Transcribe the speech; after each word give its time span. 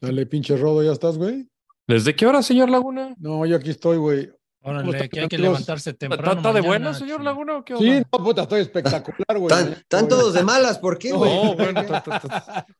Dale, 0.00 0.26
pinche 0.26 0.56
rodo, 0.56 0.82
¿ya 0.82 0.92
estás, 0.92 1.18
güey? 1.18 1.48
¿Desde 1.86 2.14
qué 2.14 2.26
hora, 2.26 2.42
señor 2.42 2.70
Laguna? 2.70 3.14
No, 3.18 3.44
yo 3.46 3.56
aquí 3.56 3.70
estoy, 3.70 3.96
güey. 3.96 4.30
¿Cómo 4.60 4.74
Órale, 4.80 4.90
están, 4.90 5.08
que 5.08 5.20
hay 5.20 5.28
que 5.28 5.38
levantarse 5.38 5.94
temprano. 5.94 6.32
¿Está 6.32 6.48
de 6.52 6.60
mañana, 6.60 6.66
buena, 6.66 6.94
señor 6.94 7.22
Laguna? 7.22 7.56
o 7.58 7.64
qué 7.64 7.76
Sí, 7.76 8.02
no, 8.12 8.24
puta, 8.24 8.42
estoy 8.42 8.60
espectacular, 8.60 9.38
güey. 9.38 9.54
Tan 9.88 10.08
todos 10.08 10.34
de 10.34 10.42
malas, 10.42 10.78
¿por 10.78 10.98
qué, 10.98 11.12
güey? 11.12 11.32
No, 11.34 11.54
bueno, 11.54 11.84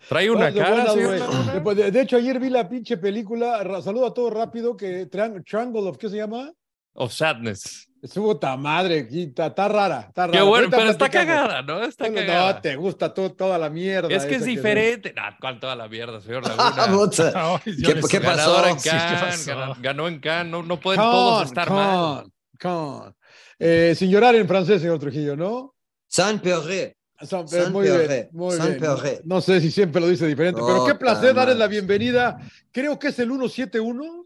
trae 0.09 0.30
una 0.30 0.51
Todos 0.53 0.64
cara, 0.64 0.91
señor 0.93 1.06
güey. 1.09 1.20
Laguna. 1.20 1.62
Pues, 1.62 1.77
De, 1.77 1.91
de 1.91 2.00
hecho, 2.02 2.16
ayer 2.16 2.39
vi 2.41 2.50
la 2.50 2.68
pinche 2.68 2.98
película, 2.98 3.80
saludo 3.80 4.07
a 4.07 4.14
todo 4.14 4.29
rápido, 4.29 4.77
que 4.77 5.09
Triang- 5.09 5.43
Triangle 5.45 5.89
of, 5.89 5.96
¿qué 5.96 6.09
se 6.11 6.16
llama? 6.16 6.52
Of 6.95 7.12
Sadness. 7.12 7.88
Estuvo 8.01 8.37
ta 8.39 8.57
madre, 8.57 9.09
está, 9.11 9.46
está 9.46 9.67
rara, 9.69 10.05
está 10.09 10.27
rara. 10.29 10.39
Qué 10.39 10.45
bueno, 10.45 10.69
pero 10.71 10.91
está 10.91 11.09
cagada, 11.09 11.62
¿no? 11.62 11.83
Está 11.83 12.05
No, 12.09 12.11
no, 12.21 12.27
cagada. 12.27 12.61
te 12.61 12.77
gusta 12.77 13.12
todo- 13.12 13.33
toda 13.33 13.59
la 13.59 13.69
mierda. 13.71 14.09
Es 14.15 14.25
que 14.25 14.37
es 14.37 14.45
diferente. 14.45 15.12
Nah, 15.15 15.33
¿cuál 15.41 15.59
toda 15.59 15.75
la 15.75 15.89
mierda, 15.89 16.21
señor 16.21 16.43
Laguna? 16.48 17.61
¿Qué- 17.65 17.95
les- 17.95 18.06
qué 18.06 18.20
pasó? 18.20 18.66
En 18.69 18.79
Sí, 18.79 18.89
¿qué 18.91 18.97
Cannes, 18.97 19.20
pasó? 19.47 19.59
gana- 19.59 19.77
ganó 19.80 20.06
en 20.09 20.20
Cannes, 20.20 20.51
no, 20.53 20.62
no 20.62 20.79
pueden 20.79 21.01
Con, 21.01 21.11
todos 21.11 21.47
estar 21.47 21.70
mal. 21.70 22.23
con, 22.61 23.01
con. 23.01 23.16
Eh, 23.59 23.95
sin 23.97 24.11
llorar 24.11 24.37
en 24.37 24.47
francés, 24.47 24.80
señor 24.80 25.01
Trujillo, 25.01 25.37
¿no? 25.37 25.75
San 26.06 26.39
Perret. 26.39 26.95
San- 27.20 27.48
San 27.48 27.73
muy 27.73 27.89
bien, 27.91 28.28
muy 28.30 28.56
San 28.56 28.69
bien. 28.69 28.78
Perret. 28.80 29.23
No 29.25 29.41
sé 29.41 29.61
si 29.61 29.73
siempre 29.73 30.01
lo 30.01 30.06
dice 30.06 30.25
diferente, 30.25 30.61
pero 30.65 30.84
qué 30.87 30.95
placer 30.95 31.34
darles 31.34 31.56
la 31.56 31.67
bienvenida. 31.67 32.39
Creo 32.70 32.97
que 32.97 33.09
es 33.09 33.19
el 33.19 33.28
171. 33.28 34.17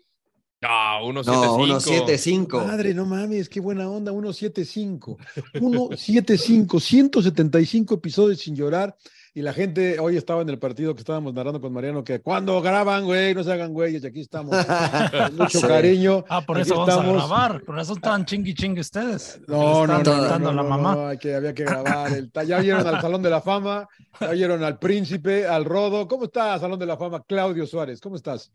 No, 0.63 1.07
1 1.07 1.23
No, 1.25 1.57
175. 1.81 2.61
Madre, 2.65 2.95
no 2.95 3.05
mames, 3.05 3.49
qué 3.49 3.61
buena 3.61 3.89
onda, 3.91 4.13
175. 4.13 5.19
175, 5.53 6.79
175 6.81 7.95
episodios 7.97 8.39
sin 8.41 8.55
llorar. 8.55 8.97
Y 9.35 9.41
la 9.41 9.55
gente, 9.55 9.99
hoy 9.99 10.19
estaba 10.19 10.43
en 10.43 10.51
el 10.51 10.59
partido 10.59 10.95
que 10.95 11.01
estábamos 11.01 11.33
narrando 11.33 11.59
con 11.59 11.73
Mariano, 11.73 12.05
que 12.05 12.21
cuando 12.21 12.61
graban, 12.61 13.05
güey, 13.07 13.35
no 13.35 13.43
se 13.43 13.51
hagan 13.51 13.73
güeyes, 13.73 14.05
y 14.05 14.07
aquí 14.07 14.21
estamos. 14.21 14.55
Con 14.55 15.37
mucho 15.37 15.59
Sí. 15.61 15.67
cariño. 15.67 16.23
Ah, 16.29 16.43
por 16.45 16.59
Aquí 16.59 16.67
eso 16.69 16.75
vamos 16.79 16.89
estamos. 16.91 17.11
a 17.25 17.27
grabar. 17.27 17.63
Por 17.65 17.79
eso 17.81 17.95
estaban 17.95 18.27
chingui 18.27 18.53
chingue 18.55 18.83
ustedes. 18.83 19.41
No, 19.49 19.87
no, 19.87 19.97
Están 19.99 20.03
no, 20.05 20.39
no, 20.39 20.39
no, 20.39 20.49
a 20.51 20.53
la 20.53 20.63
mamá. 20.63 20.95
no, 20.95 21.07
hay 21.09 21.17
que, 21.17 21.35
había 21.35 21.55
que 21.55 21.65
grabar. 21.65 22.13
El, 22.13 22.31
ya 22.47 22.61
vieron 22.61 22.87
al 22.87 23.01
Salón 23.01 23.23
de 23.23 23.31
la 23.31 23.41
Fama, 23.41 23.89
ya 24.21 24.31
vieron 24.33 24.63
al 24.63 24.79
Príncipe, 24.79 25.47
al 25.47 25.65
Rodo. 25.65 26.07
¿Cómo 26.07 26.25
está 26.25 26.59
Salón 26.59 26.79
de 26.79 26.87
la 26.87 26.99
Fama? 26.99 27.25
Claudio 27.27 27.67
Suárez, 27.67 28.01
¿cómo 28.03 28.17
estás? 28.17 28.53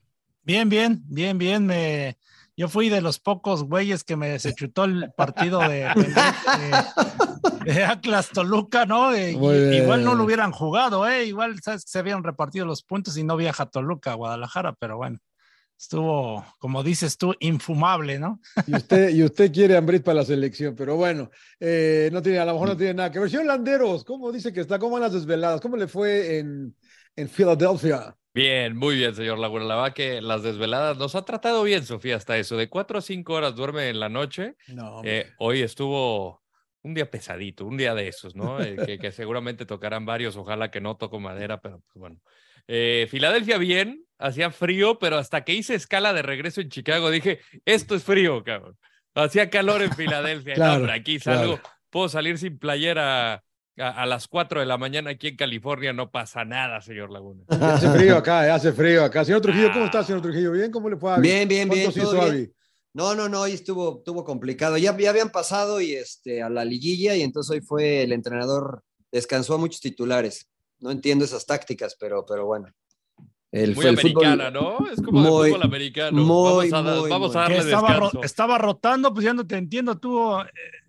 Bien, 0.48 0.70
bien, 0.70 1.02
bien, 1.10 1.38
bien. 1.38 1.66
Me, 1.66 2.18
yo 2.56 2.70
fui 2.70 2.88
de 2.88 3.02
los 3.02 3.20
pocos 3.20 3.64
güeyes 3.66 4.06
que 4.06 4.16
me 4.16 4.40
se 4.40 4.54
chutó 4.56 4.86
el 4.86 5.12
partido 5.12 5.60
de, 5.60 5.90
de- 5.90 7.74
de 7.74 7.84
Atlas 7.84 8.30
Toluca, 8.30 8.86
¿no? 8.86 9.14
Eh, 9.14 9.34
igual 9.76 10.06
no 10.06 10.16
lo 10.16 10.24
hubieran 10.24 10.54
jugado, 10.54 11.06
¿eh? 11.06 11.26
Igual 11.26 11.60
sabes 11.62 11.84
que 11.84 11.92
se 11.92 12.00
habían 12.00 12.24
repartido 12.24 12.66
los 12.66 12.82
puntos 12.82 13.18
y 13.18 13.24
no 13.26 13.36
viaja 13.36 13.64
a 13.64 13.70
Toluca, 13.70 14.12
a 14.14 14.16
Guadalajara, 14.16 14.74
pero 14.80 14.96
bueno, 14.96 15.20
estuvo, 15.78 16.46
como 16.60 16.82
dices 16.82 17.18
tú, 17.18 17.36
infumable, 17.42 18.18
¿no? 18.18 18.40
Y 18.68 18.76
usted, 18.78 19.10
y 19.10 19.24
usted 19.24 19.52
quiere 19.52 19.76
Ambrit 19.76 20.02
para 20.02 20.16
la 20.20 20.26
selección, 20.26 20.76
pero 20.78 20.96
bueno, 20.96 21.30
eh, 21.60 22.10
no 22.14 22.22
tiene, 22.22 22.40
a 22.40 22.46
lo 22.46 22.54
mejor 22.54 22.70
no 22.70 22.78
tiene 22.78 22.94
nada 22.94 23.12
que 23.12 23.20
ver. 23.20 23.30
Señor 23.30 23.48
Landeros, 23.48 24.06
¿cómo 24.06 24.32
dice 24.32 24.54
que 24.54 24.62
está? 24.62 24.80
¿Cómo 24.80 24.94
van 24.94 25.02
las 25.04 25.14
desveladas? 25.14 25.60
¿Cómo 25.60 25.76
le 25.76 25.90
fue 25.90 26.38
en, 26.40 26.74
en 27.18 27.28
Filadelfia? 27.30 28.16
Bien, 28.38 28.78
muy 28.78 28.96
bien, 28.96 29.16
señor 29.16 29.40
Laguna. 29.40 29.66
La 29.66 29.76
verdad 29.78 29.94
que 29.94 30.22
las 30.22 30.44
desveladas 30.44 30.98
nos 30.98 31.16
ha 31.16 31.26
tratado 31.26 31.64
bien, 31.64 31.84
Sofía, 31.86 32.16
hasta 32.18 32.38
eso. 32.38 32.56
De 32.56 32.70
4 32.70 33.00
a 33.00 33.02
5 33.02 33.34
horas 33.34 33.56
duerme 33.56 33.90
en 33.90 34.00
la 34.00 34.10
noche. 34.10 34.54
No, 34.68 35.02
Eh, 35.04 35.32
hoy 35.40 35.62
estuvo 35.64 36.44
un 36.84 36.94
día 36.94 37.10
pesadito, 37.10 37.66
un 37.66 37.78
día 37.78 37.96
de 37.96 38.08
esos, 38.08 38.36
¿no? 38.36 38.62
Eh, 38.62 38.76
que, 38.86 39.00
que 39.00 39.12
seguramente 39.12 39.66
tocarán 39.66 40.06
varios, 40.06 40.38
ojalá 40.38 40.70
que 40.70 40.80
no 40.80 40.96
toco 40.98 41.20
madera, 41.20 41.60
pero 41.60 41.80
pues 41.80 41.96
bueno. 42.00 42.22
Eh, 42.68 43.08
Filadelfia 43.10 43.58
bien, 43.58 44.04
hacía 44.20 44.52
frío, 44.52 45.00
pero 45.00 45.18
hasta 45.18 45.44
que 45.44 45.54
hice 45.54 45.74
escala 45.74 46.14
de 46.14 46.22
regreso 46.22 46.62
en 46.62 46.70
Chicago 46.70 47.10
dije, 47.10 47.40
esto 47.66 47.96
es 47.96 48.04
frío, 48.04 48.44
cabrón. 48.44 48.78
Hacía 49.16 49.50
calor 49.50 49.82
en 49.82 49.92
Filadelfia. 49.94 50.54
No, 50.54 50.58
Claro, 50.58 50.76
hombre, 50.76 50.92
aquí 50.94 51.18
claro. 51.20 51.40
salgo, 51.40 51.60
puedo 51.90 52.08
salir 52.08 52.38
sin 52.38 52.60
playera 52.60 53.44
a, 53.78 53.90
a 54.04 54.06
las 54.06 54.28
4 54.28 54.60
de 54.60 54.66
la 54.66 54.78
mañana 54.78 55.12
aquí 55.12 55.28
en 55.28 55.36
California, 55.36 55.94
no 55.94 56.10
pasa 56.12 56.44
nada, 56.46 56.82
señor 56.82 57.12
Laguna. 57.12 57.44
hace 57.50 57.90
frío 57.92 58.18
acá, 58.18 58.46
eh, 58.48 58.52
hace 58.52 58.72
frío 58.74 59.04
acá. 59.04 59.24
Señor 59.26 59.42
Trujillo, 59.42 59.72
¿cómo 59.74 59.86
está, 59.86 60.04
señor 60.04 60.22
Trujillo? 60.22 60.52
¿Bien? 60.52 60.72
¿Cómo 60.72 60.90
le 60.90 60.98
fue 60.98 61.12
a? 61.14 61.18
Bien, 61.18 61.48
bien, 61.48 61.70
bien, 61.70 61.86
¿Cuántos 61.92 62.04
todo 62.04 62.14
hizo 62.16 62.24
bien. 62.26 62.34
Avi? 62.46 62.54
No, 62.94 63.14
no, 63.14 63.30
no, 63.30 63.42
hoy 63.42 63.52
estuvo, 63.52 64.00
estuvo 64.00 64.24
complicado. 64.24 64.78
Ya, 64.78 64.98
ya 64.98 65.10
habían 65.12 65.30
pasado 65.30 65.80
y 65.82 65.94
este, 65.94 66.42
a 66.42 66.50
la 66.50 66.66
liguilla 66.66 67.16
y 67.16 67.22
entonces 67.22 67.52
hoy 67.52 67.62
fue 67.62 68.02
el 68.04 68.12
entrenador, 68.12 68.82
descansó 69.12 69.54
a 69.54 69.58
muchos 69.60 69.82
titulares. 69.82 70.50
No 70.80 70.90
entiendo 70.92 71.24
esas 71.26 71.46
tácticas, 71.46 71.96
pero, 72.00 72.26
pero 72.28 72.46
bueno. 72.48 72.68
El, 73.52 73.76
Muy 73.76 73.76
fue 73.76 73.90
el 73.92 73.98
fútbol- 74.00 74.26
americana, 74.26 74.52
¿no? 74.52 74.88
Es 74.92 75.02
como 75.02 75.22
de 75.24 75.30
muy, 75.30 75.50
fútbol 75.50 75.64
americano. 75.64 76.18
muy, 76.22 76.70
vamos 76.70 76.74
a, 76.74 77.00
muy, 77.00 77.10
vamos 77.10 77.36
a 77.36 77.40
darle 77.42 77.58
estaba, 77.60 77.94
ro- 77.94 78.06
descanso. 78.06 78.24
estaba 78.26 78.58
rotando, 78.58 79.14
pues 79.14 79.26
ya 79.26 79.34
no 79.34 79.48
te 79.48 79.56
entiendo. 79.56 79.98
Tú 79.98 80.36
eh, 80.42 80.46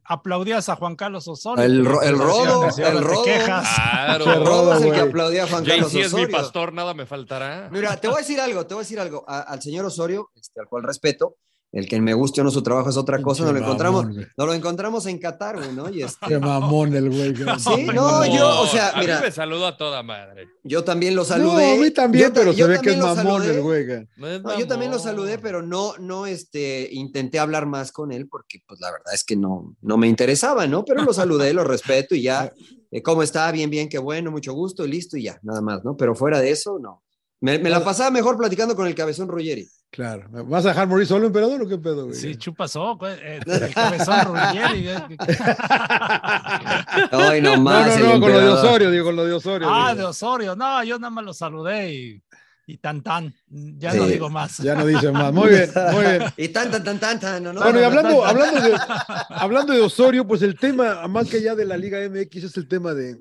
aplaudías 0.08 0.68
a 0.68 0.76
Juan 0.76 0.96
Carlos 0.96 1.28
Osorio. 1.28 1.62
El 1.64 1.84
ro- 1.84 2.02
el 2.02 2.18
rodo, 2.18 2.68
el 2.78 3.00
rodo. 3.02 3.24
quejas. 3.24 3.68
Claro. 3.74 4.24
Che, 4.24 4.34
Rodo 4.34 4.74
es 4.74 4.82
el 4.82 4.92
que 4.92 5.00
aplaudía 5.00 5.44
a 5.44 5.46
Juan 5.48 5.64
Ya 5.64 5.74
Carlos 5.74 5.92
si 5.92 6.00
es 6.00 6.12
mi 6.14 6.20
Osorio. 6.22 6.36
pastor, 6.36 6.72
nada 6.72 6.94
me 6.94 7.06
faltará. 7.06 7.68
Mira, 7.70 7.96
te 8.00 8.08
voy 8.08 8.16
a 8.16 8.20
decir 8.20 8.40
algo, 8.40 8.66
te 8.66 8.74
voy 8.74 8.80
a 8.80 8.84
decir 8.84 8.98
algo. 9.00 9.24
A- 9.28 9.40
al 9.42 9.60
señor 9.62 9.84
Osorio, 9.84 10.30
este, 10.34 10.60
al 10.60 10.66
cual 10.68 10.82
respeto, 10.82 11.36
el 11.70 11.86
que 11.86 12.00
me 12.00 12.14
guste 12.14 12.40
o 12.40 12.44
no 12.44 12.50
su 12.50 12.62
trabajo 12.62 12.88
es 12.88 12.96
otra 12.96 13.20
cosa, 13.20 13.44
nos 13.44 13.52
lo 13.52 13.58
encontramos, 13.58 14.02
mamón, 14.04 14.14
güey. 14.16 14.26
nos 14.38 14.46
lo 14.46 14.54
encontramos 14.54 15.04
en 15.06 15.18
Qatar, 15.18 15.56
güey, 15.58 15.72
¿no? 15.74 15.90
Y 15.90 16.02
este, 16.02 16.26
Qué 16.26 16.38
mamón 16.38 16.94
el 16.96 17.10
güey. 17.10 17.34
Sí, 17.58 17.84
mamón. 17.84 17.94
no, 17.94 18.26
yo, 18.26 18.60
o 18.62 18.66
sea, 18.66 18.90
a 18.90 19.00
mira. 19.00 19.16
mí 19.18 19.26
me 19.26 19.30
saludo 19.32 19.66
a 19.66 19.76
toda 19.76 20.02
madre. 20.02 20.48
yo 20.64 20.82
también 20.82 21.14
lo 21.14 21.22
No, 21.22 21.26
saludé. 21.26 21.74
a 21.74 21.76
mí 21.80 21.90
también, 21.90 22.28
Yo 22.28 22.32
pero 22.32 22.52
se 22.52 22.58
yo 22.58 22.68
ve 22.68 22.80
que 22.80 22.90
es 22.92 22.96
mamón 22.98 23.16
saludé. 23.42 23.54
el 23.56 23.62
güey. 23.62 23.86
güey. 23.86 24.08
No 24.16 24.28
es 24.28 24.42
No, 24.42 24.58
yo 24.58 24.66
también 24.66 24.90
lo 24.90 24.96
mamón. 24.96 25.10
saludé, 25.12 25.38
pero 25.38 25.62
no, 25.62 25.92
no, 25.98 26.24
este, 26.26 26.88
intenté 26.92 27.38
hablar 27.38 27.66
más 27.66 27.92
con 27.92 28.12
él 28.12 28.28
porque, 28.28 28.60
pues, 28.66 28.80
la 28.80 28.90
verdad 28.90 29.12
es 29.12 29.22
que 29.24 29.36
no, 29.36 29.76
no 29.82 29.98
me 29.98 30.08
interesaba, 30.08 30.66
¿no? 30.66 30.84
Pero 30.86 31.02
lo 31.04 31.12
saludé, 31.12 31.52
lo 31.52 31.64
respeto 31.64 32.14
y 32.14 32.22
ya, 32.22 32.50
eh, 32.90 33.02
¿cómo 33.02 33.22
está? 33.22 33.52
Bien, 33.52 33.68
bien, 33.68 33.90
qué 33.90 33.98
bueno, 33.98 34.30
mucho 34.30 34.54
gusto 34.54 34.86
y 34.86 34.90
listo 34.90 35.18
y 35.18 35.24
ya, 35.24 35.38
nada 35.42 35.60
más, 35.60 35.84
¿no? 35.84 35.96
Pero 35.98 36.14
fuera 36.14 36.40
de 36.40 36.50
eso, 36.50 36.78
no. 36.80 37.02
Me, 37.40 37.58
me 37.58 37.70
la 37.70 37.84
pasaba 37.84 38.10
mejor 38.10 38.36
platicando 38.36 38.74
con 38.74 38.86
el 38.86 38.94
cabezón 38.94 39.28
Ruggeri. 39.28 39.68
Claro. 39.90 40.28
¿Me 40.30 40.42
¿Vas 40.42 40.64
a 40.66 40.68
dejar 40.70 40.86
morir 40.88 41.06
solo, 41.06 41.26
emperador, 41.28 41.62
o 41.62 41.68
qué 41.68 41.78
pedo, 41.78 42.06
güey? 42.06 42.14
Sí, 42.16 42.36
chupasó, 42.36 42.96
güey, 42.96 43.14
eh, 43.22 43.40
el 43.46 43.72
cabezón 43.74 44.20
Ruggeri. 44.26 44.88
eh, 44.88 44.98
Ay, 47.12 47.40
no 47.40 47.56
No, 47.56 47.62
más. 47.62 47.86
no, 47.86 47.94
el 47.94 48.02
no, 48.14 48.20
con 48.20 48.32
lo 48.32 48.40
de. 48.40 48.48
Osorio, 48.48 48.90
digo, 48.90 49.04
con 49.06 49.16
lo 49.16 49.24
de 49.24 49.32
Osorio. 49.32 49.68
Ah, 49.70 49.90
digo. 49.92 50.02
de 50.02 50.10
Osorio. 50.10 50.56
No, 50.56 50.82
yo 50.84 50.98
nada 50.98 51.10
más 51.10 51.24
lo 51.24 51.32
saludé 51.34 51.92
y, 51.94 52.22
y 52.66 52.76
tan 52.78 53.02
tan. 53.02 53.34
Ya 53.48 53.92
Sí. 53.92 53.98
no 53.98 54.06
digo 54.06 54.28
más. 54.30 54.58
Ya 54.58 54.74
no 54.74 54.84
dice 54.86 55.10
más. 55.10 55.32
Muy 55.32 55.48
bien, 55.50 55.70
muy 55.92 56.02
bien. 56.02 56.22
Y 56.36 56.48
tan, 56.48 56.70
tan, 56.70 56.84
tan, 56.84 56.98
tan, 56.98 57.20
tan, 57.20 57.42
no, 57.42 57.52
no, 57.52 57.60
Bueno, 57.62 57.78
y 57.78 57.82
no, 57.82 57.86
hablando, 57.88 58.10
tan, 58.10 58.20
tan. 58.20 58.28
hablando, 58.48 58.60
de, 58.68 58.76
hablando 59.30 59.72
de 59.72 59.80
Osorio, 59.80 60.26
pues 60.26 60.42
el 60.42 60.58
tema, 60.58 61.06
más 61.08 61.28
que 61.28 61.38
allá 61.38 61.54
de 61.54 61.64
la 61.64 61.76
Liga 61.76 61.98
MX, 62.08 62.44
es 62.44 62.56
el 62.56 62.68
tema 62.68 62.94
de 62.94 63.18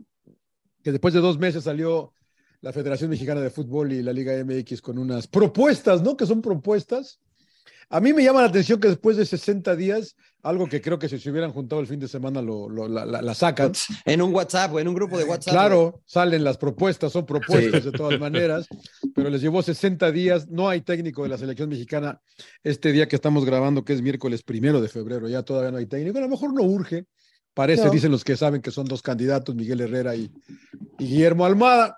que 0.83 0.91
después 0.91 1.13
de 1.13 1.19
dos 1.21 1.37
meses 1.37 1.63
salió 1.63 2.13
la 2.61 2.73
Federación 2.73 3.09
Mexicana 3.09 3.41
de 3.41 3.49
Fútbol 3.49 3.91
y 3.93 4.01
la 4.01 4.13
Liga 4.13 4.33
MX 4.43 4.81
con 4.81 4.97
unas 4.97 5.27
propuestas, 5.27 6.01
¿no? 6.01 6.17
Que 6.17 6.25
son 6.25 6.41
propuestas. 6.41 7.19
A 7.89 8.01
mí 8.01 8.11
me 8.11 8.21
llama 8.23 8.41
la 8.41 8.47
atención 8.49 8.81
que 8.81 8.89
después 8.89 9.15
de 9.15 9.25
60 9.25 9.73
días, 9.77 10.17
algo 10.43 10.67
que 10.67 10.81
creo 10.81 10.99
que 10.99 11.07
si 11.07 11.17
se 11.19 11.29
hubieran 11.31 11.53
juntado 11.53 11.79
el 11.79 11.87
fin 11.87 11.99
de 12.01 12.09
semana 12.09 12.41
lo, 12.41 12.67
lo- 12.67 12.89
la, 12.89 13.05
la- 13.05 13.21
la 13.21 13.33
sacan. 13.33 13.71
En 14.03 14.21
un 14.21 14.33
WhatsApp, 14.33 14.71
güey, 14.71 14.81
en 14.81 14.89
un 14.89 14.93
grupo 14.95 15.17
de 15.17 15.23
WhatsApp. 15.23 15.53
güey. 15.53 15.65
Claro, 15.67 16.01
salen 16.05 16.43
las 16.43 16.57
propuestas, 16.57 17.13
son 17.13 17.25
propuestas 17.25 17.85
de 17.85 17.91
todas 17.93 18.19
maneras, 18.19 18.67
pero 19.15 19.29
les 19.29 19.41
llevó 19.41 19.61
60 19.63 20.11
días. 20.11 20.49
No 20.49 20.67
hay 20.67 20.81
técnico 20.81 21.23
de 21.23 21.29
la 21.29 21.37
selección 21.37 21.69
mexicana 21.69 22.19
este 22.61 22.91
día 22.91 23.07
que 23.07 23.15
estamos 23.15 23.45
grabando, 23.45 23.85
que 23.85 23.93
es 23.93 24.01
miércoles 24.01 24.43
primero 24.43 24.81
de 24.81 24.89
febrero. 24.89 25.29
Ya 25.29 25.43
todavía 25.43 25.71
no 25.71 25.77
hay 25.77 25.85
técnico. 25.85 26.17
A 26.17 26.21
lo 26.21 26.29
mejor 26.29 26.53
no 26.53 26.63
urge. 26.63 27.05
Parece, 27.53 27.85
No. 27.85 27.91
dicen 27.91 28.11
los 28.11 28.23
que 28.25 28.35
saben 28.35 28.61
que 28.61 28.71
son 28.71 28.85
dos 28.85 29.01
candidatos, 29.01 29.55
Miguel 29.55 29.79
Herrera 29.79 30.13
y, 30.15 30.29
y 30.99 31.05
Guillermo 31.07 31.45
Almada. 31.45 31.97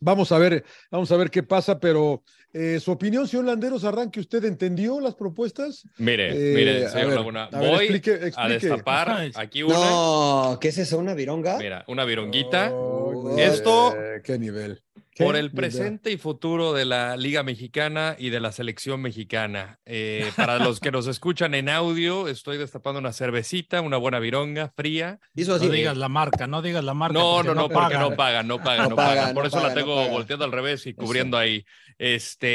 Vamos 0.00 0.30
a 0.32 0.38
ver, 0.38 0.64
vamos 0.90 1.10
a 1.10 1.16
ver 1.16 1.30
qué 1.30 1.42
pasa, 1.42 1.78
pero 1.80 2.22
eh, 2.52 2.80
su 2.80 2.90
opinión, 2.92 3.28
señor 3.28 3.46
Landeros, 3.46 3.84
arranque. 3.84 4.20
¿Usted 4.20 4.44
entendió 4.44 5.00
las 5.00 5.14
propuestas? 5.14 5.82
Mire, 5.98 6.30
Eh, 6.32 6.54
mire, 6.54 6.86
a 6.86 6.90
señor 6.90 7.08
ver, 7.08 7.16
Laguna. 7.16 7.44
a 7.52 7.58
ver, 7.60 7.70
voy 7.70 7.78
explique, 7.84 8.10
a 8.10 8.26
explique. 8.26 8.52
destapar 8.68 9.30
aquí 9.34 9.62
una. 9.62 9.74
No, 9.74 10.58
¿qué 10.60 10.68
es 10.68 10.78
eso? 10.78 10.98
¿Una 10.98 11.14
vironga? 11.14 11.58
Mira, 11.58 11.84
una 11.88 12.04
vironguita. 12.04 12.70
Oh, 12.72 13.36
Esto- 13.38 13.94
eh, 13.96 14.20
¿Qué 14.24 14.38
nivel? 14.38 14.82
¿Qué 15.14 15.24
por 15.24 15.34
el 15.34 15.46
nivel? 15.46 15.56
presente 15.56 16.12
y 16.12 16.16
futuro 16.16 16.72
de 16.72 16.84
la 16.84 17.16
Liga 17.16 17.42
Mexicana 17.42 18.14
y 18.18 18.30
de 18.30 18.38
la 18.38 18.52
selección 18.52 19.02
mexicana. 19.02 19.80
Eh, 19.84 20.30
para 20.36 20.58
los 20.72 20.78
que 20.78 20.92
nos 20.92 21.08
escuchan 21.08 21.54
en 21.54 21.68
audio, 21.68 22.28
estoy 22.28 22.56
destapando 22.56 23.00
una 23.00 23.12
cervecita, 23.12 23.80
una 23.80 23.96
buena 23.96 24.20
vironga 24.20 24.72
fría. 24.76 25.18
Hizo 25.34 25.50
No 25.50 25.56
así. 25.56 25.68
digas 25.70 25.96
la 25.96 26.08
marca, 26.08 26.46
no 26.46 26.62
digas 26.62 26.84
la 26.84 26.94
marca. 26.94 27.18
No, 27.18 27.32
porque 27.36 27.48
no, 27.48 27.54
no, 27.54 27.62
porque 27.68 27.74
pagan. 27.96 28.00
no 28.10 28.16
pagan, 28.16 28.46
no 28.48 28.58
pagan, 28.62 28.84
no, 28.84 28.90
No 28.90 28.96
pagan. 28.96 29.34
Por 29.34 29.42
no 29.42 29.48
eso 29.48 29.56
la 29.56 29.62
pagan, 29.64 29.74
no 29.74 29.80
tengo 29.80 30.08
volteando 30.08 30.44
al 30.44 30.52
revés 30.52 30.86
y 30.86 30.94
cubriendo 30.94 31.36
ahí. 31.36 31.64
Este, 32.00 32.47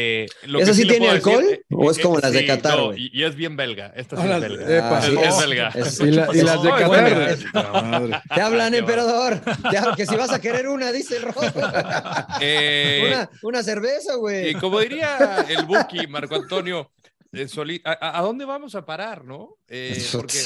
lo 0.45 0.60
¿Esa 0.60 0.72
que 0.72 0.75
sí 0.78 0.81
tiene 0.88 1.06
decir- 1.07 1.16
alcohol? 1.16 1.45
¿O 1.72 1.92
es 1.92 2.00
como 2.00 2.19
las 2.19 2.31
de 2.31 2.40
sí, 2.40 2.45
Qatar, 2.48 2.78
no, 2.78 2.86
güey? 2.88 3.10
y, 3.13 3.19
y 3.22 3.24
es 3.24 3.36
bien 3.36 3.56
belga. 3.57 3.94
Esta 3.95 4.16
sí 4.16 4.22
Ah, 4.22 4.25
es 4.25 4.30
las- 4.31 4.42
belga. 4.42 4.78
epa. 4.78 5.00
Es, 5.00 5.06
sí, 5.06 5.16
es 5.19 5.28
es- 5.28 5.40
belga. 5.40 5.68
es- 5.69 6.00
Y, 6.00 6.12
la- 6.12 6.28
y 6.34 6.42
las 6.42 6.63
de 6.63 6.69
Qatar. 6.69 8.24
Te 8.34 8.42
hablan, 8.42 8.74
emperador. 8.74 9.42
Te 9.69 9.78
hablan, 9.78 9.95
que 9.95 10.06
si 10.06 10.16
vas 10.16 10.31
a 10.31 10.40
querer 10.42 10.68
una, 10.68 10.92
dice 10.92 11.18
el 11.18 11.24
rojo. 11.24 11.44
Eh, 11.44 11.51
Eh, 12.42 13.04
Una, 13.07 13.30
una 13.44 13.63
cerveza, 13.63 14.13
y 14.13 14.18
güey. 14.18 14.54
como 14.56 14.80
diría 14.80 15.45
el 15.50 15.66
Buki, 15.66 16.07
Marco 16.07 16.36
Antonio, 16.36 16.92
eh, 17.31 17.48
Soli- 17.48 17.81
a, 17.86 17.92
a- 17.92 18.19
a 18.19 18.22
dónde 18.22 18.46
vamos 18.46 18.75
a 18.75 18.86
parar, 18.86 19.24
no? 19.25 19.57
Eh, 19.68 20.01
porque 20.12 20.39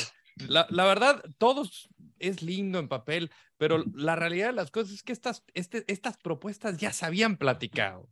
la, 0.47 0.67
la 0.69 0.85
verdad, 0.85 1.21
todos 1.37 1.89
es 2.19 2.41
lindo 2.41 2.79
en 2.79 2.87
papel, 2.87 3.31
pero 3.57 3.83
la 3.95 4.15
realidad 4.15 4.47
de 4.47 4.53
las 4.53 4.71
cosas 4.71 4.93
es 4.93 5.03
que 5.03 5.11
estas, 5.13 5.43
este- 5.53 5.83
estas 5.87 6.17
propuestas 6.17 6.77
ya 6.77 6.93
se 6.93 7.05
habían 7.05 7.37
platicado, 7.37 8.07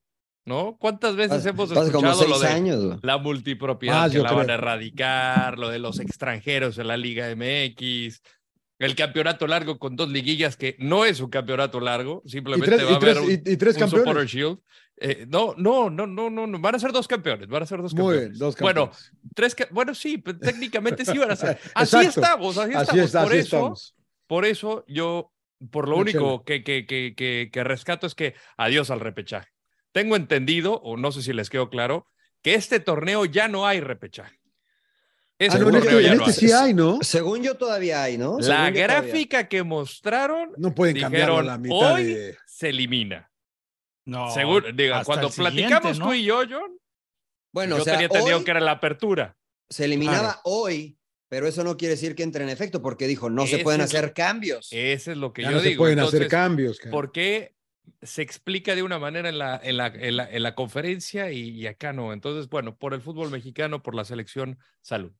¿no? 0.45 0.77
¿Cuántas 0.79 1.15
veces 1.15 1.45
hemos 1.45 1.71
escuchado 1.71 2.27
lo 2.27 2.39
de 2.39 2.47
años, 2.47 2.99
la 3.01 3.17
multipropiedad 3.17 4.01
Más, 4.03 4.11
que 4.11 4.19
la 4.19 4.31
van 4.31 4.49
a 4.49 4.53
erradicar, 4.53 5.57
lo 5.57 5.69
de 5.69 5.79
los 5.79 5.99
extranjeros 5.99 6.77
en 6.77 6.87
la 6.87 6.97
Liga 6.97 7.27
MX, 7.35 8.21
el 8.77 8.95
campeonato 8.95 9.47
largo 9.47 9.79
con 9.79 9.95
dos 9.95 10.09
liguillas 10.09 10.57
que 10.57 10.75
no 10.79 11.05
es 11.05 11.19
un 11.19 11.29
campeonato 11.29 11.79
largo, 11.79 12.21
simplemente 12.25 12.75
tres, 12.75 12.85
va 12.87 12.91
a 12.93 12.95
haber 12.97 13.13
tres- 13.15 13.23
un, 13.25 13.31
y- 13.31 13.33
y 13.53 13.57
tres 13.57 13.75
un 13.75 13.79
campeones. 13.79 14.05
Supporter 14.07 14.27
Shield. 14.27 14.59
Eh, 14.97 15.25
no, 15.27 15.53
no, 15.57 15.89
no, 15.89 16.07
no, 16.07 16.29
no, 16.29 16.47
no, 16.47 16.59
van 16.59 16.75
a 16.75 16.79
ser 16.79 16.93
dos 16.93 17.05
campeones, 17.07 17.47
van 17.49 17.63
a 17.63 17.65
ser 17.65 17.81
dos 17.81 17.93
Muy 17.93 18.01
campeones. 18.03 18.29
bien, 18.29 18.39
dos 18.39 18.55
Bueno, 18.57 18.91
tres, 19.33 19.55
bueno, 19.71 19.93
sí, 19.93 20.17
técnicamente 20.19 21.03
sí 21.03 21.17
van 21.17 21.31
a 21.31 21.35
ser. 21.35 21.57
Así 21.75 21.97
Exacto. 21.97 22.21
estamos, 22.21 22.57
así, 22.57 22.73
Así 22.73 22.99
estamos. 22.99 23.15
así 23.15 23.25
por 23.25 23.33
eso, 23.35 23.55
estamos. 23.57 23.95
por 24.27 24.45
eso 24.45 24.85
yo, 24.87 25.33
por 25.71 25.89
lo 25.89 25.97
único 25.97 26.43
que, 26.45 26.63
que, 26.63 26.85
que, 26.85 27.13
que, 27.15 27.49
que 27.51 27.63
rescato 27.65 28.07
es 28.07 28.15
que 28.15 28.35
adiós 28.57 28.89
al 28.89 28.99
repechaje. 29.01 29.49
Tengo 29.95 30.17
entendido, 30.17 30.73
o 30.81 30.97
no 30.97 31.13
sé 31.13 31.21
si 31.21 31.31
les 31.31 31.49
quedó 31.49 31.69
claro, 31.69 32.05
que 32.41 32.53
este 32.53 32.81
torneo 32.81 33.23
ya 33.23 33.47
no 33.47 33.65
hay 33.65 33.79
repechaje. 33.79 34.37
Ese 35.39 35.55
Ah, 35.55 35.59
no, 35.61 35.69
en 35.69 35.75
este, 35.75 36.03
ya 36.03 36.11
en 36.11 36.17
no 36.17 36.25
este 36.27 36.45
hay. 36.45 36.49
sí 36.51 36.53
hay, 36.53 36.73
¿no? 36.73 36.99
Según 37.01 37.41
yo 37.43 37.55
todavía 37.55 38.03
hay, 38.03 38.17
¿no? 38.17 38.37
La 38.39 38.65
Según 38.65 38.73
gráfica 38.73 39.47
que 39.47 39.63
mostraron 39.63 40.51
No 40.57 40.75
pueden 40.75 40.95
dijeron 40.95 41.45
la 41.45 41.57
mitad 41.57 41.93
hoy 41.93 42.03
de... 42.13 42.37
se 42.45 42.69
elimina. 42.69 43.31
No, 44.05 44.29
Seguro, 44.31 44.69
diga, 44.73 45.05
cuando 45.05 45.29
platicamos 45.29 45.97
¿no? 45.97 46.07
tú 46.07 46.13
y 46.13 46.25
yo, 46.25 46.41
John, 46.49 46.77
Bueno, 47.53 47.77
yo 47.77 47.81
o 47.81 47.85
sea, 47.85 47.93
tenía 47.93 48.07
entendido 48.07 48.43
que 48.43 48.51
era 48.51 48.59
la 48.59 48.71
apertura. 48.71 49.37
se 49.69 49.85
eliminaba 49.85 50.41
hoy, 50.43 50.97
pero 51.29 51.47
eso 51.47 51.63
no 51.63 51.77
quiere 51.77 51.93
decir 51.95 52.15
que 52.15 52.23
entre 52.23 52.43
en 52.43 52.49
efecto, 52.49 52.81
porque 52.81 53.07
dijo, 53.07 53.29
no 53.29 53.47
se 53.47 53.59
pueden 53.59 53.79
hacer 53.79 54.13
cambios. 54.13 54.67
Ese 54.71 55.13
es 55.13 55.17
lo 55.17 55.31
que 55.31 55.43
Ya 55.43 55.51
yo 55.51 55.55
no 55.55 55.61
se 55.63 55.75
pueden 55.77 55.99
Entonces, 55.99 56.19
hacer 56.19 56.29
cambios. 56.29 56.79
cara. 56.79 56.91
¿Por 56.91 57.13
qué 57.13 57.54
se 58.01 58.21
explica 58.21 58.75
de 58.75 58.83
una 58.83 58.99
manera 58.99 59.29
en 59.29 59.37
la, 59.37 59.59
en 59.63 59.77
la, 59.77 59.87
en 59.87 60.17
la, 60.17 60.29
en 60.29 60.43
la 60.43 60.55
conferencia 60.55 61.31
y, 61.31 61.49
y 61.49 61.67
acá 61.67 61.93
no? 61.93 62.13
Entonces, 62.13 62.49
bueno, 62.49 62.75
por 62.77 62.93
el 62.93 63.01
fútbol 63.01 63.31
mexicano, 63.31 63.81
por 63.83 63.95
la 63.95 64.05
selección, 64.05 64.57
salud. 64.81 65.11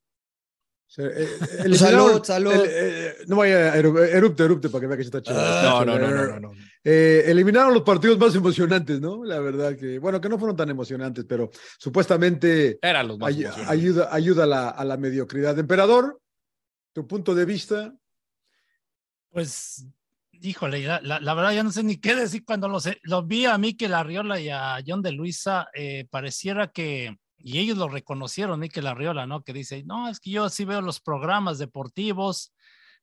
Se- 0.88 1.04
eh, 1.06 1.28
eliminaron- 1.66 2.24
Salud, 2.24 2.24
salud. 2.24 2.54
el- 2.54 2.70
eh, 2.72 3.14
no 3.28 3.38
vaya 3.38 3.76
erupte, 3.76 4.44
erupte 4.44 4.70
para 4.70 4.82
que 4.82 4.88
vea 4.88 4.98
que 4.98 5.04
se 5.04 5.08
está 5.08 5.22
chido. 5.22 5.38
Ah, 5.40 5.84
No, 5.86 5.98
no, 5.98 6.00
no, 6.00 6.12
no, 6.16 6.28
no, 6.28 6.40
no. 6.40 6.52
Eh, 6.84 7.24
eliminaron 7.26 7.74
los 7.74 7.82
partidos 7.82 8.20
más 8.20 8.36
emocionantes, 8.36 9.02
¿no? 9.02 9.24
La 9.24 9.40
verdad 9.40 9.76
que, 9.76 9.98
bueno, 9.98 10.22
que 10.22 10.30
no 10.30 10.38
fueron 10.38 10.56
tan 10.56 10.70
emocionantes, 10.70 11.26
pero 11.28 11.50
supuestamente 11.80 12.78
Eran 12.82 13.08
los 13.08 13.18
más 13.18 13.30
ayuda, 13.68 14.14
ayuda 14.14 14.44
a 14.44 14.48
la, 14.48 14.70
a 14.70 14.86
la 14.86 14.96
mediocridad. 14.98 15.58
Emperador, 15.58 16.22
tu 16.94 17.08
punto 17.08 17.34
de 17.34 17.46
vista. 17.46 17.96
Pues, 19.32 19.86
híjole, 20.42 20.84
la, 20.84 21.00
la- 21.02 21.20
la 21.20 21.34
verdad 21.34 21.52
ya 21.54 21.64
no 21.64 21.72
sé 21.72 21.84
ni 21.84 21.98
qué 21.98 22.16
decir 22.16 22.44
cuando 22.46 22.68
los, 22.68 22.88
los 23.04 23.28
vi 23.28 23.46
a 23.46 23.58
Mikel 23.58 23.94
Arriola 23.94 24.40
y 24.40 24.50
a 24.50 24.78
John 24.86 25.02
de 25.02 25.12
Luisa, 25.12 25.68
eh, 25.74 26.06
pareciera 26.10 26.68
que, 26.68 27.18
y 27.38 27.60
ellos 27.60 27.78
lo 27.78 27.88
reconocieron, 27.88 28.60
Mikel 28.60 28.88
Arriola, 28.88 29.26
¿no? 29.28 29.44
Que 29.44 29.54
dice, 29.54 29.84
no, 29.86 30.10
es 30.10 30.20
que 30.20 30.32
yo 30.32 30.50
sí 30.50 30.66
veo 30.66 30.82
los 30.82 31.00
programas 31.00 31.58
deportivos, 31.60 32.54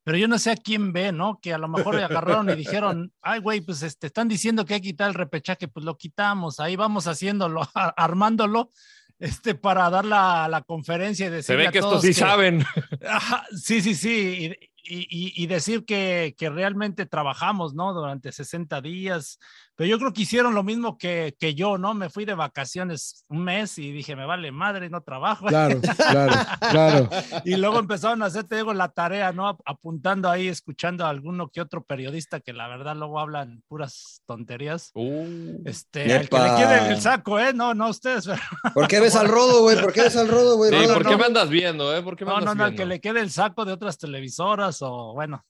pero 0.03 0.17
yo 0.17 0.27
no 0.27 0.37
sé 0.37 0.51
a 0.51 0.57
quién 0.57 0.91
ve, 0.91 1.11
¿no? 1.13 1.39
Que 1.41 1.53
a 1.53 1.57
lo 1.57 1.67
mejor 1.69 1.95
le 1.95 2.03
agarraron 2.03 2.49
y 2.49 2.55
dijeron, 2.55 3.13
ay, 3.21 3.39
güey, 3.39 3.61
pues 3.61 3.81
este, 3.83 4.07
están 4.07 4.27
diciendo 4.27 4.65
que 4.65 4.73
hay 4.73 4.81
que 4.81 4.89
quitar 4.89 5.07
el 5.09 5.13
repechaje, 5.13 5.67
pues 5.67 5.85
lo 5.85 5.97
quitamos, 5.97 6.59
ahí 6.59 6.75
vamos 6.75 7.07
haciéndolo, 7.07 7.61
armándolo. 7.73 8.71
Este, 9.19 9.55
para 9.55 9.89
dar 9.89 10.03
la, 10.03 10.49
la 10.49 10.63
conferencia 10.63 11.27
y 11.27 11.29
decir. 11.29 11.43
Se 11.45 11.55
ve 11.55 11.71
que 11.71 11.77
estos 11.77 12.01
sí 12.01 12.13
saben. 12.13 12.65
Ajá, 13.07 13.45
sí, 13.55 13.79
sí, 13.81 13.95
sí. 13.95 14.53
Y, 14.85 15.07
y- 15.09 15.47
decir 15.47 15.85
que, 15.85 16.35
que 16.37 16.49
realmente 16.49 17.05
trabajamos, 17.05 17.73
¿no? 17.73 17.93
Durante 17.93 18.31
60 18.33 18.81
días. 18.81 19.39
Pero 19.75 19.89
yo 19.89 19.97
creo 19.97 20.13
que 20.13 20.21
hicieron 20.21 20.53
lo 20.53 20.61
mismo 20.63 20.97
que, 20.99 21.35
que 21.39 21.55
yo, 21.55 21.79
¿no? 21.79 21.93
Me 21.95 22.09
fui 22.09 22.25
de 22.25 22.35
vacaciones 22.35 23.25
un 23.27 23.43
mes 23.43 23.77
y 23.79 23.91
dije, 23.91 24.15
me 24.15 24.25
vale 24.25 24.51
madre, 24.51 24.89
no 24.89 25.01
trabajo. 25.01 25.47
Claro, 25.47 25.81
claro, 25.97 26.33
claro. 26.69 27.09
Y 27.43 27.55
luego 27.55 27.79
empezaron 27.79 28.21
a 28.21 28.27
hacer, 28.27 28.43
te 28.43 28.57
digo, 28.57 28.73
la 28.73 28.89
tarea, 28.89 29.31
¿no? 29.31 29.47
Ap- 29.47 29.61
Apuntando 29.65 30.29
ahí, 30.29 30.47
escuchando 30.47 31.05
a 31.05 31.09
alguno 31.09 31.49
que 31.49 31.59
otro 31.61 31.83
periodista 31.83 32.39
que 32.39 32.53
la 32.53 32.67
verdad 32.67 32.95
luego 32.95 33.19
hablan 33.19 33.63
puras 33.67 34.21
tonterías. 34.27 34.91
Uh, 34.93 35.61
Este, 35.65 36.03
al 36.15 36.29
que 36.29 36.37
le 36.37 36.55
quede 36.55 36.87
el 36.93 37.01
saco, 37.01 37.39
¿eh? 37.39 37.51
No, 37.53 37.73
no 37.73 37.89
ustedes. 37.89 38.27
¿Por 38.75 38.87
qué 38.87 38.99
ves 38.99 39.15
al 39.15 39.27
rodo, 39.27 39.61
güey? 39.63 39.81
¿Por 39.81 39.91
qué 39.91 40.01
ves 40.03 40.15
al 40.15 40.27
rodo, 40.27 40.57
güey? 40.57 40.69
sí, 40.71 40.87
¿por 40.93 41.03
qué 41.03 41.11
no. 41.11 41.17
me 41.17 41.25
andas 41.25 41.49
viendo, 41.49 41.95
eh? 41.95 42.01
¿Por 42.03 42.15
qué 42.15 42.25
me 42.25 42.29
No, 42.31 42.35
no, 42.35 42.51
andas 42.51 42.55
no, 42.57 42.63
al 42.65 42.69
que 42.71 42.77
viendo? 42.85 42.93
le 42.93 43.01
quede 43.01 43.19
el 43.21 43.31
saco 43.31 43.65
de 43.65 43.73
otras 43.73 43.97
televisoras 43.97 44.77
o 44.81 45.13
bueno. 45.13 45.43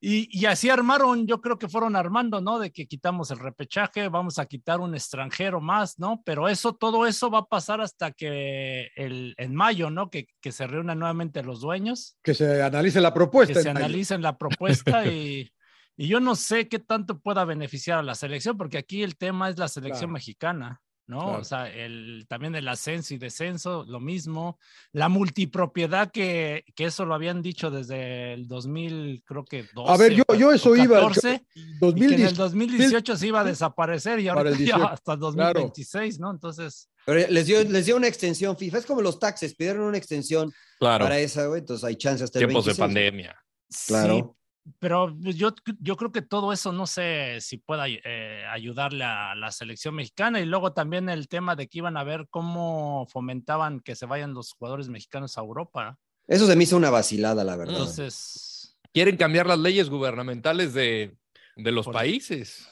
Y, 0.00 0.28
y 0.30 0.46
así 0.46 0.70
armaron, 0.70 1.26
yo 1.26 1.40
creo 1.40 1.58
que 1.58 1.68
fueron 1.68 1.96
armando, 1.96 2.40
¿no? 2.40 2.60
De 2.60 2.70
que 2.70 2.86
quitamos 2.86 3.32
el 3.32 3.38
repechaje, 3.40 4.08
vamos 4.08 4.38
a 4.38 4.46
quitar 4.46 4.78
un 4.80 4.94
extranjero 4.94 5.60
más, 5.60 5.98
¿no? 5.98 6.22
Pero 6.24 6.48
eso, 6.48 6.72
todo 6.74 7.04
eso 7.06 7.30
va 7.30 7.38
a 7.40 7.46
pasar 7.46 7.80
hasta 7.80 8.12
que 8.12 8.90
el, 8.94 9.34
en 9.38 9.54
mayo, 9.56 9.90
¿no? 9.90 10.08
Que, 10.08 10.28
que 10.40 10.52
se 10.52 10.68
reúnan 10.68 11.00
nuevamente 11.00 11.42
los 11.42 11.60
dueños, 11.60 12.16
Que 12.22 12.34
se 12.34 12.62
analice 12.62 13.00
la 13.00 13.12
propuesta. 13.12 13.54
que 13.54 13.60
se 13.62 13.72
mayo. 13.74 13.84
analicen 13.86 14.22
la 14.22 14.38
propuesta 14.38 15.04
y, 15.06 15.50
y 15.96 16.06
yo 16.06 16.20
no 16.20 16.36
sé 16.36 16.68
qué 16.68 16.78
tanto 16.78 17.18
pueda 17.18 17.44
beneficiar 17.44 17.98
a 17.98 18.02
la 18.04 18.14
selección, 18.14 18.56
porque 18.56 18.78
aquí 18.78 19.02
el 19.02 19.16
tema 19.16 19.48
es 19.48 19.58
la 19.58 19.66
selección 19.66 20.10
Claro. 20.10 20.12
mexicana. 20.12 20.80
¿No? 21.08 21.20
Claro. 21.22 21.40
O 21.40 21.44
sea, 21.44 21.68
el, 21.72 22.26
también 22.28 22.54
el 22.54 22.68
ascenso 22.68 23.14
y 23.14 23.18
descenso, 23.18 23.84
lo 23.88 23.98
mismo. 23.98 24.58
La 24.92 25.08
multipropiedad, 25.08 26.12
que, 26.12 26.64
que 26.76 26.84
eso 26.84 27.06
lo 27.06 27.14
habían 27.14 27.40
dicho 27.40 27.70
desde 27.70 28.34
el 28.34 28.46
2000, 28.46 29.24
creo 29.24 29.44
que 29.44 29.64
12. 29.74 29.92
A 29.92 29.96
ver, 29.96 30.12
yo, 30.12 30.22
yo 30.36 30.52
eso 30.52 30.76
iba. 30.76 31.00
14, 31.00 31.42
y 31.54 31.60
que 31.64 31.70
en 31.70 31.78
2010. 31.80 32.30
el 32.30 32.36
2018 32.36 33.16
se 33.16 33.26
iba 33.26 33.40
a 33.40 33.44
desaparecer 33.44 34.20
y 34.20 34.28
ahora 34.28 34.50
el 34.50 34.58
ya 34.58 34.76
18, 34.76 34.86
hasta 34.86 35.16
2026, 35.16 36.20
¿no? 36.20 36.30
Entonces, 36.30 36.90
Pero 37.06 37.26
les 37.30 37.46
dio, 37.46 37.64
les 37.64 37.86
dio 37.86 37.96
una 37.96 38.06
extensión 38.06 38.56
FIFA. 38.56 38.78
Es 38.78 38.86
como 38.86 39.00
los 39.00 39.18
taxes, 39.18 39.54
pidieron 39.54 39.82
una 39.84 39.96
extensión 39.96 40.52
Claro, 40.78 41.06
para 41.06 41.18
esa, 41.18 41.46
güey. 41.46 41.60
Entonces 41.60 41.84
hay 41.84 41.96
chance 41.96 42.22
hasta 42.22 42.38
el 42.38 42.46
tiempos 42.46 42.66
de 42.66 42.72
26. 42.72 42.78
pandemia. 42.78 43.44
Claro. 43.86 44.14
sí, 44.14 44.37
pero 44.78 45.16
pues, 45.22 45.36
yo, 45.36 45.54
yo 45.80 45.96
creo 45.96 46.12
que 46.12 46.22
todo 46.22 46.52
eso 46.52 46.72
no 46.72 46.86
sé 46.86 47.38
si 47.40 47.58
pueda 47.58 47.86
eh, 47.88 48.44
ayudarle 48.50 49.04
a 49.04 49.34
la 49.34 49.50
selección 49.52 49.94
mexicana 49.94 50.40
y 50.40 50.46
luego 50.46 50.72
también 50.72 51.08
el 51.08 51.28
tema 51.28 51.56
de 51.56 51.68
que 51.68 51.78
iban 51.78 51.96
a 51.96 52.04
ver 52.04 52.26
cómo 52.30 53.06
fomentaban 53.10 53.80
que 53.80 53.94
se 53.94 54.06
vayan 54.06 54.34
los 54.34 54.52
jugadores 54.52 54.88
mexicanos 54.88 55.38
a 55.38 55.40
Europa. 55.40 55.98
Eso 56.26 56.46
se 56.46 56.56
me 56.56 56.64
hizo 56.64 56.76
una 56.76 56.90
vacilada, 56.90 57.44
la 57.44 57.56
verdad. 57.56 57.74
Entonces, 57.74 58.78
Quieren 58.92 59.16
cambiar 59.16 59.46
las 59.46 59.58
leyes 59.58 59.90
gubernamentales 59.90 60.72
de, 60.74 61.16
de 61.56 61.72
los 61.72 61.84
Por- 61.84 61.94
países. 61.94 62.66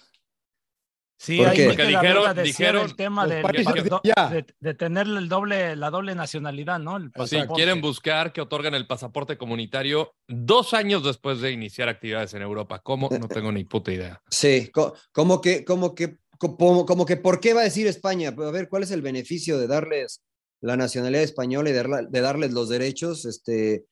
Sí, 1.19 1.39
¿Por 1.39 1.49
ahí 1.49 1.67
Porque 1.67 1.85
dijeron- 1.87 2.43
dijeron 2.43 2.85
el 2.85 2.97
tema 2.97 3.27
del- 3.27 3.43
de, 3.43 3.63
de 3.83 4.01
allá. 4.05 4.29
de- 4.31 4.47
de 4.61 4.75
tener 4.75 5.07
el 5.07 5.29
doble, 5.29 5.77
la 5.77 5.91
doble 5.91 6.15
nacionalidad, 6.15 6.79
¿no? 6.79 6.97
El 6.97 7.11
Sí, 7.27 7.39
quieren 7.55 7.81
buscar 7.81 8.33
que 8.33 8.41
otorguen 8.41 8.75
el 8.75 8.87
pasaporte 8.87 9.37
comunitario 9.37 10.13
dos 10.29 10.75
años 10.75 11.05
después 11.05 11.41
de 11.41 11.51
iniciar 11.53 11.89
actividades 11.89 12.35
en 12.35 12.43
Europa. 12.43 12.81
¿Cómo? 12.83 13.09
No 13.11 13.29
tengo 13.29 13.51
ni 13.53 13.65
puta 13.65 13.93
idea. 13.93 14.21
Sí, 14.31 14.71
co- 14.73 14.95
como 15.13 15.41
que, 15.41 15.65
como 15.65 15.95
que, 15.95 16.19
como, 16.39 16.85
como 16.85 17.07
que, 17.07 17.17
¿por 17.17 17.41
qué 17.41 17.55
va 17.55 17.63
a 17.63 17.65
decir 17.65 17.87
España? 17.87 18.29
A 18.37 18.51
ver, 18.51 18.69
¿cuál 18.69 18.83
es 18.83 18.91
el 18.91 19.01
beneficio 19.03 19.59
de 19.59 19.67
darles 19.67 20.23
la 20.61 20.77
nacionalidad 20.77 21.23
española 21.23 21.71
y 21.71 21.73
de, 21.73 22.07
de 22.11 22.21
darles 22.21 22.53
los 22.53 22.69
derechos 22.69 23.25
este, 23.25 23.85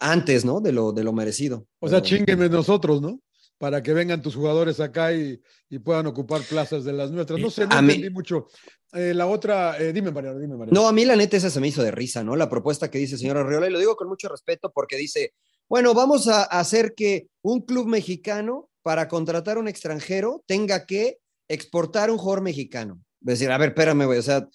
antes, 0.00 0.44
¿no? 0.44 0.60
De 0.60 0.72
lo, 0.72 0.92
de 0.92 1.04
lo 1.04 1.12
merecido. 1.12 1.66
O 1.80 1.88
sea, 1.88 2.02
chinguenme 2.02 2.48
nosotros, 2.48 3.00
¿no? 3.02 3.20
Para 3.58 3.82
que 3.82 3.92
vengan 3.92 4.20
tus 4.20 4.34
jugadores 4.34 4.80
acá 4.80 5.12
y, 5.12 5.40
y 5.70 5.78
puedan 5.78 6.06
ocupar 6.06 6.42
plazas 6.42 6.84
de 6.84 6.92
las 6.92 7.10
nuestras. 7.10 7.38
No 7.40 7.50
sé, 7.50 7.66
no 7.66 7.76
A 7.76 7.82
mí- 7.82 7.94
entendí 7.94 8.10
mucho. 8.12 8.46
Eh, 8.92 9.12
la 9.14 9.26
otra, 9.26 9.78
eh, 9.78 9.92
dime, 9.92 10.10
Mariano, 10.10 10.38
dime, 10.38 10.56
Mariano. 10.56 10.80
No, 10.80 10.88
a 10.88 10.92
mí 10.92 11.04
la 11.04 11.16
neta 11.16 11.36
esa 11.36 11.50
se 11.50 11.60
me 11.60 11.68
hizo 11.68 11.82
de 11.82 11.90
risa, 11.90 12.22
¿no? 12.22 12.36
La 12.36 12.48
propuesta 12.48 12.90
que 12.90 12.98
dice 12.98 13.14
el 13.14 13.20
señor 13.20 13.36
Arriola, 13.38 13.66
y 13.66 13.70
lo 13.70 13.78
digo 13.78 13.96
con 13.96 14.08
mucho 14.08 14.28
respeto 14.28 14.70
porque 14.72 14.96
dice, 14.96 15.34
bueno, 15.68 15.94
vamos 15.94 16.28
a 16.28 16.42
hacer 16.44 16.94
que 16.94 17.28
un 17.42 17.62
club 17.62 17.86
mexicano 17.86 18.68
para 18.82 19.08
contratar 19.08 19.58
un 19.58 19.66
extranjero 19.66 20.44
tenga 20.46 20.84
que 20.86 21.18
exportar 21.48 22.10
un 22.10 22.18
jugador 22.18 22.42
mexicano. 22.42 23.00
Es 23.22 23.38
decir, 23.38 23.50
a 23.50 23.58
ver, 23.58 23.70
espérame, 23.70 24.04
güey, 24.06 24.18
o 24.18 24.22
sea, 24.22 24.46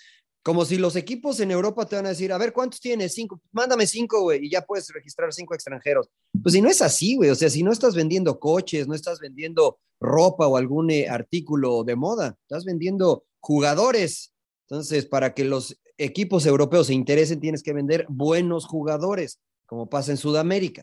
como 0.49 0.65
si 0.65 0.77
los 0.79 0.95
equipos 0.95 1.39
en 1.41 1.51
Europa 1.51 1.85
te 1.85 1.95
van 1.95 2.07
a 2.07 2.09
decir, 2.09 2.33
a 2.33 2.37
ver, 2.39 2.53
¿cuántos 2.53 2.79
tienes? 2.79 3.13
Cinco, 3.13 3.39
mándame 3.51 3.85
cinco, 3.85 4.21
güey, 4.23 4.43
y 4.47 4.49
ya 4.49 4.63
puedes 4.63 4.89
registrar 4.91 5.31
cinco 5.31 5.53
extranjeros. 5.53 6.09
Pues 6.41 6.53
si 6.53 6.59
no 6.63 6.69
es 6.69 6.81
así, 6.81 7.17
güey, 7.17 7.29
o 7.29 7.35
sea, 7.35 7.51
si 7.51 7.61
no 7.61 7.71
estás 7.71 7.93
vendiendo 7.93 8.39
coches, 8.39 8.87
no 8.87 8.95
estás 8.95 9.19
vendiendo 9.19 9.77
ropa 9.99 10.47
o 10.47 10.57
algún 10.57 10.89
eh, 10.89 11.07
artículo 11.07 11.83
de 11.83 11.95
moda, 11.95 12.35
estás 12.41 12.65
vendiendo 12.65 13.25
jugadores. 13.39 14.33
Entonces, 14.67 15.05
para 15.05 15.35
que 15.35 15.43
los 15.45 15.79
equipos 15.99 16.47
europeos 16.47 16.87
se 16.87 16.95
interesen, 16.95 17.39
tienes 17.39 17.61
que 17.61 17.73
vender 17.73 18.07
buenos 18.09 18.65
jugadores, 18.65 19.39
como 19.67 19.87
pasa 19.87 20.09
en 20.09 20.17
Sudamérica. 20.17 20.81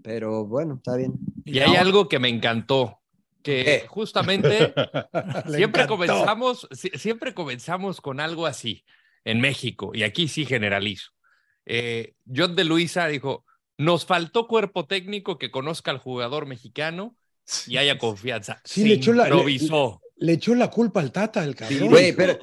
Pero 0.00 0.46
bueno, 0.46 0.76
está 0.76 0.94
bien. 0.94 1.14
Y 1.44 1.58
hay 1.58 1.74
algo 1.74 2.08
que 2.08 2.20
me 2.20 2.28
encantó. 2.28 3.00
que 3.42 3.84
justamente 3.88 4.72
siempre 5.56 5.82
encantó. 5.82 5.88
comenzamos, 5.88 6.68
si- 6.70 6.90
siempre 6.90 7.34
comenzamos 7.34 8.00
con 8.00 8.20
algo 8.20 8.46
así 8.46 8.84
en 9.30 9.40
México, 9.40 9.90
y 9.94 10.02
aquí 10.02 10.28
sí 10.28 10.44
generalizo. 10.46 11.10
Eh, 11.66 12.14
John 12.34 12.56
de 12.56 12.64
Luisa 12.64 13.06
dijo: 13.08 13.44
Nos 13.76 14.06
faltó 14.06 14.46
cuerpo 14.48 14.86
técnico 14.86 15.38
que 15.38 15.50
conozca 15.50 15.90
al 15.90 15.98
jugador 15.98 16.46
mexicano 16.46 17.14
y 17.66 17.76
haya 17.76 17.98
confianza. 17.98 18.60
Sí, 18.64 18.82
Se 18.82 18.88
le 18.88 18.94
echó 18.94 19.12
la- 19.12 19.24
le- 19.24 19.30
improvisó. 19.30 20.00
Le 20.16 20.32
echó 20.32 20.54
la 20.54 20.68
culpa 20.68 21.00
al 21.00 21.12
Tata, 21.12 21.44
el 21.44 21.54
cabrón. 21.54 21.88
Güey, 21.90 22.12
pero- 22.12 22.38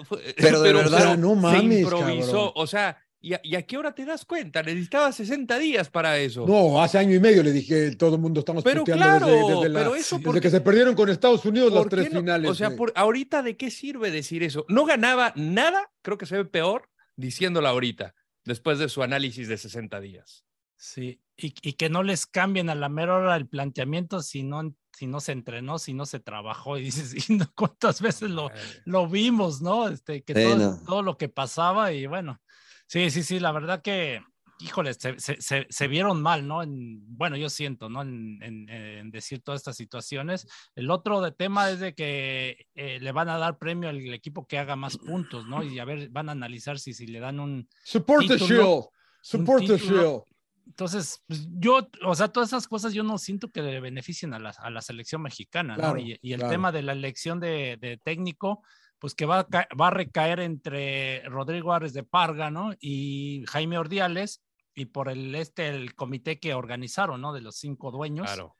de 0.63 0.73
verdad, 0.73 1.17
no 1.17 1.31
se 1.35 1.41
mames, 1.41 1.81
improvisó. 1.81 2.31
cabrón. 2.31 2.51
O 2.55 2.67
sea, 2.67 2.97
¿y 3.25 3.33
a, 3.33 3.41
y 3.43 3.55
a 3.55 3.61
qué 3.63 3.77
hora 3.77 3.93
te 3.95 4.05
das 4.05 4.23
cuenta? 4.25 4.61
Necesitaba 4.63 5.11
60 5.11 5.57
días 5.59 5.89
para 5.89 6.17
eso. 6.17 6.45
No, 6.47 6.81
hace 6.81 6.97
año 6.97 7.15
y 7.15 7.19
medio 7.19 7.41
le 7.43 7.51
dije, 7.51 7.95
todo 7.95 8.15
el 8.15 8.21
mundo 8.21 8.39
estamos 8.41 8.63
pero 8.63 8.83
claro, 8.83 9.25
desde, 9.27 9.53
desde 9.55 9.69
la- 9.69 9.79
pero 9.79 9.95
eso 9.95 10.15
desde 10.17 10.25
porque- 10.25 10.41
que 10.41 10.49
se 10.49 10.61
perdieron 10.61 10.95
con 10.95 11.09
Estados 11.09 11.43
Unidos 11.45 11.71
las 11.73 11.81
¿por 11.83 11.89
qué 11.89 11.95
tres 11.97 12.13
no? 12.13 12.19
finales. 12.19 12.51
O 12.51 12.55
sea, 12.55 12.75
por, 12.75 12.93
ahorita 12.95 13.41
de 13.43 13.57
qué 13.57 13.71
sirve 13.71 14.11
decir 14.11 14.43
eso? 14.43 14.65
No 14.69 14.85
ganaba 14.85 15.33
nada, 15.35 15.91
creo 16.01 16.17
que 16.17 16.25
se 16.25 16.37
ve 16.37 16.45
peor 16.45 16.89
diciéndolo 17.15 17.67
ahorita, 17.67 18.13
después 18.43 18.77
de 18.79 18.89
su 18.89 19.01
análisis 19.03 19.47
de 19.47 19.57
60 19.57 19.99
días. 19.99 20.43
Sí, 20.77 21.21
y, 21.37 21.53
y 21.61 21.73
que 21.73 21.89
no 21.89 22.03
les 22.03 22.25
cambien 22.25 22.69
a 22.69 22.75
la 22.75 22.89
mera 22.89 23.15
hora 23.15 23.35
el 23.37 23.47
planteamiento 23.47 24.21
si 24.21 24.43
no, 24.43 24.75
si 24.91 25.07
no 25.07 25.19
se 25.21 25.31
entrenó, 25.31 25.79
si 25.79 25.93
no 25.93 26.05
se 26.05 26.19
trabajó. 26.19 26.77
Y 26.77 26.83
dices, 26.83 27.29
¿y 27.29 27.33
no, 27.37 27.45
¿cuántas 27.55 28.01
veces 28.01 28.29
lo, 28.29 28.51
lo 28.83 29.07
vimos, 29.07 29.61
no? 29.61 29.87
Este, 29.87 30.21
que 30.23 30.33
Sí, 30.33 30.43
todo, 30.43 30.55
no. 30.57 30.79
todo 30.85 31.01
lo 31.01 31.17
que 31.17 31.29
pasaba 31.29 31.91
y 31.93 32.05
bueno, 32.07 32.39
sí, 32.87 33.09
sí, 33.11 33.23
sí, 33.23 33.39
la 33.39 33.51
verdad 33.51 33.81
que, 33.81 34.21
híjole, 34.59 34.93
se, 34.93 35.19
se, 35.19 35.41
se- 35.41 35.67
se 35.69 35.87
vieron 35.87 36.21
mal, 36.21 36.47
¿no? 36.47 36.63
En, 36.63 36.99
bueno, 37.17 37.35
yo 37.37 37.49
siento, 37.49 37.89
¿no? 37.89 38.01
En, 38.01 38.39
en- 38.41 38.69
en 38.69 39.11
decir 39.11 39.41
todas 39.41 39.61
estas 39.61 39.75
situaciones. 39.77 40.47
El 40.75 40.89
otro 40.91 41.21
de 41.21 41.31
tema 41.31 41.69
es 41.69 41.79
de 41.79 41.93
que 41.93 42.67
eh, 42.75 42.99
le 43.01 43.11
van 43.11 43.29
a 43.29 43.37
dar 43.37 43.57
premio 43.57 43.89
al 43.89 44.13
equipo 44.13 44.47
que 44.47 44.57
haga 44.57 44.75
más 44.75 44.97
puntos, 44.97 45.45
¿no? 45.47 45.61
Y 45.63 45.79
a 45.79 45.85
ver, 45.85 46.09
van 46.09 46.29
a 46.29 46.33
analizar 46.33 46.79
si, 46.79 46.93
si 46.93 47.07
le 47.07 47.19
dan 47.19 47.39
un, 47.39 47.67
Support 47.83 48.27
the 48.27 48.37
shield. 48.37 48.83
Support 49.21 49.65
the 49.65 49.77
shield. 49.77 50.21
entonces, 50.67 51.21
pues, 51.27 51.47
yo, 51.59 51.87
o 52.03 52.15
sea, 52.15 52.27
todas 52.29 52.49
esas 52.49 52.67
cosas 52.67 52.93
yo 52.93 53.03
no 53.03 53.17
siento 53.17 53.49
que 53.51 53.61
le 53.61 53.79
beneficien 53.79 54.33
a 54.33 54.39
la, 54.39 54.49
a 54.51 54.69
la 54.69 54.81
selección 54.81 55.21
mexicana, 55.21 55.75
Claro, 55.75 55.95
¿no? 55.95 55.99
Y, 55.99 56.17
y 56.21 56.33
el 56.33 56.39
claro. 56.39 56.51
tema 56.51 56.71
de 56.71 56.81
la 56.83 56.93
elección 56.93 57.39
de, 57.39 57.77
de 57.79 57.97
técnico, 57.97 58.63
pues 59.05 59.13
que 59.13 59.27
va 59.27 59.41
a, 59.41 59.47
va 59.79 59.87
a 59.89 59.91
recaer 59.91 60.39
entre 60.39 61.21
Rodrigo 61.29 61.73
Árez 61.73 61.93
de 61.93 62.01
Parga, 62.01 62.49
¿no? 62.49 62.73
Y 62.79 63.43
Jaime 63.49 63.77
Ordiales, 63.77 64.41
y 64.73 64.85
por 64.85 65.09
el, 65.09 65.35
este, 65.35 65.67
el 65.69 65.93
comité 65.93 66.39
que 66.39 66.55
organizaron, 66.55 67.21
¿no? 67.21 67.31
De 67.31 67.41
los 67.41 67.55
cinco 67.55 67.91
dueños, 67.91 68.25
Claro. 68.25 68.55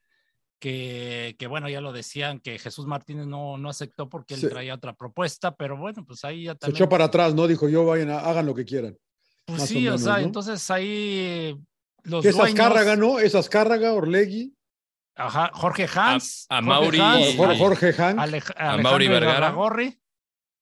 que, 0.59 1.35
que, 1.39 1.47
bueno, 1.47 1.67
ya 1.67 1.81
lo 1.81 1.91
decían, 1.93 2.39
que 2.41 2.59
Jesús 2.59 2.85
Martínez 2.85 3.25
no, 3.25 3.57
no 3.57 3.69
aceptó 3.69 4.07
porque 4.07 4.35
él 4.35 4.41
Se- 4.41 4.49
traía 4.49 4.75
otra 4.75 4.93
propuesta, 4.93 5.55
pero 5.55 5.77
bueno, 5.77 6.05
pues 6.05 6.23
ahí 6.23 6.43
ya 6.43 6.51
Se 6.53 6.59
también. 6.59 6.75
echó 6.77 6.89
para 6.89 7.05
atrás, 7.05 7.33
¿no? 7.33 7.47
Dijo, 7.47 7.67
yo 7.69 7.83
vayan, 7.83 8.11
a- 8.11 8.19
hagan 8.19 8.45
lo 8.45 8.53
que 8.53 8.65
quieran. 8.65 8.95
Pues 9.45 9.61
más 9.61 9.67
sí, 9.67 9.77
o 9.77 9.81
menos, 9.81 10.01
sea, 10.03 10.13
¿no? 10.13 10.19
entonces 10.19 10.69
ahí 10.69 11.57
los 12.03 12.21
¿Qué 12.21 12.29
es 12.29 12.35
dueños- 12.37 12.59
Azcárraga, 12.59 12.95
no? 12.95 13.17
Es 13.17 13.33
Azcárraga, 13.33 13.93
Orlegui, 13.93 14.53
Ajá, 15.15 15.49
Jorge 15.53 15.87
Hans. 15.91 16.45
a 16.49 16.57
Jorge 16.57 16.67
Mauri 16.69 16.99
Hans, 16.99 17.35
Jorge, 17.35 17.57
Jorge. 17.57 17.93
Alej- 17.97 18.53
a 18.57 18.77
Mauri 18.77 19.07
Vergara. 19.07 19.37
Irarrágorri, 19.37 19.87
Ajá. 19.87 19.97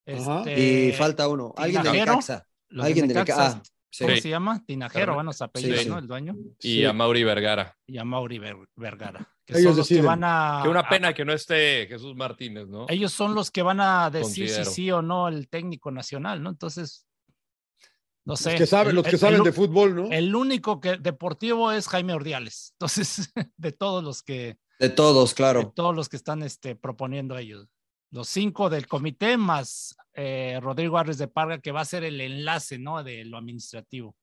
Este, 0.05 0.87
Y 0.89 0.91
falta 0.93 1.27
uno, 1.27 1.53
alguien 1.57 1.83
de. 1.83 1.91
Necaxa. 1.91 2.45
Alguien 2.79 3.07
de 3.07 3.13
Necaxa. 3.13 3.45
Ah, 3.47 3.61
sí. 3.91 4.03
¿Cómo 4.05 4.15
Sí. 4.15 4.21
se 4.21 4.29
llama? 4.29 4.63
Tinajero, 4.65 5.13
bueno, 5.13 5.31
su 5.33 5.43
apellido, 5.43 5.77
sí, 5.77 5.87
¿no? 5.87 5.99
El 5.99 6.07
dueño. 6.07 6.35
Y 6.59 6.77
Sí. 6.77 6.85
a 6.85 6.93
Mauri 6.93 7.23
Vergara. 7.23 7.77
Y 7.85 7.97
a 7.99 8.03
Mauri 8.03 8.39
Ver- 8.39 8.57
Vergara. 8.75 9.29
Que 9.45 9.53
Ellos 9.59 9.71
son 9.71 9.77
los 9.77 9.87
que 9.87 10.01
van 10.01 10.23
a. 10.23 10.61
Qué 10.63 10.69
una 10.69 10.79
a- 10.79 10.89
pena 10.89 11.13
que 11.13 11.23
no 11.25 11.33
esté 11.33 11.85
Jesús 11.87 12.15
Martínez, 12.15 12.67
¿no? 12.67 12.85
ellos 12.89 13.11
son 13.13 13.35
los 13.35 13.51
que 13.51 13.61
van 13.61 13.79
a 13.81 14.09
decir 14.09 14.45
Considero. 14.47 14.65
si 14.65 14.71
sí 14.73 14.91
o 14.91 15.01
no 15.01 15.27
el 15.27 15.47
técnico 15.49 15.91
nacional, 15.91 16.41
¿no? 16.41 16.49
Entonces, 16.49 17.05
no 18.25 18.35
sé. 18.37 18.51
Los 18.51 18.59
que 18.61 18.65
saben, 18.67 18.95
los 18.95 19.03
que 19.03 19.11
el- 19.11 19.19
saben 19.19 19.37
el- 19.39 19.43
de 19.43 19.51
fútbol, 19.51 19.95
¿no? 19.95 20.09
El 20.11 20.33
único 20.33 20.79
que 20.79 20.97
deportivo 20.97 21.71
es 21.71 21.87
Jaime 21.89 22.13
Ordiales. 22.13 22.73
Entonces, 22.79 23.31
de 23.57 23.71
todos 23.73 24.03
los 24.03 24.23
que. 24.23 24.57
De 24.79 24.89
todos, 24.89 25.29
de 25.31 25.35
claro. 25.35 25.71
todos 25.75 25.95
los 25.95 26.09
que 26.09 26.15
están 26.17 26.41
este, 26.41 26.75
proponiendo 26.75 27.37
ellos. 27.37 27.67
Los 28.13 28.29
cinco 28.29 28.69
del 28.69 28.85
comité 28.87 29.35
más 29.37 29.95
eh, 30.13 30.59
Rodrigo 30.61 30.99
Árez 30.99 31.17
de 31.17 31.27
Parga, 31.27 31.59
que 31.59 31.71
va 31.71 31.81
a 31.81 31.85
ser 31.85 32.03
el 32.03 32.21
enlace, 32.21 32.77
¿no? 32.77 33.03
De 33.03 33.25
lo 33.25 33.37
administrativo. 33.37 34.15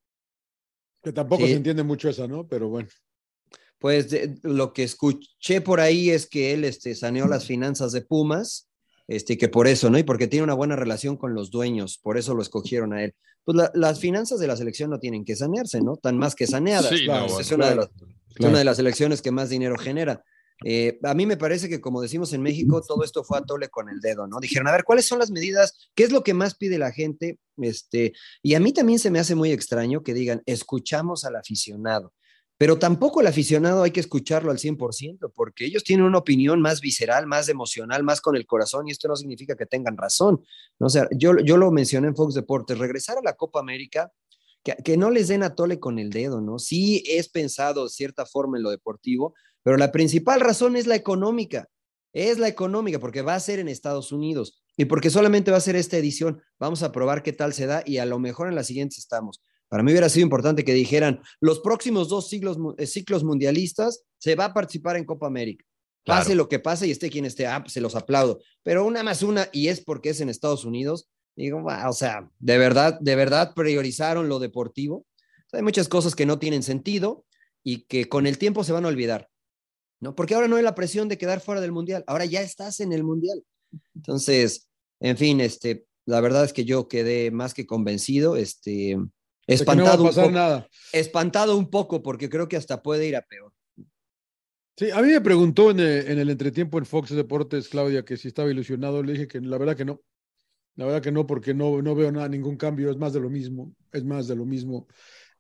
Que 1.03 1.13
tampoco 1.13 1.43
Sí. 1.45 1.51
se 1.51 1.57
entiende 1.57 1.83
mucho 1.83 2.09
esa, 2.09 2.29
¿no? 2.29 2.47
Pero 2.47 2.69
bueno. 2.69 2.89
Pues 3.81 4.11
de- 4.11 4.39
lo 4.43 4.73
que 4.73 4.85
escuché 4.85 5.61
por 5.61 5.81
ahí 5.81 6.11
es 6.11 6.29
que 6.29 6.53
él 6.53 6.65
este, 6.65 6.95
saneó 6.95 7.27
las 7.27 7.47
finanzas 7.47 7.91
de 7.91 8.03
Pumas, 8.03 8.69
este, 9.09 9.37
que 9.37 9.49
por 9.49 9.67
eso, 9.67 9.91
¿no? 9.91 9.99
Y 9.99 10.05
porque 10.05 10.29
tiene 10.29 10.45
una 10.45 10.55
buena 10.55 10.77
relación 10.77 11.17
con 11.17 11.35
los 11.35 11.51
dueños, 11.51 11.99
por 11.99 12.17
eso 12.17 12.35
lo 12.35 12.43
escogieron 12.43 12.93
a 12.93 13.03
él. 13.03 13.15
Pues 13.43 13.57
la- 13.57 13.73
las 13.75 13.99
finanzas 13.99 14.39
de 14.39 14.47
la 14.47 14.57
selección 14.57 14.91
no 14.91 15.01
tienen 15.01 15.25
que 15.25 15.35
sanearse, 15.35 15.81
¿no? 15.81 15.97
Tan 15.97 16.17
más 16.17 16.37
que 16.37 16.47
saneadas. 16.47 16.91
Sí, 16.91 17.05
Claro, 17.07 17.27
no, 17.27 17.41
es, 17.41 17.49
bueno. 17.49 17.65
una 17.65 17.71
de 17.71 17.77
las, 17.77 17.87
es 17.87 18.35
Claro. 18.37 18.51
una 18.51 18.59
de 18.61 18.65
las 18.67 18.79
elecciones 18.79 19.21
que 19.23 19.31
más 19.33 19.49
dinero 19.49 19.77
genera. 19.79 20.23
Eh, 20.65 20.99
a 21.03 21.15
mí 21.15 21.25
me 21.27 21.37
parece 21.37 21.69
que, 21.69 21.81
como 21.81 22.03
decimos 22.03 22.33
en 22.33 22.43
México, 22.43 22.83
todo 22.87 23.03
esto 23.03 23.25
fue 23.25 23.39
a 23.39 23.43
tole 23.43 23.69
con 23.69 23.89
el 23.89 24.01
dedo, 24.01 24.27
¿no? 24.27 24.41
Dijeron, 24.41 24.69
a 24.69 24.73
ver, 24.73 24.85
¿cuáles 24.85 25.07
son 25.07 25.19
las 25.19 25.31
medidas? 25.31 25.91
¿Qué 25.95 26.05
es 26.05 26.13
lo 26.13 26.23
que 26.23 26.35
más 26.35 26.55
pide 26.55 26.79
la 26.79 26.93
gente? 26.93 27.39
Este, 27.57 28.13
y 28.43 28.55
a 28.55 28.61
mí 28.61 28.73
también 28.73 28.99
se 28.99 29.11
me 29.11 29.19
hace 29.19 29.35
muy 29.35 29.53
extraño 29.53 30.03
que 30.03 30.15
digan, 30.15 30.43
escuchamos 30.47 31.25
al 31.25 31.37
aficionado. 31.37 32.13
Pero 32.59 32.79
tampoco 32.79 33.23
el 33.23 33.27
aficionado 33.27 33.83
hay 33.83 33.91
que 33.91 34.01
escucharlo 34.01 34.51
al 34.51 34.59
100%, 34.59 35.33
porque 35.35 35.65
ellos 35.65 35.83
tienen 35.83 36.05
una 36.05 36.19
opinión 36.19 36.61
más 36.61 36.83
visceral, 36.83 37.27
más 37.27 37.49
emocional, 37.49 38.03
más 38.03 38.21
con 38.21 38.37
el 38.37 38.45
corazón, 38.45 38.87
y 38.87 38.91
esto 38.91 39.09
no 39.09 39.17
significa 39.17 39.57
que 39.57 39.65
tengan 39.65 39.97
razón. 39.97 40.45
¿no? 40.79 40.89
O 40.89 40.91
sea, 40.91 41.09
yo, 41.11 41.39
yo 41.39 41.57
lo 41.57 41.71
mencioné 41.71 42.09
en 42.09 42.17
Fox 42.17 42.35
Deportes, 42.35 42.77
regresar 42.77 43.17
a 43.17 43.23
la 43.23 43.33
Copa 43.33 43.61
América, 43.61 44.13
que, 44.63 44.77
que 44.85 44.99
no 44.99 45.11
les 45.11 45.29
den 45.29 45.43
a 45.43 45.55
tole 45.55 45.81
con 45.81 45.99
el 45.99 46.11
dedo, 46.11 46.43
¿no? 46.43 46.59
Sí 46.59 47.03
es 47.07 47.31
pensado 47.31 47.85
de 47.85 47.89
cierta 47.89 48.27
forma 48.27 48.59
en 48.59 48.63
lo 48.63 48.71
deportivo, 48.71 49.33
pero 49.63 49.77
la 49.77 49.93
principal 49.93 50.41
razón 50.41 50.77
es 50.77 50.87
la 50.87 50.97
económica. 50.97 51.69
Es 52.13 52.39
la 52.39 52.49
económica, 52.49 52.99
porque 52.99 53.23
va 53.23 53.35
a 53.37 53.41
ser 53.41 53.61
en 53.61 53.69
Estados 53.69 54.11
Unidos 54.11 54.61
y 54.77 54.87
porque 54.87 55.11
solamente 55.11 55.51
va 55.53 55.59
a 55.59 55.61
ser 55.61 55.77
esta 55.77 55.97
edición. 55.97 56.43
Vamos 56.59 56.83
a 56.83 56.91
probar 56.91 57.23
qué 57.23 57.33
tal 57.33 57.53
se 57.53 57.67
da 57.67 57.83
y 57.87 57.99
a 57.99 58.07
lo 58.07 58.19
mejor 58.19 58.49
en 58.49 58.57
las 58.57 58.67
siguientes 58.67 58.99
estamos. 58.99 59.43
Para 59.69 59.85
mí 59.85 59.93
hubiera 59.93 60.09
sido 60.09 60.25
importante 60.25 60.65
que 60.65 60.75
dijeran, 60.75 61.21
los 61.41 61.61
próximos 61.61 62.09
dos 62.09 62.29
siglos, 62.29 62.59
mu- 62.59 62.75
eh, 62.79 62.87
ciclos 62.87 63.23
mundialistas 63.23 64.03
se 64.19 64.35
va 64.35 64.47
a 64.47 64.55
participar 64.55 64.97
en 64.97 65.05
Copa 65.05 65.29
América. 65.29 65.65
Pase 66.05 66.27
Claro. 66.31 66.39
lo 66.39 66.49
que 66.49 66.59
pase 66.59 66.89
y 66.89 66.91
esté 66.91 67.11
quien 67.11 67.27
esté, 67.27 67.47
ah, 67.47 67.61
pues 67.63 67.75
se 67.75 67.81
los 67.81 67.95
aplaudo. 67.95 68.41
Pero 68.65 68.85
una 68.85 69.05
más 69.05 69.23
una, 69.23 69.49
y 69.53 69.69
es 69.69 69.81
porque 69.81 70.09
es 70.11 70.21
en 70.21 70.29
Estados 70.31 70.65
Unidos, 70.65 71.09
digo, 71.37 71.63
o 71.65 71.93
sea, 71.93 72.29
de 72.41 72.59
verdad, 72.59 72.99
de 73.01 73.15
verdad 73.15 73.53
priorizaron 73.55 74.29
lo 74.29 74.41
deportivo. 74.41 75.07
Hay 75.53 75.63
muchas 75.63 75.89
cosas 75.89 76.17
que 76.17 76.27
no 76.27 76.41
tienen 76.41 76.65
sentido 76.65 77.25
y 77.63 77.83
que 77.85 78.09
con 78.09 78.27
el 78.27 78.39
tiempo 78.39 78.65
se 78.65 78.73
van 78.73 78.87
a 78.87 78.89
olvidar, 78.89 79.29
¿no? 80.01 80.15
Porque 80.15 80.35
ahora 80.35 80.49
no 80.49 80.57
hay 80.57 80.63
la 80.63 80.75
presión 80.75 81.09
de 81.09 81.19
quedar 81.19 81.41
fuera 81.41 81.61
del 81.61 81.73
mundial, 81.73 82.05
ahora 82.07 82.25
ya 82.25 82.41
estás 82.41 82.81
en 82.81 82.93
el 82.93 83.05
mundial. 83.05 83.43
Entonces, 83.95 84.69
en 84.99 85.17
fin, 85.17 85.41
este, 85.41 85.87
la 86.07 86.21
verdad 86.21 86.45
es 86.45 86.53
que 86.53 86.65
yo 86.65 86.89
quedé 86.89 87.31
más 87.31 87.55
que 87.55 87.67
convencido, 87.67 88.37
este, 88.37 88.71
que 88.91 88.97
no 88.97 89.05
va 89.05 89.11
a 89.49 89.55
espantado, 89.55 90.03
un 90.03 90.09
pasar 90.09 90.25
poco, 90.25 90.35
nada. 90.35 90.69
espantado 90.93 91.57
un 91.57 91.71
poco 91.71 92.03
porque 92.03 92.29
creo 92.29 92.49
que 92.49 92.57
hasta 92.57 92.83
puede 92.83 93.07
ir 93.07 93.17
a 93.17 93.23
peor. 93.23 93.53
Sí, 94.77 94.91
a 94.91 95.03
mí 95.03 95.09
me 95.09 95.21
preguntó 95.21 95.71
en 95.71 95.81
el, 95.81 96.11
en 96.11 96.19
el 96.19 96.31
entretiempo 96.31 96.79
en 96.79 96.87
Fox 96.87 97.11
Deportes, 97.11 97.69
Claudia, 97.69 98.05
que 98.05 98.17
si 98.17 98.29
estaba 98.29 98.51
ilusionado. 98.51 99.03
Le 99.03 99.13
dije 99.13 99.29
que 99.29 99.41
la 99.41 99.59
verdad 99.59 99.77
que 99.77 99.85
no. 99.85 100.01
La 100.77 100.87
verdad 100.87 101.03
que 101.03 101.13
no, 101.13 101.27
porque 101.27 101.53
no, 101.53 101.83
no 101.83 101.95
veo 101.95 102.11
nada, 102.11 102.29
ningún 102.29 102.57
cambio. 102.57 102.91
Es 102.91 102.97
más 102.97 103.13
de 103.13 103.21
lo 103.21 103.29
mismo. 103.29 103.75
Es 103.93 104.05
más 104.05 104.27
de 104.27 104.37
lo 104.37 104.47
mismo. 104.47 104.87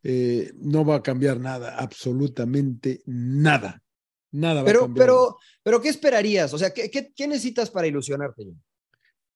Eh, 0.03 0.53
no 0.57 0.85
va 0.85 0.97
a 0.97 1.03
cambiar 1.03 1.41
nada, 1.41 1.77
absolutamente 1.79 3.03
nada. 3.07 3.83
Nada 4.33 4.55
va 4.57 4.61
a 4.61 4.65
Pero, 4.65 4.81
cambiar. 4.83 5.07
pero, 5.07 5.37
pero, 5.63 5.81
¿qué 5.83 5.89
esperarías? 5.89 6.53
O 6.55 6.59
sea, 6.59 6.73
¿qué, 6.73 6.91
qué, 6.91 7.13
qué 7.15 7.27
necesitas 7.27 7.71
para 7.71 7.87
ilusionarte? 7.87 8.45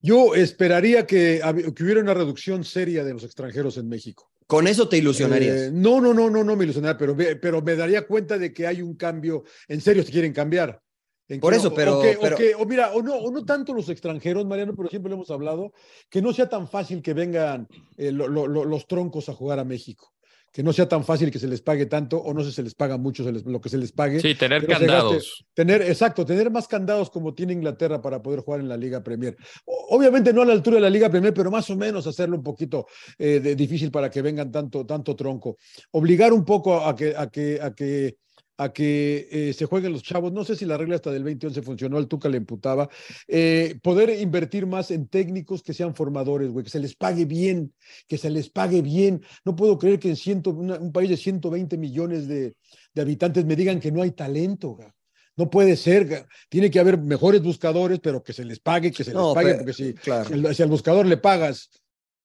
Yo 0.00 0.34
esperaría 0.34 1.06
que, 1.06 1.40
que 1.74 1.82
hubiera 1.82 2.00
una 2.00 2.14
reducción 2.14 2.62
seria 2.64 3.02
de 3.04 3.14
los 3.14 3.24
extranjeros 3.24 3.76
en 3.78 3.88
México. 3.88 4.30
Con 4.46 4.66
eso 4.68 4.86
te 4.88 4.98
ilusionarías. 4.98 5.56
Eh, 5.56 5.70
no, 5.72 6.00
no, 6.00 6.12
no, 6.12 6.28
no, 6.28 6.44
no 6.44 6.54
me 6.56 6.64
ilusionaría, 6.64 6.98
pero, 6.98 7.16
pero 7.40 7.62
me 7.62 7.74
daría 7.74 8.06
cuenta 8.06 8.36
de 8.36 8.52
que 8.52 8.66
hay 8.66 8.82
un 8.82 8.94
cambio. 8.96 9.44
En 9.68 9.80
serio, 9.80 10.02
se 10.02 10.12
quieren 10.12 10.34
cambiar. 10.34 10.80
En 11.26 11.40
Por 11.40 11.54
eso, 11.54 11.72
pero- 11.74 12.00
O, 12.00 12.02
que- 12.02 12.16
o 12.16 12.20
pero- 12.20 12.36
que- 12.36 12.54
o 12.54 12.66
mira, 12.66 12.92
o 12.92 13.00
no, 13.02 13.14
o 13.16 13.30
no 13.32 13.46
tanto 13.46 13.72
los 13.72 13.88
extranjeros, 13.88 14.44
Mariano, 14.44 14.76
pero 14.76 14.90
siempre 14.90 15.08
lo 15.08 15.16
hemos 15.16 15.30
hablado, 15.30 15.72
que 16.10 16.20
no 16.20 16.34
sea 16.34 16.50
tan 16.50 16.68
fácil 16.68 17.00
que 17.00 17.14
vengan 17.14 17.66
eh, 17.96 18.12
lo- 18.12 18.28
lo- 18.28 18.46
lo- 18.46 18.66
los 18.66 18.86
troncos 18.86 19.30
a 19.30 19.34
jugar 19.34 19.58
a 19.58 19.64
México. 19.64 20.12
Que 20.54 20.62
no 20.62 20.72
sea 20.72 20.88
tan 20.88 21.02
fácil 21.04 21.32
que 21.32 21.40
se 21.40 21.48
les 21.48 21.60
pague 21.62 21.86
tanto, 21.86 22.16
o 22.16 22.32
no 22.32 22.44
sé 22.44 22.50
si 22.50 22.54
se 22.54 22.62
les 22.62 22.76
paga 22.76 22.96
mucho 22.96 23.24
se 23.24 23.32
les- 23.32 23.44
lo 23.44 23.60
que 23.60 23.68
se 23.68 23.76
les 23.76 23.90
pague. 23.90 24.20
Sí, 24.20 24.36
tener 24.36 24.60
se 24.60 24.68
gaste- 24.68 24.86
candados. 24.86 25.44
Tener, 25.52 25.82
exacto, 25.82 26.24
tener 26.24 26.48
más 26.48 26.68
candados 26.68 27.10
como 27.10 27.34
tiene 27.34 27.54
Inglaterra 27.54 28.00
para 28.00 28.22
poder 28.22 28.38
jugar 28.38 28.60
en 28.60 28.68
la 28.68 28.76
Liga 28.76 29.02
Premier. 29.02 29.36
O- 29.64 29.96
Obviamente 29.96 30.32
no 30.32 30.42
a 30.42 30.44
la 30.44 30.52
altura 30.52 30.76
de 30.76 30.82
la 30.82 30.90
Liga 30.90 31.10
Premier, 31.10 31.34
pero 31.34 31.50
más 31.50 31.68
o 31.70 31.76
menos 31.76 32.06
hacerlo 32.06 32.36
un 32.36 32.44
poquito 32.44 32.86
eh, 33.18 33.40
de- 33.40 33.56
difícil 33.56 33.90
para 33.90 34.08
que 34.08 34.22
vengan 34.22 34.52
tanto, 34.52 34.86
tanto 34.86 35.16
tronco. 35.16 35.56
Obligar 35.90 36.32
un 36.32 36.44
poco 36.44 36.76
a 36.86 36.94
que, 36.94 37.14
a 37.16 37.26
que, 37.28 37.58
a 37.60 37.74
que 37.74 38.16
a 38.56 38.72
que 38.72 39.28
eh, 39.30 39.52
se 39.52 39.66
jueguen 39.66 39.92
los 39.92 40.02
chavos. 40.02 40.32
No 40.32 40.44
sé 40.44 40.54
si 40.56 40.64
la 40.64 40.76
regla 40.76 40.94
hasta 40.96 41.10
del 41.10 41.24
2011 41.24 41.62
funcionó, 41.62 41.98
el 41.98 42.06
Tuca 42.08 42.28
le 42.28 42.36
imputaba. 42.36 42.88
Eh, 43.26 43.78
poder 43.82 44.10
invertir 44.20 44.66
más 44.66 44.90
en 44.90 45.08
técnicos 45.08 45.62
que 45.62 45.74
sean 45.74 45.94
formadores, 45.94 46.50
güey, 46.50 46.64
que 46.64 46.70
se 46.70 46.78
les 46.80 46.94
pague 46.94 47.24
bien, 47.24 47.72
que 48.06 48.16
se 48.18 48.30
les 48.30 48.50
pague 48.50 48.80
bien. 48.82 49.22
No 49.44 49.56
puedo 49.56 49.78
creer 49.78 49.98
que 49.98 50.08
en 50.10 50.16
ciento, 50.16 50.50
una- 50.50 50.78
un 50.78 50.92
país 50.92 51.10
de 51.10 51.16
120 51.16 51.76
millones 51.76 52.28
de, 52.28 52.54
de 52.94 53.02
habitantes 53.02 53.44
me 53.44 53.56
digan 53.56 53.80
que 53.80 53.90
no 53.92 54.02
hay 54.02 54.12
talento, 54.12 54.70
güey. 54.70 54.88
No 55.36 55.50
puede 55.50 55.76
ser, 55.76 56.26
tiene 56.48 56.70
que 56.70 56.78
haber 56.78 56.96
mejores 56.96 57.42
buscadores, 57.42 57.98
pero 58.00 58.22
que 58.22 58.32
se 58.32 58.44
les 58.44 58.60
pague, 58.60 58.92
que 58.92 59.02
se 59.02 59.10
les 59.10 59.14
No, 59.14 59.34
pague, 59.34 59.46
pero- 59.48 59.58
porque 59.58 59.72
si, 59.72 59.92
Claro. 59.94 60.28
si 60.28 60.32
al- 60.34 60.54
si 60.54 60.62
al 60.62 60.68
buscador 60.68 61.06
le 61.06 61.16
pagas 61.16 61.70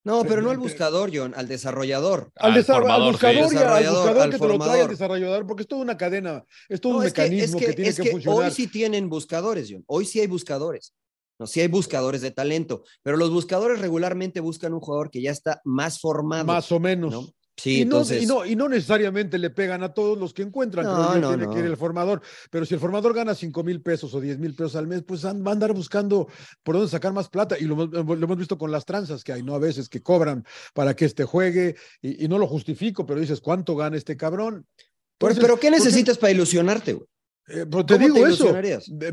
No, 0.09 0.23
pero 0.23 0.41
no 0.41 0.49
al 0.49 0.57
buscador, 0.57 1.11
John, 1.13 1.33
al 1.35 1.47
desarrollador. 1.47 2.31
al, 2.35 2.51
Al 2.53 2.57
desa- 2.57 2.75
al 2.77 3.01
sí. 3.03 3.11
buscador 3.11 3.35
y 3.35 3.39
al 3.39 3.49
Desarrollador, 3.49 3.93
buscador 3.95 4.21
al 4.23 4.29
que 4.31 4.37
te 4.39 4.47
lo 4.47 4.59
trae 4.59 4.81
al 4.81 4.87
desarrollador, 4.89 5.47
porque 5.47 5.61
es 5.63 5.67
toda 5.67 5.81
una 5.83 5.97
cadena, 5.97 6.43
es 6.67 6.81
todo 6.81 6.93
No, 6.93 6.99
un 6.99 7.05
es 7.05 7.13
que, 7.13 7.21
mecanismo 7.21 7.59
es 7.59 7.63
que, 7.65 7.69
que, 7.69 7.73
tiene 7.75 7.89
es 7.91 7.95
que, 7.97 8.03
que 8.03 8.11
funcionar. 8.11 8.45
hoy 8.45 8.51
sí 8.51 8.67
tienen 8.67 9.07
buscadores, 9.09 9.69
John. 9.71 9.83
Hoy 9.87 10.05
sí 10.05 10.19
hay 10.19 10.27
buscadores. 10.27 10.93
No, 11.39 11.47
sí 11.47 11.61
hay 11.61 11.67
buscadores 11.69 12.19
de 12.21 12.31
talento, 12.31 12.83
pero 13.01 13.15
los 13.15 13.29
buscadores 13.31 13.79
regularmente 13.79 14.41
buscan 14.41 14.73
un 14.73 14.81
jugador 14.81 15.09
que 15.09 15.21
ya 15.21 15.31
está 15.31 15.61
más 15.63 15.99
formado. 16.01 16.43
Más 16.45 16.69
o 16.71 16.79
menos. 16.81 17.11
¿no? 17.13 17.27
Sí, 17.59 17.81
y, 17.81 17.85
no, 17.85 17.97
entonces. 17.97 18.23
y, 18.23 18.25
no, 18.25 18.45
y 18.45 18.55
no 18.55 18.69
necesariamente 18.69 19.37
le 19.37 19.49
pegan 19.49 19.83
a 19.83 19.93
todos 19.93 20.17
los 20.17 20.33
que 20.33 20.41
encuentran, 20.41 20.85
No, 20.85 21.09
creo 21.11 21.21
no, 21.21 21.27
tiene 21.37 21.53
que 21.53 21.59
ir 21.59 21.65
el 21.65 21.77
formador. 21.77 22.21
Pero 22.49 22.65
si 22.65 22.73
el 22.73 22.79
formador 22.79 23.13
gana 23.13 23.35
5 23.35 23.63
mil 23.63 23.81
pesos 23.81 24.13
o 24.13 24.21
10 24.21 24.39
mil 24.39 24.55
pesos 24.55 24.75
al 24.75 24.87
mes, 24.87 25.03
pues 25.03 25.25
han- 25.25 25.43
va 25.45 25.49
a 25.49 25.53
andar 25.53 25.73
buscando 25.73 26.27
por 26.63 26.75
dónde 26.75 26.89
sacar 26.89 27.13
más 27.13 27.29
plata. 27.29 27.57
Y 27.59 27.65
lo, 27.65 27.83
hemos- 27.83 28.17
lo 28.17 28.25
hemos 28.25 28.37
visto 28.37 28.57
con 28.57 28.71
las 28.71 28.85
tranzas 28.85 29.23
que 29.23 29.33
hay, 29.33 29.43
¿no? 29.43 29.55
A 29.55 29.59
veces 29.59 29.89
que 29.89 30.01
cobran 30.01 30.45
para 30.73 30.95
que 30.95 31.05
este 31.05 31.25
juegue, 31.25 31.75
y, 32.01 32.25
y 32.25 32.27
no 32.27 32.37
lo 32.37 32.47
justifico, 32.47 33.05
pero 33.05 33.19
dices, 33.19 33.41
¿cuánto 33.41 33.75
gana 33.75 33.97
este 33.97 34.15
cabrón? 34.17 34.65
Pero, 35.17 35.31
Entonces, 35.31 35.41
pero 35.41 35.59
¿qué 35.59 35.67
¿por 35.69 35.77
qué? 35.77 35.83
necesitas 35.83 36.17
para 36.17 36.31
ilusionarte, 36.31 36.93
güey? 36.93 37.07
Eh, 37.49 37.65
pero 37.69 37.85
te 37.85 37.95
¿Cómo 37.95 38.05
digo 38.05 38.25
te 38.25 38.31
eso, 38.31 38.53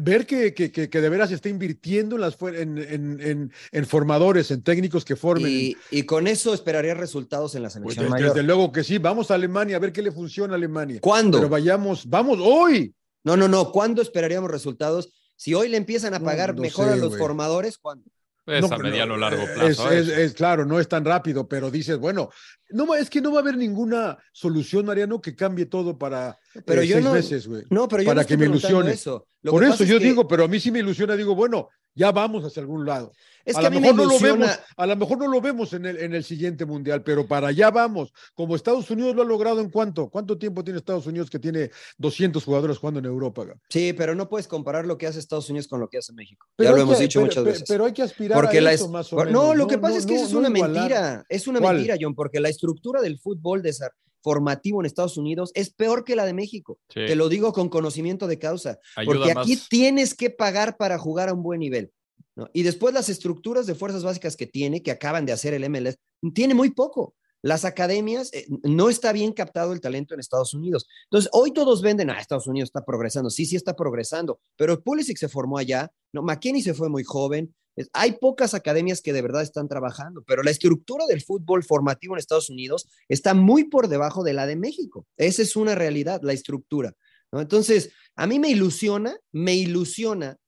ver 0.01 0.27
que, 0.27 0.53
que, 0.53 0.71
que, 0.71 1.01
de 1.01 1.09
veras 1.09 1.33
está 1.33 1.49
invirtiendo 1.49 2.17
en, 2.17 2.21
las, 2.21 2.37
en, 2.43 2.79
en, 2.79 3.53
en, 3.73 3.87
formadores, 3.87 4.51
en 4.51 4.63
técnicos 4.63 5.05
que 5.05 5.17
formen. 5.17 5.51
Y, 5.51 5.77
y 5.91 6.03
con 6.03 6.27
eso 6.27 6.53
esperaría 6.53 6.95
resultados 6.95 7.55
en 7.55 7.63
la 7.63 7.69
Pues 7.69 7.75
selección 7.75 8.11
mayor. 8.11 8.29
desde 8.29 8.43
luego 8.43 8.73
que 8.73 8.85
sí, 8.85 8.99
vamos 8.99 9.31
a 9.31 9.35
Alemania 9.35 9.77
a 9.77 9.81
ver 9.81 9.93
qué 9.93 10.03
le 10.03 10.13
funciona 10.13 10.53
a 10.53 10.57
Alemania. 10.57 11.01
¿Cuándo? 11.01 11.39
Pero 11.39 11.49
vayamos, 11.49 12.07
vamos 12.09 12.39
hoy. 12.43 12.95
No, 13.25 13.37
no, 13.37 13.49
no. 13.49 13.73
¿Cuándo 13.73 14.03
esperaríamos 14.03 14.51
resultados? 14.51 15.13
Si 15.35 15.55
hoy 15.55 15.69
le 15.69 15.77
empiezan 15.77 16.15
a 16.15 16.21
pagar 16.21 16.55
no 16.55 16.63
mejor 16.63 16.87
sé, 16.87 16.93
a 16.93 16.97
los 16.97 17.17
formadores, 17.17 17.79
¿cuándo? 17.79 18.05
Es 18.47 18.69
No, 18.69 18.75
a 18.77 18.79
mediano 18.79 19.15
no, 19.15 19.21
largo 19.21 19.43
eh, 19.43 19.49
plazo. 19.55 19.91
Es, 19.91 20.03
es- 20.07 20.09
eso. 20.13 20.21
es 20.21 20.33
claro, 20.35 20.65
no 20.65 20.79
es 20.79 20.87
tan 20.89 21.05
rápido, 21.05 21.49
pero 21.49 21.69
dices, 21.71 21.99
bueno, 21.99 22.31
no 22.71 22.87
va- 22.87 22.99
es 22.99 23.11
que 23.11 23.21
no 23.21 23.33
va 23.33 23.39
a 23.39 23.43
haber 23.43 23.57
ninguna 23.57 24.17
solución, 24.33 24.87
Mariano, 24.87 25.21
que 25.21 25.35
cambie 25.35 25.67
todo 25.67 25.99
para 25.99 26.39
Pero 26.65 26.83
eh, 26.83 26.87
yo 26.87 26.95
seis 26.95 27.05
no- 27.05 27.13
meses, 27.13 27.47
güey. 27.49 27.65
No, 27.71 27.89
pero 27.89 28.03
yo 28.03 28.07
Para 28.09 28.23
no 28.23 28.27
que 28.29 28.37
me 28.37 28.47
ilusione. 28.47 28.93
eso. 28.93 29.27
Por 29.43 29.65
eso 29.65 29.83
yo 29.85 29.99
que- 29.99 30.05
digo, 30.05 30.29
pero 30.29 30.45
a 30.45 30.49
mí 30.49 30.61
sí 30.61 30.71
me 30.71 30.79
ilusiona, 30.79 31.17
digo, 31.17 31.35
bueno, 31.35 31.69
ya 31.97 32.13
vamos 32.13 32.45
hacia 32.45 32.61
algún 32.61 32.87
lado. 32.87 33.11
es 33.45 33.57
a 33.57 33.61
que 33.61 33.63
lo 33.63 33.67
a 33.69 33.71
mí 33.71 33.77
me 33.77 33.93
mejor 33.93 33.97
no 33.97 34.05
lo 34.13 34.19
vemos, 34.21 34.51
a 34.77 34.87
lo 34.87 34.97
mejor 34.97 35.19
no 35.19 35.29
lo 35.29 35.41
vemos 35.41 35.73
en 35.73 35.87
el, 35.87 35.97
en 35.99 36.15
el 36.15 36.23
siguiente 36.25 36.65
mundial, 36.67 37.03
pero 37.03 37.27
para 37.27 37.49
allá 37.49 37.71
vamos. 37.71 38.13
Como 38.35 38.55
Estados 38.55 38.91
Unidos 38.91 39.15
lo 39.17 39.23
ha 39.23 39.25
logrado 39.25 39.61
en 39.61 39.71
cuánto, 39.71 40.09
¿cuánto 40.09 40.37
tiempo 40.39 40.63
tiene 40.63 40.79
Estados 40.79 41.07
Unidos 41.07 41.31
que 41.31 41.39
tiene 41.39 41.71
200 41.99 42.45
jugadores 42.45 42.79
jugando 42.79 43.01
en 43.01 43.07
Europa? 43.07 43.45
Sí, 43.69 43.93
pero 43.93 44.15
no 44.15 44.29
puedes 44.29 44.47
comparar 44.49 44.85
lo 44.85 44.99
que 44.99 45.07
hace 45.07 45.19
Estados 45.19 45.49
Unidos 45.49 45.69
con 45.69 45.81
lo 45.81 45.89
que 45.89 45.99
hace 45.99 46.13
México. 46.13 46.47
Pero 46.57 46.71
ya 46.71 46.77
lo 46.77 46.83
hemos 46.83 46.97
que- 46.99 47.03
dicho 47.05 47.19
pero- 47.21 47.27
muchas 47.27 47.43
pero- 47.43 47.53
veces. 47.53 47.69
Pero 47.69 47.85
hay 47.87 47.93
que 47.93 48.03
aspirar 48.03 48.39
Porque 48.41 48.59
a 48.59 48.63
la 48.63 48.73
eso 48.73 48.85
es- 48.87 48.91
más 48.91 49.13
o 49.13 49.17
menos. 49.17 49.33
no, 49.33 49.55
lo 49.55 49.67
que 49.67 49.79
pasa 49.79 49.95
no, 49.95 50.01
es 50.01 50.07
que 50.07 50.15
eso 50.17 50.27
es 50.27 50.33
una 50.35 50.49
igualar. 50.49 50.77
mentira. 50.77 51.27
Es 51.29 51.47
una 51.47 51.61
¿Cuál? 51.61 51.77
mentira, 51.77 51.97
John, 52.01 52.15
porque 52.15 52.41
la 52.41 52.49
estructura 52.51 53.01
del 53.01 53.19
fútbol 53.19 53.63
desa- 53.63 53.91
formativo 54.27 54.81
en 54.81 54.87
Estados 54.87 55.17
Unidos 55.17 55.53
es 55.55 55.71
peor 55.71 56.03
que 56.03 56.17
la 56.17 56.27
de 56.27 56.33
México. 56.33 56.81
Sí. 56.89 57.07
Te 57.07 57.15
lo 57.15 57.29
digo 57.29 57.53
con 57.53 57.69
conocimiento 57.69 58.27
de 58.27 58.41
causa. 58.41 58.81
Ayuda 58.97 59.15
Porque 59.15 59.31
aquí 59.31 59.57
tienes 59.71 60.17
que 60.17 60.31
pagar 60.31 60.77
para 60.77 60.99
jugar 60.99 61.29
a 61.29 61.33
un 61.33 61.45
buen 61.45 61.61
nivel. 61.61 61.93
¿no? 62.35 62.51
Y 62.53 62.65
después 62.65 62.93
las 62.93 63.09
estructuras 63.09 63.67
de 63.67 63.77
fuerzas 63.77 64.03
básicas 64.03 64.37
que 64.37 64.49
tiene, 64.49 64.83
que 64.83 64.91
acaban 64.91 65.27
de 65.27 65.33
hacer 65.33 65.55
el 65.55 65.71
MLS, 65.71 65.97
tiene 66.35 66.55
muy 66.55 66.73
poco. 66.73 67.15
Las 67.41 67.65
academias, 67.65 68.33
eh, 68.33 68.49
no 68.65 68.91
está 68.91 69.13
bien 69.13 69.33
captado 69.33 69.73
el 69.73 69.81
talento 69.81 70.13
en 70.13 70.19
Estados 70.19 70.55
Unidos. 70.55 70.89
Entonces, 71.05 71.31
hoy 71.33 71.53
todos 71.53 71.81
venden, 71.81 72.11
ah, 72.11 72.19
Estados 72.19 72.49
Unidos 72.49 72.71
está 72.71 72.85
progresando. 72.85 73.31
Sí, 73.31 73.47
sí 73.47 73.55
está 73.55 73.77
progresando, 73.77 74.41
pero 74.57 74.83
Pulisic 74.83 75.19
se 75.19 75.29
formó 75.29 75.57
allá, 75.57 75.89
¿no? 76.13 76.23
McKinney 76.23 76.63
se 76.63 76.75
fue 76.75 76.89
muy 76.89 77.05
joven. 77.05 77.55
Hay 77.93 78.13
pocas 78.13 78.55
academias 78.55 79.03
que 79.03 79.13
de 79.13 79.23
verdad 79.23 79.43
están 79.43 79.69
trabajando, 79.69 80.23
pero 80.27 80.43
la 80.43 80.51
estructura 80.51 81.07
del 81.07 81.23
fútbol 81.23 81.63
formativo 81.63 82.15
en 82.15 82.19
Estados 82.19 82.49
Unidos 82.49 82.89
está 83.09 83.35
muy 83.35 83.65
por 83.65 83.89
debajo 83.89 84.25
de 84.25 84.33
la 84.33 84.47
de 84.47 84.57
México. 84.57 85.07
Esa 85.17 85.43
es 85.43 85.57
una 85.57 85.75
realidad, 85.75 86.21
la 86.23 86.33
estructura. 86.33 86.95
Entonces, 87.33 87.91
a 88.15 88.27
mí 88.27 88.39
me 88.39 88.49
ilusiona, 88.49 89.19
me 89.33 89.55
ilusiona 89.55 90.39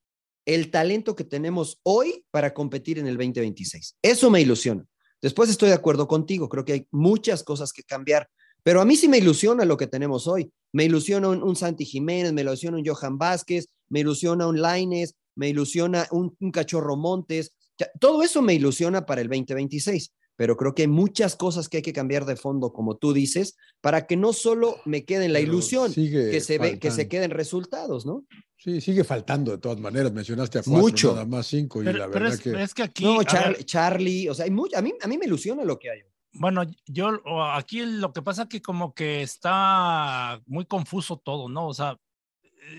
el 0.47 0.71
talento 0.71 1.15
que 1.15 1.25
tenemos 1.25 1.79
hoy 1.83 2.25
para 2.31 2.55
competir 2.55 2.99
en 2.99 3.07
el 3.07 3.17
2026. 3.17 3.97
Eso 4.01 4.31
me 4.31 4.41
ilusiona. 4.41 4.87
Después 5.21 5.51
estoy 5.51 5.69
de 5.69 5.75
acuerdo 5.75 6.09
contigo, 6.09 6.49
creo 6.49 6.65
que 6.65 6.73
hay 6.73 6.87
muchas 6.91 7.43
cosas 7.43 7.73
que 7.73 7.83
cambiar, 7.83 8.31
pero 8.63 8.81
a 8.81 8.85
mí 8.85 8.97
sí 8.97 9.09
me 9.09 9.19
ilusiona 9.19 9.65
lo 9.65 9.77
que 9.77 9.87
tenemos 9.87 10.27
hoy. 10.27 10.51
Me 10.73 10.85
ilusiona 10.85 11.29
un, 11.29 11.43
un 11.43 11.57
Santi 11.57 11.85
Jiménez, 11.85 12.33
me 12.33 12.43
ilusiona 12.43 12.79
un 12.79 12.87
Johan 12.87 13.19
Vázquez, 13.19 13.67
me 13.89 14.01
ilusiona 14.01 14.47
un 14.47 14.61
Laines, 14.61 15.15
me 15.39 15.49
ilusiona 15.49 16.07
un, 16.11 16.37
un 16.41 16.51
Cachorro 16.51 16.97
Montes. 16.97 17.55
Ya, 17.79 17.89
Todo 18.01 18.23
eso 18.25 18.43
me 18.43 18.55
ilusiona 18.55 19.07
para 19.07 19.21
el 19.21 19.29
2026, 19.29 20.13
pero 20.35 20.57
creo 20.57 20.75
que 20.75 20.83
hay 20.83 20.89
muchas 20.89 21.37
cosas 21.37 21.69
que 21.69 21.77
hay 21.79 21.83
que 21.83 21.93
cambiar 21.93 22.25
de 22.27 22.35
fondo, 22.35 22.73
como 22.73 22.97
tú 22.97 23.13
dices, 23.13 23.57
para 23.81 24.07
que 24.07 24.17
no 24.17 24.33
solo 24.33 24.77
me 24.85 25.05
quede 25.05 25.27
en 25.27 25.33
la 25.33 25.39
Pero 25.39 25.53
ilusión, 25.53 25.95
que 25.95 26.41
se, 26.41 26.59
ve, 26.59 26.81
que 26.81 26.91
se 26.91 27.09
queden 27.09 27.31
resultados, 27.31 28.05
¿no? 28.05 28.25
Sí, 28.57 28.81
sigue 28.81 29.05
faltando 29.05 29.53
de 29.53 29.59
todas 29.59 29.79
maneras. 29.79 30.13
Mencionaste 30.13 30.59
a 30.59 30.63
cuatro, 30.65 30.81
Mucho. 30.81 31.13
nada 31.13 31.25
más 31.25 31.47
cinco, 31.47 31.81
y 31.81 31.85
Pero, 31.85 31.99
la 31.99 32.07
pero 32.11 32.25
verdad 32.25 32.35
es, 32.35 32.41
que. 32.41 32.63
es 32.63 32.75
que 32.75 32.83
aquí, 32.83 33.05
No, 33.05 33.21
a 33.21 33.25
Char- 33.25 33.53
ver, 33.53 33.65
Charlie, 33.65 34.29
o 34.29 34.35
sea, 34.35 34.45
hay 34.47 34.51
mucho, 34.51 34.77
a, 34.77 34.83
mí, 34.83 34.93
a 35.01 35.07
mí 35.07 35.17
me 35.17 35.27
ilusiona 35.27 35.63
lo 35.63 35.79
que 35.79 35.91
hay. 35.91 36.01
bueno, 36.33 36.63
yo 36.87 37.11
aquí 37.53 37.87
lo 37.87 38.13
que 38.13 38.23
pasa 38.23 38.49
que 38.49 38.61
como 38.61 38.93
que 38.93 39.23
está 39.23 40.43
muy 40.47 40.65
confuso 40.67 41.17
todo, 41.19 41.49
¿no? 41.49 41.69
O 41.69 41.75
sea, 41.75 41.97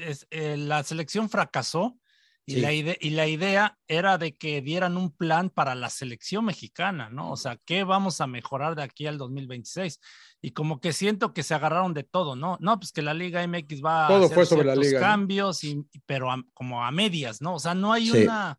es- 0.06 0.28
eh, 0.32 0.58
la 0.58 0.84
selección 0.84 1.30
fracasó 1.30 1.98
y, 2.50 2.54
Sí. 2.56 2.62
la 2.62 2.72
ide- 2.74 2.98
y 3.00 3.12
la 3.12 3.28
idea 3.28 3.78
era 3.88 4.18
de 4.18 4.36
que 4.36 4.62
dieran 4.62 4.98
un 4.98 5.12
plan 5.12 5.50
para 5.50 5.76
la 5.76 5.90
selección 5.90 6.46
mexicana, 6.46 7.10
¿no? 7.10 7.32
O 7.32 7.38
sea, 7.38 7.58
¿qué 7.66 7.84
vamos 7.84 8.22
a 8.22 8.28
mejorar 8.28 8.76
de 8.76 8.84
aquí 8.84 9.06
al 9.06 9.18
2026? 9.18 10.00
Y 10.42 10.52
como 10.52 10.80
que 10.80 10.92
siento 10.94 11.34
que 11.34 11.44
se 11.44 11.54
agarraron 11.54 11.94
de 11.94 12.04
todo, 12.04 12.36
¿no? 12.36 12.58
No, 12.60 12.80
pues 12.80 12.92
que 12.92 13.02
la 13.02 13.14
Liga 13.14 13.44
MX 13.48 13.82
va 13.86 14.08
Todo 14.08 14.24
a 14.24 14.26
hacer 14.26 14.36
fue 14.36 14.46
sobre 14.46 14.66
la 14.66 14.74
ciertos 14.74 14.88
liga, 14.94 15.00
¿no? 15.00 15.06
cambios, 15.06 15.64
y, 15.64 15.86
pero 16.06 16.32
a- 16.32 16.44
como 16.54 16.84
a 16.84 16.92
medias, 16.92 17.42
¿no? 17.42 17.56
O 17.56 17.60
sea, 17.60 17.74
no 17.76 17.94
hay 17.94 18.08
Sí. 18.10 18.24
una 18.24 18.58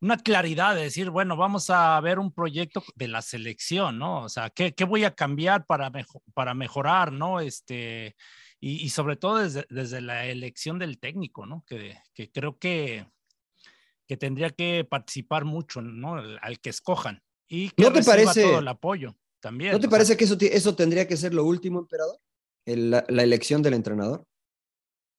una 0.00 0.16
claridad 0.16 0.76
de 0.76 0.82
decir, 0.82 1.10
bueno, 1.10 1.36
vamos 1.36 1.70
a 1.70 2.00
ver 2.00 2.20
un 2.20 2.32
proyecto 2.32 2.84
de 2.94 3.08
la 3.08 3.20
selección, 3.20 3.98
¿no? 3.98 4.20
O 4.22 4.28
sea, 4.28 4.48
¿qué, 4.48 4.72
qué 4.72 4.84
voy 4.84 5.02
a 5.02 5.12
cambiar 5.12 5.66
para, 5.66 5.90
mejo- 5.90 6.22
para 6.34 6.54
mejorar, 6.54 7.10
¿no? 7.10 7.40
Este, 7.40 8.14
y, 8.60 8.84
y 8.84 8.88
sobre 8.90 9.16
todo 9.16 9.38
desde, 9.38 9.66
desde 9.70 10.00
la 10.00 10.26
elección 10.26 10.78
del 10.78 10.98
técnico, 10.98 11.46
¿no? 11.46 11.64
Que, 11.66 11.98
que 12.14 12.30
creo 12.30 12.58
que, 12.58 13.06
que 14.06 14.16
tendría 14.16 14.50
que 14.50 14.84
participar 14.84 15.44
mucho, 15.44 15.80
¿no? 15.80 16.14
Al, 16.14 16.38
al 16.42 16.60
que 16.60 16.70
escojan. 16.70 17.22
Y 17.48 17.70
que 17.70 17.82
¿No 17.82 17.92
te 17.92 18.02
parece- 18.02 18.42
todo 18.42 18.58
el 18.58 18.68
apoyo 18.68 19.16
también. 19.40 19.72
¿No 19.72 19.78
te 19.78 19.82
sea, 19.82 19.90
parece 19.90 20.16
que 20.16 20.24
eso, 20.24 20.36
eso 20.40 20.74
tendría 20.74 21.06
que 21.06 21.16
ser 21.16 21.32
lo 21.34 21.44
último, 21.44 21.78
emperador? 21.78 22.18
El- 22.66 22.90
la, 22.90 23.04
la 23.08 23.22
elección 23.22 23.62
del 23.62 23.74
entrenador. 23.74 24.24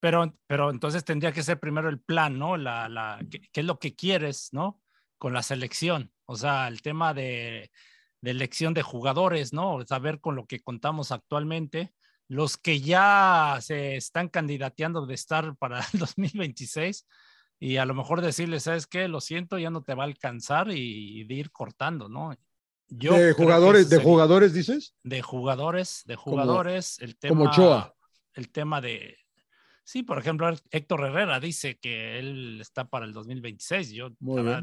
Pero, 0.00 0.34
pero 0.46 0.70
entonces 0.70 1.04
tendría 1.04 1.32
que 1.32 1.42
ser 1.42 1.60
primero 1.60 1.88
el 1.88 2.00
plan, 2.00 2.38
¿no? 2.38 2.56
La, 2.56 2.88
la, 2.88 3.20
¿qué, 3.30 3.40
qué 3.52 3.60
es 3.60 3.66
lo 3.66 3.78
que 3.78 3.94
quieres, 3.94 4.48
¿no? 4.52 4.80
Con 5.18 5.32
la 5.34 5.42
selección. 5.42 6.12
O 6.24 6.36
sea, 6.36 6.68
el 6.68 6.80
tema 6.80 7.12
de, 7.12 7.70
de 8.22 8.30
elección 8.30 8.72
de 8.72 8.82
jugadores, 8.82 9.52
¿no? 9.52 9.84
Saber 9.86 10.20
con 10.20 10.36
lo 10.36 10.46
que 10.46 10.60
contamos 10.60 11.12
actualmente. 11.12 11.92
Los 12.30 12.56
que 12.56 12.80
ya 12.80 13.58
se 13.60 13.96
están 13.96 14.28
candidateando 14.28 15.04
de 15.04 15.14
estar 15.14 15.56
para 15.56 15.80
el 15.92 15.98
2026 15.98 17.04
y 17.58 17.76
a 17.76 17.84
lo 17.84 17.92
mejor 17.94 18.20
decirles, 18.20 18.62
¿sabes 18.62 18.86
qué? 18.86 19.08
Lo 19.08 19.20
siento, 19.20 19.58
ya 19.58 19.68
no 19.70 19.82
te 19.82 19.94
va 19.94 20.04
a 20.04 20.06
alcanzar 20.06 20.70
y, 20.70 21.20
y 21.20 21.24
de 21.24 21.34
ir 21.34 21.50
cortando, 21.50 22.08
¿no? 22.08 22.32
Yo 22.88 23.14
de 23.14 23.32
jugadores, 23.32 23.90
de 23.90 23.98
jugadores, 23.98 24.54
dices. 24.54 24.94
de 25.02 25.22
jugadores, 25.22 26.02
de 26.06 26.14
Como- 26.16 26.30
jugadores, 26.36 27.00
el 27.00 27.16
tema, 27.18 27.34
como 27.36 27.50
Ochoa. 27.50 27.94
el 28.34 28.50
tema 28.50 28.80
de, 28.80 29.16
sí, 29.84 30.04
por 30.04 30.18
ejemplo, 30.18 30.48
Héctor 30.70 31.06
Herrera 31.06 31.40
dice 31.40 31.78
que 31.80 32.18
él 32.20 32.58
está 32.60 32.84
para 32.88 33.06
el 33.06 33.12
2026, 33.12 33.90
yo 33.90 34.10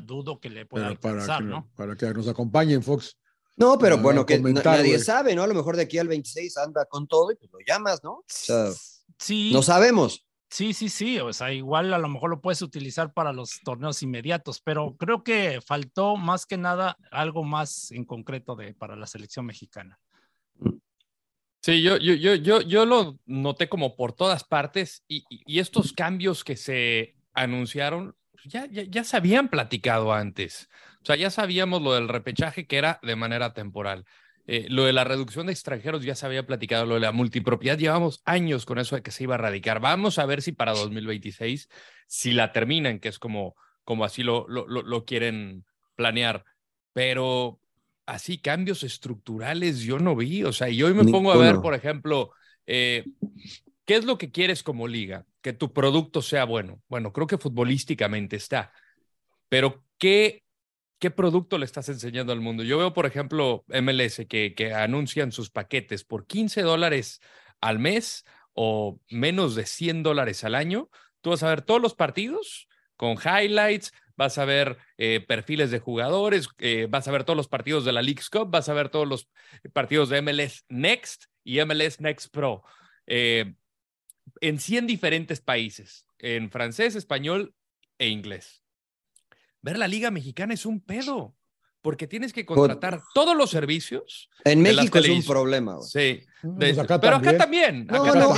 dudo 0.03 0.39
que 0.39 0.49
le 0.49 0.65
pueda 0.65 0.87
Pero 0.87 0.99
para, 1.01 1.13
alcanzar, 1.21 1.43
que, 1.43 1.49
¿no? 1.49 1.69
para 1.75 1.95
que 1.97 2.13
nos 2.13 2.27
acompañen, 2.29 2.81
Fox. 2.81 3.17
No, 3.57 3.79
pero 3.79 3.97
bueno, 3.97 4.25
que 4.25 4.39
nadie 4.39 4.99
sabe, 4.99 5.35
¿no? 5.35 5.41
A 5.41 5.47
lo 5.47 5.55
mejor 5.55 5.75
de 5.75 5.83
aquí 5.83 5.97
al 5.97 6.07
26 6.07 6.57
anda 6.57 6.85
con 6.85 7.07
todo 7.07 7.31
y 7.31 7.35
pues 7.35 7.51
lo 7.51 7.57
llamas, 7.67 8.03
¿no? 8.03 8.11
O 8.13 8.25
sea, 8.27 8.67
Sí, 9.17 9.49
no 9.51 9.63
sabemos. 9.63 10.23
sí, 10.49 10.73
sí, 10.73 10.89
sí, 10.89 11.19
o 11.19 11.33
sea, 11.33 11.51
igual 11.51 11.91
a 11.91 11.97
lo 11.97 12.07
mejor 12.07 12.29
lo 12.29 12.39
puedes 12.39 12.61
utilizar 12.61 13.13
para 13.13 13.33
los 13.33 13.59
torneos 13.63 14.03
inmediatos, 14.03 14.61
pero 14.61 14.95
creo 14.95 15.23
que 15.23 15.59
faltó 15.65 16.17
más 16.17 16.45
que 16.45 16.57
nada 16.57 16.97
algo 17.09 17.43
más 17.43 17.91
en 17.91 18.05
concreto 18.05 18.55
de, 18.55 18.75
para 18.75 18.95
la 18.95 19.07
selección 19.07 19.47
mexicana. 19.47 19.99
Sí, 21.63 21.81
yo, 21.81 21.97
yo, 21.97 22.13
yo, 22.13 22.35
yo, 22.35 22.61
yo 22.61 22.85
lo 22.85 23.17
noté 23.25 23.67
como 23.67 23.95
por 23.95 24.13
todas 24.13 24.43
partes 24.43 25.03
y, 25.07 25.25
y 25.29 25.59
estos 25.59 25.91
cambios 25.93 26.43
que 26.43 26.55
se 26.55 27.15
anunciaron 27.33 28.15
ya, 28.45 28.67
ya, 28.67 28.83
ya, 28.83 29.03
se 29.03 29.17
habían 29.17 29.49
platicado 29.49 30.13
antes. 30.13 30.69
O 31.01 31.05
sea, 31.05 31.15
ya 31.15 31.29
sabíamos 31.29 31.81
lo 31.81 31.93
del 31.93 32.07
repechaje 32.07 32.67
que 32.67 32.77
era 32.77 32.99
de 33.01 33.15
manera 33.15 33.53
temporal. 33.53 34.05
Eh, 34.49 34.65
lo 34.69 34.85
de 34.85 34.93
la 34.93 35.03
reducción 35.03 35.47
de 35.47 35.51
extranjeros 35.51 36.03
ya 36.03 36.15
se 36.15 36.25
había 36.25 36.45
platicado, 36.45 36.85
lo 36.85 36.93
de 36.95 37.01
la 37.01 37.11
multipropiedad, 37.11 37.77
llevamos 37.77 38.21
años 38.23 38.65
con 38.65 38.79
eso 38.79 38.95
de 38.95 39.01
que 39.01 39.11
se 39.11 39.23
iba 39.23 39.35
a 39.35 39.39
radicar. 39.39 39.81
Vamos 39.81 40.19
a 40.19 40.25
ver 40.25 40.41
si 40.41 40.53
para 40.53 40.71
2026, 40.71 41.69
si 42.07 42.31
la 42.31 42.53
terminan, 42.53 42.99
que 42.99 43.09
es 43.09 43.19
como, 43.19 43.55
como 43.83 44.05
así 44.05 44.23
lo, 44.23 44.47
lo, 44.47 44.65
lo 44.65 45.05
quieren 45.05 45.65
planear. 45.95 46.45
Pero 46.93 47.59
así 48.05 48.39
cambios 48.39 48.83
estructurales 48.83 49.79
yo 49.81 49.99
no 49.99 50.15
vi. 50.15 50.43
O 50.43 50.53
sea, 50.53 50.69
y 50.69 50.81
hoy 50.81 50.93
me 50.93 51.03
pongo 51.03 51.31
a 51.31 51.37
ver, 51.37 51.57
por 51.57 51.75
ejemplo, 51.75 52.31
eh, 52.65 53.05
¿qué 53.85 53.95
es 53.95 54.05
lo 54.05 54.17
que 54.17 54.31
quieres 54.31 54.63
como 54.63 54.87
liga? 54.87 55.25
Que 55.41 55.53
tu 55.53 55.73
producto 55.73 56.21
sea 56.21 56.45
bueno. 56.45 56.81
Bueno, 56.87 57.13
creo 57.13 57.27
que 57.27 57.37
futbolísticamente 57.37 58.37
está. 58.37 58.71
Pero 59.49 59.83
¿qué 59.97 60.43
¿qué 60.99 61.11
producto 61.11 61.57
le 61.57 61.65
estás 61.65 61.89
enseñando 61.89 62.33
al 62.33 62.41
mundo? 62.41 62.63
Yo 62.63 62.77
veo, 62.77 62.93
por 62.93 63.05
ejemplo, 63.05 63.63
MLS 63.67 64.25
que, 64.27 64.53
que 64.55 64.73
anuncian 64.73 65.31
sus 65.31 65.49
paquetes 65.49 66.03
por 66.03 66.25
15 66.27 66.61
dólares 66.61 67.21
al 67.61 67.79
mes 67.79 68.25
o 68.53 68.99
menos 69.09 69.55
de 69.55 69.65
100 69.65 70.03
dólares 70.03 70.43
al 70.43 70.55
año. 70.55 70.89
Tú 71.21 71.31
vas 71.31 71.43
a 71.43 71.49
ver 71.49 71.61
todos 71.61 71.81
los 71.81 71.95
partidos 71.95 72.67
con 72.95 73.17
highlights, 73.17 73.93
vas 74.15 74.37
a 74.39 74.45
ver 74.45 74.77
eh, 74.97 75.21
perfiles 75.21 75.69
de 75.69 75.79
jugadores, 75.79 76.49
eh, 76.57 76.87
vas 76.89 77.07
a 77.07 77.11
ver 77.11 77.23
todos 77.23 77.37
los 77.37 77.47
partidos 77.47 77.85
de 77.85 77.93
la 77.93 78.01
League's 78.01 78.29
Cup, 78.29 78.49
vas 78.49 78.69
a 78.69 78.73
ver 78.73 78.89
todos 78.89 79.07
los 79.07 79.29
partidos 79.73 80.09
de 80.09 80.21
MLS 80.21 80.65
Next 80.69 81.25
y 81.43 81.63
MLS 81.63 82.01
Next 82.01 82.33
Pro. 82.33 82.63
Eh, 83.05 83.53
en 84.41 84.59
100 84.59 84.87
diferentes 84.87 85.39
países, 85.39 86.07
en 86.17 86.49
francés, 86.49 86.95
español 86.95 87.53
e 87.99 88.07
inglés 88.07 88.66
ver 89.61 89.77
la 89.77 89.87
Liga 89.87 90.11
Mexicana 90.11 90.53
es 90.53 90.65
un 90.65 90.81
pedo, 90.81 91.35
porque 91.81 92.07
tienes 92.07 92.33
que 92.33 92.45
contratar 92.45 93.01
todos 93.13 93.35
los 93.35 93.49
servicios. 93.49 94.29
En 94.43 94.61
México 94.61 94.97
es 94.97 95.09
un 95.09 95.23
problema. 95.23 95.77
Sí, 95.81 96.21
pues 96.41 96.77
pero 97.01 97.15
acá 97.15 97.37
también. 97.37 97.85
No, 97.87 98.13
no, 98.13 98.33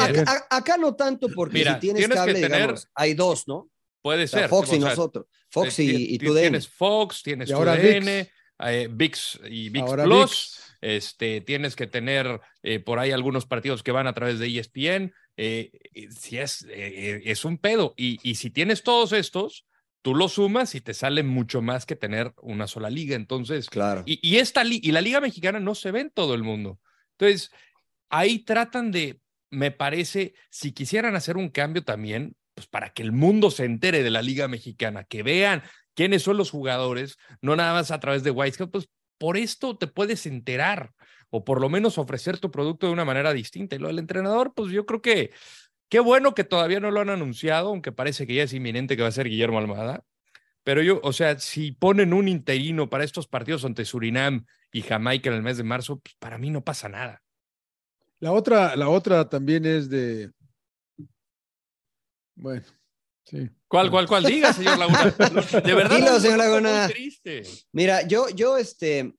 Acá, 0.50 0.78
no 0.78 0.96
tanto, 0.96 1.30
porque 1.34 1.64
si 1.64 1.80
tienes, 1.80 2.08
cable, 2.10 2.34
digamos, 2.36 2.88
hay 2.94 3.14
dos, 3.14 3.48
¿no? 3.48 3.70
Puede 4.02 4.28
ser. 4.28 4.50
Fox 4.50 4.74
y 4.74 4.80
nosotros. 4.80 5.26
Fox 5.50 5.80
y, 5.80 6.14
y 6.14 6.18
tu 6.20 6.34
Tienes 6.36 6.68
Fox, 6.68 7.24
tienes 7.24 7.50
tu 7.50 7.60
DN, 7.60 8.30
eh, 8.60 8.88
VIX 8.90 9.40
y 9.50 9.70
VIX 9.70 9.92
Plus. 10.04 10.60
Este, 10.82 11.42
tienes 11.42 11.76
que 11.76 11.88
tener 11.88 12.40
eh, 12.64 12.80
por 12.80 13.00
ahí 13.00 13.12
algunos 13.12 13.46
partidos 13.46 13.84
que 13.84 13.92
van 13.92 14.08
a 14.08 14.14
través 14.14 14.40
de 14.40 14.48
ESPN. 14.48 15.14
Eh, 15.36 15.72
si 16.12 16.38
es, 16.38 16.66
es 16.70 17.46
un 17.46 17.58
pedo. 17.58 17.94
Y, 17.98 18.20
y 18.24 18.36
si 18.36 18.50
tienes 18.50 18.84
todos 18.84 19.12
estos, 19.12 19.66
tú 20.02 20.16
lo 20.16 20.30
sumas 20.30 20.76
y 20.76 20.82
te 20.82 20.94
sale 20.94 21.24
mucho 21.24 21.62
más 21.62 21.86
que 21.86 21.96
tener 21.96 22.34
una 22.42 22.68
sola 22.68 22.90
liga. 22.90 23.16
Entonces, 23.16 23.70
claro. 23.70 24.04
Y, 24.06 24.38
esta 24.38 24.64
y 24.66 24.92
la 24.92 25.02
liga 25.02 25.22
mexicana 25.22 25.60
no 25.60 25.76
se 25.76 25.92
ve 25.92 26.02
en 26.02 26.10
todo 26.10 26.34
el 26.34 26.44
mundo. 26.44 26.80
Entonces, 27.18 27.52
ahí 28.10 28.40
tratan 28.40 28.92
de, 28.92 29.20
me 29.50 29.72
parece, 29.72 30.34
si 30.50 30.72
quisieran 30.72 31.16
hacer 31.16 31.38
un 31.38 31.50
cambio 31.50 31.84
también, 31.84 32.36
pues 32.54 32.68
para 32.68 32.92
que 32.92 33.04
el 33.04 33.12
mundo 33.12 33.52
se 33.52 33.66
entere 33.66 34.04
de 34.04 34.10
la 34.10 34.22
liga 34.22 34.48
mexicana, 34.48 35.04
que 35.04 35.24
vean 35.24 35.64
quiénes 35.94 36.24
son 36.24 36.38
los 36.38 36.52
jugadores, 36.52 37.18
no 37.42 37.56
nada 37.56 37.74
más 37.74 37.92
a 37.92 38.00
través 38.00 38.24
de 38.24 38.32
Whitescale, 38.32 38.72
pues 38.72 38.90
por 39.18 39.38
esto 39.38 39.78
te 39.78 39.88
puedes 39.88 40.26
enterar 40.26 40.94
o 41.30 41.44
por 41.44 41.62
lo 41.62 41.70
menos 41.70 41.98
ofrecer 41.98 42.40
tu 42.40 42.52
producto 42.52 42.88
de 42.88 42.94
una 42.94 43.06
manera 43.06 43.34
distinta. 43.34 43.76
Y 43.76 43.80
lo 43.80 43.88
del 43.88 44.00
entrenador, 44.00 44.54
pues 44.56 44.72
yo 44.72 44.86
creo 44.86 45.02
que 45.02 45.32
Qué 45.90 46.00
bueno 46.00 46.36
que 46.36 46.44
todavía 46.44 46.80
no 46.80 46.92
lo 46.92 47.02
han 47.02 47.10
anunciado, 47.10 47.70
aunque 47.70 47.92
parece 47.92 48.28
que 48.28 48.36
ya 48.36 48.44
es 48.44 48.54
inminente 48.54 48.96
que 48.96 49.02
va 49.02 49.10
a 49.10 49.12
ser 49.12 49.28
Guillermo 49.28 49.58
Almada. 49.58 50.06
Pero 50.64 50.84
yo, 50.84 51.00
o 51.04 51.14
sea, 51.14 51.40
si 51.40 51.72
ponen 51.72 52.14
un 52.14 52.28
interino 52.28 52.90
para 52.90 53.04
estos 53.04 53.28
partidos 53.28 53.66
ante 53.66 53.86
Surinam 53.86 54.46
y 54.72 54.84
Jamaica 54.84 55.30
en 55.30 55.36
el 55.36 55.42
mes 55.42 55.58
de 55.58 55.64
marzo, 55.64 56.00
pues 56.00 56.16
para 56.20 56.38
mí 56.38 56.52
no 56.52 56.64
pasa 56.64 56.90
nada. 56.90 57.24
La 58.20 58.34
otra, 58.34 58.76
la 58.76 58.90
otra 58.90 59.28
también 59.28 59.66
es 59.66 59.90
de. 59.90 60.32
Bueno, 62.36 62.66
sí. 63.24 63.50
¿Cuál, 63.68 63.90
cuál, 63.90 64.08
cuál? 64.08 64.24
Diga, 64.26 64.54
señor 64.54 64.78
Laguna. 64.78 65.06
De 65.64 65.74
verdad. 65.74 65.98
Dilo, 65.98 66.20
señor 66.20 66.38
Laguna. 66.38 66.90
Mira, 67.72 68.06
yo, 68.06 68.30
yo, 68.30 68.58
este, 68.58 69.16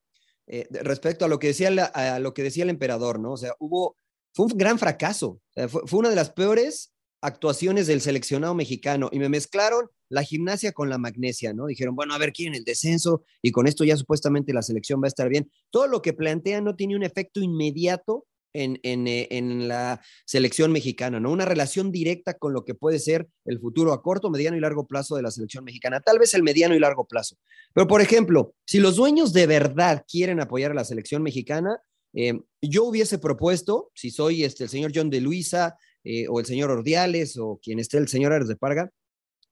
eh, 0.47 0.69
respecto 0.71 1.25
a 1.25 1.29
lo 1.29 1.39
que 1.39 1.49
decía 1.49 1.69
a 1.69 2.19
lo 2.19 2.35
que 2.35 2.43
decía 2.43 2.65
el 2.65 2.71
emperador, 2.71 3.19
¿no? 3.19 3.33
O 3.33 3.37
sea, 3.37 3.55
hubo 3.59 3.97
fue 4.33 4.47
un 4.47 4.53
gran 4.57 4.79
fracaso. 4.79 5.41
fue, 5.69 5.99
una 5.99 6.11
de 6.11 6.17
las 6.17 6.31
peores 6.31 6.93
actuaciones 7.23 7.87
del 7.87 8.01
seleccionado 8.01 8.55
mexicano 8.55 9.11
y 9.13 9.19
me 9.19 9.29
mezclaron 9.29 9.91
la 10.09 10.23
gimnasia 10.23 10.73
con 10.73 10.89
la 10.89 10.99
magnesia, 10.99 11.53
¿no? 11.53 11.67
Dijeron, 11.67 11.95
bueno, 11.95 12.15
a 12.15 12.19
ver, 12.19 12.33
quieren 12.33 12.55
el 12.55 12.65
descenso 12.65 13.23
y 13.43 13.53
con 13.53 13.67
esto 13.67 13.85
ya 13.85 13.97
supuestamente 13.97 14.53
la 14.53 14.63
selección 14.63 15.01
va 15.01 15.07
a 15.07 15.09
estar 15.09 15.29
bien. 15.29 15.51
Todo 15.71 15.87
lo 15.87 16.03
que 16.03 16.13
plantean 16.13 16.65
no 16.65 16.75
tiene 16.75 16.97
un 16.97 17.05
efecto 17.05 17.41
inmediato 17.41 18.27
en, 18.53 18.81
en, 18.83 19.07
eh, 19.07 19.29
en, 19.31 19.69
la 19.69 20.01
selección 20.25 20.73
mexicana, 20.73 21.21
¿no? 21.21 21.31
Una 21.31 21.45
relación 21.45 21.93
directa 21.93 22.35
con 22.35 22.53
lo 22.53 22.65
que 22.65 22.75
puede 22.75 22.99
ser 22.99 23.29
el 23.45 23.61
futuro 23.61 23.93
a 23.93 24.03
corto, 24.03 24.31
mediano 24.31 24.57
y 24.57 24.61
largo 24.61 24.89
plazo 24.89 25.15
de 25.15 25.23
la 25.23 25.31
selección 25.31 25.65
mexicana, 25.65 26.01
tal 26.01 26.19
vez 26.19 26.35
el 26.35 26.43
mediano 26.43 26.75
y 26.75 26.81
largo 26.81 27.07
plazo. 27.07 27.37
Pero, 27.73 27.87
por 27.87 28.01
ejemplo, 28.01 28.55
si 28.65 28.81
los 28.81 28.97
dueños 28.97 29.33
de 29.33 29.47
verdad 29.47 30.05
quieren 30.11 30.41
apoyar 30.41 30.73
a 30.73 30.75
la 30.75 30.85
selección 30.85 31.23
mexicana, 31.23 31.81
eh, 32.15 32.41
yo 32.61 32.85
hubiese 32.85 33.19
propuesto, 33.19 33.91
si 33.95 34.11
soy 34.11 34.45
este, 34.45 34.65
el 34.65 34.71
señor 34.71 34.93
John 34.95 35.11
de 35.11 35.21
Luisa 35.21 35.77
eh, 36.05 36.27
o 36.29 36.41
el 36.41 36.47
señor 36.47 36.71
Ordiales 36.71 37.37
o 37.39 37.59
quien 37.63 37.79
esté 37.79 37.99
el 37.99 38.09
señor 38.09 38.33
Ares 38.33 38.49
de 38.49 38.57
Parga, 38.57 38.91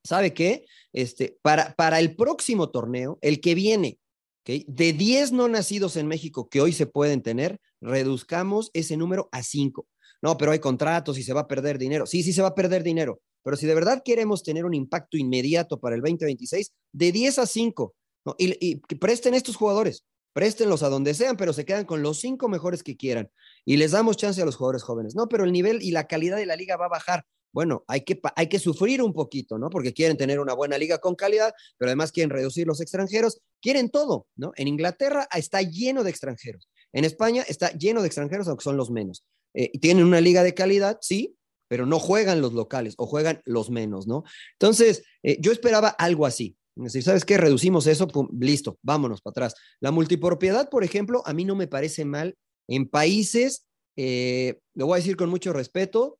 ¿sabe 0.04 0.34
qué? 0.34 0.64
Este, 0.92 1.38
para, 1.42 1.74
para 1.74 2.00
el 2.00 2.16
próximo 2.16 2.70
torneo, 2.70 3.18
el 3.20 3.40
que 3.40 3.54
viene, 3.54 3.98
de 4.44 4.92
10 4.94 5.32
no 5.32 5.48
nacidos 5.48 5.96
en 5.96 6.06
México 6.06 6.48
que 6.48 6.62
hoy 6.62 6.72
se 6.72 6.86
pueden 6.86 7.22
tener, 7.22 7.60
reduzcamos 7.82 8.70
ese 8.72 8.96
número 8.96 9.28
a 9.30 9.42
5. 9.42 9.86
No, 10.22 10.38
pero 10.38 10.52
hay 10.52 10.58
contratos 10.58 11.18
y 11.18 11.22
se 11.22 11.34
va 11.34 11.42
a 11.42 11.48
perder 11.48 11.78
dinero. 11.78 12.06
Sí, 12.06 12.22
sí 12.22 12.32
se 12.32 12.42
va 12.42 12.48
a 12.48 12.54
perder 12.54 12.82
dinero, 12.82 13.20
pero 13.44 13.56
si 13.56 13.66
de 13.66 13.74
verdad 13.74 14.02
queremos 14.02 14.42
tener 14.42 14.64
un 14.64 14.74
impacto 14.74 15.16
inmediato 15.18 15.78
para 15.78 15.94
el 15.94 16.00
2026, 16.00 16.72
de 16.92 17.12
10 17.12 17.38
a 17.38 17.46
5, 17.46 17.94
y, 18.38 18.56
y 18.60 18.76
presten 18.96 19.34
estos 19.34 19.56
jugadores 19.56 20.04
préstenlos 20.38 20.84
a 20.84 20.88
donde 20.88 21.14
sean, 21.14 21.36
pero 21.36 21.52
se 21.52 21.64
quedan 21.64 21.84
con 21.84 22.00
los 22.00 22.20
cinco 22.20 22.48
mejores 22.48 22.84
que 22.84 22.96
quieran 22.96 23.28
y 23.64 23.76
les 23.76 23.90
damos 23.90 24.16
chance 24.16 24.40
a 24.40 24.44
los 24.44 24.54
jugadores 24.54 24.84
jóvenes. 24.84 25.16
No, 25.16 25.28
pero 25.28 25.42
el 25.42 25.50
nivel 25.50 25.82
y 25.82 25.90
la 25.90 26.06
calidad 26.06 26.36
de 26.36 26.46
la 26.46 26.54
liga 26.54 26.76
va 26.76 26.84
a 26.84 26.90
bajar. 26.90 27.24
Bueno, 27.52 27.82
hay 27.88 28.02
que, 28.02 28.20
hay 28.36 28.48
que 28.48 28.60
sufrir 28.60 29.02
un 29.02 29.12
poquito, 29.12 29.58
¿no? 29.58 29.68
Porque 29.68 29.92
quieren 29.92 30.16
tener 30.16 30.38
una 30.38 30.54
buena 30.54 30.78
liga 30.78 30.98
con 30.98 31.16
calidad, 31.16 31.52
pero 31.76 31.88
además 31.88 32.12
quieren 32.12 32.30
reducir 32.30 32.68
los 32.68 32.80
extranjeros, 32.80 33.40
quieren 33.60 33.90
todo, 33.90 34.28
¿no? 34.36 34.52
En 34.54 34.68
Inglaterra 34.68 35.26
está 35.34 35.60
lleno 35.62 36.04
de 36.04 36.10
extranjeros, 36.10 36.68
en 36.92 37.04
España 37.04 37.42
está 37.48 37.72
lleno 37.72 38.00
de 38.00 38.06
extranjeros, 38.06 38.46
aunque 38.46 38.62
son 38.62 38.76
los 38.76 38.92
menos. 38.92 39.24
Eh, 39.54 39.76
tienen 39.80 40.04
una 40.04 40.20
liga 40.20 40.44
de 40.44 40.54
calidad, 40.54 40.98
sí, 41.00 41.34
pero 41.66 41.84
no 41.84 41.98
juegan 41.98 42.40
los 42.40 42.52
locales 42.52 42.94
o 42.96 43.06
juegan 43.06 43.42
los 43.44 43.70
menos, 43.70 44.06
¿no? 44.06 44.22
Entonces, 44.52 45.02
eh, 45.24 45.36
yo 45.40 45.50
esperaba 45.50 45.88
algo 45.88 46.26
así, 46.26 46.56
si 46.86 47.02
¿sabes 47.02 47.24
qué? 47.24 47.36
Reducimos 47.36 47.86
eso, 47.86 48.08
listo, 48.38 48.78
vámonos 48.82 49.20
para 49.20 49.32
atrás. 49.32 49.54
La 49.80 49.90
multipropiedad, 49.90 50.68
por 50.70 50.84
ejemplo, 50.84 51.22
a 51.26 51.32
mí 51.32 51.44
no 51.44 51.56
me 51.56 51.66
parece 51.66 52.04
mal 52.04 52.36
en 52.68 52.88
países, 52.88 53.66
eh, 53.96 54.60
lo 54.74 54.86
voy 54.86 54.94
a 54.94 55.00
decir 55.00 55.16
con 55.16 55.30
mucho 55.30 55.52
respeto, 55.52 56.18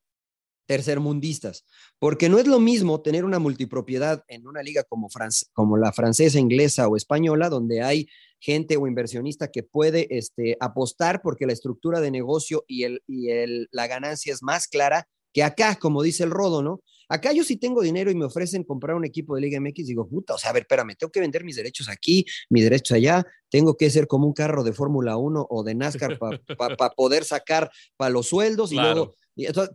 tercermundistas, 0.66 1.64
porque 1.98 2.28
no 2.28 2.38
es 2.38 2.46
lo 2.46 2.60
mismo 2.60 3.00
tener 3.00 3.24
una 3.24 3.38
multipropiedad 3.38 4.22
en 4.28 4.46
una 4.46 4.62
liga 4.62 4.84
como, 4.84 5.08
como 5.54 5.76
la 5.78 5.92
francesa, 5.92 6.38
inglesa 6.38 6.88
o 6.88 6.96
española, 6.96 7.48
donde 7.48 7.82
hay 7.82 8.08
gente 8.38 8.76
o 8.76 8.86
inversionista 8.86 9.50
que 9.50 9.62
puede 9.62 10.06
este, 10.16 10.56
apostar 10.60 11.22
porque 11.22 11.46
la 11.46 11.54
estructura 11.54 12.00
de 12.00 12.10
negocio 12.10 12.64
y, 12.68 12.84
el, 12.84 13.02
y 13.06 13.30
el, 13.30 13.68
la 13.72 13.86
ganancia 13.86 14.32
es 14.32 14.42
más 14.42 14.68
clara 14.68 15.08
que 15.32 15.42
acá, 15.42 15.76
como 15.76 16.02
dice 16.02 16.24
el 16.24 16.30
Rodo, 16.30 16.62
¿no? 16.62 16.80
Acá 17.08 17.32
yo 17.32 17.42
sí 17.42 17.56
tengo 17.56 17.82
dinero 17.82 18.10
y 18.10 18.14
me 18.14 18.26
ofrecen 18.26 18.64
comprar 18.64 18.96
un 18.96 19.04
equipo 19.04 19.34
de 19.34 19.40
Liga 19.40 19.60
MX, 19.60 19.86
digo, 19.86 20.08
puta, 20.08 20.34
o 20.34 20.38
sea, 20.38 20.50
a 20.50 20.52
ver, 20.52 20.62
espérame, 20.62 20.94
tengo 20.96 21.10
que 21.10 21.20
vender 21.20 21.44
mis 21.44 21.56
derechos 21.56 21.88
aquí, 21.88 22.26
mis 22.50 22.64
derechos 22.64 22.96
allá, 22.96 23.26
tengo 23.48 23.76
que 23.76 23.90
ser 23.90 24.06
como 24.06 24.26
un 24.26 24.32
carro 24.32 24.62
de 24.62 24.72
Fórmula 24.72 25.16
1 25.16 25.46
o 25.48 25.62
de 25.62 25.74
NASCAR 25.74 26.18
para 26.18 26.90
poder 26.90 27.24
sacar 27.24 27.70
para 27.96 28.10
los 28.10 28.28
sueldos 28.28 28.72
y 28.72 28.76
luego, 28.76 29.14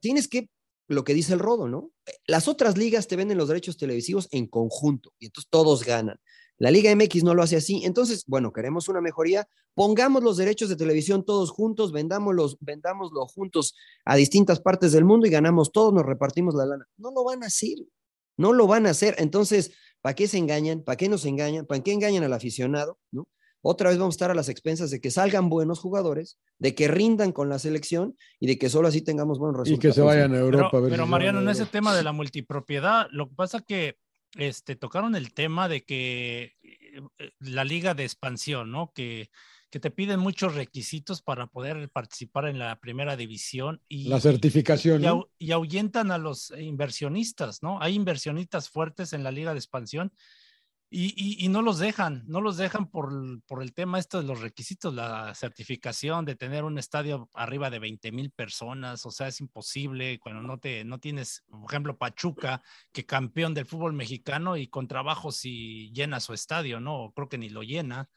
tienes 0.02 0.28
que, 0.28 0.50
lo 0.88 1.04
que 1.04 1.14
dice 1.14 1.34
el 1.34 1.40
Rodo, 1.40 1.68
¿no? 1.68 1.92
Las 2.28 2.48
otras 2.48 2.78
ligas 2.78 3.08
te 3.08 3.16
venden 3.16 3.38
los 3.38 3.48
derechos 3.48 3.78
televisivos 3.78 4.28
en 4.32 4.48
conjunto 4.48 5.14
y 5.18 5.28
entonces 5.28 5.50
todos 5.50 5.84
ganan. 5.84 6.18
La 6.64 6.72
Liga 6.72 6.96
MX 6.96 7.26
no 7.26 7.36
lo 7.36 7.44
hace 7.44 7.58
así. 7.58 7.84
Entonces, 7.84 8.24
bueno, 8.26 8.54
queremos 8.54 8.88
una 8.88 9.02
mejoría. 9.02 9.50
Pongamos 9.74 10.24
los 10.24 10.38
derechos 10.38 10.70
de 10.70 10.78
televisión 10.78 11.26
todos 11.26 11.52
juntos, 11.52 11.92
vendámoslos, 11.92 12.56
vendámoslo 12.62 13.28
juntos 13.28 13.76
a 14.06 14.16
distintas 14.16 14.62
partes 14.62 14.94
del 14.94 15.04
mundo 15.04 15.28
y 15.28 15.30
ganamos 15.30 15.74
todos, 15.74 15.94
nos 15.94 16.06
repartimos 16.06 16.56
la 16.56 16.66
lana. 16.66 16.88
No 16.96 17.12
lo 17.12 17.26
van 17.26 17.44
a 17.44 17.48
hacer. 17.48 17.80
No 18.38 18.54
lo 18.54 18.66
van 18.66 18.88
a 18.88 18.92
hacer. 18.92 19.16
Entonces, 19.18 19.74
¿para 20.00 20.16
qué 20.16 20.26
se 20.26 20.38
engañan? 20.38 20.84
¿Para 20.84 20.96
qué 20.96 21.10
nos 21.10 21.26
engañan? 21.26 21.66
¿Para 21.66 21.84
qué 21.84 21.92
engañan 21.92 22.24
al 22.24 22.32
aficionado? 22.32 22.98
¿No? 23.12 23.28
otra 23.66 23.90
vez 23.90 23.98
vamos 23.98 24.14
a 24.14 24.18
estar 24.18 24.32
a 24.32 24.36
las 24.36 24.50
expensas 24.50 24.92
de 24.92 25.00
que 25.00 25.10
salgan 25.10 25.48
buenos 25.48 25.80
jugadores, 25.80 26.38
de 26.60 26.76
que 26.76 26.90
rindan 26.90 27.32
con 27.32 27.48
la 27.48 27.60
selección 27.60 28.18
y 28.40 28.48
de 28.48 28.58
que 28.58 28.70
solo 28.70 28.90
así 28.90 29.02
tengamos 29.02 29.40
buenos 29.40 29.58
resultados. 29.58 29.86
Y 29.86 29.88
que 29.88 29.94
se 29.94 30.02
vayan 30.02 30.34
a 30.34 30.40
Europa. 30.40 30.68
Pero, 30.70 30.78
a 30.78 30.82
ver 30.82 30.92
pero 30.92 31.06
si 31.06 31.10
Mariano, 31.10 31.40
en 31.40 31.48
ese 31.48 31.66
tema 31.66 31.96
de 31.96 32.04
la 32.04 32.12
multipropiedad, 32.12 33.08
lo 33.12 33.30
que 33.30 33.36
pasa 33.36 33.62
que 33.62 33.96
este, 34.36 34.76
tocaron 34.76 35.16
el 35.16 35.34
tema 35.34 35.68
de 35.70 35.84
que 35.84 36.56
eh, 36.64 37.32
la 37.40 37.64
liga 37.64 37.94
de 37.94 38.04
expansión, 38.04 38.72
¿no? 38.72 38.92
Que, 38.94 39.30
que 39.70 39.80
te 39.80 39.92
piden 39.92 40.20
muchos 40.20 40.56
requisitos 40.56 41.22
para 41.22 41.48
poder 41.48 41.90
participar 41.90 42.48
en 42.48 42.60
la 42.60 42.80
primera 42.80 43.16
división 43.16 43.82
y, 43.88 44.08
La 44.08 44.20
certificación, 44.20 45.04
y, 45.04 45.48
y 45.48 45.52
ahuyentan 45.52 46.12
a 46.12 46.18
los 46.18 46.52
inversionistas, 46.52 47.64
¿no? 47.64 47.82
Hay 47.82 47.96
inversionistas 47.96 48.70
fuertes 48.70 49.14
en 49.14 49.24
la 49.24 49.32
liga 49.32 49.54
de 49.54 49.60
expansión 49.60 50.14
y, 50.94 51.08
y- 51.18 51.44
y 51.46 51.50
no 51.50 51.62
los 51.64 51.80
dejan, 51.80 52.24
no 52.28 52.40
los 52.40 52.58
dejan 52.58 52.88
por, 52.90 53.12
el- 53.12 53.42
por 53.48 53.64
el 53.64 53.74
tema 53.74 53.98
esto 54.00 54.22
de 54.22 54.28
los 54.28 54.42
requisitos, 54.42 54.94
la 54.94 55.34
certificación 55.36 56.26
de 56.26 56.36
tener 56.36 56.64
un 56.64 56.78
estadio 56.78 57.30
arriba 57.34 57.70
de 57.70 57.80
20 57.80 58.12
mil 58.12 58.30
personas, 58.32 59.06
o 59.06 59.12
sea, 59.12 59.28
es 59.28 59.40
imposible 59.42 60.20
cuando 60.20 60.42
no, 60.44 60.60
te, 60.60 60.84
no 60.84 61.00
tienes, 61.00 61.44
por 61.50 61.72
ejemplo, 61.72 61.98
Pachuca, 61.98 62.62
que 62.92 63.06
campeón 63.06 63.54
del 63.54 63.66
fútbol 63.66 63.94
mexicano 63.94 64.56
y 64.58 64.68
con 64.68 64.88
trabajo 64.88 65.32
si 65.32 65.92
llena 65.94 66.20
su 66.20 66.34
estadio, 66.34 66.80
¿no? 66.80 67.12
Creo 67.16 67.28
que 67.30 67.38
ni 67.38 67.50
lo 67.50 67.64
llena. 67.64 68.08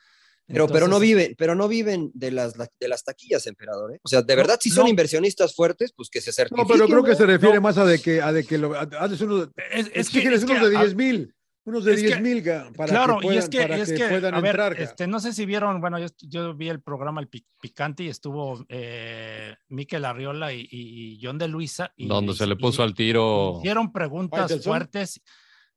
Pero, 0.49 0.69
pero 0.69 0.87
no 0.87 1.01
viven, 1.01 1.35
pero 1.37 1.57
no 1.57 1.67
viven 1.67 2.13
de 2.15 2.31
las, 2.31 2.55
de 2.57 2.89
las 2.89 3.03
taquillas, 3.03 3.49
emperador. 3.49 3.95
¿eh? 3.95 3.99
O 4.05 4.09
sea, 4.09 4.23
de 4.23 4.37
verdad, 4.37 4.59
si 4.61 4.71
son 4.71 4.85
no. 4.85 4.91
inversionistas 4.91 5.57
fuertes, 5.57 5.93
pues 5.93 6.09
que 6.09 6.21
se 6.21 6.31
No, 6.31 6.35
certifiquen. 6.35 6.69
pero 6.69 6.87
creo 6.87 7.03
que 7.03 7.11
¿no? 7.11 7.17
se 7.17 7.27
refiere 7.27 7.55
No. 7.57 7.63
más 7.63 7.79
a 7.79 7.85
de 7.85 7.99
que, 8.01 8.23
a 8.23 8.33
de 8.33 8.45
que 8.45 8.57
lo, 8.57 8.75
a- 8.75 8.83
haces 9.01 9.21
unos, 9.23 9.49
Es, 9.73 9.91
es 9.93 10.09
que, 10.09 10.21
es 10.23 10.45
que, 10.45 10.53
unos 10.53 10.71
de 10.71 10.77
a- 10.77 10.81
10 10.83 10.95
mil, 10.95 11.35
unos 11.67 11.85
de 11.85 11.95
es 11.95 12.01
que- 12.01 12.07
10 12.07 12.21
mil 12.23 12.41
ga, 12.43 12.71
para 12.77 12.89
claro, 12.91 13.19
que 13.19 13.23
puedan, 13.27 13.35
y 13.35 13.39
es 13.39 13.49
que, 13.51 13.61
para 13.63 13.77
es 13.77 13.89
que 13.91 13.97
que, 13.99 14.09
puedan 14.09 14.35
a 14.35 14.41
ver, 14.41 14.51
entrar. 14.53 14.81
este, 14.81 15.07
no 15.07 15.21
sé 15.21 15.33
si 15.35 15.45
vieron, 15.45 15.81
bueno, 15.81 15.99
yo, 15.99 16.07
yo 16.21 16.55
vi 16.55 16.69
el 16.69 16.81
programa 16.81 17.21
El 17.21 17.29
Pi- 17.29 17.45
Picante 17.61 18.05
y 18.05 18.09
estuvo 18.09 18.65
eh, 18.69 19.55
Miquel 19.69 20.05
Arriola 20.05 20.53
y, 20.53 20.67
y 20.71 21.19
John 21.23 21.37
de 21.39 21.49
Luisa. 21.49 21.93
Y, 21.97 22.07
Donde 22.07 22.33
se 22.35 22.47
le 22.47 22.55
y- 22.55 22.57
puso 22.57 22.83
al 22.83 22.95
tiro. 22.95 23.59
Hicieron 23.59 23.93
preguntas 23.93 24.41
¿Faitelson? 24.41 24.71
fuertes. 24.71 25.21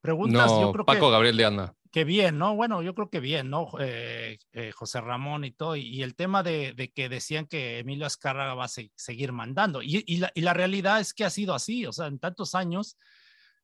Preguntas, 0.01 0.49
yo 0.49 0.61
No, 0.61 0.71
creo 0.71 0.85
Paco 0.85 1.07
que, 1.07 1.11
Gabriel 1.11 1.35
de 1.35 1.45
Anda. 1.45 1.75
que 1.91 2.05
bien, 2.05 2.37
¿no? 2.37 2.55
Bueno, 2.55 2.81
yo 2.81 2.95
creo 2.95 3.09
que 3.09 3.19
bien, 3.19 3.49
¿no? 3.49 3.67
Eh, 3.81 4.37
eh, 4.53 4.71
José 4.71 5.01
Ramón 5.01 5.43
y 5.43 5.51
todo. 5.51 5.75
Y, 5.75 5.81
y 5.81 6.03
el 6.03 6.15
tema 6.15 6.41
de, 6.41 6.71
de 6.73 6.89
que 6.91 7.09
decían 7.09 7.47
que 7.47 7.79
Emilio 7.79 8.05
Azcárraga 8.05 8.53
va 8.53 8.63
a 8.65 8.69
se- 8.69 8.91
seguir 8.95 9.33
mandando. 9.33 9.81
Y, 9.81 10.03
y 10.07 10.17
la, 10.17 10.31
y 10.33 10.39
la 10.41 10.53
realidad 10.53 11.01
es 11.01 11.13
que 11.13 11.25
ha 11.25 11.29
sido 11.29 11.53
así, 11.53 11.85
o 11.85 11.91
sea, 11.91 12.07
en 12.07 12.17
tantos 12.19 12.55
años. 12.55 12.95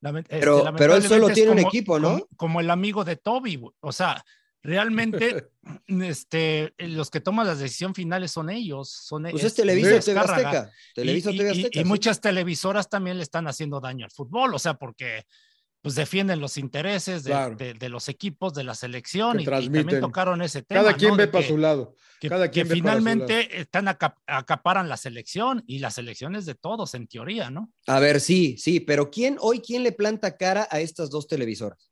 Lament- 0.06 0.26
este, 0.30 0.40
Pero- 0.40 0.74
pero 0.78 0.96
él 0.96 1.04
solo 1.04 1.30
tiene 1.30 1.52
un 1.52 1.60
equipo, 1.60 2.00
¿no? 2.00 2.10
Como, 2.12 2.28
como 2.38 2.60
el 2.62 2.70
amigo 2.70 3.04
de 3.04 3.16
Toby, 3.16 3.62
o 3.80 3.92
sea, 3.92 4.24
realmente 4.62 5.48
este, 5.88 6.74
los 6.78 7.10
que 7.10 7.20
toman 7.22 7.48
las 7.48 7.60
decisiones 7.60 7.96
finales 7.96 8.32
son 8.32 8.50
ellos. 8.50 8.90
Son 8.90 9.24
Pues 9.24 9.36
es 9.36 9.44
es 9.46 9.56
Televisa 9.56 10.00
TV. 10.00 10.20
Azteca. 10.20 10.72
Televisa 10.94 11.32
y, 11.32 11.38
TV 11.38 11.48
y- 11.50 11.52
Azteca. 11.52 11.80
y 11.80 11.84
sí. 11.84 11.88
muchas 11.88 12.22
televisoras 12.22 12.90
también 12.90 13.18
le 13.18 13.24
están 13.24 13.48
haciendo 13.48 13.80
daño 13.80 14.06
al 14.06 14.12
fútbol, 14.12 14.54
o 14.54 14.60
sea, 14.60 14.76
porque 14.76 15.26
pues 15.86 15.94
defienden 15.94 16.40
los 16.40 16.58
intereses 16.58 17.24
de, 17.24 17.30
Claro. 17.30 17.56
de- 17.56 17.76
de 17.76 17.90
los 17.90 18.10
equipos 18.10 18.56
de 18.56 18.64
la 18.64 18.74
selección 18.74 19.40
y, 19.40 19.44
y 19.44 19.46
también 19.46 20.00
tocaron 20.02 20.42
ese 20.42 20.64
tema. 20.64 20.82
Cada 20.82 20.96
quien 20.96 21.12
¿no? 21.12 21.18
ve 21.18 21.28
para 21.28 21.48
su 21.48 21.60
lado. 21.60 21.96
que, 22.20 22.28
cada 22.28 22.48
que 22.50 22.54
quien 22.64 22.68
ve 22.70 22.70
para 22.82 22.96
su 22.96 23.04
finalmente 23.04 23.60
están 23.62 23.86
acap- 23.86 24.16
acaparan 24.26 24.90
la 24.90 24.98
selección 24.98 25.64
y 25.68 25.78
la 25.78 25.92
selección 25.92 26.36
es 26.36 26.48
de 26.48 26.56
todos 26.56 26.96
en 26.96 27.06
teoría, 27.08 27.52
¿no? 27.52 27.72
A 27.86 28.00
ver, 28.00 28.20
sí, 28.20 28.58
sí, 28.58 28.80
pero 28.80 29.12
¿quién 29.12 29.38
hoy 29.40 29.60
quién 29.60 29.84
le 29.84 29.92
planta 29.92 30.36
cara 30.38 30.68
a 30.72 30.80
estas 30.80 31.12
dos 31.12 31.28
televisoras? 31.28 31.92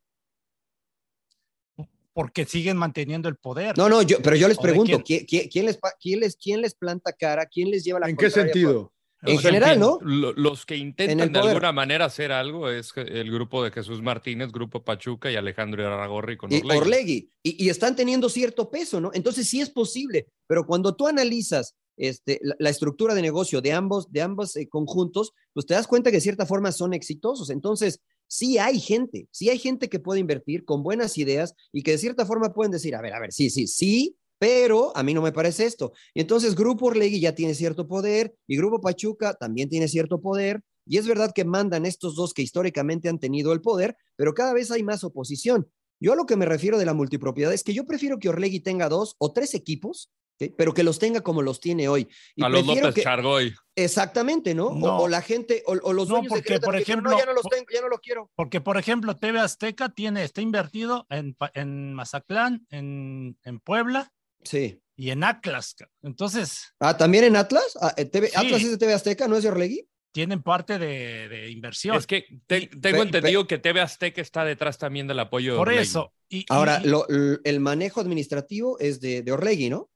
Porque 2.14 2.46
siguen 2.46 2.78
manteniendo 2.78 3.28
el 3.30 3.36
poder. 3.36 3.76
No, 3.78 3.90
no, 3.90 4.02
yo, 4.04 4.18
pero 4.24 4.36
yo 4.36 4.48
les 4.48 4.58
¿O 4.60 4.62
de 4.62 4.68
pregunto, 4.70 5.04
quién? 5.04 5.26
¿quién, 5.26 5.48
quién- 5.48 5.50
quién 5.50 5.66
les, 5.66 5.80
quién, 6.00 6.20
les, 6.20 6.36
¿quién 6.36 6.62
les 6.62 6.76
planta 6.76 7.12
cara? 7.14 7.46
¿Quién 7.48 7.72
les 7.72 7.84
lleva 7.84 8.00
la 8.00 8.10
¿En 8.10 8.16
qué 8.16 8.30
sentido? 8.30 8.93
En 9.26 9.38
O 9.38 9.42
sea, 9.42 9.52
general. 9.52 9.80
¿no? 9.80 10.00
Lo- 10.02 10.34
Los 10.34 10.66
que 10.66 10.76
intentan 10.76 11.32
de 11.32 11.40
alguna 11.40 11.72
manera 11.72 12.06
hacer 12.06 12.32
algo 12.32 12.70
es 12.70 12.92
el 12.96 13.32
grupo 13.32 13.64
de 13.64 13.72
Jesús 13.72 14.02
Martínez, 14.02 14.52
Grupo 14.52 14.84
Pachuca 14.84 15.32
y 15.32 15.36
Alejandro 15.36 15.82
Irarragorri 15.82 16.38
con 16.38 16.52
Y 16.52 16.58
Orlegui. 16.58 16.78
Orlegui. 16.78 17.30
Y, 17.44 17.66
y 17.66 17.70
están 17.70 17.96
teniendo 17.96 18.30
cierto 18.30 18.70
peso, 18.70 19.00
¿no? 19.00 19.12
Entonces 19.14 19.48
sí 19.48 19.62
es 19.62 19.70
posible, 19.70 20.28
pero 20.48 20.66
cuando 20.66 20.96
tú 20.96 21.08
analizas 21.08 21.76
este, 21.96 22.40
la, 22.42 22.56
la 22.60 22.70
estructura 22.70 23.14
de 23.16 23.22
negocio 23.22 23.62
de 23.62 23.72
ambos, 23.72 24.12
de 24.12 24.22
ambos 24.22 24.56
eh, 24.56 24.68
conjuntos, 24.68 25.32
pues 25.54 25.66
te 25.66 25.74
das 25.76 25.88
cuenta 25.88 26.10
que 26.10 26.18
de 26.18 26.22
cierta 26.22 26.46
forma 26.46 26.72
son 26.72 26.94
exitosos. 26.94 27.50
Entonces, 27.50 28.02
sí 28.28 28.58
hay 28.58 28.80
gente, 28.80 29.28
sí 29.32 29.50
hay 29.50 29.60
gente 29.60 29.90
que 29.90 30.00
puede 30.00 30.20
invertir 30.20 30.66
con 30.66 30.82
buenas 30.82 31.18
ideas 31.20 31.54
y 31.72 31.84
que 31.84 31.92
de 31.92 31.98
cierta 32.00 32.26
forma 32.26 32.52
pueden 32.54 32.72
decir, 32.72 32.96
a 32.96 33.02
ver, 33.02 33.14
a 33.14 33.20
ver, 33.20 33.32
sí, 33.32 33.50
sí, 33.52 33.68
sí, 33.68 34.16
pero 34.44 34.92
a 34.98 35.04
mí 35.04 35.14
no 35.14 35.22
me 35.22 35.32
parece 35.32 35.64
esto. 35.66 35.94
Y 36.14 36.20
entonces 36.20 36.54
Grupo 36.54 36.88
Orlegui 36.88 37.22
ya 37.22 37.34
tiene 37.34 37.54
cierto 37.56 37.88
poder 37.88 38.36
y 38.46 38.58
Grupo 38.58 38.82
Pachuca 38.82 39.36
también 39.36 39.70
tiene 39.70 39.88
cierto 39.88 40.20
poder. 40.20 40.62
Y 40.86 40.98
es 40.98 41.08
verdad 41.08 41.32
que 41.34 41.46
mandan 41.46 41.86
estos 41.86 42.14
dos 42.18 42.34
que 42.34 42.42
históricamente 42.42 43.08
han 43.08 43.20
tenido 43.20 43.54
el 43.54 43.62
poder, 43.62 43.96
pero 44.18 44.34
cada 44.34 44.52
vez 44.54 44.70
hay 44.70 44.84
más 44.84 45.06
oposición. 45.06 45.70
Yo 46.02 46.12
a 46.12 46.18
lo 46.18 46.26
que 46.26 46.36
me 46.36 46.46
refiero 46.46 46.78
de 46.78 46.84
la 46.86 46.94
multipropiedad 46.94 47.54
es 47.54 47.64
que 47.64 47.74
yo 47.74 47.86
prefiero 47.86 48.20
que 48.20 48.28
Orlegui 48.28 48.60
tenga 48.60 48.90
dos 48.90 49.16
o 49.18 49.32
tres 49.32 49.54
equipos, 49.54 50.12
¿ok? 50.42 50.52
pero 50.58 50.74
que 50.74 50.84
los 50.84 51.00
tenga 51.00 51.22
como 51.22 51.42
los 51.42 51.62
tiene 51.62 51.88
hoy. 51.88 52.10
Y 52.36 52.44
a 52.44 52.50
los 52.50 52.68
López 52.68 52.96
que, 52.96 53.02
Chargoy. 53.04 53.54
Exactamente, 53.78 54.54
¿no? 54.54 54.68
O- 54.68 54.76
No. 54.78 54.98
O, 55.04 55.08
la 55.08 55.22
gente, 55.22 55.64
o, 55.68 55.72
o 55.72 55.94
los 55.94 56.10
No, 56.10 56.16
dueños 56.16 56.24
de 56.34 56.36
porque, 56.40 56.48
Querétaro 56.50 56.72
por 56.74 56.82
ejemplo, 56.82 57.12
no, 57.12 57.18
ya 57.18 57.26
no 57.28 57.34
los 57.34 57.44
por- 57.44 57.52
tengo, 57.54 57.66
ya 57.74 57.82
no 57.82 57.88
los 57.88 58.00
quiero. 58.02 58.30
Porque, 58.36 58.60
por 58.60 58.76
ejemplo, 58.78 59.16
TV 59.16 59.40
Azteca 59.40 59.88
tiene, 59.88 60.26
está 60.26 60.42
invertido 60.42 61.08
en, 61.10 61.38
en 61.54 61.94
Mazatlán, 61.94 62.68
en, 62.72 63.38
en 63.46 63.60
Puebla 63.62 64.12
Sí. 64.44 64.80
y 64.96 65.10
en 65.10 65.24
Atlas. 65.24 65.76
Entonces, 66.04 66.74
Ah, 66.80 66.96
¿también 66.98 67.24
en 67.24 67.36
Atlas? 67.36 67.78
Ah, 67.82 67.94
eh, 67.98 68.06
TV 68.06 68.28
Sí. 68.28 68.34
¿Atlas 68.36 68.62
es 68.64 68.72
de 68.72 68.78
TV 68.78 68.94
Azteca, 68.94 69.28
no 69.28 69.36
es 69.38 69.44
de 69.44 69.50
Orlegui? 69.50 69.88
tienen 70.12 70.44
parte 70.44 70.78
de, 70.78 71.28
de 71.28 71.50
inversión. 71.50 71.98
Es 71.98 72.06
que 72.06 72.26
te- 72.46 72.60
Y- 72.60 72.68
tengo 72.68 73.00
pe- 73.00 73.04
entendido 73.06 73.48
que 73.48 73.58
TV 73.58 73.82
Azteca 73.82 74.22
está 74.22 74.46
detrás 74.46 74.78
también 74.78 75.08
del 75.08 75.18
apoyo 75.20 75.54
de 75.54 75.58
Por 75.58 75.70
Orlegui. 75.70 75.82
eso. 75.88 76.14
Y, 76.30 76.46
Ahora, 76.50 76.80
y- 76.84 76.88
lo- 76.88 77.08
l- 77.10 77.40
el 77.44 77.60
manejo 77.60 78.00
administrativo 78.00 78.78
es 78.78 79.00
de, 79.02 79.24
de 79.24 79.32
Orlegui, 79.32 79.72
¿no? 79.72 79.90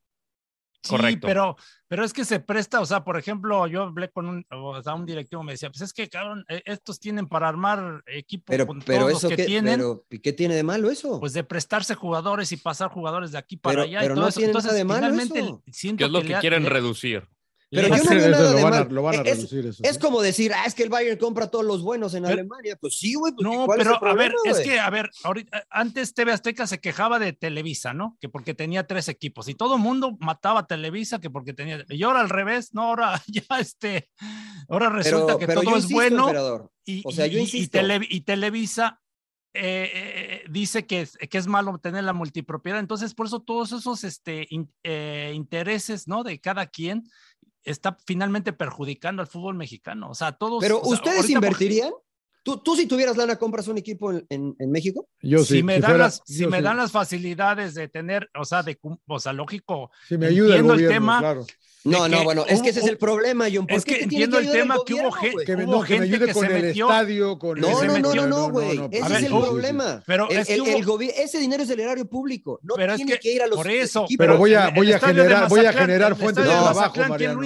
Sí, 0.88 0.96
correcto. 0.96 1.28
pero, 1.28 1.56
pero 1.88 2.04
es 2.04 2.14
que 2.14 2.26
se 2.26 2.40
presta, 2.40 2.80
o 2.82 2.86
sea, 2.86 3.04
por 3.04 3.18
ejemplo, 3.18 3.66
yo 3.68 3.84
hablé 3.84 4.10
con 4.10 4.28
un, 4.28 4.46
o 4.52 4.82
sea, 4.82 4.94
un 4.96 5.06
directivo, 5.06 5.44
me 5.44 5.54
decía, 5.54 5.70
pues 5.70 5.82
es 5.82 5.94
que, 5.94 6.10
cabrón, 6.10 6.44
eh, 6.50 6.62
estos 6.66 7.00
tienen 7.00 7.28
para 7.28 7.48
armar 7.48 8.04
equipo 8.08 8.46
Pero, 8.48 8.66
con 8.68 8.82
pero 8.82 9.06
todos 9.06 9.18
eso 9.20 9.28
los 9.28 9.32
que 9.32 9.44
qué, 9.44 9.46
tienen, 9.46 9.80
pero, 9.80 10.06
¿y 10.10 10.20
¿qué 10.20 10.34
tiene 10.34 10.56
de 10.56 10.64
malo 10.64 10.90
eso? 10.90 11.20
pues 11.20 11.34
de 11.34 11.44
prestarse 11.44 11.96
jugadores 11.96 12.52
y 12.52 12.58
pasar 12.58 12.90
jugadores 12.90 13.32
de 13.32 13.38
aquí 13.38 13.58
para 13.58 13.74
Pero- 13.74 13.84
allá. 13.84 14.00
pero 14.02 14.14
y 14.14 14.16
todo 14.16 14.24
no 14.24 14.30
eso. 14.30 14.40
tiene 14.40 14.54
nada 14.54 14.60
Entonces, 14.60 14.78
de 14.78 14.84
malo 14.86 15.00
finalmente, 15.00 15.40
eso. 15.40 15.64
siento 15.72 16.00
¿Qué 16.00 16.06
es 16.06 16.12
lo 16.12 16.22
que 16.22 16.40
quieren 16.40 16.64
le- 16.64 16.70
reducir? 16.70 17.28
Pero 17.70 17.90
yo 17.90 18.04
no 18.04 18.10
veo 18.10 18.20
Eso 18.20 18.30
nada 18.30 18.48
de 18.48 18.54
lo 18.54 18.64
van 18.64 18.74
a, 18.74 18.80
mal. 18.86 18.94
lo 18.94 19.02
van 19.04 19.16
a 19.16 19.22
Es- 19.24 19.36
reducir 19.38 19.66
eso. 19.66 19.84
Es 19.84 19.96
¿sí? 19.96 20.00
como 20.00 20.22
decir, 20.22 20.54
ah, 20.54 20.64
es 20.66 20.74
que 20.74 20.84
el 20.84 20.90
Bayern 20.90 21.18
compra 21.18 21.48
todos 21.48 21.66
los 21.66 21.82
buenos 21.82 22.14
en 22.14 22.24
Pero- 22.24 22.34
Alemania. 22.36 22.78
Pues 22.80 22.98
sí, 22.98 23.14
güey. 23.16 23.34
Pues, 23.34 23.44
No, 23.46 23.66
¿cuál 23.66 23.82
es 23.82 23.88
pero 23.88 24.06
a 24.08 24.14
ver, 24.14 24.34
es 24.46 24.60
que, 24.62 24.80
a 24.80 24.90
ver, 24.90 25.10
ahorita, 25.24 25.66
antes 25.70 26.14
TV 26.14 26.32
Azteca 26.32 26.66
se 26.66 26.80
quejaba 26.80 27.20
de 27.20 27.34
Televisa, 27.34 27.94
¿no? 27.94 28.18
Que 28.22 28.30
porque 28.30 28.54
tenía 28.54 28.88
tres 28.88 29.10
equipos 29.10 29.50
y 29.50 29.54
todo 29.56 29.76
el 29.76 29.82
mundo 29.82 30.16
mataba 30.22 30.62
a 30.62 30.68
Televisa 30.68 31.20
que 31.20 31.30
porque 31.30 31.54
tenía. 31.54 31.84
Y 31.90 32.02
ahora 32.04 32.22
al 32.22 32.30
revés, 32.30 32.74
no, 32.74 32.84
ahora 32.84 33.22
ya 33.28 33.44
este, 33.60 34.10
ahora 34.70 34.90
resulta 34.90 35.26
Pero, 35.26 35.40
que 35.40 35.48
pero 35.48 35.62
todo 35.64 35.72
es 35.78 35.84
insisto, 35.92 35.96
bueno 35.96 36.72
y, 36.86 37.02
o 37.06 37.12
sea, 37.12 37.28
y- 37.28 37.32
yo 37.32 37.38
y- 37.38 37.42
y 37.42 37.44
insisto. 37.44 37.78
Tele- 37.80 38.08
y 38.10 38.22
Televisa 38.22 39.02
eh, 39.54 39.90
eh, 39.94 40.44
dice 40.52 40.86
que 40.86 41.02
es, 41.02 41.18
que 41.18 41.38
es 41.38 41.48
malo 41.48 41.80
tener 41.80 42.04
la 42.04 42.14
multipropiedad. 42.14 42.80
Entonces, 42.80 43.16
por 43.16 43.26
eso 43.26 43.42
todos 43.42 43.72
esos 43.72 44.04
este, 44.04 44.46
in- 44.52 44.72
eh, 44.84 45.32
intereses, 45.34 46.08
¿no? 46.08 46.24
De 46.24 46.40
cada 46.40 46.68
quien 46.68 47.04
está 47.70 47.98
finalmente 48.06 48.54
perjudicando 48.54 49.22
al 49.22 49.28
fútbol 49.28 49.56
mexicano. 49.56 50.10
O 50.10 50.16
sea, 50.16 50.32
todos. 50.32 50.62
Pero 50.62 50.80
o 50.80 50.84
sea, 50.86 50.94
¿ustedes 50.94 51.30
invertirían? 51.30 51.92
¿Tú, 52.44 52.58
tú 52.60 52.78
si 52.78 52.86
tuvieras 52.88 53.18
lana, 53.18 53.36
compras 53.36 53.68
un 53.68 53.78
equipo 53.78 54.10
en, 54.12 54.26
en- 54.30 54.56
en 54.58 54.72
México? 54.72 55.10
Yo 55.22 55.40
si 55.40 55.58
sí, 55.58 55.64
me 55.64 55.76
si 55.76 55.82
dan 55.82 55.92
fuera- 55.92 56.04
las, 56.06 56.22
si 56.26 56.48
me 56.48 56.58
sí. 56.60 56.64
dan 56.64 56.78
las 56.78 56.92
facilidades 56.94 57.74
de 57.76 57.90
tener, 57.90 58.30
o 58.40 58.46
sea, 58.46 58.64
de, 58.64 58.80
o 59.06 59.20
sea, 59.20 59.34
lógico, 59.34 59.92
Si 60.08 60.18
me 60.18 60.28
ayuda 60.28 60.56
el 60.56 60.62
entiendo 60.62 60.74
el 60.76 60.80
gobierno, 60.80 60.96
tema, 60.96 61.20
claro. 61.20 61.46
No, 61.84 62.10
no, 62.10 62.24
bueno, 62.26 62.44
es 62.50 62.62
que 62.62 62.70
ese 62.70 62.82
es 62.82 62.88
el 62.88 62.98
problema, 62.98 63.46
John. 63.54 63.66
¿Por 63.66 63.78
es 63.78 63.86
que 63.86 64.02
entiendo 64.02 64.40
el 64.40 64.52
tema 64.52 64.76
que 64.86 64.94
gobierno, 64.94 65.10
hubo 65.10 65.12
gente-? 65.18 65.46
Que 65.46 65.56
me, 65.56 65.64
Hubo 65.66 65.72
no, 65.72 65.84
que 65.84 65.94
me 65.94 66.00
gente 66.00 66.16
ayude 66.16 66.28
que 66.28 66.34
con 66.34 66.46
se 66.48 66.56
el 66.58 66.62
metió- 66.66 66.86
estadio, 66.90 67.40
con 67.40 67.60
No, 67.62 67.84
no, 67.84 68.00
no, 68.00 68.14
no, 68.16 68.28
no, 68.28 68.50
güey. 68.52 68.82
Ese 68.92 69.06
es 69.14 69.24
el 69.24 69.28
problema. 69.28 70.04
pero 70.06 70.30
El, 70.30 70.38
es 70.40 70.48
que 70.48 70.54
el- 70.56 70.62
hubo- 70.62 70.76
el 70.78 70.86
gobi- 70.86 71.14
ese 71.16 71.40
dinero 71.40 71.64
es 71.64 71.70
del 71.70 71.80
erario 71.80 72.06
público. 72.06 72.60
No 72.64 72.76
Pero 72.76 72.92
es 72.94 72.98
tiene 72.98 73.14
que 73.14 73.20
que, 73.20 73.34
ir 73.34 73.42
a 73.42 73.48
los 73.48 73.56
por 73.58 73.70
eso, 73.70 74.04
equipos. 74.04 74.26
Pero 74.26 74.38
voy 74.38 74.54
a, 74.56 74.70
voy 74.72 74.92
a 74.92 75.00
generar, 75.00 75.48
voy 75.48 75.66
a 75.66 75.72
generar 75.72 76.16
fuentes 76.18 76.44
de 76.44 76.50
trabajo, 76.50 76.76
Mazatlán, 76.76 77.18
¿quién 77.18 77.36
Mariano. 77.36 77.42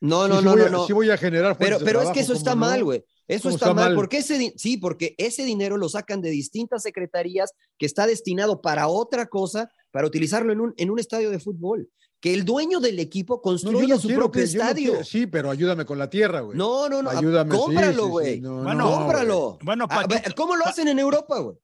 No, 0.00 0.28
no, 0.28 0.42
no, 0.42 0.56
no, 0.56 0.68
no. 0.68 0.86
Sí 0.86 0.92
voy 0.92 1.10
a 1.10 1.16
generar 1.16 1.56
fuentes 1.56 1.66
Pero, 1.66 1.78
de 1.78 1.84
pero 1.84 1.98
es 2.00 2.02
trabajo, 2.02 2.14
que 2.14 2.20
eso 2.20 2.32
está 2.34 2.54
mal, 2.54 2.84
güey. 2.84 3.04
Eso 3.26 3.42
¿Cómo 3.44 3.54
está, 3.56 3.66
está 3.66 3.74
mal, 3.74 3.84
mal? 3.90 3.94
porque 3.94 4.18
ese 4.18 4.54
sí, 4.56 4.76
porque 4.78 5.14
ese 5.18 5.44
dinero 5.44 5.76
lo 5.76 5.88
sacan 5.90 6.20
de 6.22 6.30
distintas 6.30 6.82
secretarías 6.82 7.52
que 7.78 7.84
está 7.86 8.06
destinado 8.06 8.60
para 8.62 8.88
otra 8.88 9.26
cosa, 9.26 9.70
para 9.90 10.06
utilizarlo 10.06 10.50
en 10.52 10.60
un, 10.60 10.74
en 10.78 10.90
un 10.90 10.98
estadio 10.98 11.30
de 11.30 11.38
fútbol. 11.38 11.88
Que 12.20 12.34
el 12.34 12.44
dueño 12.44 12.80
del 12.80 12.98
equipo 12.98 13.40
construya 13.40 13.94
no 13.94 14.00
su 14.00 14.08
quiero 14.08 14.22
propio 14.24 14.42
que- 14.42 14.48
yo 14.48 14.58
no 14.58 14.64
estadio. 14.64 15.04
sí, 15.04 15.26
pero 15.28 15.50
ayúdame 15.50 15.84
con 15.84 15.98
la 15.98 16.10
tierra, 16.10 16.40
güey. 16.40 16.58
No, 16.58 16.88
no, 16.88 17.00
no. 17.02 17.10
Ayúdame, 17.10 17.52
sí, 17.54 17.60
cómpralo, 17.60 17.92
sí, 17.92 18.02
sí, 18.04 18.08
güey. 18.10 18.40
no, 18.40 18.62
Bueno, 18.64 18.74
no, 18.74 18.90
cómpralo. 18.90 19.58
Bueno, 19.62 19.86
Ah, 19.88 20.02
Pachuca- 20.08 20.34
¿Cómo 20.36 20.56
lo 20.56 20.66
hacen 20.66 20.88
en 20.88 20.98
Europa, 20.98 21.38
güey? 21.38 21.56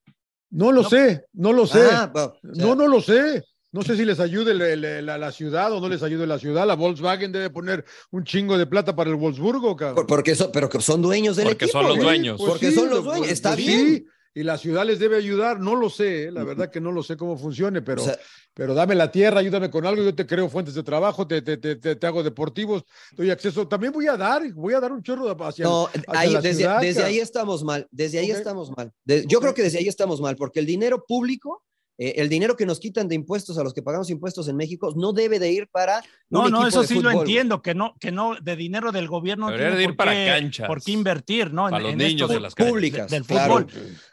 No 0.50 0.70
lo 0.70 0.82
No. 0.82 0.88
sé, 0.88 1.24
no 1.32 1.52
lo 1.52 1.66
sé. 1.66 1.80
Ah, 1.90 2.08
bueno, 2.12 2.28
o 2.28 2.54
sea, 2.56 2.66
no, 2.66 2.74
no 2.76 2.86
lo 2.86 3.00
sé. 3.00 3.42
No 3.72 3.82
sé 3.82 3.96
si 3.96 4.04
les 4.04 4.20
ayude 4.20 4.54
la, 4.54 4.76
la- 4.76 5.02
la- 5.02 5.18
la 5.18 5.32
ciudad 5.32 5.72
o 5.72 5.80
no 5.80 5.88
les 5.88 6.04
ayude 6.04 6.28
la 6.28 6.38
ciudad. 6.38 6.64
La 6.64 6.76
Volkswagen 6.76 7.32
debe 7.32 7.50
poner 7.50 7.84
un 8.12 8.22
chingo 8.22 8.56
de 8.56 8.66
plata 8.68 8.94
para 8.94 9.10
el 9.10 9.16
Wolfsburgo, 9.16 9.74
cabrón. 9.74 9.96
Por- 9.96 10.06
porque 10.06 10.36
so- 10.36 10.52
pero 10.52 10.68
que 10.68 10.80
son 10.80 11.02
dueños 11.02 11.34
del 11.34 11.46
Porque 11.48 11.64
equipo. 11.64 11.80
son 11.80 11.88
los 11.88 11.98
dueños. 11.98 12.38
Pues 12.38 12.50
Porque 12.52 12.70
son 12.70 12.88
los 12.88 13.02
dueños, 13.02 13.28
está 13.28 13.54
pues 13.54 13.66
bien. 13.66 13.88
sí, 13.88 14.06
y 14.36 14.44
la 14.44 14.58
ciudad 14.58 14.84
les 14.86 15.00
debe 15.00 15.16
ayudar, 15.16 15.58
no 15.58 15.74
lo 15.74 15.90
sé, 15.90 16.26
eh, 16.26 16.30
la 16.30 16.44
verdad 16.44 16.70
que 16.70 16.80
no 16.80 16.92
lo 16.92 17.02
sé 17.02 17.16
cómo 17.16 17.36
funcione, 17.36 17.82
pero, 17.82 18.02
O 18.02 18.04
sea, 18.04 18.16
pero 18.54 18.72
dame 18.72 18.94
la 18.94 19.10
tierra, 19.10 19.40
ayúdame 19.40 19.68
con 19.70 19.84
algo, 19.84 20.02
yo 20.02 20.14
te 20.14 20.26
creo 20.26 20.48
fuentes 20.48 20.74
de 20.74 20.82
trabajo, 20.82 21.26
te, 21.26 21.42
te, 21.42 21.56
te, 21.56 21.76
te- 21.76 21.96
te 21.96 22.06
hago 22.06 22.22
deportivos, 22.22 22.84
doy 23.12 23.30
acceso, 23.30 23.66
también 23.66 23.92
voy 23.92 24.06
a 24.06 24.16
dar, 24.16 24.42
voy 24.54 24.74
a 24.74 24.80
dar 24.80 24.92
un 24.92 25.02
chorro 25.02 25.26
de- 25.34 25.44
hacia, 25.44 25.64
no, 25.64 25.86
hacia 25.86 26.02
ahí, 26.20 26.30
la 26.32 26.40
desde, 26.40 26.58
ciudad, 26.58 26.80
desde 26.80 27.02
ahí 27.04 27.18
estamos 27.18 27.64
mal. 27.64 27.86
Desde 27.90 28.20
ahí 28.20 28.30
estamos 28.30 28.70
mal. 28.76 28.92
De- 29.04 29.24
yo 29.26 29.40
creo 29.40 29.54
que 29.54 29.62
desde 29.62 29.78
ahí 29.78 29.88
estamos 29.88 30.20
mal, 30.20 30.36
porque 30.36 30.60
el 30.60 30.66
dinero 30.66 31.04
público, 31.06 31.62
eh, 31.98 32.14
el 32.16 32.28
dinero 32.28 32.56
que 32.56 32.66
nos 32.66 32.80
quitan 32.80 33.06
de 33.06 33.14
impuestos 33.14 33.56
a 33.56 33.62
los 33.62 33.72
que 33.72 33.80
pagamos 33.82 34.10
impuestos 34.10 34.48
en 34.48 34.56
México, 34.56 34.92
no 34.96 35.12
debe 35.12 35.38
de 35.38 35.52
ir 35.52 35.68
para. 35.68 36.02
No, 36.28 36.44
un 36.46 36.50
no, 36.50 36.66
eso 36.66 36.80
de 36.82 36.88
sí 36.88 36.94
lo 36.94 37.10
fútbol, 37.10 37.22
entiendo, 37.22 37.62
que 37.62 37.72
no, 37.74 37.94
que 38.00 38.10
no, 38.10 38.34
de 38.42 38.56
dinero 38.56 38.90
del 38.90 39.06
gobierno 39.06 39.46
no 39.46 39.52
Debería 39.52 39.68
tiene 39.70 39.78
de 39.78 39.82
ir 39.84 39.88
por 39.90 39.96
para 39.96 40.12
qué- 40.12 40.26
canchas. 40.26 40.66
por 40.66 40.82
qué 40.82 40.90
invertir, 40.92 41.52
¿no? 41.52 41.70
Para 41.70 41.78
los 41.84 41.94
niños 41.96 42.22
estos 42.22 42.30
de 42.30 42.40
las 42.40 42.54
canchas. 42.56 42.72
Públicas, 42.72 43.10
del 43.12 43.24
claro. 43.24 43.54
fútbol. 43.60 43.66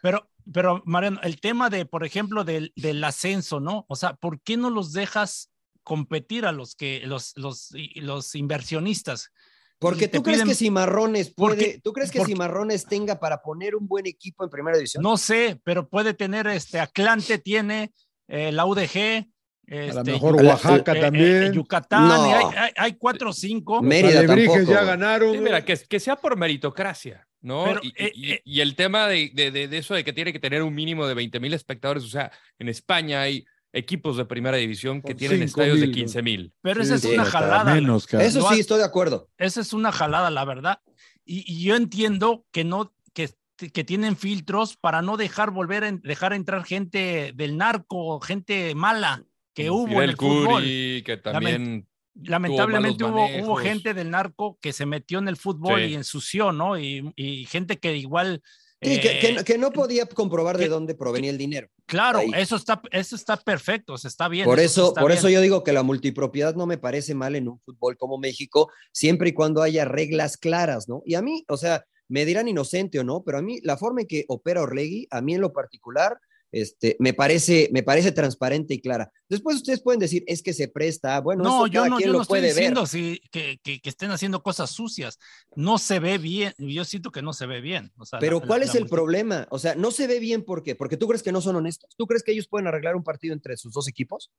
Pero, 0.04 0.28
pero, 0.52 0.82
Mariano, 0.86 1.20
el 1.24 1.40
tema 1.40 1.70
de, 1.70 1.86
por 1.86 2.06
ejemplo, 2.06 2.44
del, 2.44 2.72
del 2.76 3.04
ascenso, 3.04 3.60
¿no? 3.60 3.86
O 3.88 3.96
sea, 3.96 4.14
¿por 4.14 4.40
qué 4.42 4.58
no 4.58 4.70
los 4.70 4.94
dejas 4.94 5.50
competir 5.84 6.46
a 6.46 6.52
los 6.52 6.76
que, 6.76 7.02
los, 7.06 7.34
los, 7.36 7.70
los 7.96 8.36
inversionistas? 8.36 9.32
Porque 9.80 10.08
tú 10.08 10.22
crees 10.22 10.42
piden- 10.42 10.48
que 10.50 10.56
Cimarrones 10.56 11.34
puede, 11.34 11.56
Porque- 11.56 11.82
tú 11.84 11.92
crees 11.92 12.12
que 12.12 12.20
porque- 12.20 12.34
Cimarrones 12.34 12.86
tenga 12.86 13.20
para 13.20 13.42
poner 13.42 13.76
un 13.76 13.88
buen 13.88 14.06
equipo 14.06 14.44
en 14.44 14.50
primera 14.52 14.78
división? 14.78 15.02
No 15.02 15.18
sé, 15.18 15.60
pero 15.64 15.90
puede 15.90 16.14
tener 16.14 16.46
este 16.48 16.80
Atlante, 16.80 17.40
tiene 17.40 17.92
eh, 18.28 18.52
la 18.52 18.66
UDG. 18.66 19.26
a 19.68 19.74
lo 19.76 19.78
este, 20.02 20.12
mejor 20.12 20.36
Oaxaca 20.44 20.94
eh, 20.94 20.98
eh, 20.98 21.02
también. 21.02 21.54
Yucatán, 21.54 22.08
No. 22.08 22.24
hay, 22.24 22.46
hay- 22.58 22.72
hay 22.78 22.94
cuatro 22.96 23.30
o 23.32 23.34
cinco. 23.34 23.82
Mérida 23.82 24.20
Alebrijes 24.20 24.54
tampoco. 24.54 24.72
ya 24.74 24.84
ganaron. 24.84 25.32
Sí, 25.34 25.40
mira, 25.40 25.66
que, 25.66 25.76
que 25.78 26.00
sea 26.00 26.16
por 26.16 26.38
meritocracia, 26.38 27.28
¿no? 27.42 27.64
Pero, 27.66 27.80
y, 27.84 27.94
eh, 27.98 28.12
y- 28.14 28.32
eh, 28.32 28.42
y 28.46 28.60
el 28.62 28.76
tema 28.76 29.08
de, 29.08 29.32
de- 29.34 29.52
de- 29.52 29.68
de 29.68 29.78
eso 29.78 29.94
de 29.94 30.04
que 30.04 30.14
tiene 30.14 30.32
que 30.34 30.40
tener 30.40 30.64
un 30.64 30.74
mínimo 30.74 31.06
de 31.08 31.14
20 31.14 31.40
mil 31.40 31.54
espectadores, 31.54 32.04
o 32.04 32.08
sea, 32.10 32.32
en 32.60 32.70
España 32.70 33.22
hay 33.22 33.46
equipos 33.74 34.18
de 34.18 34.26
primera 34.26 34.58
división 34.58 35.02
que 35.02 35.16
tienen 35.16 35.38
5,000, 35.40 35.48
estadios 35.48 35.80
de 35.80 35.88
¿no? 35.88 35.94
15 35.94 36.22
mil. 36.22 36.54
Pero 36.62 36.84
Sí, 36.84 36.94
esa 36.94 36.96
es 37.08 37.14
una 37.14 37.26
jalada. 37.26 37.74
menos. 37.74 38.06
Eso 38.14 38.50
sí, 38.52 38.60
estoy 38.60 38.80
de 38.80 38.86
acuerdo. 38.86 39.30
Esa 39.38 39.62
es 39.62 39.72
una 39.74 39.92
jalada, 39.92 40.30
la 40.30 40.44
verdad. 40.46 40.80
Y, 41.26 41.44
y 41.52 41.64
yo 41.64 41.76
entiendo 41.78 42.46
que 42.52 42.64
no, 42.66 42.94
que, 43.14 43.30
que 43.72 43.84
tienen 43.84 44.18
filtros 44.18 44.76
para 44.76 45.02
no 45.02 45.16
dejar 45.18 45.52
volver 45.52 45.84
a 45.86 45.92
dejar 45.92 46.34
entrar 46.34 46.64
gente 46.66 47.32
del 47.36 47.56
narco, 47.58 48.20
gente 48.20 48.76
mala 48.76 49.24
que 49.54 49.70
hubo 49.70 50.02
en 50.02 50.10
el 50.10 50.18
fútbol. 50.18 50.62
Curi, 50.64 51.04
que 51.06 51.18
también 51.18 51.88
Lamentablemente 52.14 53.04
hubo, 53.04 53.56
gente 53.56 53.94
del 53.94 54.10
narco 54.12 54.58
que 54.62 54.74
se 54.74 54.86
metió 54.86 55.20
en 55.20 55.28
el 55.28 55.38
fútbol 55.38 55.80
Sí. 55.82 55.86
y 55.88 55.96
ensució, 55.96 56.52
¿no? 56.52 56.78
Y, 56.78 57.12
y 57.16 57.46
gente 57.46 57.78
que 57.80 57.96
igual. 57.96 58.42
Sí, 58.84 59.00
que, 59.00 59.20
que- 59.20 59.30
eh, 59.30 59.44
que 59.46 59.58
no 59.60 59.72
podía 59.72 60.08
comprobar 60.08 60.58
de 60.58 60.68
dónde 60.68 60.96
provenía 60.96 61.30
el 61.30 61.38
dinero. 61.38 61.68
Claro, 61.86 62.20
ahí. 62.20 62.32
eso 62.36 62.56
está, 62.56 62.82
eso 62.92 63.16
está 63.16 63.38
perfecto, 63.38 63.94
o 63.94 63.98
sea, 63.98 64.08
está 64.10 64.28
bien. 64.28 64.46
Por 64.46 64.60
eso, 64.60 64.88
está 64.90 65.02
por 65.02 65.12
bien. 65.12 65.20
eso 65.20 65.30
yo 65.30 65.40
digo 65.40 65.64
que 65.64 65.72
la 65.72 65.84
multipropiedad 65.84 66.56
no 66.56 66.66
me 66.66 66.78
parece 66.80 67.14
mal 67.14 67.36
en 67.36 67.48
un 67.48 67.60
fútbol 67.60 67.96
como 67.98 68.18
México, 68.18 68.72
siempre 68.92 69.30
y 69.30 69.34
cuando 69.34 69.62
haya 69.62 69.86
reglas 69.86 70.36
claras, 70.36 70.90
¿no? 70.90 71.04
Y 71.06 71.14
a 71.14 71.22
mí, 71.22 71.46
o 71.48 71.58
sea, 71.58 71.86
me 72.08 72.26
dirán 72.26 72.48
inocente 72.48 73.00
o 73.00 73.04
no, 73.04 73.24
pero 73.24 73.38
a 73.38 73.42
mí 73.44 73.60
la 73.62 73.78
forma 73.78 74.02
en 74.02 74.08
que 74.08 74.26
opera 74.28 74.62
Orlegui, 74.64 75.08
a 75.12 75.22
mí 75.22 75.36
en 75.36 75.42
lo 75.42 75.54
particular, 75.54 76.18
este, 76.52 76.98
me 77.00 77.14
parece, 77.14 77.70
me 77.72 77.84
parece 77.84 78.12
transparente 78.12 78.74
y 78.74 78.82
clara. 78.82 79.12
Después 79.30 79.56
ustedes 79.58 79.82
pueden 79.82 80.00
decir, 80.00 80.24
es 80.28 80.42
que 80.44 80.54
se 80.54 80.68
presta, 80.68 81.20
bueno, 81.22 81.44
No, 81.44 81.68
yo 81.68 81.88
no, 81.88 82.00
yo 82.00 82.08
lo 82.08 82.14
no 82.14 82.22
estoy 82.24 82.42
diciendo 82.42 82.86
si, 82.86 83.22
que, 83.32 83.60
que- 83.64 83.80
que 83.80 83.90
estén 83.90 84.12
haciendo 84.12 84.44
cosas 84.44 84.70
sucias. 84.72 85.18
No 85.56 85.78
se 85.78 86.00
ve 86.00 86.18
bien. 86.18 86.54
Yo 86.58 86.84
siento 86.86 87.12
que 87.12 87.22
no 87.22 87.34
se 87.34 87.46
ve 87.46 87.62
bien. 87.62 87.92
o 87.98 88.06
sea, 88.06 88.20
Pero 88.20 88.40
la- 88.40 88.46
¿cuál 88.48 88.60
la- 88.62 88.66
es 88.66 88.74
la 88.74 88.80
el 88.82 88.88
problema? 88.88 89.48
O 89.50 89.60
sea, 89.60 89.76
no 89.76 89.92
se 89.92 90.08
ve 90.08 90.20
bien, 90.20 90.44
¿por 90.44 90.62
qué? 90.64 90.76
Porque 90.76 90.98
tú 90.98 91.08
crees 91.08 91.24
que 91.24 91.32
no 91.32 91.42
son 91.42 91.56
honestos. 91.56 91.90
¿Tú 91.98 92.06
crees 92.08 92.24
que 92.24 92.32
ellos 92.34 92.48
pueden 92.48 92.68
arreglar 92.68 92.96
un 92.96 93.04
partido 93.04 93.34
entre 93.34 93.56
sus 93.58 93.72
dos 93.74 93.88
equipos? 93.88 94.32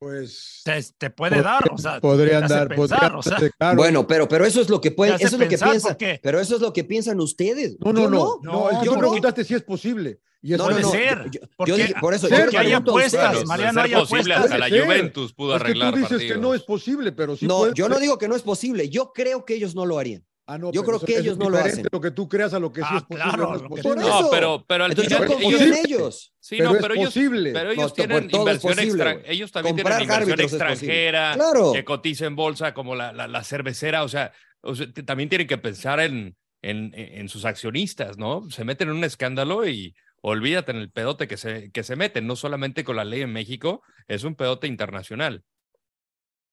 Pues 0.00 0.60
Te, 0.64 0.80
te 0.96 1.10
puede 1.10 1.42
dar, 1.42 1.64
o 1.72 1.76
sea, 1.76 2.00
podrían 2.00 2.46
dar, 2.46 2.68
pensar, 2.68 2.76
podrían 2.76 3.16
o 3.16 3.22
sea, 3.22 3.38
caro. 3.58 3.76
Bueno, 3.76 4.06
pero, 4.06 4.28
pero 4.28 4.44
eso 4.46 4.60
es 4.60 4.68
lo 4.68 4.80
que 4.80 4.92
pueden, 4.92 5.14
hace 5.14 5.24
eso 5.24 5.34
es 5.36 5.42
lo 5.42 5.48
que 5.48 5.58
piensan. 5.58 5.96
Pero 6.22 6.38
eso 6.40 6.54
es 6.54 6.60
lo 6.60 6.72
que 6.72 6.84
piensan 6.84 7.20
ustedes. 7.20 7.76
no, 7.80 7.92
no, 7.92 8.00
Yo 8.02 8.08
no, 8.08 8.40
no, 8.42 8.70
es 8.70 8.78
que 8.78 8.84
yo 8.86 8.90
tú 8.92 8.96
no. 8.96 9.00
preguntaste 9.00 9.44
si 9.44 9.54
es 9.54 9.62
posible. 9.62 10.20
Y 10.40 10.54
eso 10.54 10.62
No, 10.62 10.68
puede 10.70 10.82
no, 10.82 10.86
no, 10.86 10.92
ser. 10.92 11.18
yo- 11.24 11.30
yo- 11.40 11.48
porque 11.56 11.70
yo 11.72 11.76
dije- 11.76 11.94
por 12.00 12.14
eso, 12.14 12.28
yo 12.28 12.36
porque 12.36 12.52
les 12.58 12.60
hay 12.66 12.72
apuestas, 12.72 13.24
ustedes. 13.30 13.48
Mariano, 13.48 13.80
hay 13.80 13.90
posible, 13.92 14.34
apuestas. 14.34 14.44
hasta 14.44 14.58
la 14.58 14.68
Puede. 14.68 14.84
Juventus 14.84 15.32
pudo 15.32 15.56
es 15.56 15.58
que 15.62 15.64
arreglar 15.64 15.90
tú 15.90 15.96
dices 15.96 16.10
partidos. 16.12 16.32
que 16.36 16.40
no 16.40 16.54
es 16.54 16.62
posible, 16.62 17.10
pero 17.12 17.36
sí 17.36 17.46
no, 17.48 17.58
puede 17.58 17.72
yo 17.74 17.88
no 17.88 17.98
digo 17.98 18.18
que 18.18 18.28
no 18.28 18.36
es 18.36 18.42
posible. 18.42 18.88
Yo 18.88 19.12
creo 19.12 19.44
que 19.44 19.54
ellos 19.54 19.74
no 19.74 19.84
lo 19.84 19.98
harían. 19.98 20.24
Ah, 20.50 20.56
no, 20.56 20.72
yo 20.72 20.82
creo 20.82 20.98
que 20.98 21.12
eso 21.12 21.20
ellos 21.20 21.32
es 21.34 21.38
no 21.38 21.50
lo 21.50 21.58
hacen. 21.58 21.86
lo 21.92 22.00
que 22.00 22.10
tú 22.10 22.26
creas 22.26 22.54
a 22.54 22.58
lo 22.58 22.72
que 22.72 22.80
sí 22.80 22.86
Ah, 22.90 22.96
es 22.96 23.02
posible. 23.04 23.22
claro, 23.22 23.50
no 23.50 23.56
es 23.56 23.62
posible. 23.62 23.82
Por 23.82 23.98
No, 23.98 24.30
pero, 24.30 24.64
pero 24.66 24.84
al 24.84 24.90
Entonces 24.92 25.18
yo 25.18 25.26
confío 25.26 25.48
ellos, 25.48 25.60
en 25.60 25.74
ellos. 25.84 26.34
sí, 26.40 26.56
pero 26.56 26.70
no, 26.70 26.76
es 26.76 26.82
pero 26.82 26.94
ellos, 26.94 27.04
posible. 27.06 27.52
pero 27.52 27.70
ellos 27.70 27.84
No, 27.88 27.92
tienen 27.92 28.16
es 28.24 28.32
inversión 28.34 28.72
posible, 28.74 28.82
extra, 29.02 29.12
güey. 29.12 29.24
ellos 29.28 29.52
también 29.52 29.76
Comprar 29.76 29.98
tienen 29.98 30.14
inversión 30.22 30.40
es 30.40 30.52
extranjera, 30.52 31.32
Claro. 31.34 31.72
que 31.74 31.84
cotiza 31.84 32.24
en 32.26 32.34
bolsa 32.36 32.72
como 32.72 32.94
la, 32.94 33.12
la, 33.12 33.28
la 33.28 33.44
cervecera, 33.44 34.02
o 34.04 34.08
sea, 34.08 34.32
o 34.62 34.74
sea, 34.74 34.86
también 35.04 35.28
tienen 35.28 35.46
que 35.46 35.58
pensar 35.58 36.00
en, 36.00 36.34
en, 36.62 36.92
en 36.94 37.28
sus 37.28 37.44
accionistas, 37.44 38.16
¿no? 38.16 38.48
Se 38.50 38.64
meten 38.64 38.88
en 38.88 38.96
un 38.96 39.04
escándalo 39.04 39.68
y 39.68 39.94
olvídate 40.22 40.72
en 40.72 40.78
el 40.78 40.90
pedote 40.90 41.28
que 41.28 41.36
se, 41.36 41.70
que 41.70 41.82
se 41.84 41.94
meten, 41.94 42.26
no 42.26 42.36
solamente 42.36 42.84
con 42.84 42.96
la 42.96 43.04
ley 43.04 43.20
en 43.20 43.32
México, 43.34 43.82
es 44.08 44.24
un 44.24 44.34
pedote 44.34 44.66
internacional. 44.66 45.44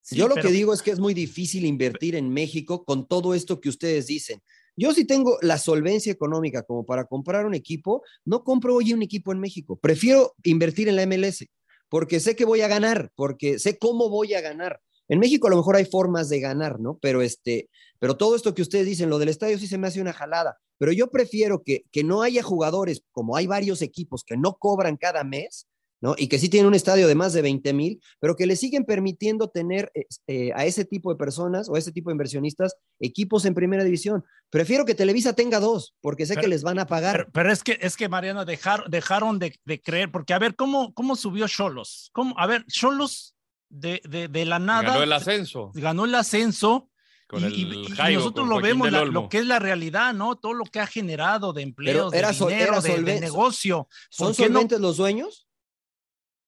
Sí, 0.06 0.16
yo 0.18 0.28
lo 0.28 0.36
pero- 0.36 0.48
que 0.48 0.54
digo 0.54 0.72
es 0.72 0.84
que 0.84 0.92
es 0.92 1.00
muy 1.00 1.16
difícil 1.16 1.66
invertir 1.66 2.16
en 2.16 2.30
México 2.30 2.86
con 2.86 3.08
todo 3.08 3.34
esto 3.34 3.60
que 3.60 3.70
ustedes 3.70 4.06
dicen. 4.06 4.40
Yo 4.78 4.94
si 4.94 5.04
tengo 5.06 5.40
la 5.42 5.58
solvencia 5.58 6.12
económica 6.12 6.62
como 6.62 6.86
para 6.86 7.06
comprar 7.06 7.46
un 7.48 7.56
equipo, 7.56 8.04
no 8.24 8.44
compro 8.44 8.76
hoy 8.76 8.94
un 8.94 9.02
equipo 9.02 9.32
en 9.32 9.40
México. 9.40 9.78
Prefiero 9.78 10.36
invertir 10.44 10.90
en 10.90 10.96
la 10.96 11.08
MLS 11.08 11.50
porque 11.90 12.20
sé 12.20 12.36
que 12.36 12.46
voy 12.46 12.62
a 12.62 12.68
ganar, 12.68 13.10
porque 13.16 13.58
sé 13.58 13.80
cómo 13.80 14.10
voy 14.10 14.36
a 14.36 14.42
ganar. 14.42 14.80
En 15.08 15.18
México 15.20 15.48
a 15.48 15.50
lo 15.50 15.56
mejor 15.58 15.76
hay 15.76 15.86
formas 15.86 16.30
de 16.30 16.40
ganar, 16.40 16.80
¿no? 16.80 17.00
Pero 17.02 17.24
este, 17.24 17.70
pero 17.98 18.16
todo 18.16 18.36
esto 18.36 18.54
que 18.54 18.62
ustedes 18.62 18.86
dicen, 18.86 19.10
lo 19.10 19.18
del 19.18 19.30
estadio 19.30 19.58
sí 19.58 19.66
se 19.66 19.78
me 19.80 19.88
hace 19.88 20.02
una 20.02 20.14
jalada. 20.14 20.58
Pero 20.78 20.92
yo 20.92 21.10
prefiero 21.10 21.64
que, 21.64 21.86
que 21.92 22.04
no 22.04 22.22
haya 22.22 22.44
jugadores, 22.44 23.02
como 23.12 23.38
hay 23.38 23.48
varios 23.48 23.82
equipos 23.82 24.24
que 24.24 24.38
no 24.38 24.56
cobran 24.60 24.98
cada 24.98 25.24
mes, 25.24 25.68
¿no? 26.02 26.16
Y 26.18 26.28
que 26.28 26.38
sí 26.40 26.50
tienen 26.50 26.68
un 26.68 26.74
estadio 26.76 27.08
de 27.08 27.16
más 27.16 27.34
de 27.34 27.42
20 27.42 27.74
mil, 27.74 28.02
pero 28.20 28.36
que 28.36 28.46
le 28.46 28.56
siguen 28.56 28.86
permitiendo 28.86 29.50
tener 29.50 29.92
eh, 30.28 30.52
a 30.54 30.66
ese 30.66 30.86
tipo 30.86 31.10
de 31.12 31.18
personas 31.18 31.68
o 31.70 31.76
a 31.76 31.80
ese 31.80 31.92
tipo 31.92 32.10
de 32.10 32.14
inversionistas 32.14 32.76
equipos 33.00 33.46
en 33.46 33.54
primera 33.56 33.84
división. 33.84 34.24
Prefiero 34.50 34.86
que 34.86 34.94
Televisa 34.96 35.34
tenga 35.34 35.60
dos, 35.60 35.96
porque 36.02 36.26
sé 36.26 36.34
Pero- 36.34 36.42
que 36.44 36.48
les 36.50 36.64
van 36.64 36.80
a 36.80 36.86
pagar. 36.86 37.16
Pero, 37.18 37.30
pero 37.32 37.52
es 37.52 37.64
que, 37.64 37.78
es 37.82 37.96
que 37.98 38.10
Mariano, 38.10 38.46
dejar, 38.46 38.90
dejaron 38.90 39.40
de, 39.40 39.58
de 39.66 39.82
creer, 39.82 40.12
porque 40.12 40.34
a 40.34 40.40
ver, 40.40 40.56
¿cómo, 40.56 40.94
cómo 40.94 41.16
subió 41.16 41.48
Cholos? 41.48 42.10
¿Cómo? 42.14 42.36
A 42.38 42.46
ver, 42.48 42.66
Cholos 42.68 43.36
de, 43.70 44.02
de, 44.08 44.28
de 44.28 44.46
la 44.46 44.60
nada 44.60 44.84
Ganó 44.92 45.04
el 45.04 45.12
ascenso 45.14 45.72
ganó 45.74 46.06
el 46.06 46.14
ascenso 46.16 46.90
con 47.28 47.42
y, 47.42 47.46
el 47.46 47.54
y- 47.54 47.86
y 47.86 47.88
Jaigo, 47.88 48.20
nosotros 48.20 48.48
lo 48.48 48.62
vemos, 48.62 48.92
la- 48.92 49.04
lo 49.04 49.28
que 49.28 49.40
es 49.40 49.46
la 49.48 49.58
realidad, 49.58 50.14
¿no? 50.14 50.36
Todo 50.36 50.54
lo 50.54 50.64
que 50.66 50.80
ha 50.80 50.86
generado 50.86 51.52
de 51.54 51.64
empleos, 51.64 52.14
era 52.14 52.28
de 52.28 52.34
sol- 52.36 52.50
dinero, 52.52 52.74
era 52.74 52.82
de- 52.82 52.90
de, 52.90 52.96
solven- 52.98 53.20
negocio. 53.22 53.88
¿Son 54.12 54.36
solventes 54.36 54.80
los 54.80 54.98
dueños? 54.98 55.45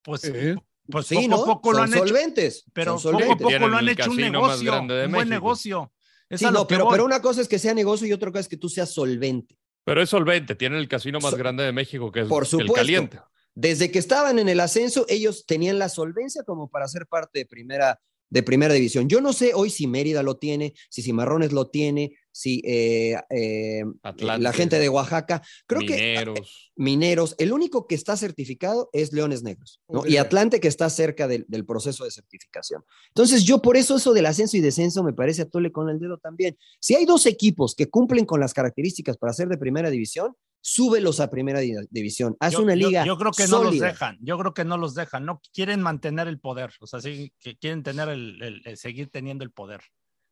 Pues, 0.07 0.23
Eh, 0.23 0.55
pues 0.89 1.05
Sí, 1.05 1.15
poco 1.15 1.27
¿no? 1.27 1.35
a 1.35 1.45
poco 1.45 1.71
lo 1.73 1.77
Son 1.79 1.83
han 1.87 1.93
hecho, 1.93 2.07
solventes. 2.07 2.63
pero 2.71 2.97
son 2.97 3.11
poco 3.17 3.33
a 3.33 3.37
poco 3.37 3.67
lo 3.67 3.75
han 3.77 3.89
hecho 3.89 4.09
un 4.09 4.15
negocio, 4.17 4.79
un 4.79 4.87
buen 4.87 5.11
México. 5.11 5.25
negocio. 5.25 5.93
Es 6.29 6.39
Sí, 6.39 6.45
lo 6.45 6.51
no, 6.51 6.67
que 6.67 6.75
pero, 6.75 6.85
voy. 6.85 6.93
pero 6.93 7.03
una 7.05 7.21
cosa 7.21 7.41
es 7.41 7.49
que 7.49 7.59
sea 7.59 7.73
negocio 7.73 8.07
y 8.07 8.13
otra 8.13 8.31
cosa 8.31 8.39
es 8.39 8.47
que 8.47 8.55
tú 8.55 8.69
seas 8.69 8.93
solvente. 8.93 9.57
Pero 9.83 10.01
es 10.01 10.09
solvente, 10.09 10.55
tienen 10.55 10.79
el 10.79 10.87
casino 10.87 11.19
más 11.19 11.31
So- 11.31 11.37
grande 11.37 11.63
de 11.65 11.73
México, 11.73 12.09
que 12.09 12.21
es 12.21 12.27
Por 12.27 12.43
el 12.43 12.47
supuesto. 12.49 12.73
caliente. 12.73 13.19
Desde 13.53 13.91
que 13.91 13.99
estaban 13.99 14.39
en 14.39 14.47
el 14.47 14.61
ascenso, 14.61 15.05
ellos 15.09 15.45
tenían 15.45 15.77
la 15.77 15.89
solvencia 15.89 16.43
como 16.43 16.69
para 16.69 16.87
ser 16.87 17.05
parte 17.07 17.39
de 17.39 17.45
primera, 17.45 17.99
de 18.29 18.43
primera 18.43 18.73
división. 18.73 19.09
Yo 19.09 19.19
no 19.19 19.33
sé 19.33 19.51
hoy 19.55 19.69
si 19.69 19.87
Mérida 19.87 20.23
lo 20.23 20.37
tiene, 20.37 20.73
si 20.89 21.01
Cimarrones 21.01 21.51
lo 21.51 21.69
tiene, 21.69 22.11
si 22.37 22.61
eh, 22.65 23.15
eh, 23.31 23.83
Atlante, 24.03 24.43
la 24.43 24.53
gente 24.53 24.77
de 24.79 24.89
Oaxaca. 24.89 25.41
Creo 25.65 25.81
que 25.81 25.95
Mineros. 25.95 26.71
Mineros, 26.75 27.35
el 27.39 27.51
único 27.51 27.87
que 27.87 27.95
está 27.95 28.15
certificado 28.15 28.89
es 28.93 29.11
Leones 29.11 29.41
Negros. 29.41 29.81
Y 30.05 30.17
Atlante 30.17 30.59
que 30.59 30.67
está 30.67 30.87
cerca 30.91 31.27
del, 31.27 31.45
del 31.47 31.65
proceso 31.65 32.03
de 32.05 32.11
certificación. 32.11 32.83
Entonces, 33.09 33.43
yo 33.43 33.59
por 33.61 33.75
eso 33.75 33.95
eso 33.97 34.13
del 34.13 34.27
ascenso 34.27 34.55
y 34.57 34.61
descenso 34.61 35.03
me 35.03 35.13
parece 35.13 35.41
a 35.41 35.49
tole 35.49 35.71
con 35.71 35.89
el 35.89 35.99
dedo 35.99 36.19
también. 36.19 36.55
Si 36.79 36.93
hay 36.95 37.05
dos 37.05 37.25
equipos 37.25 37.73
que 37.73 37.89
cumplen 37.89 38.25
con 38.25 38.39
las 38.39 38.53
características 38.53 39.17
para 39.17 39.33
ser 39.33 39.47
de 39.47 39.57
primera 39.57 39.89
división, 39.89 40.35
súbelos 40.61 41.19
a 41.19 41.29
primera 41.29 41.59
di- 41.61 41.73
división. 41.89 42.35
Haz 42.39 42.53
Yo- 42.53 42.61
una 42.61 42.75
yo- 42.75 42.87
liga 42.89 43.05
Yo, 43.05 43.17
creo 43.17 43.31
que 43.31 43.47
no 43.47 43.63
los 43.63 43.79
dejan. 43.79 44.17
Yo 44.21 44.37
creo 44.37 44.53
que 44.53 44.65
no 44.65 44.77
los 44.77 44.93
dejan. 44.93 45.25
No 45.25 45.41
quieren 45.53 45.81
mantener 45.81 46.27
el 46.27 46.39
poder. 46.39 46.71
O 46.81 46.87
sea, 46.87 46.99
sí, 47.01 47.33
que 47.39 47.57
quieren 47.57 47.81
tener 47.83 48.09
el, 48.09 48.41
el- 48.43 48.61
el 48.65 48.77
seguir 48.77 49.09
teniendo 49.09 49.43
el 49.43 49.51
poder. 49.51 49.81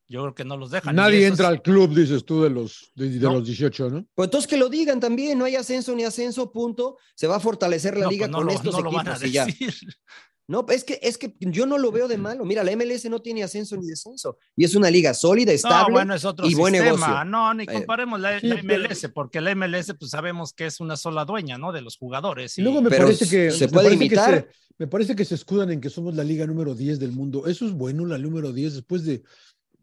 Yo 0.07 0.21
creo 0.21 0.35
que 0.35 0.45
no 0.45 0.55
los 0.57 0.69
dejan. 0.71 0.95
Nadie 0.95 1.25
entra 1.25 1.45
es- 1.47 1.51
al 1.51 1.61
club, 1.61 1.95
dices 1.95 2.23
tú, 2.25 2.43
de 2.43 2.49
los, 2.51 2.91
de, 2.95 3.09
de 3.09 3.19
No. 3.19 3.33
los 3.33 3.45
18, 3.47 3.89
¿no? 3.89 4.05
Pues 4.13 4.27
entonces 4.27 4.47
que 4.47 4.57
lo 4.57 4.69
digan 4.69 4.99
también, 4.99 5.37
no 5.39 5.45
hay 5.45 5.55
ascenso 5.55 5.95
ni 5.95 6.03
ascenso, 6.03 6.51
punto. 6.51 6.97
Se 7.15 7.25
va 7.27 7.37
a 7.37 7.39
fortalecer 7.39 7.97
la 7.97 8.05
no, 8.05 8.11
liga 8.11 8.25
pues 8.27 8.31
no 8.31 8.37
con 8.37 8.45
lo- 8.47 8.53
estos 8.53 8.73
no 8.75 8.81
lo 8.81 8.91
van 8.91 9.07
a 9.07 9.11
equipos 9.13 9.29
y 9.29 9.31
ya. 9.31 9.45
decir. 9.45 9.73
No, 10.47 10.63
es 10.69 10.83
que, 10.83 10.99
es 11.01 11.17
que 11.17 11.33
yo 11.39 11.65
no 11.65 11.79
lo 11.79 11.91
veo 11.91 12.07
de 12.07 12.19
malo. 12.19 12.45
Mira, 12.45 12.63
la 12.63 12.71
MLS 12.75 13.09
no 13.09 13.19
tiene 13.19 13.41
ascenso 13.43 13.75
ni 13.77 13.87
descenso. 13.87 14.37
Y 14.55 14.63
es 14.63 14.75
una 14.75 14.91
liga 14.91 15.15
sólida, 15.15 15.51
estable 15.51 15.87
no, 15.87 15.93
bueno, 15.93 16.13
es 16.13 16.23
otro 16.23 16.45
y 16.47 16.53
buen 16.53 16.75
sistema. 16.75 16.97
negocio. 16.97 17.25
No, 17.25 17.51
ni 17.55 17.63
Eh, 17.63 17.65
comparemos 17.65 18.19
la, 18.19 18.39
sí, 18.39 18.45
la 18.45 18.55
pero- 18.61 18.83
MLS, 18.83 19.09
porque 19.09 19.41
la 19.41 19.49
MLS, 19.55 19.95
pues 19.95 20.11
sabemos 20.11 20.53
que 20.53 20.67
es 20.67 20.79
una 20.79 20.97
sola 20.97 21.25
dueña, 21.25 21.57
¿no? 21.57 21.71
De 21.71 21.81
los 21.81 21.97
jugadores. 21.97 22.59
Y 22.59 22.61
luego 22.61 22.79
me 22.83 22.91
Pero 22.91 23.05
parece 23.05 23.27
que 23.27 23.49
se 23.49 23.67
puede 23.69 23.95
imitar. 23.95 24.35
se- 24.35 24.47
me 24.77 24.85
parece 24.85 25.15
que 25.15 25.25
se 25.25 25.33
escudan 25.33 25.71
en 25.71 25.81
que 25.81 25.89
somos 25.89 26.13
la 26.13 26.23
liga 26.23 26.45
número 26.45 26.75
10 26.75 26.99
del 26.99 27.11
mundo. 27.11 27.47
Eso 27.47 27.65
es 27.65 27.71
bueno, 27.71 28.05
la 28.05 28.19
número 28.19 28.53
10, 28.53 28.75
después 28.75 29.03
de. 29.03 29.23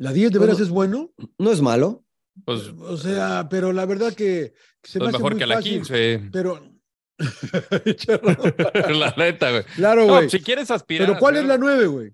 ¿La 0.03 0.13
10 0.13 0.33
de 0.33 0.39
Bueno, 0.39 0.53
veras 0.53 0.61
es 0.67 0.69
bueno? 0.71 1.13
No 1.39 1.53
es 1.53 1.61
malo. 1.61 2.05
Pues, 2.45 2.61
O 2.81 2.97
sea, 2.97 3.47
pero 3.49 3.73
la 3.73 3.87
verdad 3.87 4.13
que 4.15 4.53
se 4.83 4.99
me 4.99 5.05
pues 5.05 5.15
hace 5.15 5.19
mejor 5.19 5.33
muy 5.35 5.39
que 5.41 5.47
la 5.47 5.55
fácil, 5.57 5.73
15. 5.75 6.29
Pero. 6.33 6.61
La 8.99 9.15
neta, 9.17 9.51
güey. 9.51 9.65
claro, 9.77 10.07
No, 10.07 10.15
güey. 10.17 10.31
si 10.31 10.41
quieres 10.41 10.71
aspirar. 10.71 11.07
pero 11.07 11.19
¿cuál 11.19 11.37
es 11.37 11.45
la 11.45 11.57
9, 11.59 11.87
güey? 11.87 12.13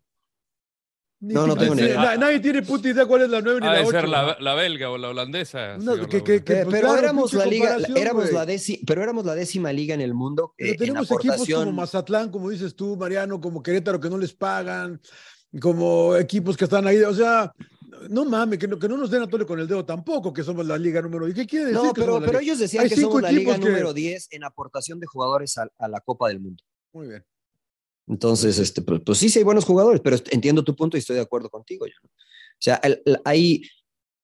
Ni 1.20 1.34
No, 1.34 1.47
no 1.47 1.57
tengo 1.57 1.74
ni 1.74 1.82
idea. 1.82 2.01
na- 2.01 2.16
Nadie 2.16 2.41
tiene 2.41 2.62
puta 2.62 2.89
idea 2.91 3.07
cuál 3.07 3.22
es 3.22 3.30
la 3.30 3.41
9 3.41 3.61
ni 3.61 3.66
Ha 3.66 3.70
la 3.72 3.76
de 3.78 3.82
8. 3.84 3.91
ser 3.91 4.09
la, 4.09 4.36
la 4.39 4.55
belga 4.55 4.91
o 4.91 4.99
la 4.99 5.09
holandesa. 5.09 5.78
No, 5.78 5.97
que- 6.09 6.22
que- 6.22 6.45
que- 6.45 6.61
Eh, 6.61 6.64
pues 6.64 6.66
pero 6.70 6.89
claro, 6.89 6.99
éramos 6.99 7.32
la 7.32 7.47
liga, 7.47 7.76
éramos 7.97 8.30
la 8.32 8.47
décima, 8.47 8.78
pero 8.86 9.03
éramos 9.03 9.24
la 9.24 9.34
décima 9.34 9.72
liga 9.72 9.95
en 9.95 10.01
el 10.01 10.14
mundo 10.14 10.53
Pero 10.57 10.68
eh, 10.68 10.72
en 10.74 10.78
tenemos 10.78 11.05
equipos 11.11 11.22
como 11.22 11.32
aportación. 11.34 11.74
Mazatlán, 11.74 12.30
como 12.30 12.51
dices 12.51 12.76
tú, 12.76 12.97
Mariano, 12.97 13.41
como 13.41 13.62
Querétaro, 13.62 13.99
que 13.99 14.11
no 14.11 14.18
les 14.18 14.32
pagan, 14.32 15.01
como 15.61 16.14
equipos 16.16 16.57
que 16.57 16.64
están 16.64 16.86
ahí. 16.86 16.99
O 17.03 17.14
sea, 17.14 17.53
no 18.09 18.24
mames, 18.24 18.59
que 18.59 18.68
no, 18.68 18.78
que 18.78 18.88
no 18.88 18.96
nos 18.96 19.11
den 19.11 19.22
a 19.22 19.28
tole 19.28 19.44
con 19.46 19.59
el 19.61 19.66
dedo 19.68 19.84
tampoco, 19.84 20.32
que 20.32 20.42
somos 20.42 20.66
la 20.66 20.76
liga 20.78 21.01
número 21.03 21.26
10. 21.26 21.36
¿Qué 21.36 21.46
quiere 21.46 21.64
decir? 21.66 21.80
No, 21.82 21.92
que 21.92 22.01
pero, 22.01 22.20
pero 22.20 22.38
ellos 22.40 22.59
decían 22.59 22.84
Hay 22.84 22.90
que 22.90 22.96
somos 22.96 23.20
la 23.22 23.32
liga 23.32 23.55
que- 23.59 23.64
número 23.64 23.92
10 23.92 24.28
en 24.30 24.44
aportación 24.44 25.01
de 25.01 25.07
jugadores 25.07 25.57
a, 25.59 25.68
a 25.78 25.88
la 25.88 26.01
Copa 26.01 26.28
del 26.28 26.40
Mundo. 26.40 26.62
Muy 26.92 27.09
bien. 27.09 27.24
Entonces, 28.07 28.59
este, 28.59 28.80
pues, 28.82 29.01
pues 29.05 29.18
sí, 29.18 29.28
sí 29.28 29.38
hay 29.38 29.44
buenos 29.44 29.64
jugadores, 29.64 30.01
pero 30.03 30.16
entiendo 30.30 30.64
tu 30.64 30.74
punto 30.74 30.96
y 30.96 31.01
estoy 31.01 31.16
de 31.16 31.22
acuerdo 31.22 31.51
contigo. 31.51 31.84
O 31.84 31.88
sea, 32.59 32.76
el- 32.82 33.03
el- 33.05 33.18
hay, 33.24 33.62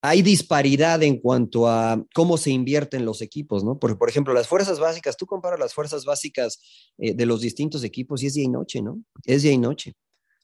hay 0.01 0.21
disparidad 0.23 1.01
en 1.03 1.19
cuanto 1.19 1.67
a 1.67 2.03
cómo 2.13 2.37
se 2.37 2.49
invierten 2.51 3.05
los 3.05 3.21
equipos, 3.21 3.63
¿no? 3.63 3.77
Por, 3.77 3.97
por 3.97 4.09
ejemplo, 4.09 4.33
las 4.33 4.47
fuerzas 4.47 4.79
básicas, 4.79 5.17
tú 5.17 5.25
comparas 5.25 5.59
las 5.59 5.73
fuerzas 5.73 6.03
básicas 6.05 6.59
eh, 6.97 7.13
de 7.13 7.25
los 7.25 7.41
distintos 7.41 7.83
equipos 7.83 8.23
y 8.23 8.27
es 8.27 8.33
día 8.33 8.45
y 8.45 8.49
noche, 8.49 8.81
¿no? 8.81 9.01
Es 9.23 9.43
día 9.43 9.51
y 9.51 9.57
noche. 9.57 9.93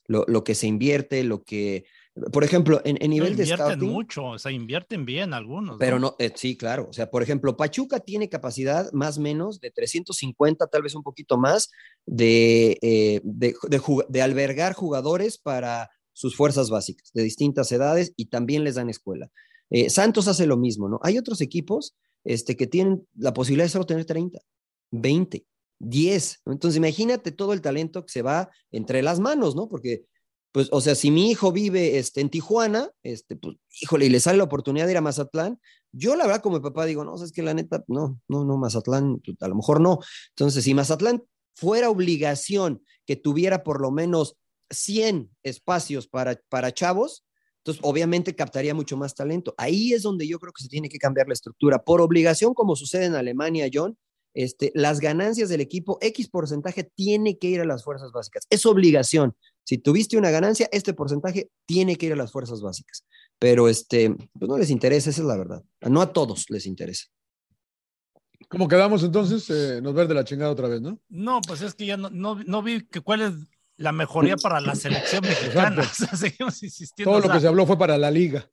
Lo, 0.07 0.25
lo 0.27 0.43
que 0.43 0.55
se 0.55 0.67
invierte, 0.67 1.23
lo 1.23 1.43
que, 1.43 1.86
por 2.32 2.43
ejemplo, 2.43 2.82
en, 2.84 2.97
en 3.01 3.09
nivel 3.09 3.36
de 3.38 3.43
invierten 3.43 3.80
mucho, 3.80 4.26
o 4.26 4.39
sea, 4.39 4.51
invierten 4.51 5.05
bien 5.05 5.34
algunos. 5.34 5.78
pero 5.80 5.97
no, 5.97 6.16
eh, 6.20 6.32
sí, 6.36 6.57
claro. 6.57 6.88
O 6.89 6.93
sea, 6.93 7.09
por 7.09 7.24
ejemplo, 7.24 7.55
Pachuca 7.55 7.99
tiene 8.01 8.28
capacidad 8.28 8.91
más 8.91 9.18
o 9.18 9.22
menos 9.22 9.62
de 9.62 9.72
350, 9.72 10.68
tal 10.68 10.82
vez 10.82 10.93
un 10.95 11.03
poquito 11.03 11.38
más, 11.38 11.72
de, 12.05 12.78
eh, 12.82 13.22
de, 13.24 13.55
de 14.09 14.22
albergar 14.22 14.74
jugadores 14.74 15.38
para 15.38 15.89
sus 16.14 16.36
fuerzas 16.36 16.70
básicas 16.70 17.12
de 17.14 17.24
distintas 17.24 17.72
edades 17.72 18.14
y 18.18 18.26
también 18.26 18.64
les 18.64 18.76
dan 18.76 18.89
escuela. 18.89 19.30
Eh, 19.70 19.89
Santos 19.89 20.28
hace 20.28 20.45
lo 20.45 20.57
mismo, 20.57 20.89
¿no? 20.89 20.99
Hay 21.03 21.18
otros 21.18 21.39
equipos 21.41 21.95
este, 22.26 22.57
que 22.57 22.68
tienen 22.68 23.07
la 23.16 23.34
posibilidad 23.34 23.66
de 23.66 23.70
solo 23.70 23.86
tener 23.86 24.05
30, 24.05 24.39
20, 24.91 25.45
10. 25.80 26.41
¿no? 26.45 26.51
Entonces, 26.51 26.78
imagínate 26.78 27.32
todo 27.32 27.53
el 27.53 27.62
talento 27.62 28.05
que 28.05 28.12
se 28.12 28.22
va 28.22 28.49
entre 28.72 29.01
las 29.01 29.20
manos, 29.20 29.55
¿no? 29.55 29.70
Porque 29.70 30.03
pues, 30.52 30.68
o 30.72 30.82
sea, 30.82 30.95
si 30.95 31.12
mi 31.12 31.30
hijo 31.32 31.52
vive 31.52 31.97
este, 31.97 32.22
en 32.22 32.30
Tijuana, 32.30 32.91
este, 33.04 33.36
pues, 33.36 33.58
híjole, 33.82 34.06
y 34.06 34.10
le 34.10 34.20
sale 34.20 34.38
la 34.38 34.43
oportunidad 34.43 34.86
de 34.86 34.91
ir 34.91 34.97
a 34.97 35.02
Mazatlán, 35.02 35.60
yo 35.93 36.16
la 36.16 36.26
verdad 36.26 36.41
como 36.41 36.62
papá 36.62 36.86
digo, 36.86 37.04
no, 37.04 37.16
es 37.22 37.32
que 37.32 37.43
la 37.43 37.54
neta, 37.54 37.84
no, 37.88 38.20
no, 38.28 38.45
no, 38.45 38.58
Mazatlán, 38.58 39.20
pues, 39.24 39.38
a 39.41 39.47
lo 39.47 39.56
mejor 39.56 39.80
no. 39.80 39.99
Entonces, 40.30 40.64
si 40.64 40.74
Mazatlán 40.74 41.24
fuera 41.54 41.89
obligación 41.89 42.84
que 43.06 43.16
tuviera 43.16 43.64
por 43.64 43.82
lo 43.82 43.91
menos 43.91 44.38
100 44.70 45.30
espacios 45.43 46.08
para, 46.08 46.41
para 46.49 46.74
chavos, 46.74 47.26
entonces 47.60 47.84
obviamente 47.84 48.36
captaría 48.36 48.74
mucho 48.74 48.97
más 48.97 49.14
talento. 49.14 49.54
Ahí 49.58 49.93
es 49.93 50.02
donde 50.02 50.28
yo 50.28 50.39
creo 50.39 50.52
que 50.52 50.64
se 50.64 50.70
tiene 50.70 50.89
que 50.89 50.97
cambiar 50.97 51.28
la 51.28 51.34
estructura. 51.34 51.84
Por 51.84 52.02
obligación, 52.02 52.54
como 52.54 52.76
sucede 52.76 53.06
en 53.06 53.16
Alemania, 53.16 53.70
John, 53.72 53.97
este, 54.34 54.72
las 54.74 54.99
ganancias 54.99 55.49
del 55.49 55.62
equipo, 55.62 55.97
X 56.02 56.30
porcentaje 56.30 56.84
tiene 56.84 57.38
que 57.38 57.47
ir 57.47 57.62
a 57.62 57.66
las 57.66 57.84
fuerzas 57.84 58.12
básicas. 58.12 58.47
Es 58.49 58.66
obligación. 58.66 59.36
Si 59.64 59.78
tuviste 59.78 60.18
una 60.18 60.32
ganancia, 60.32 60.68
este 60.72 60.93
porcentaje 60.93 61.49
tiene 61.66 61.95
que 61.95 62.07
ir 62.07 62.14
a 62.14 62.18
las 62.18 62.32
fuerzas 62.32 62.62
básicas. 62.62 63.05
Pero 63.39 63.70
este, 63.70 64.09
pues 64.09 64.49
no 64.49 64.57
les 64.57 64.70
interesa, 64.70 65.09
esa 65.09 65.22
es 65.22 65.28
la 65.28 65.38
verdad. 65.38 65.64
No 65.82 66.01
a 66.01 66.12
todos 66.12 66.49
les 66.49 66.66
interesa. 66.66 67.05
¿Cómo 68.49 68.68
quedamos 68.68 69.03
entonces? 69.03 69.49
Eh, 69.49 69.82
nos 69.82 69.93
ver 69.93 70.07
de 70.07 70.14
la 70.14 70.24
chingada 70.24 70.51
otra 70.51 70.68
vez, 70.68 70.82
¿no? 70.82 70.99
No, 71.09 71.41
pues 71.41 71.62
es 71.62 71.74
que 71.74 71.86
ya 71.86 71.97
no, 71.97 72.09
no, 72.09 72.36
no 72.36 72.62
vi 72.62 72.86
que 72.86 73.01
cuál 73.01 73.22
es 73.22 73.34
la 73.78 73.91
mejoría 73.91 74.36
para 74.36 74.59
la 74.62 74.76
selección 74.76 75.22
mexicana. 75.24 75.82
O 75.91 75.93
sea, 75.93 76.16
seguimos 76.16 76.62
insistiendo. 76.62 77.12
Todo 77.12 77.20
o 77.20 77.22
lo 77.22 77.28
sea, 77.28 77.36
que 77.36 77.41
se 77.41 77.47
habló 77.47 77.66
fue 77.66 77.78
para 77.78 77.97
la 77.97 78.12
liga. 78.12 78.47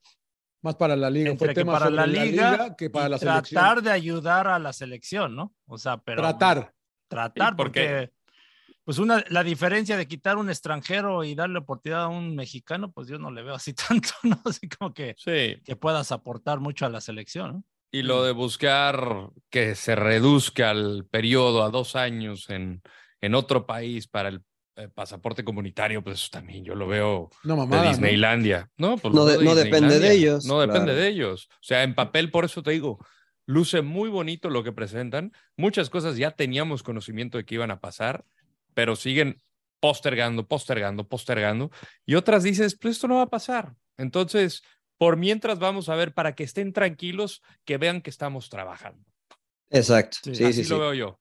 Más 0.61 0.75
para 0.75 0.95
la 0.95 1.09
liga. 1.09 1.31
entre 1.31 1.47
Fue 1.47 1.53
que 1.53 1.61
tema 1.61 1.73
para 1.73 1.85
sobre 1.85 1.95
la 1.97 2.07
liga, 2.07 2.75
que 2.75 2.89
para 2.89 3.09
la 3.09 3.17
selección. 3.17 3.61
tratar 3.61 3.83
de 3.83 3.91
ayudar 3.91 4.47
a 4.47 4.59
la 4.59 4.73
selección, 4.73 5.35
¿no? 5.35 5.53
O 5.65 5.77
sea, 5.77 5.97
pero 5.97 6.21
Tratar. 6.21 6.73
tratar 7.07 7.55
porque 7.55 8.11
pues 8.89 8.97
una 8.97 9.23
la 9.29 9.43
diferencia 9.43 9.97
de 9.97 10.07
quitar 10.07 10.37
un 10.37 10.49
extranjero 10.49 11.23
y 11.23 11.35
darle 11.35 11.59
oportunidad 11.59 12.05
a 12.05 12.07
un 12.07 12.35
mexicano, 12.35 12.91
pues 12.91 13.07
yo 13.07 13.19
no 13.19 13.29
le 13.29 13.43
veo 13.43 13.53
así 13.53 13.73
tanto, 13.87 14.09
¿no? 14.23 14.41
Así 14.45 14.67
como 14.67 14.95
que, 14.95 15.13
Sí, 15.15 15.61
que 15.63 15.75
puedas 15.75 16.11
aportar 16.11 16.59
mucho 16.59 16.87
a 16.87 16.89
la 16.89 16.99
selección, 16.99 17.51
¿no? 17.53 17.63
y 17.91 18.01
lo 18.01 18.23
de 18.23 18.31
buscar 18.31 19.29
que 19.51 19.75
se 19.75 19.95
reduzca 19.95 20.71
el 20.71 21.05
periodo 21.05 21.63
a 21.63 21.69
dos 21.69 21.95
años 21.95 22.49
en, 22.49 22.81
en 23.21 23.35
otro 23.35 23.67
país 23.67 24.07
para 24.07 24.29
el 24.29 24.41
eh, 24.75 24.87
pasaporte 24.89 25.43
comunitario, 25.43 26.03
pues 26.03 26.19
eso 26.21 26.29
también 26.31 26.65
yo 26.65 26.73
lo 26.73 26.87
veo 26.87 27.29
No, 27.43 27.53
de 27.53 27.59
mamada. 27.61 27.83
¿no? 27.83 27.89
Disneylandia. 27.89 28.69
No, 28.77 28.97
pues 28.97 29.13
No 29.13 29.25
de- 29.25 29.43
no 29.43 29.53
depende 29.53 29.99
de 29.99 30.13
ellos, 30.13 30.45
No 30.45 30.61
depende 30.61 30.85
claro. 30.85 30.99
de 30.99 31.07
ellos. 31.09 31.47
O 31.51 31.57
sea, 31.63 31.83
en 31.83 31.93
papel, 31.93 32.31
por 32.31 32.43
eso 32.45 32.63
te 32.63 32.71
digo, 32.71 32.97
luce 33.45 33.83
muy 33.83 34.09
bonito 34.09 34.49
lo 34.49 34.63
que 34.63 34.71
presentan. 34.71 35.31
Muchas 35.57 35.89
cosas 35.91 36.17
ya 36.17 36.31
teníamos 36.31 36.81
conocimiento 36.81 37.37
de 37.37 37.45
que 37.45 37.53
iban 37.55 37.69
a 37.71 37.79
pasar, 37.79 38.23
pero 38.73 38.95
siguen 38.95 39.41
postergando, 39.79 40.47
postergando, 40.47 41.07
postergando. 41.07 41.71
Y 42.05 42.15
otras 42.15 42.43
dices, 42.43 42.77
pues 42.79 42.95
esto 42.95 43.07
no 43.07 43.15
va 43.15 43.23
a 43.23 43.29
pasar. 43.29 43.73
Entonces, 43.97 44.61
por 44.97 45.15
mientras 45.17 45.59
vamos 45.59 45.87
a 45.89 45.95
ver 45.95 46.13
para 46.13 46.35
que 46.35 46.43
estén 46.43 46.73
tranquilos, 46.73 47.41
que 47.65 47.77
vean 47.77 48.01
que 48.01 48.09
estamos 48.09 48.49
trabajando. 48.49 49.03
Exacto. 49.69 50.17
Sí, 50.23 50.35
Sí, 50.35 50.43
Así 50.43 50.63
sí, 50.63 50.69
lo 50.69 50.79
veo 50.79 50.93
yo. 50.93 51.19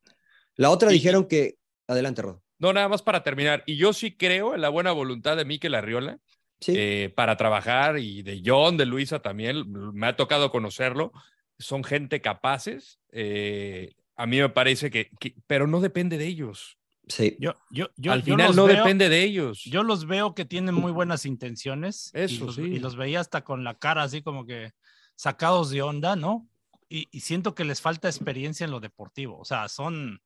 La 0.57 0.71
otra 0.71 0.91
Y- 0.91 0.95
dijeron 0.95 1.27
que. 1.27 1.55
Adelante, 1.87 2.23
Rod. 2.23 2.39
No, 2.59 2.73
nada 2.73 2.89
más 2.89 3.03
para 3.03 3.23
terminar. 3.23 3.63
Y 3.67 3.77
yo 3.77 3.93
sí 3.93 4.17
creo 4.17 4.55
en 4.55 4.61
la 4.61 4.69
buena 4.69 4.91
voluntad 4.93 5.37
de 5.37 5.45
Mikel 5.45 5.75
Arriola 5.75 6.19
Sí. 6.61 6.73
eh, 6.77 7.13
para 7.15 7.37
trabajar 7.37 7.99
y 7.99 8.23
de 8.23 8.43
John, 8.45 8.77
de 8.77 8.85
Luisa 8.87 9.21
también. 9.21 9.65
Me 9.93 10.09
ha 10.09 10.17
tocado 10.17 10.51
conocerlo. 10.51 11.13
Son 11.59 11.85
gente 11.85 12.21
capaces. 12.21 12.99
eh, 13.13 13.93
a 14.17 14.27
mí 14.27 14.41
me 14.41 14.49
parece 14.49 14.91
que, 14.91 15.11
que- 15.21 15.35
pero 15.47 15.67
no 15.69 15.81
depende 15.81 16.19
de 16.19 16.27
ellos. 16.27 16.78
Sí. 17.09 17.37
Yo, 17.41 17.55
yo, 17.71 17.89
yo, 17.97 18.13
Al 18.13 18.21
yo 18.21 18.25
final 18.35 18.47
los 18.49 18.57
no 18.57 18.65
veo- 18.67 18.77
depende 18.77 19.09
de 19.09 19.23
ellos. 19.23 19.63
Yo 19.65 19.83
los 19.83 20.07
veo 20.07 20.35
que 20.35 20.45
tienen 20.45 20.75
muy 20.75 20.93
buenas 20.93 21.25
intenciones. 21.27 22.11
y 22.15 22.21
Eso 22.21 22.47
los, 22.47 22.55
sí. 22.57 22.63
Y 22.63 22.79
los 22.79 22.97
veía 22.97 23.21
hasta 23.21 23.43
con 23.45 23.65
la 23.65 23.75
cara 23.79 24.03
así 24.03 24.23
como 24.23 24.45
que 24.47 24.73
sacados 25.17 25.71
de 25.71 25.83
onda, 25.83 26.17
¿no? 26.17 26.49
Y, 26.89 27.09
y 27.11 27.21
siento 27.21 27.55
que 27.55 27.65
les 27.65 27.81
falta 27.81 28.09
experiencia 28.09 28.65
en 28.65 28.71
lo 28.71 28.81
deportivo. 28.81 29.39
O 29.39 29.45
sea, 29.45 29.69
son 29.69 30.21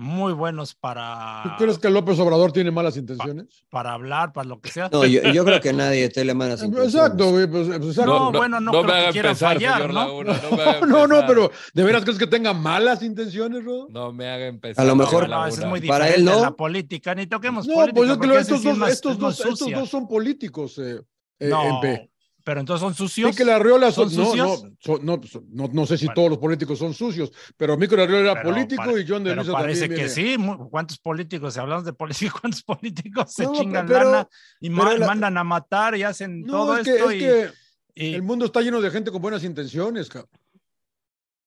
muy 0.00 0.32
buenos 0.32 0.74
para, 0.74 1.42
¿Tú 1.44 1.50
crees 1.58 1.78
que 1.78 1.90
López 1.90 2.18
Obrador 2.18 2.52
tiene 2.52 2.70
malas 2.70 2.96
intenciones? 2.96 3.64
para 3.68 3.92
hablar, 3.92 4.32
para 4.32 4.48
lo 4.48 4.58
que 4.58 4.70
sea. 4.70 4.88
No, 4.90 5.04
yo, 5.04 5.20
yo 5.30 5.44
creo 5.44 5.60
que 5.60 5.74
nadie 5.74 6.08
tiene 6.08 6.32
malas 6.32 6.62
intenciones. 6.62 6.94
Exacto, 6.94 7.30
güey. 7.30 7.46
Pues, 7.46 7.68
pues, 7.68 7.88
exacto. 7.90 8.10
No, 8.18 8.32
bueno, 8.32 8.60
no 8.60 8.70
creo 8.70 8.82
me 8.84 8.88
que 8.92 8.98
haga 8.98 9.12
quiera 9.12 9.28
empezar, 9.28 9.54
fallar, 9.54 9.74
señor 9.74 9.92
¿no? 9.94 10.00
Laguna, 10.00 10.40
no, 10.80 10.86
No, 10.86 11.06
no, 11.06 11.26
pero 11.26 11.50
¿de 11.74 11.84
veras 11.84 12.02
crees 12.04 12.18
que 12.18 12.26
tenga 12.26 12.54
malas 12.54 13.02
intenciones, 13.02 13.62
Rodo? 13.62 13.88
No 13.90 14.10
me 14.12 14.26
haga 14.28 14.46
empezar. 14.46 14.82
A 14.82 14.88
lo 14.88 14.96
mejor- 14.96 15.28
No, 15.28 15.46
es 15.46 15.58
muy 15.66 15.80
Para 15.86 16.06
diferente 16.06 16.18
él, 16.18 16.24
¿no? 16.24 16.40
la 16.44 16.50
política. 16.52 17.14
Ni 17.14 17.26
toquemos 17.26 17.66
No, 17.66 17.74
política. 17.74 17.94
pues 17.96 18.10
es 18.10 18.18
que 18.18 18.38
estos, 18.38 18.62
dos, 18.62 18.78
más- 18.78 18.90
estos, 18.92 19.18
dos, 19.18 19.38
estos 19.44 19.70
dos 19.70 19.88
son 19.90 20.08
políticos. 20.08 20.78
Eh, 20.78 20.98
eh, 21.38 21.48
No, 21.48 21.62
MP. 21.82 22.09
Pero 22.44 22.60
entonces 22.60 22.80
son 22.80 22.94
sucios. 22.94 23.30
Mikel 23.30 23.48
Arriola 23.50 23.90
son, 23.92 24.10
¿Son 24.10 24.18
no, 24.22 24.26
sucios? 24.30 24.64
no, 24.64 24.76
son- 24.80 25.04
no, 25.06 25.20
son- 25.22 25.44
no, 25.50 25.68
no 25.72 25.86
sé 25.86 25.96
si 25.98 26.06
Bueno. 26.06 26.14
todos 26.14 26.30
los 26.30 26.38
políticos 26.38 26.78
son 26.78 26.94
sucios, 26.94 27.30
pero 27.56 27.76
Mikel 27.76 28.00
Arriola 28.00 28.20
era 28.32 28.34
Pero 28.42 28.54
político 28.54 28.82
pare- 28.84 29.00
y 29.00 29.06
John 29.08 29.24
de 29.24 29.34
Luisa 29.34 29.52
parece 29.52 29.80
también 29.88 30.02
que 30.02 30.08
sí. 30.08 30.36
¿Cuántos 30.70 30.98
políticos, 30.98 31.54
si 31.54 31.60
hablamos 31.60 31.84
de 31.84 31.92
política, 31.92 32.32
cuántos 32.40 32.62
políticos 32.62 33.32
se 33.34 33.44
No, 33.44 33.52
chingan 33.54 33.86
pero- 33.86 34.04
lana 34.10 34.28
y 34.60 34.68
la- 34.70 35.06
mandan 35.06 35.36
a 35.38 35.44
matar 35.44 35.96
y 35.96 36.02
hacen 36.02 36.42
No, 36.42 36.52
todo 36.52 36.76
es 36.78 36.84
que, 36.84 36.90
esto? 36.96 37.10
es 37.10 37.16
y, 37.16 37.18
que 37.20 37.50
y- 37.94 38.14
el 38.14 38.22
mundo 38.22 38.44
está 38.46 38.60
lleno 38.60 38.80
de 38.80 38.90
gente 38.90 39.10
con 39.10 39.20
buenas 39.22 39.44
intenciones, 39.44 40.08
cabrón. 40.08 40.30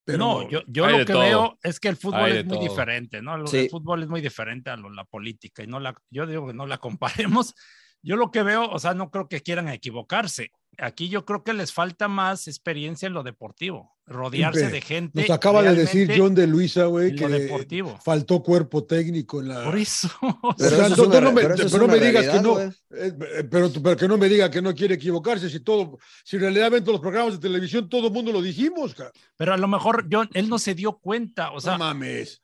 Pero 0.05 0.17
no, 0.17 0.49
yo, 0.49 0.59
yo 0.67 0.85
lo 0.87 0.97
que 1.05 1.13
todo. 1.13 1.21
veo 1.21 1.59
es 1.63 1.79
que 1.79 1.87
el 1.87 1.95
fútbol 1.95 2.23
Hay 2.25 2.37
es 2.39 2.45
muy 2.45 2.57
todo. 2.57 2.67
diferente, 2.67 3.21
¿no? 3.21 3.35
El, 3.35 3.47
Sí. 3.47 3.57
el 3.59 3.69
fútbol 3.69 4.03
es 4.03 4.09
muy 4.09 4.19
diferente 4.19 4.69
a 4.69 4.75
lo- 4.75 4.89
la 4.89 5.05
política 5.05 5.63
y 5.63 5.67
no 5.67 5.79
la, 5.79 5.95
yo 6.09 6.27
digo 6.27 6.47
que 6.47 6.53
no 6.53 6.65
la 6.65 6.77
comparemos. 7.31 7.55
Yo 8.01 8.17
lo 8.17 8.29
que 8.29 8.43
veo, 8.43 8.69
o 8.69 8.79
sea, 8.79 8.93
no 8.93 9.09
creo 9.09 9.29
que 9.29 9.39
quieran 9.39 9.69
equivocarse, 9.69 10.51
aquí 10.77 11.09
yo 11.09 11.25
creo 11.25 11.43
que 11.43 11.53
les 11.53 11.71
falta 11.71 12.07
más 12.07 12.47
experiencia 12.47 13.07
en 13.07 13.13
lo 13.13 13.23
deportivo, 13.23 13.95
rodearse 14.05 14.69
de 14.69 14.81
gente. 14.81 15.21
Nos 15.21 15.29
acaba 15.29 15.61
de 15.61 15.75
decir 15.75 16.11
John 16.17 16.35
de 16.35 16.47
Luisa, 16.47 16.85
güey, 16.85 17.15
que 17.15 17.27
lo 17.27 17.37
deportivo. 17.37 17.99
faltó 18.03 18.41
cuerpo 18.43 18.83
técnico 18.83 19.39
en 19.41 19.49
la. 19.49 19.63
Por 19.63 19.77
eso. 19.77 20.09
Pero 20.57 20.77
no- 20.89 21.87
me- 21.87 21.99
digas 21.99 22.27
que 22.27 22.41
no. 22.41 22.59
Eh, 22.59 22.71
eh, 22.91 23.13
pero, 23.49 23.71
pero 23.81 23.97
que 23.97 24.07
no 24.07 24.17
me 24.17 24.27
diga 24.29 24.49
que 24.51 24.61
no 24.61 24.73
quiere 24.73 24.95
equivocarse, 24.95 25.49
si 25.49 25.59
todo, 25.59 25.97
si 26.23 26.35
en 26.37 26.41
realidad 26.43 26.71
ven 26.71 26.83
todos 26.83 26.93
los 26.95 27.01
programas 27.01 27.33
de 27.33 27.39
televisión, 27.39 27.87
todo 27.89 28.07
el 28.07 28.13
mundo 28.13 28.31
lo 28.31 28.41
dijimos, 28.41 28.93
ca- 28.95 29.11
Pero 29.37 29.53
a 29.53 29.57
lo 29.57 29.67
mejor 29.67 30.07
John, 30.11 30.29
él 30.33 30.49
no 30.49 30.59
se 30.59 30.75
dio 30.75 30.97
cuenta, 30.99 31.51
o 31.51 31.61
sea, 31.61 31.73
no 31.73 31.79
mames. 31.79 32.41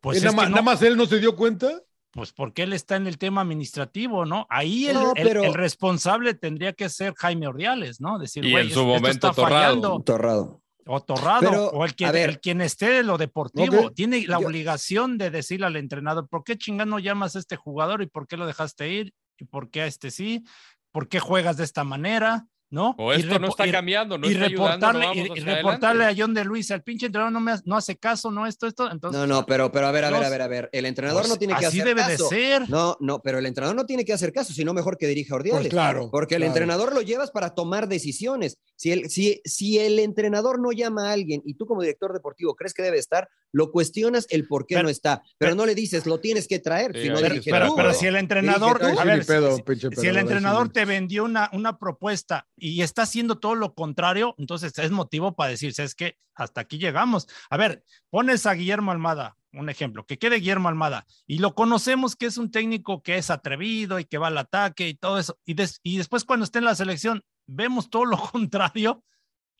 pues, 0.00 0.22
nada, 0.22 0.36
más, 0.36 0.50
nada 0.50 0.62
más 0.62 0.82
él 0.82 0.96
no 0.96 1.06
se 1.06 1.18
dio 1.18 1.34
cuenta. 1.36 1.82
Pues 2.16 2.32
porque 2.32 2.62
él 2.64 2.72
está 2.72 2.96
en 2.96 3.06
el 3.06 3.18
tema 3.18 3.42
administrativo, 3.42 4.24
¿no? 4.24 4.46
Ahí 4.50 4.86
el, 4.88 4.94
No, 4.94 5.12
pero- 5.14 5.44
el 5.44 5.54
responsable 5.54 6.34
tendría 6.34 6.72
que 6.72 6.88
ser 6.88 7.14
Jaime 7.14 7.46
Ordiales, 7.46 8.00
¿no? 8.00 8.18
Decir, 8.18 8.44
Y 8.44 8.50
güey, 8.50 8.64
en 8.66 8.72
su 8.72 8.80
esto 8.80 8.86
momento 8.88 9.28
está 9.28 9.32
Torrado. 9.32 9.64
fallando. 9.64 10.00
Torrado. 10.02 10.62
O 10.88 11.00
Torrado, 11.02 11.40
Pero, 11.50 11.66
o 11.70 11.84
el 11.84 11.94
quien, 11.94 12.08
a 12.08 12.12
ver. 12.12 12.30
el 12.30 12.40
quien 12.40 12.60
esté 12.60 12.88
de 12.90 13.02
lo 13.02 13.18
deportivo, 13.18 13.90
tiene 13.92 14.24
la 14.26 14.40
Yo- 14.40 14.46
obligación 14.46 15.18
de 15.18 15.30
decirle 15.30 15.66
al 15.66 15.76
entrenador, 15.76 16.28
¿por 16.28 16.44
qué 16.44 16.56
chingado 16.56 16.88
no 16.90 16.98
llamas 17.00 17.34
a 17.36 17.40
este 17.40 17.56
jugador 17.56 18.02
y 18.02 18.06
por 18.06 18.26
qué 18.28 18.36
lo 18.36 18.46
dejaste 18.46 18.88
ir? 18.88 19.12
¿Y 19.38 19.44
por 19.46 19.68
qué 19.70 19.82
a 19.82 19.86
este 19.86 20.10
sí? 20.10 20.44
¿Por 20.92 21.08
qué 21.08 21.18
juegas 21.20 21.56
de 21.56 21.64
esta 21.64 21.82
manera? 21.84 22.46
¿No? 22.68 22.96
O 22.98 23.14
Y 23.14 23.18
esto 23.20 23.38
no 23.38 23.46
está 23.48 23.70
cambiando, 23.70 24.18
no 24.18 24.28
y 24.28 24.32
está 24.32 24.46
ayudando, 24.46 24.86
reportarle, 24.88 25.06
no 25.06 25.14
y- 25.14 25.18
vamos 25.20 25.38
y 25.38 25.40
hacia 25.40 25.54
reportarle 25.54 26.02
adelante. 26.04 26.20
a 26.20 26.24
John 26.24 26.34
de 26.34 26.44
Luis, 26.44 26.70
al 26.72 26.82
pinche 26.82 27.06
entrenador 27.06 27.32
no, 27.32 27.40
me, 27.40 27.54
no 27.64 27.76
hace 27.76 27.96
caso, 27.96 28.30
no 28.32 28.44
esto, 28.44 28.66
esto. 28.66 28.90
Entonces, 28.90 29.20
No, 29.20 29.26
no, 29.26 29.46
pero, 29.46 29.70
pero 29.70 29.86
a 29.86 29.92
ver, 29.92 30.04
a 30.04 30.10
ver, 30.10 30.24
a 30.24 30.28
ver, 30.28 30.42
a 30.42 30.48
ver. 30.48 30.68
El 30.72 30.84
entrenador 30.84 31.22
pues, 31.22 31.30
no 31.30 31.36
tiene 31.38 31.54
que 31.54 31.66
así 31.66 31.80
hacer 31.80 31.94
debe 31.94 32.00
caso. 32.10 32.28
de 32.28 32.36
ser. 32.36 32.68
No, 32.68 32.96
no, 32.98 33.20
pero 33.22 33.38
el 33.38 33.46
entrenador 33.46 33.76
no 33.76 33.86
tiene 33.86 34.04
que 34.04 34.12
hacer 34.12 34.32
caso, 34.32 34.52
sino 34.52 34.74
mejor 34.74 34.98
que 34.98 35.06
dirija 35.06 35.34
a 35.34 35.36
Ordiales. 35.36 35.60
Pues 35.62 35.70
claro. 35.70 36.08
Porque 36.10 36.34
el 36.34 36.42
entrenador 36.42 36.92
lo 36.92 37.02
llevas 37.02 37.30
para 37.30 37.50
tomar 37.54 37.86
decisiones. 37.88 38.58
Si 38.74 38.90
el, 38.90 39.10
si, 39.10 39.40
si 39.44 39.78
el 39.78 40.00
entrenador 40.00 40.58
no 40.60 40.72
llama 40.72 41.10
a 41.10 41.12
alguien 41.12 41.42
y 41.46 41.54
tú 41.54 41.66
como 41.66 41.82
director 41.82 42.12
deportivo 42.12 42.56
crees 42.56 42.74
que 42.74 42.82
debe 42.82 42.98
estar, 42.98 43.28
lo 43.52 43.70
cuestionas 43.70 44.26
el 44.28 44.46
por 44.48 44.66
qué 44.66 44.74
Pero- 44.74 44.82
no 44.84 44.90
está. 44.90 45.22
Pero, 45.38 45.54
no 45.54 45.66
le 45.66 45.74
dices, 45.76 46.04
lo 46.04 46.18
tienes 46.18 46.48
que 46.48 46.58
traer. 46.58 46.92
Sí, 46.94 47.02
si 47.02 47.08
no 47.10 47.16
ahí 47.18 47.22
pero, 47.22 47.40
pero- 47.44 47.66
tú, 47.68 47.76
pero 47.76 47.94
si 47.94 48.06
el 48.06 48.16
entrenador, 48.16 48.82
a 48.84 49.04
ver, 49.04 49.24
si- 49.24 50.06
el 50.08 50.16
entrenador 50.16 50.68
te 50.70 50.84
vendió 50.84 51.24
una, 51.24 51.48
una 51.52 51.78
propuesta 51.78 52.46
y 52.58 52.65
está 52.80 53.02
haciendo 53.02 53.38
todo 53.38 53.54
lo 53.54 53.74
contrario, 53.74 54.34
entonces 54.38 54.76
es 54.78 54.90
motivo 54.90 55.34
para 55.34 55.50
decir, 55.50 55.72
es 55.76 55.94
que 55.94 56.16
hasta 56.34 56.60
aquí 56.60 56.78
llegamos. 56.78 57.26
A 57.50 57.56
ver, 57.56 57.84
pones 58.10 58.46
a 58.46 58.54
Guillermo 58.54 58.90
Almada, 58.90 59.36
un 59.52 59.68
ejemplo, 59.68 60.04
que 60.04 60.18
quede 60.18 60.36
Guillermo 60.36 60.68
Almada, 60.68 61.06
y 61.26 61.38
lo 61.38 61.54
conocemos 61.54 62.16
que 62.16 62.26
es 62.26 62.38
un 62.38 62.50
técnico 62.50 63.02
que 63.02 63.16
es 63.16 63.30
atrevido 63.30 63.98
y 63.98 64.04
que 64.04 64.18
va 64.18 64.28
al 64.28 64.38
ataque 64.38 64.88
y 64.88 64.94
todo 64.94 65.18
eso, 65.18 65.38
y, 65.44 65.56
y 65.82 65.98
después 65.98 66.24
cuando 66.24 66.44
esté 66.44 66.58
en 66.58 66.64
la 66.66 66.74
selección, 66.74 67.22
vemos 67.46 67.90
todo 67.90 68.04
lo 68.04 68.18
contrario, 68.32 69.04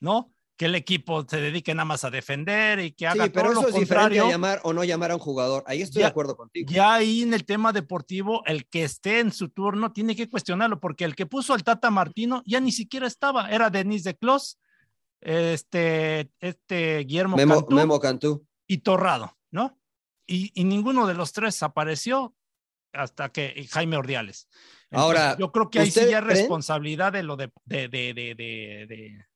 ¿no? 0.00 0.32
Que 0.56 0.64
el 0.66 0.74
equipo 0.74 1.26
se 1.28 1.38
dedique 1.38 1.74
nada 1.74 1.84
más 1.84 2.04
a 2.04 2.10
defender 2.10 2.78
y 2.80 2.92
que 2.92 3.06
haga 3.06 3.24
Sí, 3.24 3.30
pero 3.30 3.50
todo 3.50 3.52
eso 3.52 3.62
lo 3.62 3.68
es 3.68 3.74
diferente 3.74 4.02
contrario. 4.18 4.24
a 4.26 4.30
llamar 4.30 4.60
o 4.64 4.72
no 4.72 4.84
llamar 4.84 5.10
a 5.10 5.14
un 5.16 5.20
jugador. 5.20 5.62
Ahí 5.66 5.82
estoy 5.82 6.00
Ya- 6.00 6.06
de 6.06 6.10
acuerdo 6.10 6.34
contigo. 6.36 6.72
Ya 6.72 6.94
ahí 6.94 7.22
en 7.22 7.34
el 7.34 7.44
tema 7.44 7.72
deportivo, 7.74 8.42
el 8.46 8.66
que 8.66 8.82
esté 8.84 9.20
en 9.20 9.32
su 9.32 9.50
turno 9.50 9.92
tiene 9.92 10.16
que 10.16 10.30
cuestionarlo, 10.30 10.80
porque 10.80 11.04
el 11.04 11.14
que 11.14 11.26
puso 11.26 11.52
al 11.52 11.62
Tata 11.62 11.90
Martino 11.90 12.42
ya 12.46 12.58
ni 12.60 12.72
siquiera 12.72 13.06
estaba, 13.06 13.50
era 13.50 13.68
Denis 13.68 14.02
de 14.04 14.16
Clos, 14.16 14.58
este, 15.20 16.30
este 16.40 16.98
Guillermo 17.00 17.36
Memo, 17.36 17.56
Cantú 17.56 17.74
Memo 17.74 18.00
Cantú. 18.00 18.46
y 18.66 18.78
Torrado, 18.78 19.36
¿no? 19.50 19.78
Y, 20.26 20.52
y 20.58 20.64
ninguno 20.64 21.06
de 21.06 21.14
los 21.14 21.32
tres 21.32 21.62
apareció 21.62 22.34
hasta 22.92 23.28
que 23.30 23.66
Jaime 23.70 23.96
Ordiales. 23.96 24.48
Ahora, 24.90 25.36
yo 25.38 25.52
creo 25.52 25.68
que 25.68 25.80
ahí 25.80 25.86
sí 25.86 25.90
¿ustedes 25.90 26.10
ya 26.12 26.22
creen? 26.22 26.36
responsabilidad 26.38 27.12
de 27.12 27.22
lo 27.22 27.36
de, 27.36 27.52
de, 27.66 27.88
de, 27.88 28.12
de, 28.14 29.26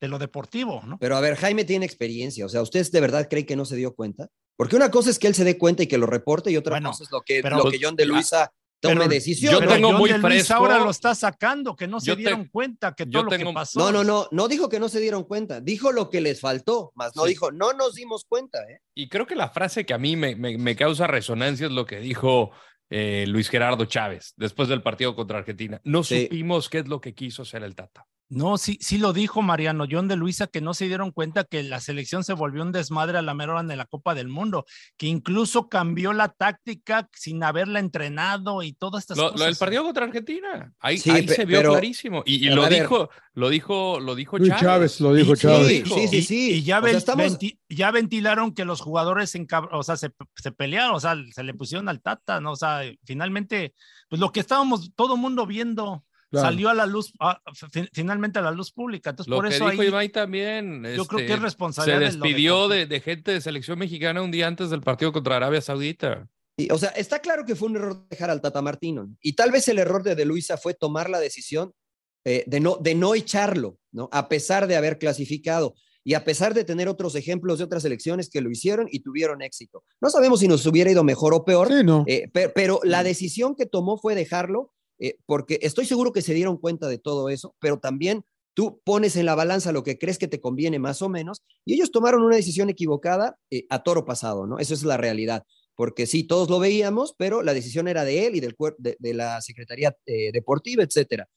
de, 0.00 0.08
lo 0.08 0.18
deportivo, 0.18 0.82
¿no? 0.86 0.98
Pero 0.98 1.16
a 1.16 1.20
ver, 1.20 1.36
Jaime 1.36 1.64
tiene 1.64 1.84
experiencia. 1.86 2.44
O 2.46 2.48
sea, 2.48 2.62
¿ustedes 2.62 2.90
de 2.92 3.00
verdad 3.00 3.28
creen 3.28 3.46
que 3.46 3.56
no 3.56 3.64
se 3.64 3.76
dio 3.76 3.94
cuenta? 3.94 4.28
Porque 4.56 4.76
una 4.76 4.90
cosa 4.90 5.10
es 5.10 5.18
que 5.18 5.26
él 5.26 5.34
se 5.34 5.44
dé 5.44 5.56
cuenta 5.58 5.82
y 5.82 5.86
que 5.86 5.98
lo 5.98 6.06
reporte, 6.06 6.50
y 6.50 6.56
otra 6.56 6.74
Bueno, 6.74 6.90
cosa 6.90 7.04
es 7.04 7.10
lo 7.10 7.20
que, 7.22 7.40
pero- 7.42 7.58
lo 7.58 7.70
que 7.70 7.78
John 7.80 7.96
de 7.96 8.06
Luisa 8.06 8.52
tome 8.80 8.96
pero- 8.96 9.08
decisión. 9.08 9.52
yo 9.54 9.60
¿no? 9.60 9.68
tengo 9.74 9.88
John 9.90 9.98
muy 9.98 10.10
de 10.10 10.18
Luis 10.18 10.32
fresco- 10.46 10.54
ahora 10.54 10.78
lo 10.78 10.90
está 10.90 11.14
sacando, 11.14 11.76
que 11.76 11.86
no 11.86 12.00
se 12.00 12.12
te- 12.12 12.16
dieron 12.16 12.46
cuenta 12.48 12.94
que 12.94 13.04
yo 13.04 13.10
todo 13.20 13.24
lo 13.24 13.30
tengo- 13.30 13.50
que 13.50 13.54
pasó. 13.54 13.78
No, 13.78 13.92
no, 13.92 14.04
no, 14.04 14.26
no 14.30 14.48
dijo 14.48 14.68
que 14.70 14.80
no 14.80 14.88
se 14.88 15.00
dieron 15.00 15.24
cuenta, 15.24 15.60
dijo 15.60 15.92
lo 15.92 16.08
que 16.08 16.20
les 16.22 16.40
faltó, 16.40 16.92
más 16.94 17.14
no 17.14 17.24
Sí. 17.24 17.30
dijo, 17.30 17.52
no 17.52 17.72
nos 17.74 17.94
dimos 17.94 18.24
cuenta, 18.26 18.58
¿eh? 18.70 18.80
Y 18.94 19.08
creo 19.10 19.26
que 19.26 19.34
la 19.36 19.50
frase 19.50 19.84
que 19.84 19.92
a 19.94 19.98
mí 19.98 20.16
me, 20.16 20.34
me- 20.34 20.56
me 20.56 20.76
causa 20.76 21.06
resonancia 21.06 21.66
es 21.66 21.72
lo 21.72 21.84
que 21.84 22.00
dijo 22.00 22.50
eh, 22.92 23.24
Luis 23.28 23.48
Gerardo 23.48 23.84
Chávez 23.84 24.32
después 24.36 24.68
del 24.68 24.82
partido 24.82 25.14
contra 25.14 25.38
Argentina. 25.38 25.80
No 25.84 26.02
Sí. 26.02 26.22
supimos 26.24 26.68
qué 26.68 26.78
es 26.78 26.88
lo 26.88 27.00
que 27.00 27.14
quiso 27.14 27.42
hacer 27.42 27.62
el 27.62 27.76
Tata. 27.76 28.04
No, 28.32 28.58
sí, 28.58 28.78
sí 28.80 28.96
lo 28.98 29.12
dijo 29.12 29.42
Mariano 29.42 29.86
John 29.90 30.06
de 30.06 30.14
Luisa, 30.14 30.46
que 30.46 30.60
no 30.60 30.72
se 30.72 30.86
dieron 30.86 31.10
cuenta 31.10 31.42
que 31.42 31.64
la 31.64 31.80
selección 31.80 32.22
se 32.22 32.32
volvió 32.32 32.62
un 32.62 32.70
desmadre 32.70 33.18
a 33.18 33.22
la 33.22 33.34
mera 33.34 33.54
hora 33.54 33.62
de 33.64 33.74
la 33.74 33.86
Copa 33.86 34.14
del 34.14 34.28
Mundo, 34.28 34.64
que 34.96 35.08
incluso 35.08 35.68
cambió 35.68 36.12
la 36.12 36.28
táctica 36.28 37.08
sin 37.12 37.42
haberla 37.42 37.80
entrenado 37.80 38.62
y 38.62 38.72
todas 38.72 39.02
estas 39.02 39.16
Lo, 39.16 39.24
cosas. 39.24 39.40
lo 39.40 39.46
del 39.46 39.56
partido 39.56 39.82
contra 39.82 40.04
Argentina, 40.04 40.72
ahí, 40.78 40.98
Sí, 40.98 41.10
ahí 41.10 41.26
pe- 41.26 41.34
se 41.34 41.44
vio 41.44 41.58
pero- 41.58 41.72
clarísimo. 41.72 42.22
Y, 42.24 42.48
lo 42.50 42.62
ver. 42.62 42.74
dijo, 42.82 43.10
lo 43.34 43.48
dijo, 43.48 43.98
lo 43.98 44.14
dijo 44.14 44.38
Luis 44.38 44.50
Chávez. 44.50 44.62
Chávez 44.62 45.00
lo 45.00 45.12
dijo 45.12 45.34
Chávez. 45.34 45.82
Sí, 45.88 46.06
sí, 46.08 46.22
sí, 46.22 46.50
Y- 46.52 46.62
ya, 46.62 46.78
O 46.78 46.82
sea, 46.82 46.86
ven- 46.86 46.96
estamos- 46.96 47.24
venti- 47.38 47.58
ya 47.68 47.90
ventilaron 47.90 48.54
que 48.54 48.64
los 48.64 48.80
jugadores 48.80 49.34
encab- 49.34 49.70
o 49.72 49.82
sea, 49.82 49.96
se, 49.96 50.12
se 50.36 50.52
pelearon, 50.52 50.94
o 50.94 51.00
sea, 51.00 51.16
se 51.34 51.42
le 51.42 51.52
pusieron 51.54 51.88
al 51.88 52.00
Tata, 52.00 52.40
¿no? 52.40 52.52
O 52.52 52.56
sea, 52.56 52.82
finalmente, 53.04 53.74
pues 54.08 54.20
lo 54.20 54.30
que 54.30 54.38
estábamos 54.38 54.92
todo 54.94 55.16
mundo 55.16 55.46
viendo 55.46 56.04
Claro. 56.30 56.46
salió 56.46 56.68
a 56.68 56.74
la 56.74 56.86
luz, 56.86 57.12
a- 57.18 57.40
fi- 57.72 57.88
finalmente 57.92 58.38
a 58.38 58.42
la 58.42 58.52
luz 58.52 58.70
pública. 58.72 59.10
Entonces, 59.10 59.28
Lo 59.30 59.36
por 59.38 59.48
que 59.48 59.54
eso 59.56 59.68
dijo 59.68 59.82
ahí, 59.82 59.88
Imai 59.88 60.08
también. 60.10 60.84
yo 60.84 61.04
creo 61.06 61.18
este, 61.20 61.26
que 61.26 61.32
es 61.32 61.38
se 61.38 61.44
responsabilidad 61.44 61.98
de 61.98 62.04
lo 62.06 62.12
despidió 62.12 62.68
de, 62.68 62.86
de 62.86 63.00
gente 63.00 63.32
de 63.32 63.40
selección 63.40 63.78
mexicana 63.78 64.22
un 64.22 64.30
día 64.30 64.46
antes 64.46 64.70
del 64.70 64.80
partido 64.80 65.12
contra 65.12 65.36
Arabia 65.36 65.60
Saudita. 65.60 66.28
Y, 66.56 66.70
o 66.70 66.78
sea, 66.78 66.90
está 66.90 67.18
claro 67.20 67.44
que 67.44 67.56
fue 67.56 67.68
un 67.68 67.76
error 67.76 68.06
dejar 68.08 68.30
al 68.30 68.40
Tata 68.40 68.62
Martino. 68.62 69.04
¿no? 69.06 69.16
Y 69.22 69.32
tal 69.32 69.50
vez 69.50 69.66
el 69.68 69.78
error 69.78 70.02
de 70.02 70.14
De 70.14 70.24
Luisa 70.24 70.56
fue 70.56 70.74
tomar 70.74 71.10
la 71.10 71.18
decisión 71.18 71.72
eh, 72.24 72.44
de, 72.46 72.60
no, 72.60 72.76
de 72.76 72.94
no 72.94 73.14
echarlo, 73.14 73.78
¿no? 73.92 74.08
A 74.12 74.28
pesar 74.28 74.66
de 74.66 74.76
haber 74.76 74.98
clasificado 74.98 75.74
y 76.04 76.14
a 76.14 76.24
pesar 76.24 76.52
de 76.54 76.64
tener 76.64 76.86
otros 76.86 77.14
ejemplos 77.14 77.58
de 77.58 77.64
otras 77.64 77.84
elecciones 77.86 78.28
que 78.30 78.40
lo 78.42 78.50
hicieron 78.50 78.88
y 78.90 79.00
tuvieron 79.00 79.40
éxito. 79.42 79.82
No 80.00 80.10
sabemos 80.10 80.40
si 80.40 80.46
nos 80.48 80.64
hubiera 80.66 80.90
ido 80.90 81.02
mejor 81.02 81.32
o 81.34 81.44
peor, 81.44 81.68
Sí, 81.68 81.82
no. 81.82 82.04
eh, 82.06 82.28
pe- 82.32 82.50
pero, 82.50 82.80
la 82.84 83.02
decisión 83.02 83.54
que 83.56 83.64
tomó 83.66 83.96
fue 83.98 84.14
dejarlo, 84.14 84.72
eh, 85.00 85.16
porque 85.26 85.58
estoy 85.62 85.86
seguro 85.86 86.12
que 86.12 86.22
se 86.22 86.34
dieron 86.34 86.58
cuenta 86.58 86.86
de 86.86 86.98
todo 86.98 87.28
eso, 87.28 87.54
pero 87.58 87.78
también 87.78 88.24
tú 88.54 88.80
pones 88.84 89.16
en 89.16 89.26
la 89.26 89.34
balanza 89.34 89.72
lo 89.72 89.82
que 89.82 89.98
crees 89.98 90.18
que 90.18 90.28
te 90.28 90.40
conviene 90.40 90.78
más 90.78 91.02
o 91.02 91.08
menos, 91.08 91.42
y 91.64 91.74
ellos 91.74 91.90
tomaron 91.90 92.22
una 92.22 92.36
decisión 92.36 92.68
equivocada 92.68 93.36
eh, 93.50 93.66
a 93.70 93.82
toro 93.82 94.04
pasado, 94.04 94.46
¿no? 94.46 94.58
Eso 94.58 94.74
es 94.74 94.84
la 94.84 94.96
realidad, 94.96 95.44
porque 95.74 96.06
sí, 96.06 96.24
todos 96.24 96.50
lo 96.50 96.58
veíamos, 96.58 97.14
pero 97.16 97.42
la 97.42 97.54
decisión 97.54 97.88
era 97.88 98.04
de 98.04 98.26
él 98.26 98.36
y 98.36 98.40
del 98.40 98.54
de, 98.78 98.96
de 98.98 99.14
la 99.14 99.40
Secretaría 99.40 99.96
eh, 100.06 100.30
Deportiva, 100.32 100.82
etcétera. 100.82 101.28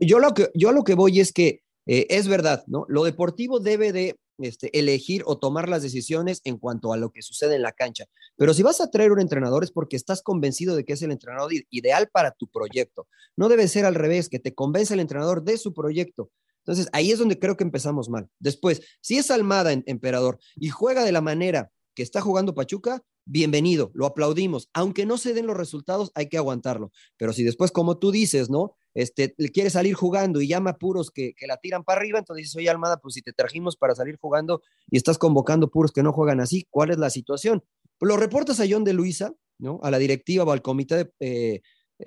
Yo, 0.00 0.18
lo 0.18 0.34
que, 0.34 0.50
yo 0.54 0.72
lo 0.72 0.82
que 0.82 0.94
voy 0.94 1.20
es 1.20 1.32
que 1.32 1.60
es 1.86 2.26
verdad, 2.26 2.64
¿no? 2.66 2.84
Lo 2.88 3.04
deportivo 3.04 3.60
debe 3.60 3.92
de 3.92 4.16
este, 4.44 4.76
elegir 4.78 5.22
o 5.26 5.38
tomar 5.38 5.68
las 5.68 5.82
decisiones 5.82 6.40
en 6.44 6.58
cuanto 6.58 6.92
a 6.92 6.96
lo 6.96 7.10
que 7.10 7.22
sucede 7.22 7.56
en 7.56 7.62
la 7.62 7.72
cancha. 7.72 8.06
Pero 8.36 8.54
si 8.54 8.62
vas 8.62 8.80
a 8.80 8.90
traer 8.90 9.12
un 9.12 9.20
entrenador 9.20 9.64
es 9.64 9.70
porque 9.70 9.96
estás 9.96 10.22
convencido 10.22 10.76
de 10.76 10.84
que 10.84 10.92
es 10.94 11.02
el 11.02 11.12
entrenador 11.12 11.52
ideal 11.70 12.08
para 12.12 12.32
tu 12.32 12.48
proyecto. 12.48 13.08
No 13.36 13.48
debe 13.48 13.68
ser 13.68 13.84
al 13.84 13.94
revés, 13.94 14.28
que 14.28 14.38
te 14.38 14.54
convence 14.54 14.94
el 14.94 15.00
entrenador 15.00 15.42
de 15.42 15.58
su 15.58 15.72
proyecto. 15.72 16.30
Entonces, 16.64 16.88
ahí 16.92 17.10
es 17.10 17.18
donde 17.18 17.38
creo 17.38 17.56
que 17.56 17.64
empezamos 17.64 18.08
mal. 18.08 18.28
Después, 18.38 18.82
si 19.00 19.18
es 19.18 19.30
Almada, 19.30 19.72
emperador, 19.72 20.38
y 20.54 20.68
juega 20.68 21.04
de 21.04 21.12
la 21.12 21.20
manera 21.20 21.70
que 21.94 22.02
está 22.02 22.20
jugando 22.20 22.54
Pachuca, 22.54 23.02
bienvenido, 23.24 23.90
lo 23.94 24.06
aplaudimos. 24.06 24.68
Aunque 24.72 25.06
no 25.06 25.18
se 25.18 25.34
den 25.34 25.46
los 25.46 25.56
resultados, 25.56 26.10
hay 26.14 26.28
que 26.28 26.36
aguantarlo. 26.36 26.92
Pero 27.16 27.32
si 27.32 27.44
después, 27.44 27.70
como 27.70 27.98
tú 27.98 28.10
dices, 28.10 28.50
¿no? 28.50 28.74
Este, 28.94 29.34
le 29.38 29.48
quiere 29.48 29.70
salir 29.70 29.94
jugando 29.94 30.40
y 30.40 30.48
llama 30.48 30.70
a 30.70 30.78
puros 30.78 31.10
que, 31.10 31.34
que 31.34 31.46
la 31.46 31.56
tiran 31.56 31.84
para 31.84 32.00
arriba, 32.00 32.18
entonces 32.18 32.44
dices, 32.44 32.56
oye, 32.56 32.68
Almada, 32.68 32.98
pues 32.98 33.14
si 33.14 33.22
te 33.22 33.32
trajimos 33.32 33.76
para 33.76 33.94
salir 33.94 34.18
jugando 34.20 34.62
y 34.90 34.96
estás 34.96 35.18
convocando 35.18 35.70
puros 35.70 35.92
que 35.92 36.02
no 36.02 36.12
juegan 36.12 36.40
así, 36.40 36.66
¿cuál 36.70 36.90
es 36.90 36.98
la 36.98 37.10
situación? 37.10 37.64
Pues 37.98 38.08
lo 38.08 38.16
reportas 38.16 38.60
a 38.60 38.64
John 38.68 38.84
de 38.84 38.92
Luisa, 38.92 39.32
¿no? 39.58 39.80
A 39.82 39.90
la 39.90 39.98
directiva 39.98 40.44
o 40.44 40.50
al 40.50 40.60
comité 40.60 40.96
de, 40.96 41.12
eh, 41.20 41.62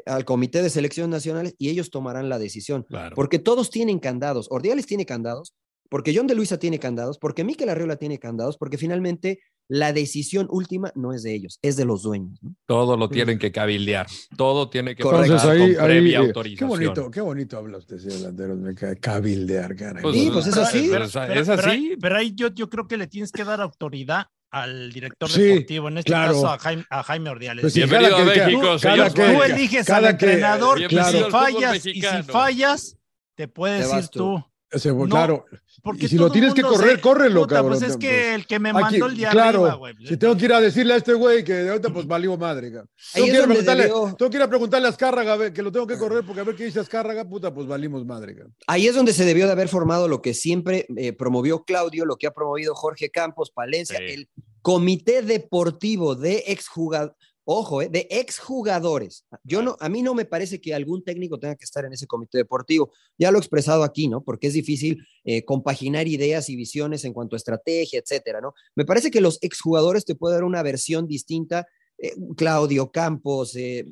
al 0.05 0.25
comité 0.25 0.61
de 0.61 0.69
selecciones 0.69 1.09
nacionales 1.09 1.55
y 1.57 1.69
ellos 1.69 1.89
tomarán 1.89 2.29
la 2.29 2.39
decisión. 2.39 2.83
Claro. 2.83 3.15
Porque 3.15 3.39
todos 3.39 3.69
tienen 3.69 3.99
candados. 3.99 4.47
Ordiales 4.49 4.85
tiene 4.85 5.05
candados, 5.05 5.53
porque 5.89 6.13
John 6.15 6.27
de 6.27 6.35
Luisa 6.35 6.57
tiene 6.57 6.79
candados, 6.79 7.17
porque 7.19 7.43
Miquel 7.43 7.69
Arriola 7.69 7.95
tiene 7.97 8.19
candados, 8.19 8.57
porque 8.57 8.77
finalmente 8.77 9.39
la 9.67 9.93
decisión 9.93 10.47
última 10.51 10.91
no 10.95 11.11
es 11.13 11.23
de 11.23 11.33
ellos, 11.33 11.57
es 11.63 11.75
de 11.75 11.85
los 11.85 12.03
dueños. 12.03 12.37
¿no? 12.43 12.53
Todo 12.67 12.97
lo 12.97 13.09
tienen 13.09 13.39
que 13.39 13.51
cabildear. 13.51 14.05
Todo 14.37 14.69
tiene 14.69 14.95
que 14.95 15.01
Entonces 15.03 15.43
ahí, 15.43 15.57
con 15.57 15.67
ahí, 15.69 15.75
previa 15.75 16.19
qué 16.19 16.25
autorización. 16.27 16.69
bonito, 16.69 17.11
qué 17.11 17.21
bonito 17.21 17.57
habla 17.57 17.77
usted, 17.79 17.97
señor 17.97 18.19
Landeros, 18.21 18.57
me 18.59 18.75
cae 18.75 18.97
cabildear, 18.97 19.75
caray. 19.75 20.03
Pues, 20.03 20.15
Sí, 20.15 20.29
pues 20.31 20.45
es 20.47 20.53
pero- 20.53 20.65
así. 20.67 20.87
pero- 20.91 21.05
Pero, 21.27 21.41
es 21.41 21.47
pero 21.47 21.59
así. 21.61 21.69
ahí, 21.69 21.95
pero 21.99 22.15
ahí 22.17 22.33
yo, 22.35 22.47
yo 22.53 22.69
creo 22.69 22.87
que 22.87 22.97
le 22.97 23.07
tienes 23.07 23.31
que 23.31 23.43
dar 23.43 23.59
autoridad 23.61 24.27
al 24.51 24.91
director 24.93 25.29
Sí, 25.29 25.41
deportivo, 25.41 25.87
en 25.89 25.97
este 25.97 26.11
claro. 26.11 26.33
caso 26.33 26.47
a 26.47 26.59
Jaime, 26.59 26.85
a 26.89 27.03
Jaime 27.03 27.29
Ordiales. 27.31 27.61
Pues 27.63 27.73
sí, 27.73 27.79
Bienvenido 27.79 28.11
cada 28.17 28.31
a 28.31 28.33
que- 28.33 28.39
México, 28.45 28.61
cada 28.61 29.09
señor 29.09 29.13
que- 29.13 29.33
Tú 29.35 29.43
eliges 29.43 29.85
cada 29.87 30.07
al 30.09 30.17
que- 30.17 30.25
entrenador 30.25 30.77
y 30.81 30.87
Bienvenido 30.87 31.25
si 31.25 31.31
fallas, 31.31 31.85
y 31.87 32.01
si 32.01 32.23
fallas, 32.23 32.97
te 33.35 33.47
puedes 33.47 33.81
Te 33.81 33.87
ir 33.89 33.95
vas 33.95 34.09
tú. 34.11 34.45
No, 34.93 35.05
claro. 35.07 35.45
Porque 35.83 36.07
Y 36.07 36.09
si 36.09 36.17
lo 36.17 36.31
tienes 36.31 36.53
que 36.53 36.63
correr, 36.63 36.95
se- 36.95 37.01
córrelo, 37.01 37.41
Puta, 37.41 37.55
cabrón. 37.55 37.77
Pues 37.79 37.89
es 37.91 37.97
que 37.97 38.07
Pues, 38.07 38.35
el 38.35 38.47
que 38.47 38.59
me 38.59 38.73
mandó 38.73 39.05
el 39.05 39.15
día 39.15 39.29
claro, 39.29 39.59
arriba, 39.65 39.75
güey. 39.75 39.93
si 40.05 40.17
tengo 40.17 40.35
que 40.35 40.45
ir 40.45 40.53
a 40.53 40.59
decirle 40.59 40.93
a 40.95 40.97
este 40.97 41.13
güey 41.13 41.43
que 41.43 41.53
de 41.53 41.69
ahorita 41.69 41.89
pues 41.93 42.07
valió 42.07 42.35
madre, 42.35 42.71
cabrón. 42.71 42.89
Tengo 43.13 43.25
es 43.27 43.31
que, 43.31 43.37
ir 43.37 43.37
a 43.37 43.39
donde 43.41 43.55
preguntarle, 43.55 43.83
debió- 43.83 44.15
tengo 44.17 44.29
que 44.31 44.37
ir 44.37 44.43
a 44.43 44.49
preguntarle 44.49 44.87
a 44.87 44.89
Azcárraga 44.89 45.33
a 45.33 45.37
ver, 45.37 45.53
que 45.53 45.61
lo 45.61 45.71
tengo 45.71 45.85
que 45.87 45.97
correr 45.97 46.23
porque 46.25 46.41
a 46.41 46.43
ver 46.43 46.55
qué 46.55 46.65
dice 46.65 46.79
Azcárraga, 46.79 47.23
puta, 47.29 47.53
pues 47.53 47.67
valimos 47.67 48.05
madre, 48.05 48.33
cabrón. 48.35 48.55
Ahí 48.67 48.87
es 48.87 48.95
donde 48.95 49.13
se 49.13 49.23
debió 49.23 49.45
de 49.45 49.51
haber 49.51 49.67
formado 49.69 50.07
lo 50.07 50.21
que 50.21 50.33
siempre 50.33 50.87
eh, 50.97 51.13
promovió 51.13 51.63
Claudio, 51.63 52.05
lo 52.05 52.17
que 52.17 52.27
ha 52.27 52.31
promovido 52.31 52.73
Jorge 52.75 53.09
Campos, 53.11 53.51
Palencia, 53.51 53.99
Sí. 53.99 54.03
el 54.13 54.29
comité 54.61 55.21
deportivo 55.21 56.15
de 56.15 56.43
exjugadores. 56.47 57.15
Ojo, 57.45 57.81
eh, 57.81 57.89
de 57.89 58.07
exjugadores. 58.09 59.25
Yo 59.43 59.61
no, 59.61 59.77
a 59.79 59.87
mí 59.87 60.01
no 60.01 60.13
me 60.13 60.25
parece 60.25 60.59
que 60.59 60.73
algún 60.73 61.03
técnico 61.03 61.39
tenga 61.39 61.55
que 61.55 61.65
estar 61.65 61.85
en 61.85 61.93
ese 61.93 62.07
comité 62.07 62.39
deportivo. 62.39 62.91
Ya 63.17 63.31
lo 63.31 63.37
he 63.37 63.41
expresado 63.41 63.83
aquí, 63.83 64.07
¿no? 64.07 64.23
Porque 64.23 64.47
es 64.47 64.53
difícil 64.53 65.05
eh, 65.23 65.45
compaginar 65.45 66.07
ideas 66.07 66.49
y 66.49 66.55
visiones 66.55 67.05
en 67.05 67.13
cuanto 67.13 67.35
a 67.35 67.37
estrategia, 67.37 67.99
etcétera, 67.99 68.41
¿no? 68.41 68.53
Me 68.75 68.85
parece 68.85 69.11
que 69.11 69.21
los 69.21 69.37
exjugadores 69.41 70.05
te 70.05 70.15
pueden 70.15 70.37
dar 70.37 70.43
una 70.43 70.63
versión 70.63 71.07
distinta. 71.07 71.67
eh, 71.97 72.13
Claudio 72.35 72.91
Campos, 72.91 73.55
eh, 73.55 73.85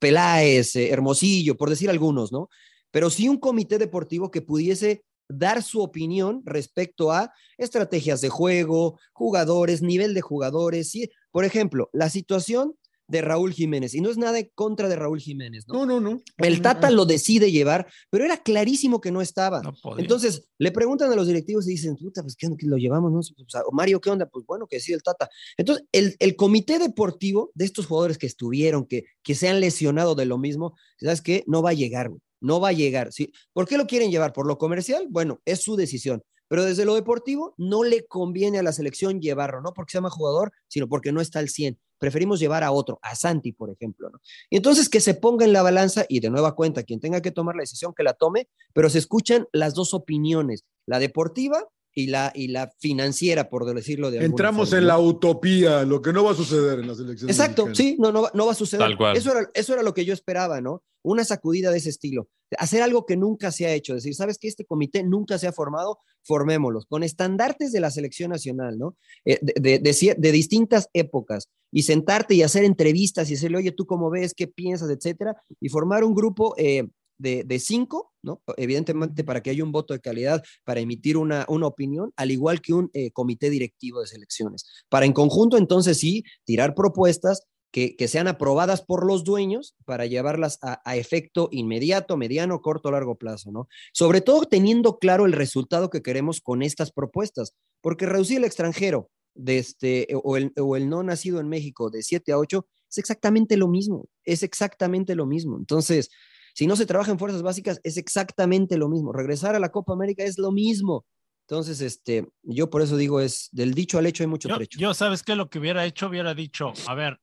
Peláez, 0.00 0.74
Hermosillo, 0.74 1.54
por 1.56 1.68
decir 1.68 1.90
algunos, 1.90 2.32
¿no? 2.32 2.48
pero 2.92 3.10
sí 3.10 3.28
un 3.28 3.38
comité 3.38 3.78
deportivo 3.78 4.30
que 4.30 4.42
pudiese 4.42 5.04
dar 5.28 5.62
su 5.62 5.80
opinión 5.80 6.42
respecto 6.44 7.10
a 7.10 7.32
estrategias 7.56 8.20
de 8.20 8.28
juego, 8.28 9.00
jugadores, 9.14 9.82
nivel 9.82 10.14
de 10.14 10.20
jugadores. 10.20 10.90
¿sí? 10.90 11.10
Por 11.32 11.44
ejemplo, 11.44 11.88
la 11.92 12.10
situación 12.10 12.74
de 13.12 13.20
Raúl 13.20 13.52
Jiménez, 13.52 13.94
y 13.94 14.00
no 14.00 14.08
es 14.08 14.16
nada 14.16 14.38
en 14.38 14.50
contra 14.54 14.88
de 14.88 14.96
Raúl 14.96 15.20
Jiménez, 15.20 15.68
¿no? 15.68 15.84
No, 15.84 16.00
no, 16.00 16.00
no. 16.00 16.22
El 16.38 16.62
Tata 16.62 16.90
lo 16.90 17.04
decide 17.04 17.52
llevar, 17.52 17.86
pero 18.08 18.24
era 18.24 18.38
clarísimo 18.38 19.02
que 19.02 19.10
no 19.10 19.20
estaba. 19.20 19.60
No. 19.60 19.74
Entonces, 19.98 20.48
le 20.56 20.72
preguntan 20.72 21.12
a 21.12 21.14
los 21.14 21.26
directivos 21.26 21.68
y 21.68 21.72
dicen, 21.72 21.94
puta, 21.96 22.22
pues, 22.22 22.36
¿qué 22.36 22.46
onda 22.46 22.56
lo 22.62 22.78
llevamos? 22.78 23.12
No? 23.12 23.18
O 23.18 23.48
sea, 23.50 23.60
Mario, 23.70 24.00
¿qué 24.00 24.08
onda? 24.08 24.24
Pues 24.24 24.46
bueno, 24.46 24.66
que 24.66 24.76
decide 24.76 24.96
el 24.96 25.02
Tata. 25.02 25.28
Entonces, 25.58 25.84
el, 25.92 26.16
el 26.20 26.36
comité 26.36 26.78
deportivo 26.78 27.52
de 27.54 27.66
estos 27.66 27.84
jugadores 27.84 28.16
que 28.16 28.26
estuvieron, 28.26 28.86
que, 28.86 29.04
que 29.22 29.34
se 29.34 29.50
han 29.50 29.60
lesionado 29.60 30.14
de 30.14 30.24
lo 30.24 30.38
mismo, 30.38 30.74
¿sabes 30.98 31.20
qué? 31.20 31.44
No 31.46 31.60
va 31.60 31.70
a 31.70 31.74
llegar, 31.74 32.08
güey. 32.08 32.22
No 32.40 32.60
va 32.60 32.70
a 32.70 32.72
llegar. 32.72 33.12
¿sí? 33.12 33.30
¿Por 33.52 33.68
qué 33.68 33.76
lo 33.76 33.86
quieren 33.86 34.10
llevar? 34.10 34.32
¿Por 34.32 34.46
lo 34.46 34.56
comercial? 34.56 35.06
Bueno, 35.10 35.42
es 35.44 35.60
su 35.60 35.76
decisión. 35.76 36.22
Pero 36.48 36.64
desde 36.64 36.84
lo 36.84 36.94
deportivo, 36.94 37.54
no 37.56 37.84
le 37.84 38.06
conviene 38.06 38.58
a 38.58 38.62
la 38.62 38.72
selección 38.72 39.20
llevarlo, 39.20 39.62
no 39.62 39.72
porque 39.72 39.92
sea 39.92 40.00
más 40.00 40.12
jugador, 40.12 40.52
sino 40.68 40.88
porque 40.88 41.12
no 41.12 41.20
está 41.20 41.38
al 41.38 41.48
100. 41.48 41.78
Preferimos 42.02 42.40
llevar 42.40 42.64
a 42.64 42.72
otro, 42.72 42.98
a 43.00 43.14
Santi, 43.14 43.52
por 43.52 43.70
ejemplo. 43.70 44.10
¿no? 44.10 44.20
Y 44.50 44.56
entonces 44.56 44.88
que 44.88 45.00
se 45.00 45.14
ponga 45.14 45.44
en 45.44 45.52
la 45.52 45.62
balanza 45.62 46.04
y 46.08 46.18
de 46.18 46.30
nueva 46.30 46.56
cuenta, 46.56 46.82
quien 46.82 46.98
tenga 46.98 47.22
que 47.22 47.30
tomar 47.30 47.54
la 47.54 47.62
decisión, 47.62 47.94
que 47.96 48.02
la 48.02 48.14
tome, 48.14 48.48
pero 48.72 48.90
se 48.90 48.98
escuchan 48.98 49.46
las 49.52 49.74
dos 49.74 49.94
opiniones, 49.94 50.64
la 50.84 50.98
deportiva 50.98 51.68
y 51.94 52.06
la, 52.08 52.32
y 52.34 52.48
la 52.48 52.72
financiera, 52.78 53.48
por 53.50 53.64
decirlo 53.74 54.10
de 54.10 54.18
alguna 54.18 54.30
Entramos 54.32 54.68
forma, 54.70 54.80
en 54.80 54.86
la 54.88 54.98
utopía, 54.98 55.84
lo 55.84 56.00
que 56.02 56.12
no 56.12 56.24
va 56.24 56.32
a 56.32 56.34
suceder 56.34 56.78
en 56.80 56.88
las 56.88 56.98
elecciones. 56.98 57.36
Exacto, 57.38 57.66
mexicanas. 57.66 57.76
sí, 57.94 57.96
no, 58.00 58.12
no, 58.12 58.22
va- 58.22 58.30
no 58.34 58.46
va 58.46 58.52
a 58.52 58.54
suceder. 58.54 58.86
Tal 58.86 58.96
cual. 58.96 59.16
Eso 59.16 59.32
era, 59.32 59.50
eso 59.54 59.72
era 59.74 59.82
lo 59.82 59.92
que 59.94 60.04
yo 60.04 60.12
esperaba, 60.14 60.60
¿no? 60.60 60.82
Una 61.04 61.24
sacudida 61.24 61.70
de 61.70 61.78
ese 61.78 61.90
estilo. 61.90 62.28
Hacer 62.58 62.82
algo 62.82 63.06
que 63.06 63.16
nunca 63.16 63.50
se 63.50 63.66
ha 63.66 63.72
hecho. 63.72 63.94
Decir, 63.94 64.14
¿sabes 64.14 64.38
que 64.38 64.46
Este 64.48 64.64
comité 64.64 65.02
nunca 65.02 65.38
se 65.38 65.46
ha 65.46 65.52
formado, 65.52 65.98
formémoslos, 66.22 66.86
con 66.86 67.02
estandartes 67.02 67.72
de 67.72 67.80
la 67.80 67.90
selección 67.90 68.30
nacional, 68.30 68.78
¿no? 68.78 68.96
Eh, 69.24 69.38
de, 69.42 69.54
de- 69.60 69.78
de 69.78 69.90
cier- 69.90 70.16
de 70.16 70.32
distintas 70.32 70.88
épocas. 70.92 71.48
Y 71.72 71.82
sentarte 71.82 72.34
y 72.34 72.42
hacer 72.42 72.64
entrevistas 72.64 73.28
y 73.30 73.32
decirle, 73.34 73.56
oye, 73.58 73.72
¿tú 73.72 73.86
cómo 73.86 74.10
ves? 74.10 74.34
¿Qué 74.34 74.46
piensas? 74.46 74.90
Etcétera. 74.90 75.36
Y 75.60 75.68
formar 75.70 76.04
un 76.04 76.14
grupo 76.14 76.54
eh, 76.58 76.86
de, 77.22 77.58
cinco, 77.58 78.12
¿no? 78.22 78.42
Evidentemente 78.56 79.24
para 79.24 79.42
que 79.42 79.50
haya 79.50 79.64
un 79.64 79.72
voto 79.72 79.94
de 79.94 80.00
calidad, 80.00 80.42
para 80.64 80.80
emitir 80.80 81.16
una, 81.16 81.46
una 81.48 81.66
opinión, 81.66 82.12
al 82.16 82.30
igual 82.30 82.60
que 82.60 82.74
un 82.74 82.90
eh, 82.92 83.10
comité 83.12 83.50
directivo 83.50 84.00
de 84.00 84.06
selecciones. 84.06 84.66
Para 84.88 85.06
en 85.06 85.12
conjunto, 85.12 85.56
entonces 85.56 85.98
sí, 85.98 86.24
tirar 86.44 86.74
propuestas 86.74 87.42
que, 87.70 87.96
que 87.96 88.06
sean 88.06 88.28
aprobadas 88.28 88.82
por 88.82 89.06
los 89.06 89.24
dueños 89.24 89.74
para 89.86 90.04
llevarlas 90.06 90.58
a, 90.62 90.82
a 90.84 90.96
efecto 90.96 91.48
inmediato, 91.52 92.16
mediano, 92.16 92.60
corto, 92.60 92.90
largo 92.90 93.16
plazo, 93.16 93.50
¿no? 93.50 93.68
Sobre 93.94 94.20
todo 94.20 94.44
teniendo 94.44 94.98
claro 94.98 95.24
el 95.24 95.32
resultado 95.32 95.88
que 95.88 96.02
queremos 96.02 96.40
con 96.40 96.62
estas 96.62 96.92
propuestas, 96.92 97.54
porque 97.80 98.06
reducir 98.06 98.38
el 98.38 98.44
extranjero 98.44 99.08
de 99.34 99.58
este, 99.58 100.08
o, 100.22 100.36
el, 100.36 100.52
o 100.60 100.76
el 100.76 100.88
no 100.88 101.02
nacido 101.02 101.40
en 101.40 101.48
México 101.48 101.88
de 101.88 102.02
7 102.02 102.32
a 102.32 102.38
8 102.38 102.66
es 102.90 102.98
exactamente 102.98 103.56
lo 103.56 103.68
mismo, 103.68 104.06
es 104.24 104.42
exactamente 104.42 105.14
lo 105.14 105.26
mismo. 105.26 105.56
Entonces, 105.56 106.10
si 106.54 106.66
no 106.66 106.76
se 106.76 106.86
trabaja 106.86 107.10
en 107.10 107.18
fuerzas 107.18 107.42
básicas, 107.42 107.80
es 107.82 107.96
exactamente 107.96 108.76
lo 108.76 108.88
mismo. 108.88 109.12
Regresar 109.12 109.54
a 109.54 109.60
la 109.60 109.70
Copa 109.70 109.92
América 109.92 110.24
es 110.24 110.38
lo 110.38 110.52
mismo. 110.52 111.06
Entonces, 111.48 111.80
este, 111.80 112.28
yo 112.42 112.70
por 112.70 112.82
eso 112.82 112.96
digo, 112.96 113.20
es 113.20 113.48
del 113.52 113.74
dicho 113.74 113.98
al 113.98 114.06
hecho 114.06 114.22
hay 114.22 114.28
mucho 114.28 114.48
Yo, 114.48 114.56
trecho. 114.56 114.78
yo, 114.78 114.94
¿sabes 114.94 115.22
qué? 115.22 115.34
Lo 115.34 115.50
que 115.50 115.58
hubiera 115.58 115.84
hecho, 115.84 116.06
hubiera 116.08 116.34
dicho, 116.34 116.72
a 116.86 116.94
ver, 116.94 117.20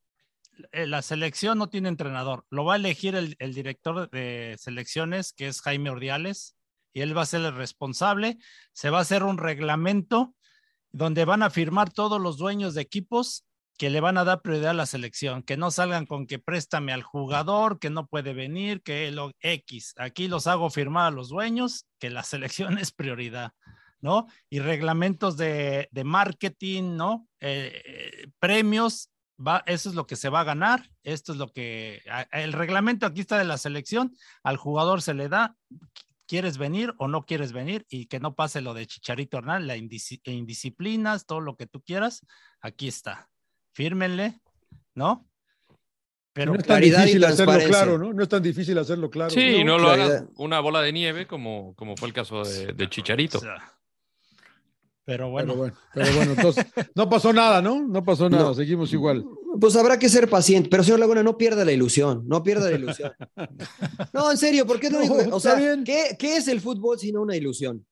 eh, 0.72 0.86
la 0.86 1.02
selección 1.02 1.58
no 1.58 1.70
tiene 1.70 1.90
entrenador, 1.90 2.46
lo 2.50 2.66
va 2.66 2.74
a 2.74 2.78
elegir 2.78 3.16
el, 3.16 3.36
el 3.40 3.54
director 3.54 4.10
de 4.10 4.56
selecciones, 4.60 5.32
que 5.34 5.48
es 5.48 5.62
Jaime 5.62 5.90
Ordiales, 5.90 6.56
y 6.94 7.02
él 7.02 7.18
va 7.18 7.22
a 7.22 7.26
ser 7.28 7.42
el 7.42 7.56
responsable, 7.56 8.38
se 8.74 8.90
va 8.90 9.00
a 9.00 9.02
hacer 9.02 9.24
un 9.24 9.38
reglamento 9.38 10.36
donde 10.92 11.24
van 11.26 11.44
a 11.44 11.50
firmar 11.50 11.92
todos 11.94 12.20
los 12.20 12.38
dueños 12.38 12.74
de 12.74 12.82
equipos 12.82 13.46
que 13.80 13.90
le 13.90 14.02
van 14.02 14.18
a 14.18 14.26
dar 14.26 14.42
prioridad 14.42 14.72
a 14.72 14.74
la 14.74 14.86
selección, 14.86 15.42
que 15.42 15.56
no 15.56 15.72
salgan 15.72 16.06
con 16.06 16.28
que 16.28 16.38
préstame 16.38 16.92
al 16.92 17.02
jugador, 17.02 17.80
que 17.80 17.90
no 17.90 18.08
puede 18.08 18.34
venir, 18.34 18.84
que 18.84 19.10
lo 19.10 19.32
X. 19.40 19.94
Aquí 19.98 20.28
los 20.28 20.48
hago 20.48 20.70
firmar 20.70 21.08
a 21.08 21.12
los 21.16 21.30
dueños, 21.30 21.88
que 21.98 22.10
la 22.10 22.24
selección 22.24 22.78
es 22.78 22.92
prioridad, 22.92 23.54
¿no? 24.02 24.28
Y 24.50 24.60
reglamentos 24.60 25.38
de, 25.38 25.88
de 25.92 26.04
marketing, 26.04 26.98
¿no? 26.98 27.26
Eh, 27.40 27.82
eh, 27.86 28.28
premios, 28.40 29.12
eso 29.66 29.90
es 29.90 29.96
lo 29.96 30.06
que 30.06 30.18
se 30.18 30.28
va 30.28 30.42
a 30.42 30.44
ganar, 30.44 30.90
esto 31.04 31.32
es 31.32 31.38
lo 31.38 31.48
que, 31.54 32.02
el 32.34 32.52
reglamento 32.52 33.06
aquí 33.06 33.22
está 33.22 33.38
de 33.38 33.46
la 33.46 33.58
selección, 33.58 34.14
al 34.44 34.58
jugador 34.58 35.02
se 35.02 35.14
le 35.14 35.30
da, 35.30 35.56
quieres 36.28 36.58
venir 36.58 36.94
o 36.98 37.08
no 37.08 37.24
quieres 37.24 37.54
venir 37.54 37.86
y 37.88 38.08
que 38.08 38.20
no 38.20 38.36
pase 38.36 38.60
lo 38.60 38.74
de 38.74 38.88
Chicharito 38.88 39.38
Hernán, 39.38 39.68
la 39.68 39.78
indis- 39.78 40.20
indisciplinas, 40.26 41.26
todo 41.26 41.40
lo 41.40 41.56
que 41.56 41.66
tú 41.66 41.82
quieras, 41.82 42.26
aquí 42.60 42.90
está. 42.90 43.30
Fírmenle, 43.74 44.40
¿no? 44.96 45.26
Pero 46.34 46.54
no 46.54 46.60
es 46.60 46.66
tan 46.66 46.82
difícil 46.82 47.24
hacerlo 47.26 47.58
claro, 47.68 47.98
¿no? 47.98 48.14
No 48.14 48.24
es 48.24 48.30
tan 48.30 48.42
difícil 48.44 48.78
hacerlo 48.78 49.10
claro. 49.10 49.30
Sí, 49.32 49.64
No, 49.64 49.74
no, 49.74 49.80
lo 49.80 49.84
claridad. 49.94 50.16
hagas 50.18 50.30
una 50.38 50.60
bola 50.60 50.82
de 50.82 50.94
nieve 50.94 51.28
como, 51.28 51.74
como 51.76 51.98
fue 51.98 52.08
el 52.08 52.14
caso 52.14 52.44
de, 52.44 52.74
de 52.74 52.90
Chicharito. 52.90 53.40
o 53.40 53.42
sea, 53.42 53.56
pero 55.04 55.26
Pero 55.26 55.30
bueno, 55.32 55.56
bueno, 55.56 55.76
pero 55.94 56.14
bueno, 56.16 56.32
entonces 56.34 56.66
no 56.96 57.10
pasó 57.10 57.34
nada, 57.34 57.62
¿no? 57.62 57.82
No 57.88 58.04
pasó 58.06 58.30
nada, 58.30 58.44
No. 58.44 58.54
seguimos 58.54 58.94
igual. 58.94 59.26
Pues 59.60 59.76
habrá 59.76 59.98
que 59.98 60.08
ser 60.08 60.30
paciente, 60.30 60.70
pero 60.70 60.84
señor 60.84 61.00
Laguna, 61.00 61.24
no 61.24 61.36
pierda 61.38 61.66
la 61.66 61.72
ilusión, 61.72 62.24
no 62.28 62.44
pierda 62.44 62.70
la 62.70 62.78
ilusión. 62.78 63.12
No, 64.14 64.32
en 64.32 64.38
serio, 64.38 64.66
¿por 64.66 64.80
qué 64.80 64.90
No, 64.90 65.00
que- 65.02 65.30
o 65.32 65.40
sea. 65.40 65.58
¿qué, 65.84 66.16
qué 66.18 66.38
es 66.38 66.48
el 66.48 66.62
fútbol 66.62 66.98
sino 67.00 67.22
una 67.22 67.36
ilusión? 67.36 67.86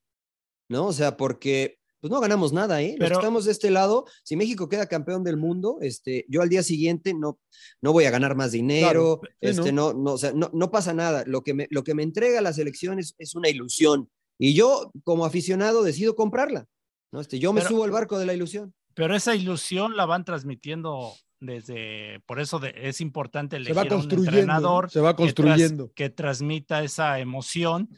¿No? 0.69 0.85
O 0.87 0.93
sea, 0.93 1.17
porque 1.17 1.79
pues 2.07 2.15
no 2.15 2.21
ganamos 2.21 2.53
nada, 2.53 2.81
¿eh? 2.81 2.95
Los 2.97 2.99
Pero- 2.99 3.09
que 3.09 3.13
estamos 3.21 3.45
de 3.45 3.51
este 3.51 3.69
lado, 3.71 4.05
si 4.23 4.35
México 4.35 4.67
queda 4.69 4.87
campeón 4.87 5.23
del 5.23 5.37
mundo, 5.37 5.77
este, 5.81 6.25
yo 6.29 6.41
al 6.41 6.49
día 6.49 6.63
siguiente 6.63 7.13
no, 7.13 7.39
no 7.81 7.91
voy 7.93 8.05
a 8.05 8.11
ganar 8.11 8.35
más 8.35 8.51
dinero, 8.51 9.19
Claro, 9.19 9.21
este, 9.41 9.71
no, 9.71 9.93
no, 9.93 10.13
o 10.13 10.17
sea, 10.17 10.31
no, 10.33 10.49
no 10.53 10.71
pasa 10.71 10.93
nada. 10.93 11.23
Lo 11.27 11.41
que 11.43 11.53
me, 11.53 11.67
lo 11.69 11.83
que 11.83 11.93
me 11.93 12.03
entrega 12.03 12.41
la 12.41 12.53
selección 12.53 12.99
es, 12.99 13.15
es 13.17 13.35
una 13.35 13.49
ilusión. 13.49 14.09
Y 14.39 14.53
yo, 14.53 14.91
como 15.03 15.25
aficionado, 15.25 15.83
decido 15.83 16.15
comprarla. 16.15 16.65
¿no? 17.11 17.21
Este, 17.21 17.39
yo 17.39 17.53
me 17.53 17.61
Pero- 17.61 17.69
subo 17.69 17.83
al 17.85 17.91
barco 17.91 18.19
de 18.19 18.25
la 18.25 18.33
ilusión. 18.33 18.73
pero 18.93 19.15
esa 19.15 19.33
ilusión 19.35 19.95
la 19.95 20.05
van 20.05 20.25
transmitiendo 20.25 21.13
desde, 21.39 22.19
por 22.25 22.39
eso 22.39 22.59
de- 22.59 22.73
es 22.75 22.99
importante 22.99 23.55
Se 23.55 23.61
elegir 23.61 23.77
va 23.77 23.81
a 23.81 23.83
un 23.85 23.89
construyendo, 23.89 24.29
entrenador 24.39 24.89
se 24.91 24.99
va 24.99 25.15
que 25.15 25.23
tras- 25.23 25.33
construyendo. 25.33 25.91
que 25.93 26.09
transmita 26.09 26.83
esa 26.83 27.19
emoción 27.19 27.89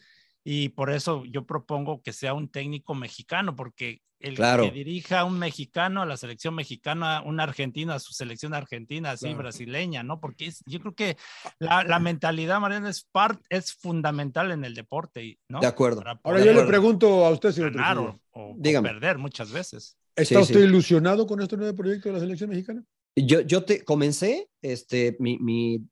y 0.52 0.70
por 0.70 0.90
eso 0.90 1.26
yo 1.26 1.46
propongo 1.46 2.02
que 2.02 2.12
sea 2.12 2.34
un 2.34 2.50
técnico 2.50 2.96
mexicano, 2.96 3.56
porque 3.56 4.02
el 4.20 4.34
Claro. 4.36 4.64
que 4.64 4.72
dirija 4.72 5.20
a 5.20 5.24
un 5.26 5.38
mexicano 5.38 6.02
a 6.02 6.06
la 6.08 6.18
selección 6.18 6.56
mexicana, 6.56 7.22
un 7.24 7.40
argentino 7.40 7.94
a 7.94 8.00
su 8.00 8.14
selección 8.14 8.56
argentina, 8.56 9.12
así 9.12 9.26
Claro. 9.28 9.38
brasileña, 9.38 10.02
¿no? 10.02 10.20
Porque 10.20 10.48
es- 10.48 10.64
yo 10.66 10.80
creo 10.80 10.96
que 10.96 11.18
la, 11.60 11.84
la 11.84 12.00
mentalidad, 12.00 12.60
Mariana, 12.60 12.90
es, 12.90 13.04
part, 13.12 13.40
es 13.50 13.74
fundamental 13.74 14.50
en 14.52 14.66
el 14.66 14.74
deporte, 14.74 15.24
y- 15.24 15.38
¿no? 15.50 15.60
De 15.60 15.68
acuerdo. 15.68 16.02
Para 16.02 16.20
Ahora 16.24 16.40
yo 16.40 16.46
le 16.46 16.52
acuerdo. 16.52 16.68
pregunto 16.70 17.26
a 17.26 17.30
usted, 17.30 17.52
señor 17.52 17.72
ganar 17.74 17.98
o, 18.00 18.20
o- 18.32 18.56
o 18.58 18.82
perder 18.82 19.20
muchas 19.20 19.52
veces. 19.52 19.98
¿está 20.16 20.36
Sí, 20.36 20.42
usted 20.42 20.62
sí. 20.62 20.66
ilusionado 20.66 21.28
con 21.28 21.42
este 21.42 21.56
nuevo 21.58 21.76
proyecto 21.78 22.10
de 22.10 22.14
la 22.16 22.20
selección 22.20 22.50
mexicana? 22.50 22.84
Yo, 23.16 23.42
yo 23.42 23.64
te 23.64 23.84
comencé 23.86 24.50
este, 24.64 25.16
mi, 25.20 25.38
mi, 25.38 25.88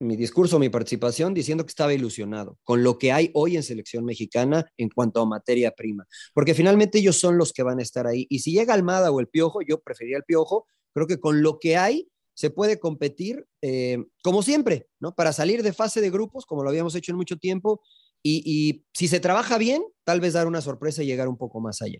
mi 0.00 0.16
discurso, 0.16 0.58
mi 0.58 0.70
participación, 0.70 1.34
diciendo 1.34 1.64
que 1.64 1.70
estaba 1.70 1.92
ilusionado 1.92 2.58
con 2.64 2.82
lo 2.82 2.98
que 2.98 3.12
hay 3.12 3.30
hoy 3.34 3.56
en 3.56 3.62
selección 3.62 4.04
mexicana 4.04 4.66
en 4.76 4.88
cuanto 4.88 5.20
a 5.20 5.26
materia 5.26 5.70
prima, 5.72 6.06
porque 6.34 6.54
finalmente 6.54 6.98
ellos 6.98 7.16
son 7.18 7.36
los 7.36 7.52
que 7.52 7.62
van 7.62 7.78
a 7.78 7.82
estar 7.82 8.06
ahí. 8.06 8.26
Y 8.30 8.40
si 8.40 8.52
llega 8.52 8.74
Almada 8.74 9.10
o 9.10 9.20
el 9.20 9.28
Piojo, 9.28 9.60
yo 9.62 9.80
preferiría 9.80 10.16
el 10.16 10.24
Piojo, 10.24 10.66
creo 10.92 11.06
que 11.06 11.20
con 11.20 11.42
lo 11.42 11.58
que 11.58 11.76
hay 11.76 12.08
se 12.34 12.50
puede 12.50 12.80
competir 12.80 13.46
eh, 13.60 13.98
como 14.22 14.42
siempre, 14.42 14.88
¿no? 14.98 15.14
Para 15.14 15.34
salir 15.34 15.62
de 15.62 15.74
fase 15.74 16.00
de 16.00 16.10
grupos, 16.10 16.46
como 16.46 16.62
lo 16.62 16.70
habíamos 16.70 16.94
hecho 16.94 17.12
en 17.12 17.16
mucho 17.16 17.36
tiempo, 17.36 17.82
y, 18.22 18.42
y 18.44 18.84
si 18.94 19.08
se 19.08 19.20
trabaja 19.20 19.58
bien, 19.58 19.82
tal 20.04 20.20
vez 20.20 20.32
dar 20.32 20.46
una 20.46 20.62
sorpresa 20.62 21.02
y 21.02 21.06
llegar 21.06 21.28
un 21.28 21.36
poco 21.36 21.60
más 21.60 21.82
allá. 21.82 21.98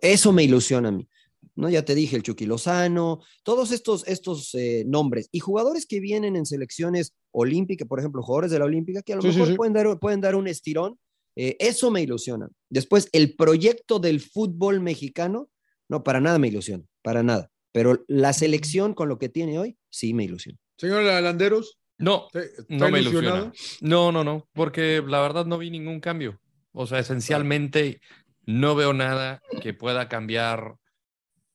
Eso 0.00 0.32
me 0.32 0.44
ilusiona 0.44 0.88
a 0.88 0.92
mí. 0.92 1.08
¿No? 1.54 1.68
Ya 1.70 1.84
te 1.84 1.94
dije, 1.94 2.16
el 2.16 2.22
Chucky 2.22 2.46
Lozano, 2.46 3.20
todos 3.42 3.70
estos, 3.72 4.06
estos 4.06 4.54
eh, 4.54 4.84
nombres 4.86 5.28
y 5.32 5.40
jugadores 5.40 5.86
que 5.86 6.00
vienen 6.00 6.36
en 6.36 6.46
selecciones 6.46 7.14
olímpicas, 7.32 7.86
por 7.88 7.98
ejemplo, 7.98 8.22
jugadores 8.22 8.50
de 8.50 8.58
la 8.58 8.64
olímpica, 8.66 9.02
que 9.02 9.12
a 9.12 9.16
lo 9.16 9.22
Sí, 9.22 9.28
mejor 9.28 9.48
sí. 9.48 9.54
Pueden, 9.54 9.72
dar, 9.72 9.98
pueden 9.98 10.20
dar 10.20 10.34
un 10.36 10.46
estirón, 10.48 10.98
eh, 11.36 11.56
eso 11.58 11.90
me 11.90 12.00
ilusiona. 12.02 12.48
Después, 12.70 13.08
el 13.12 13.34
proyecto 13.34 13.98
del 13.98 14.20
fútbol 14.20 14.80
mexicano, 14.80 15.48
no, 15.88 16.02
para 16.04 16.20
nada 16.20 16.38
me 16.38 16.48
ilusiona, 16.48 16.84
para 17.02 17.22
nada. 17.22 17.50
Pero 17.72 18.04
la 18.06 18.32
selección 18.32 18.94
con 18.94 19.08
lo 19.08 19.18
que 19.18 19.28
tiene 19.28 19.58
hoy, 19.58 19.76
sí 19.90 20.14
me 20.14 20.24
ilusiona. 20.24 20.58
Señor 20.78 21.02
Landeros, 21.02 21.78
No, 21.98 22.26
¿está 22.32 22.40
está 22.40 22.64
no 22.68 22.88
me 22.90 23.00
ilusionado? 23.00 23.46
ilusiona. 23.46 23.78
No, 23.80 24.12
no, 24.12 24.22
no, 24.24 24.48
porque 24.52 25.02
la 25.06 25.20
verdad 25.20 25.44
no 25.46 25.58
vi 25.58 25.70
ningún 25.70 26.00
cambio. 26.00 26.40
O 26.72 26.86
sea, 26.86 26.98
esencialmente 27.00 28.00
no 28.46 28.74
veo 28.74 28.92
nada 28.92 29.40
que 29.62 29.74
pueda 29.74 30.08
cambiar 30.08 30.76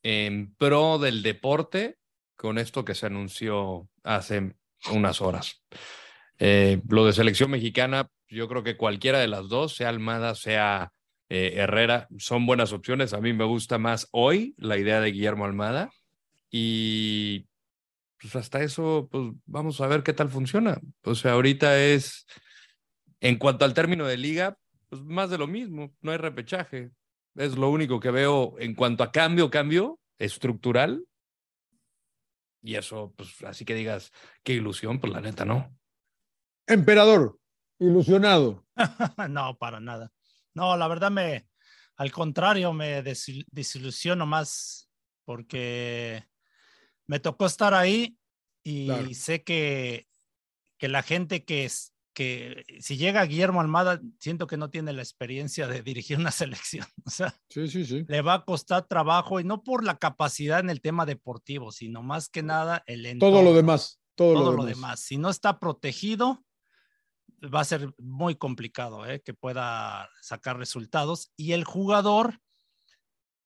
en 0.02 0.54
pro 0.54 0.98
del 0.98 1.22
deporte 1.22 1.96
con 2.36 2.58
esto 2.58 2.84
que 2.84 2.94
se 2.94 3.06
anunció 3.06 3.88
hace 4.02 4.54
unas 4.90 5.20
horas. 5.20 5.62
Eh, 6.38 6.80
lo 6.88 7.04
de 7.04 7.12
selección 7.12 7.50
mexicana, 7.50 8.08
yo 8.28 8.48
creo 8.48 8.62
que 8.62 8.78
cualquiera 8.78 9.18
de 9.18 9.28
las 9.28 9.48
dos, 9.48 9.76
sea 9.76 9.90
Almada, 9.90 10.34
sea 10.34 10.92
eh, 11.28 11.52
Herrera, 11.56 12.08
son 12.18 12.46
buenas 12.46 12.72
opciones. 12.72 13.12
A 13.12 13.20
mí 13.20 13.32
me 13.32 13.44
gusta 13.44 13.78
más 13.78 14.08
hoy 14.12 14.54
la 14.56 14.78
idea 14.78 15.00
de 15.00 15.12
Guillermo 15.12 15.44
Almada 15.44 15.90
y 16.50 17.46
pues 18.20 18.36
hasta 18.36 18.62
eso, 18.62 19.08
pues 19.10 19.32
vamos 19.46 19.80
a 19.80 19.86
ver 19.86 20.02
qué 20.02 20.12
tal 20.12 20.28
funciona. 20.28 20.78
O 21.02 21.14
sea, 21.14 21.32
ahorita 21.32 21.78
es, 21.78 22.26
en 23.20 23.36
cuanto 23.36 23.64
al 23.64 23.74
término 23.74 24.06
de 24.06 24.16
liga, 24.16 24.58
pues 24.88 25.02
más 25.02 25.30
de 25.30 25.38
lo 25.38 25.46
mismo, 25.46 25.94
no 26.00 26.10
hay 26.10 26.18
repechaje. 26.18 26.90
Es 27.36 27.56
lo 27.56 27.70
único 27.70 28.00
que 28.00 28.10
veo 28.10 28.56
en 28.58 28.74
cuanto 28.74 29.02
a 29.04 29.12
cambio, 29.12 29.50
cambio 29.50 29.98
estructural. 30.18 31.04
Y 32.62 32.74
eso, 32.74 33.14
pues 33.16 33.42
así 33.44 33.64
que 33.64 33.74
digas, 33.74 34.12
qué 34.42 34.52
ilusión, 34.52 35.00
pues 35.00 35.12
la 35.12 35.20
neta 35.20 35.44
no. 35.44 35.74
Emperador, 36.66 37.38
ilusionado. 37.78 38.66
no, 39.30 39.56
para 39.56 39.80
nada. 39.80 40.12
No, 40.54 40.76
la 40.76 40.88
verdad 40.88 41.10
me, 41.10 41.48
al 41.96 42.12
contrario, 42.12 42.72
me 42.72 43.02
desil- 43.02 43.46
desilusiono 43.50 44.26
más 44.26 44.90
porque 45.24 46.24
me 47.06 47.20
tocó 47.20 47.46
estar 47.46 47.72
ahí 47.72 48.16
y 48.62 48.86
Claro. 48.86 49.14
sé 49.14 49.42
que, 49.42 50.06
que 50.76 50.88
la 50.88 51.02
gente 51.02 51.44
que 51.44 51.64
es, 51.64 51.89
que 52.12 52.64
si 52.80 52.96
llega 52.96 53.24
Guillermo 53.24 53.60
Almada, 53.60 54.00
siento 54.18 54.46
que 54.46 54.56
no 54.56 54.70
tiene 54.70 54.92
la 54.92 55.02
experiencia 55.02 55.66
de 55.66 55.82
dirigir 55.82 56.18
una 56.18 56.30
selección. 56.30 56.86
O 57.04 57.10
sea, 57.10 57.34
Sí, 57.48 57.68
sí, 57.68 57.84
sí. 57.84 58.04
le 58.08 58.22
va 58.22 58.34
a 58.34 58.44
costar 58.44 58.86
trabajo 58.86 59.40
y 59.40 59.44
no 59.44 59.62
por 59.62 59.84
la 59.84 59.98
capacidad 59.98 60.60
en 60.60 60.70
el 60.70 60.80
tema 60.80 61.06
deportivo, 61.06 61.72
sino 61.72 62.02
más 62.02 62.28
que 62.28 62.42
nada 62.42 62.82
el 62.86 63.02
Todo 63.18 63.30
lo 63.30 63.38
entorno 63.38 63.52
demás. 63.54 64.00
Todo, 64.14 64.34
todo 64.34 64.50
lo 64.50 64.56
lo 64.58 64.64
demás. 64.64 65.00
Si 65.00 65.16
no 65.16 65.30
está 65.30 65.58
protegido, 65.58 66.44
va 67.42 67.60
a 67.60 67.64
ser 67.64 67.94
muy 67.98 68.34
complicado 68.34 69.06
¿eh? 69.06 69.22
que 69.22 69.34
pueda 69.34 70.10
sacar 70.20 70.58
resultados. 70.58 71.32
Y 71.36 71.52
el 71.52 71.64
jugador, 71.64 72.40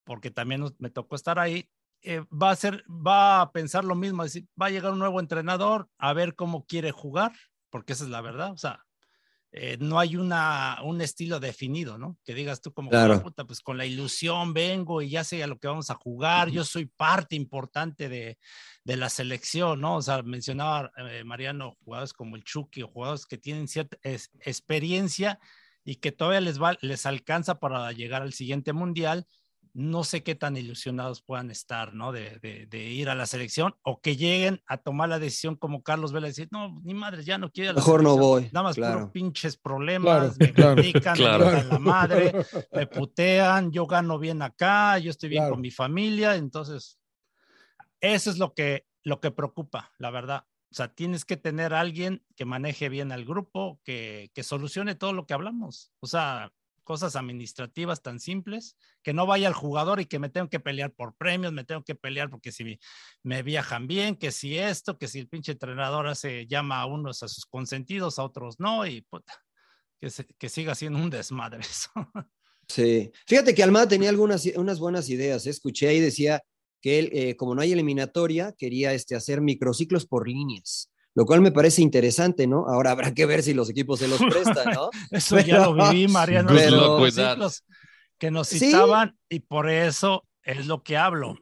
porque 0.03 0.31
también 0.31 0.65
me 0.79 0.89
tocó 0.89 1.15
estar 1.15 1.39
ahí, 1.39 1.69
eh, 2.01 2.23
va 2.31 2.51
a 2.51 2.55
ser, 2.55 2.83
va 2.89 3.41
a 3.41 3.51
pensar 3.51 3.83
lo 3.85 3.95
mismo, 3.95 4.23
decir, 4.23 4.47
va 4.61 4.67
a 4.67 4.69
llegar 4.69 4.91
un 4.91 4.99
nuevo 4.99 5.19
entrenador 5.19 5.89
a 5.97 6.13
ver 6.13 6.35
cómo 6.35 6.65
quiere 6.65 6.91
jugar, 6.91 7.33
porque 7.75 7.93
esa 7.93 8.05
es 8.05 8.09
la 8.09 8.21
verdad. 8.21 8.51
O 8.53 8.57
sea, 8.57 8.79
eh, 9.51 9.77
no 9.79 9.99
hay 9.99 10.15
una, 10.17 10.79
un 10.83 10.99
estilo 11.01 11.39
definido, 11.39 11.97
¿no? 11.97 12.17
Que 12.25 12.33
digas 12.33 12.61
tú 12.61 12.73
como, 12.73 12.89
Claro. 12.89 13.13
"Ah, 13.15 13.23
puta, 13.23 13.45
pues 13.45 13.61
con 13.61 13.77
la 13.77 13.85
ilusión 13.85 14.53
vengo 14.53 15.01
y 15.01 15.09
ya 15.09 15.23
sé 15.23 15.41
a 15.43 15.47
lo 15.47 15.57
que 15.59 15.67
vamos 15.69 15.89
a 15.89 15.95
jugar, 15.95 16.49
yo 16.49 16.63
soy 16.65 16.85
parte 16.87 17.35
importante 17.35 18.09
de, 18.09 18.37
de 18.83 18.95
la 18.97 19.09
selección, 19.09 19.79
¿no? 19.81 19.95
O 19.97 20.01
sea, 20.01 20.23
mencionaba 20.23 20.91
eh, 20.97 21.23
Mariano 21.25 21.75
jugadores 21.83 22.13
como 22.13 22.35
el 22.35 22.43
Chucky 22.43 22.81
o 22.83 22.87
jugadores 22.89 23.25
que 23.25 23.37
tienen 23.37 23.67
cierta 23.67 23.97
es- 24.03 24.29
experiencia 24.41 25.39
y 25.85 25.95
que 25.97 26.11
todavía 26.11 26.41
les, 26.41 26.61
va, 26.61 26.77
les 26.81 27.05
alcanza 27.05 27.59
para 27.59 27.91
llegar 27.93 28.21
al 28.23 28.33
siguiente 28.33 28.73
mundial. 28.73 29.25
No 29.77 30.05
sé 30.05 30.23
qué 30.23 30.35
tan 30.35 30.55
ilusionados 30.55 31.21
puedan 31.21 31.51
estar, 31.51 31.93
¿no? 31.93 32.13
De, 32.13 32.39
de- 32.39 32.65
de 32.65 32.83
ir 32.85 33.09
a 33.09 33.15
la 33.15 33.25
selección 33.25 33.75
o 33.81 33.99
que 33.99 34.15
lleguen 34.15 34.61
a 34.67 34.77
tomar 34.77 35.09
la 35.09 35.19
decisión 35.19 35.57
como 35.57 35.83
Carlos 35.83 36.13
Vela, 36.13 36.27
decir, 36.27 36.47
no, 36.49 36.79
ni 36.83 36.93
madre, 36.93 37.25
ya 37.25 37.37
no 37.37 37.51
quiero 37.51 37.65
ir 37.65 37.69
a 37.71 37.73
la 37.73 37.79
Mejor 37.81 38.01
no 38.01 38.09
selección". 38.13 38.29
voy, 38.29 38.49
Nada 38.53 38.63
más 38.63 38.75
claro. 38.77 38.93
puros 38.99 39.11
pinches 39.11 39.57
problemas, 39.57 40.37
Claro, 40.37 40.39
me 40.39 40.53
claro. 40.53 40.75
critican, 40.81 41.17
me 41.19 41.63
la 41.65 41.79
madre, 41.79 42.31
me 42.71 42.87
putean, 42.87 43.69
yo 43.73 43.85
gano 43.85 44.17
bien 44.17 44.41
acá, 44.41 44.97
yo 44.97 45.11
estoy 45.11 45.27
bien 45.27 45.49
con 45.49 45.59
mi 45.59 45.71
familia, 45.71 46.35
entonces 46.37 46.97
eso 47.99 48.29
es 48.29 48.37
lo 48.37 48.53
que, 48.53 48.85
lo 49.03 49.19
que 49.19 49.31
preocupa, 49.31 49.91
la 49.97 50.09
verdad. 50.11 50.45
O 50.71 50.75
sea, 50.75 50.87
tienes 50.93 51.25
que 51.25 51.37
tener 51.37 51.73
a 51.73 51.79
alguien 51.79 52.23
que 52.35 52.45
maneje 52.45 52.89
bien 52.89 53.11
al 53.11 53.25
grupo, 53.25 53.79
que, 53.83 54.31
que 54.33 54.43
solucione 54.43 54.95
todo 54.95 55.13
lo 55.13 55.25
que 55.25 55.33
hablamos. 55.33 55.91
O 55.99 56.07
sea, 56.07 56.51
cosas 56.85 57.17
administrativas 57.17 58.01
tan 58.01 58.21
simples, 58.21 58.77
que 59.03 59.11
no 59.11 59.25
vaya 59.25 59.49
al 59.49 59.53
jugador 59.53 59.99
y 59.99 60.05
que 60.05 60.19
me 60.19 60.29
tengo 60.29 60.49
que 60.49 60.61
pelear 60.61 60.93
por 60.93 61.15
premios, 61.15 61.51
me 61.51 61.65
tengo 61.65 61.83
que 61.83 61.95
pelear 61.95 62.29
porque 62.29 62.53
si 62.53 62.79
me, 63.23 63.43
viajan 63.43 63.87
bien, 63.87 64.15
que 64.15 64.31
si 64.31 64.57
esto, 64.57 64.97
que 64.97 65.09
si 65.09 65.19
el 65.19 65.27
pinche 65.27 65.51
entrenador 65.51 66.07
hace, 66.07 66.47
llama 66.47 66.79
a 66.79 66.85
unos 66.85 67.23
a 67.23 67.27
sus 67.27 67.45
consentidos, 67.45 68.19
a 68.19 68.23
otros 68.23 68.59
no, 68.59 68.85
y 68.85 69.01
puta, 69.01 69.33
que, 69.99 70.09
se- 70.09 70.27
siga 70.47 70.73
siendo 70.75 70.99
un 70.99 71.09
desmadre 71.09 71.59
eso. 71.69 71.89
Sí. 72.69 73.11
Fíjate 73.27 73.53
que 73.53 73.63
Almada 73.63 73.87
tenía 73.87 74.09
algunas 74.09 74.45
unas 74.55 74.79
buenas 74.79 75.09
ideas. 75.09 75.45
¿eh? 75.45 75.49
Escuché 75.49 75.87
ahí 75.87 75.99
decía 75.99 76.41
que 76.81 76.99
él, 76.99 77.09
eh, 77.13 77.35
como 77.35 77.55
no 77.55 77.61
hay 77.61 77.71
eliminatoria, 77.71 78.53
quería 78.57 78.93
este, 78.93 79.15
hacer 79.15 79.41
microciclos 79.41 80.05
por 80.05 80.27
líneas, 80.27 80.91
lo 81.15 81.25
cual 81.25 81.41
me 81.41 81.51
parece 81.51 81.81
interesante, 81.81 82.45
¿no? 82.45 82.65
Ahora 82.67 82.91
habrá 82.91 83.13
que 83.13 83.25
ver 83.25 83.41
si 83.41 83.53
los 83.53 83.69
equipos 83.69 83.99
se 83.99 84.07
los 84.07 84.19
prestan, 84.29 84.73
¿no? 84.73 84.89
Eso 85.11 85.39
ya 85.39 85.59
lo 85.65 85.73
viví, 85.73 86.07
Mariano, 86.09 86.51
los 86.51 87.15
that. 87.15 87.31
ciclos 87.33 87.63
que 88.17 88.31
nos 88.31 88.47
Sí. 88.49 88.59
citaban 88.59 89.17
y 89.29 89.39
por 89.39 89.69
eso 89.69 90.25
es 90.43 90.67
lo 90.67 90.83
que 90.83 90.95
hablo, 90.97 91.37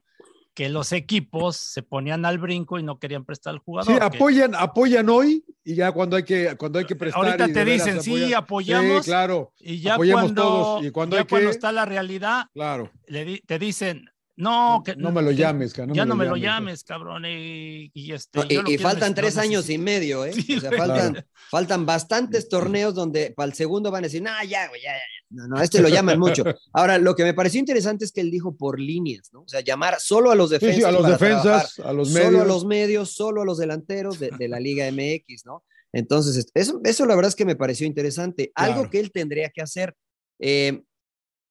que 0.55 0.69
los 0.69 0.91
equipos 0.91 1.57
se 1.57 1.81
ponían 1.83 2.25
al 2.25 2.37
brinco 2.37 2.77
y 2.79 2.83
no 2.83 2.99
querían 2.99 3.25
prestar 3.25 3.53
al 3.53 3.59
jugador. 3.59 3.91
Sí, 3.93 3.99
que 3.99 4.05
apoyan, 4.05 4.55
apoyan 4.55 5.09
hoy 5.09 5.43
y 5.63 5.75
ya 5.75 5.91
cuando 5.91 6.15
hay 6.17 6.23
que, 6.23 6.55
cuando 6.57 6.77
hay 6.79 6.85
que 6.85 6.95
prestar. 6.95 7.25
Ahorita 7.25 7.47
te 7.51 7.65
dicen, 7.65 8.01
sí, 8.01 8.33
apoyan. 8.33 8.79
apoyamos. 8.79 9.05
Sí, 9.05 9.09
claro, 9.11 9.53
y 9.59 9.79
ya 9.81 9.95
apoyamos 9.95 10.23
cuando, 10.25 10.41
todos, 10.43 10.85
y 10.85 10.91
cuando 10.91 11.15
ya 11.15 11.21
hay 11.23 11.27
cuando 11.27 11.47
que- 11.49 11.55
está 11.55 11.71
la 11.71 11.85
realidad, 11.85 12.45
claro. 12.53 12.91
le 13.07 13.25
di- 13.25 13.41
te 13.45 13.57
dicen, 13.59 14.05
no, 14.35 14.81
que 14.83 14.95
no 14.95 15.11
me 15.11 15.21
lo 15.21 15.31
llames, 15.31 15.77
no 15.77 15.93
ya 15.93 16.03
me 16.05 16.09
no 16.09 16.15
me 16.15 16.25
lo 16.25 16.35
llames, 16.35 16.83
cabrón. 16.83 17.23
Y, 17.25 17.91
y 17.93 18.11
este, 18.13 18.39
No, 18.39 18.45
yo 18.47 18.63
lo 18.63 18.71
y, 18.71 18.77
faltan 18.77 19.13
tres 19.13 19.37
años 19.37 19.69
y 19.69 19.77
medio, 19.77 20.25
¿eh? 20.25 20.33
Sí, 20.33 20.55
o 20.55 20.59
sea, 20.59 20.71
faltan, 20.71 21.25
faltan 21.49 21.85
bastantes 21.85 22.49
torneos 22.49 22.95
donde 22.95 23.31
para 23.35 23.47
el 23.47 23.53
segundo 23.53 23.91
van 23.91 24.03
a 24.03 24.07
decir, 24.07 24.21
no, 24.23 24.31
ya, 24.47 24.67
güey, 24.69 24.81
ya, 24.81 24.91
ya, 24.91 24.97
ya". 24.97 25.23
No, 25.29 25.47
no, 25.47 25.61
este 25.61 25.81
lo 25.81 25.89
llaman 25.89 26.19
mucho. 26.19 26.43
Ahora, 26.73 26.97
lo 26.97 27.15
que 27.15 27.23
me 27.23 27.33
pareció 27.33 27.59
interesante 27.59 28.05
es 28.05 28.11
que 28.11 28.21
él 28.21 28.29
dijo 28.31 28.55
por 28.55 28.79
líneas, 28.79 29.29
¿no? 29.33 29.41
O 29.41 29.47
sea, 29.47 29.61
llamar 29.61 29.99
solo 29.99 30.31
a 30.31 30.35
los 30.35 30.49
defensas. 30.51 30.77
sí, 30.77 30.83
a 30.83 30.91
los 30.91 31.01
trabajar, 31.01 31.19
defensas, 31.27 31.79
a 31.79 31.93
los 31.93 32.09
medios. 32.11 32.25
solo 32.31 32.41
a 32.41 32.45
los 32.45 32.65
medios, 32.65 33.11
solo 33.15 33.41
a 33.41 33.45
los 33.45 33.57
delanteros 33.57 34.19
de, 34.19 34.29
de 34.37 34.47
la 34.47 34.59
Liga 34.59 34.85
MX, 34.91 35.45
¿no? 35.45 35.63
Entonces, 35.91 36.47
eso, 36.55 36.81
eso 36.83 37.05
la 37.05 37.15
verdad 37.15 37.29
es 37.29 37.35
que 37.35 37.45
me 37.45 37.55
pareció 37.55 37.85
interesante. 37.85 38.51
Algo 38.55 38.73
Claro. 38.75 38.89
que 38.89 38.99
él 38.99 39.11
tendría 39.11 39.49
que 39.49 39.61
hacer, 39.61 39.95
eh, 40.39 40.81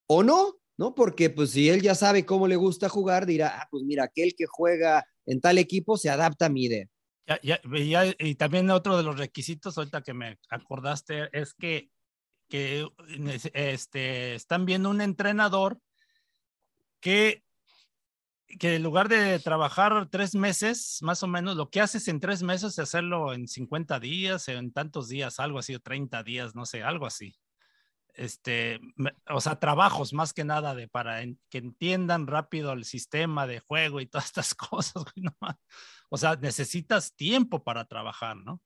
o 0.07 0.21
no, 0.23 0.55
¿no? 0.77 0.95
Porque 0.95 1.29
pues 1.29 1.51
si 1.51 1.69
él 1.69 1.81
ya 1.81 1.95
sabe 1.95 2.25
cómo 2.25 2.47
le 2.47 2.55
gusta 2.55 2.89
jugar, 2.89 3.25
dirá, 3.25 3.61
ah, 3.61 3.67
pues 3.71 3.83
mira, 3.83 4.05
aquel 4.05 4.33
que 4.35 4.45
juega 4.47 5.05
en 5.25 5.39
tal 5.41 5.57
equipo 5.57 5.97
se 5.97 6.09
adapta 6.09 6.47
a 6.47 6.49
mi 6.49 6.65
idea. 6.65 6.87
Ya- 7.27 7.39
ya- 7.41 7.61
ya- 7.63 8.15
y 8.19 8.35
también 8.35 8.69
otro 8.69 8.97
de 8.97 9.03
los 9.03 9.17
requisitos, 9.17 9.77
ahorita 9.77 10.01
que 10.01 10.13
me 10.13 10.37
acordaste, 10.49 11.29
es 11.31 11.53
que, 11.53 11.89
que 12.49 12.87
este, 13.53 14.35
están 14.35 14.65
viendo 14.65 14.89
un 14.89 14.99
entrenador 15.01 15.79
que, 16.99 17.43
que 18.59 18.75
en 18.75 18.83
lugar 18.83 19.07
de 19.09 19.39
trabajar 19.39 20.09
tres 20.11 20.35
meses, 20.35 20.99
más 21.01 21.23
o 21.23 21.27
menos, 21.27 21.55
lo 21.55 21.69
que 21.69 21.81
haces 21.81 22.07
en 22.07 22.19
tres 22.19 22.43
meses 22.43 22.73
es 22.73 22.79
hacerlo 22.79 23.33
en 23.33 23.47
50 23.47 23.99
días, 23.99 24.47
en 24.49 24.71
tantos 24.73 25.07
días, 25.07 25.39
algo 25.39 25.59
así, 25.59 25.75
o 25.75 25.79
30 25.79 26.23
días, 26.23 26.55
no 26.55 26.65
sé, 26.65 26.83
algo 26.83 27.05
así. 27.05 27.33
Este, 28.15 28.79
me- 28.95 29.13
o 29.29 29.41
sea, 29.41 29.59
trabajos 29.59 30.13
más 30.13 30.33
que 30.33 30.43
nada 30.43 30.75
de 30.75 30.87
para 30.87 31.21
en- 31.23 31.39
que 31.49 31.57
entiendan 31.57 32.27
rápido 32.27 32.71
el 32.73 32.85
sistema 32.85 33.47
de 33.47 33.59
juego 33.59 34.01
y 34.01 34.05
todas 34.05 34.25
estas 34.27 34.53
cosas. 34.69 35.03
güey, 35.03 35.25
no 35.25 35.35
o 36.09 36.17
sea, 36.17 36.35
necesitas 36.35 37.15
tiempo 37.15 37.63
para 37.63 37.85
trabajar, 37.85 38.37
¿no? 38.37 38.61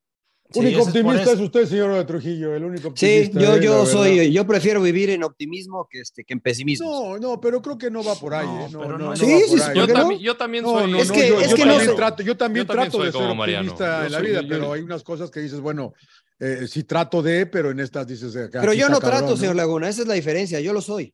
Sí, 0.49 0.59
único 0.59 0.79
es 0.79 0.87
optimista 0.87 1.21
eso. 1.23 1.31
es 1.33 1.39
usted, 1.41 1.65
señor 1.65 1.93
de 1.93 2.05
Trujillo, 2.05 2.55
el 2.55 2.63
único 2.63 2.93
Sí, 2.95 3.21
optimista. 3.23 3.39
yo, 3.41 3.55
eh, 3.55 3.61
yo 3.63 3.85
soy, 3.85 4.31
yo 4.31 4.47
prefiero 4.47 4.81
vivir 4.81 5.09
en 5.09 5.23
optimismo 5.23 5.87
que, 5.89 5.99
este, 5.99 6.23
que 6.23 6.33
en 6.33 6.39
pesimismo. 6.39 6.89
No, 6.89 7.17
no, 7.17 7.41
pero 7.41 7.61
creo 7.61 7.77
que 7.77 7.91
no 7.91 8.01
va 8.03 8.15
por 8.15 8.33
ahí. 8.33 8.47
Eh, 8.47 8.65
es- 9.13 9.19
Sí, 9.19 9.25
sí, 9.47 9.61
ahí. 9.61 9.73
¿por 9.73 9.87
Yo, 9.87 9.93
también, 9.93 10.21
yo 10.21 10.37
también 10.37 10.63
soy. 10.65 10.91
no, 10.91 10.99
Es 10.99 11.07
no, 11.09 11.13
que- 11.13 11.27
yo, 11.29 11.39
es 11.41 11.49
yo 11.49 11.55
que 11.57 11.65
no 11.65 11.71
también 11.71 11.89
sé. 11.91 11.95
trato, 11.97 12.23
yo 12.23 12.37
también 12.37 12.65
Yo 12.65 12.67
también 12.73 12.91
trato 12.91 12.97
soy 12.97 13.05
de 13.07 13.11
ser 13.11 13.29
optimista 13.39 14.05
en 14.05 14.11
la 14.13 14.19
soy- 14.19 14.27
vida, 14.27 14.41
yo- 14.41 14.47
pero 14.49 14.71
hay 14.73 14.81
unas 14.81 15.03
cosas 15.03 15.31
que 15.31 15.39
dices, 15.41 15.59
bueno, 15.59 15.93
eh, 16.39 16.67
sí 16.67 16.83
trato 16.83 17.21
de, 17.21 17.45
pero 17.45 17.71
en 17.71 17.79
estas 17.79 18.05
dices. 18.07 18.35
acá, 18.35 18.61
Pero 18.61 18.73
yo 18.73 18.89
no 18.89 18.99
trato, 18.99 19.35
señor 19.35 19.55
Laguna, 19.55 19.89
esa 19.89 20.01
es 20.01 20.07
la 20.07 20.13
diferencia, 20.13 20.59
yo 20.59 20.73
lo 20.73 20.81
soy. 20.81 21.13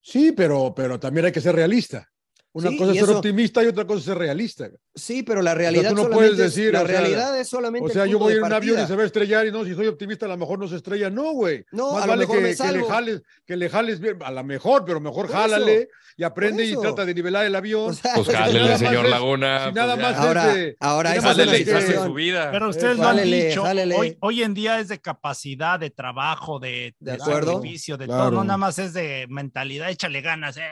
Sí, 0.00 0.32
pero, 0.32 0.72
pero 0.74 0.98
también 0.98 1.26
hay 1.26 1.32
que 1.32 1.40
ser 1.40 1.54
realista. 1.54 2.08
Una 2.52 2.70
Sí, 2.70 2.76
cosa 2.78 2.90
es 2.90 2.96
ser 2.98 3.04
eso- 3.08 3.16
optimista 3.18 3.62
y 3.62 3.66
otra 3.68 3.86
cosa 3.86 3.98
es 4.00 4.04
ser 4.06 4.18
realista. 4.18 4.68
Sí, 4.92 5.22
pero 5.22 5.40
la 5.40 5.54
realidad 5.54 5.90
tú 5.90 5.94
no 5.94 6.02
solamente 6.02 6.16
puedes 6.16 6.32
es- 6.32 6.56
decir, 6.56 6.72
la 6.72 6.82
o 6.82 6.86
sea, 6.86 7.00
realidad 7.00 7.38
es 7.38 7.48
solamente 7.48 7.86
O 7.88 7.92
sea, 7.92 8.06
yo 8.06 8.18
voy 8.18 8.32
en 8.34 8.42
un 8.42 8.52
avión 8.52 8.82
y 8.82 8.86
se 8.88 8.96
va 8.96 9.02
a 9.02 9.06
estrellar 9.06 9.46
y 9.46 9.52
no, 9.52 9.64
si 9.64 9.74
soy 9.74 9.86
optimista, 9.86 10.26
a 10.26 10.30
lo 10.30 10.36
mejor 10.36 10.58
no 10.58 10.66
se 10.66 10.74
estrella. 10.76 11.10
No, 11.10 11.30
güey. 11.32 11.64
No, 11.70 11.92
Más 11.92 12.02
a 12.02 12.06
lo 12.06 12.10
vale 12.10 12.20
mejor 12.22 12.36
que, 12.36 12.42
me 12.42 12.56
que 12.56 12.72
le 12.72 12.84
jales, 12.84 13.22
que 13.46 13.56
le 13.56 13.70
jales 13.70 14.00
bien, 14.00 14.18
a 14.24 14.30
lo 14.32 14.42
mejor, 14.44 14.84
pero 14.84 15.00
mejor 15.00 15.26
Por 15.28 15.36
jálale 15.36 15.74
eso, 15.82 15.88
y 16.16 16.24
aprende 16.24 16.64
y 16.64 16.76
trata 16.76 17.04
de 17.04 17.14
nivelar 17.14 17.46
el 17.46 17.54
avión. 17.54 17.90
O 17.90 17.92
sea, 17.94 18.14
Pues 18.16 18.26
nada 18.28 18.40
jálele, 18.46 18.68
más 18.70 18.78
señor 18.80 19.04
es- 19.04 19.10
Laguna. 19.12 19.66
si 19.68 19.72
nada 19.72 19.94
pues 19.94 20.06
más 20.06 20.16
ya. 20.16 20.22
Ahora, 20.28 20.46
de- 20.54 20.76
ahora 20.80 21.08
nada 21.14 21.16
es 21.18 21.24
más 21.24 21.36
de 21.86 21.94
su 22.04 22.14
vida. 22.14 22.48
Pero 22.50 22.66
Eh, 22.66 22.70
ustedes 22.70 22.96
lo 22.98 23.06
han 23.08 23.22
dicho, 23.22 23.62
hoy, 23.96 24.16
hoy 24.20 24.42
en 24.42 24.54
día 24.54 24.80
es 24.80 24.88
de 24.88 24.98
capacidad, 25.00 25.78
de 25.78 25.90
trabajo, 25.90 26.58
de, 26.58 26.94
De 26.98 27.16
sacrificio, 27.16 27.96
de 27.96 28.08
todo, 28.08 28.32
no 28.32 28.42
nada 28.42 28.56
más 28.58 28.78
es 28.80 28.92
de 28.92 29.26
mentalidad, 29.30 29.88
échale 29.88 30.20
ganas, 30.20 30.56
eh, 30.56 30.62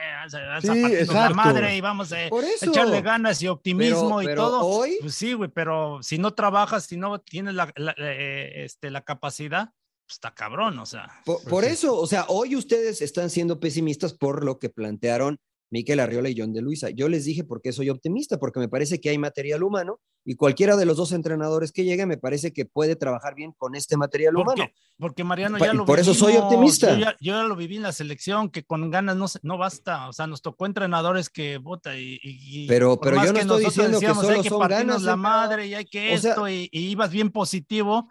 Sí, 0.61 0.67
la 0.81 0.89
exacto. 0.99 1.35
madre 1.35 1.68
y 1.75 1.81
vamos 1.81 2.11
a 2.11 2.25
echarle 2.25 3.01
ganas 3.01 3.41
y 3.41 3.47
optimismo 3.47 4.17
Pero- 4.17 4.21
y 4.21 4.25
pero 4.25 4.41
todo. 4.43 4.65
hoy- 4.65 4.97
Pues 5.01 5.15
sí, 5.15 5.33
güey, 5.33 5.49
pero 5.49 5.99
si 6.01 6.17
no 6.17 6.33
trabajas, 6.33 6.85
si 6.85 6.97
no 6.97 7.19
tienes 7.19 7.53
la, 7.55 7.71
la- 7.75 7.95
eh, 7.97 8.63
este, 8.65 8.89
la 8.91 9.01
capacidad, 9.03 9.69
pues 10.05 10.15
está 10.15 10.33
cabrón, 10.33 10.79
o 10.79 10.85
sea. 10.85 11.07
Por, 11.25 11.37
Pues 11.37 11.47
por 11.49 11.63
sí. 11.65 11.69
eso, 11.71 11.95
o 11.97 12.07
sea, 12.07 12.25
hoy 12.29 12.55
ustedes 12.55 13.01
están 13.01 13.29
siendo 13.29 13.59
pesimistas 13.59 14.13
por 14.13 14.43
lo 14.43 14.57
que 14.59 14.69
plantearon 14.69 15.37
Miquel 15.71 15.99
Arriola 15.99 16.29
y 16.29 16.35
John 16.37 16.51
de 16.51 16.61
Luisa. 16.61 16.89
Yo 16.89 17.07
les 17.09 17.25
dije 17.25 17.43
por 17.43 17.61
qué 17.61 17.71
soy 17.71 17.89
optimista, 17.89 18.37
porque 18.39 18.59
me 18.59 18.67
parece 18.67 18.99
que 18.99 19.09
hay 19.09 19.17
material 19.19 19.61
humano 19.63 19.99
y 20.25 20.35
cualquiera 20.35 20.75
de 20.75 20.85
los 20.85 20.97
dos 20.97 21.11
entrenadores 21.11 21.71
que 21.71 21.83
llegue 21.83 22.05
me 22.05 22.17
parece 22.17 22.51
que 22.53 22.65
puede 22.65 22.95
trabajar 22.95 23.35
bien 23.35 23.53
con 23.57 23.75
este 23.75 23.95
material 23.95 24.35
humano. 24.35 24.65
Porque, 24.97 25.23
Mariano 25.23 25.57
ya 25.59 25.73
lo 25.73 25.85
por 25.85 25.99
eso 25.99 26.13
soy 26.13 26.33
vivimos, 26.33 26.51
optimista. 26.51 26.93
Yo 26.93 26.99
ya, 26.99 27.11
yo 27.21 27.33
ya 27.33 27.43
lo 27.43 27.55
viví 27.55 27.77
en 27.77 27.83
la 27.83 27.91
selección, 27.93 28.49
que 28.49 28.63
con 28.63 28.89
ganas 28.89 29.15
no, 29.15 29.27
no 29.43 29.57
basta. 29.57 30.09
O 30.09 30.13
sea, 30.13 30.27
nos 30.27 30.41
tocó 30.41 30.65
entrenadores 30.65 31.29
que 31.29 31.57
vota 31.57 31.95
y. 31.97 32.19
y- 32.23 32.67
Pero- 32.67 32.99
pero 32.99 33.15
yo 33.17 33.27
no 33.27 33.33
que 33.33 33.39
estoy 33.41 33.63
diciendo 33.65 33.99
que 33.99 34.05
decíamos, 34.07 34.23
solo 34.25 34.35
hay 34.37 34.41
que 34.43 34.49
son 34.49 34.59
ganas, 34.67 35.03
la 35.03 35.13
emperador". 35.13 35.17
madre 35.17 35.67
y 35.67 35.73
hay 35.75 35.85
que 35.85 36.15
O 36.15 36.17
sea- 36.17 36.31
esto, 36.31 36.49
y, 36.49 36.67
y 36.71 36.89
ibas 36.89 37.11
bien 37.11 37.29
positivo. 37.31 38.09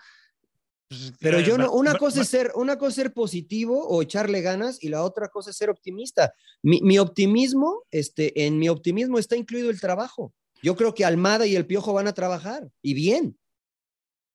Pues, 0.88 1.12
Pero 1.20 1.40
yo 1.40 1.58
no, 1.58 1.70
una 1.72 1.96
cosa 1.96 2.22
es 2.22 2.28
ser, 2.28 2.52
una 2.54 2.78
cosa 2.78 2.88
es 2.88 2.94
ser 2.94 3.12
positivo 3.12 3.86
o 3.86 4.02
echarle 4.02 4.40
ganas 4.40 4.82
y 4.82 4.88
la 4.88 5.02
otra 5.02 5.28
cosa 5.28 5.50
es 5.50 5.56
ser 5.56 5.70
optimista. 5.70 6.32
Mi, 6.62 6.80
mi 6.80 6.98
optimismo, 6.98 7.84
este, 7.90 8.46
en 8.46 8.58
mi 8.58 8.68
optimismo 8.68 9.18
está 9.18 9.36
incluido 9.36 9.70
el 9.70 9.80
trabajo. 9.80 10.32
Yo 10.62 10.76
creo 10.76 10.94
que 10.94 11.04
Almada 11.04 11.46
y 11.46 11.56
el 11.56 11.66
Piojo 11.66 11.92
van 11.92 12.08
a 12.08 12.14
trabajar 12.14 12.68
y 12.82 12.94
bien. 12.94 13.38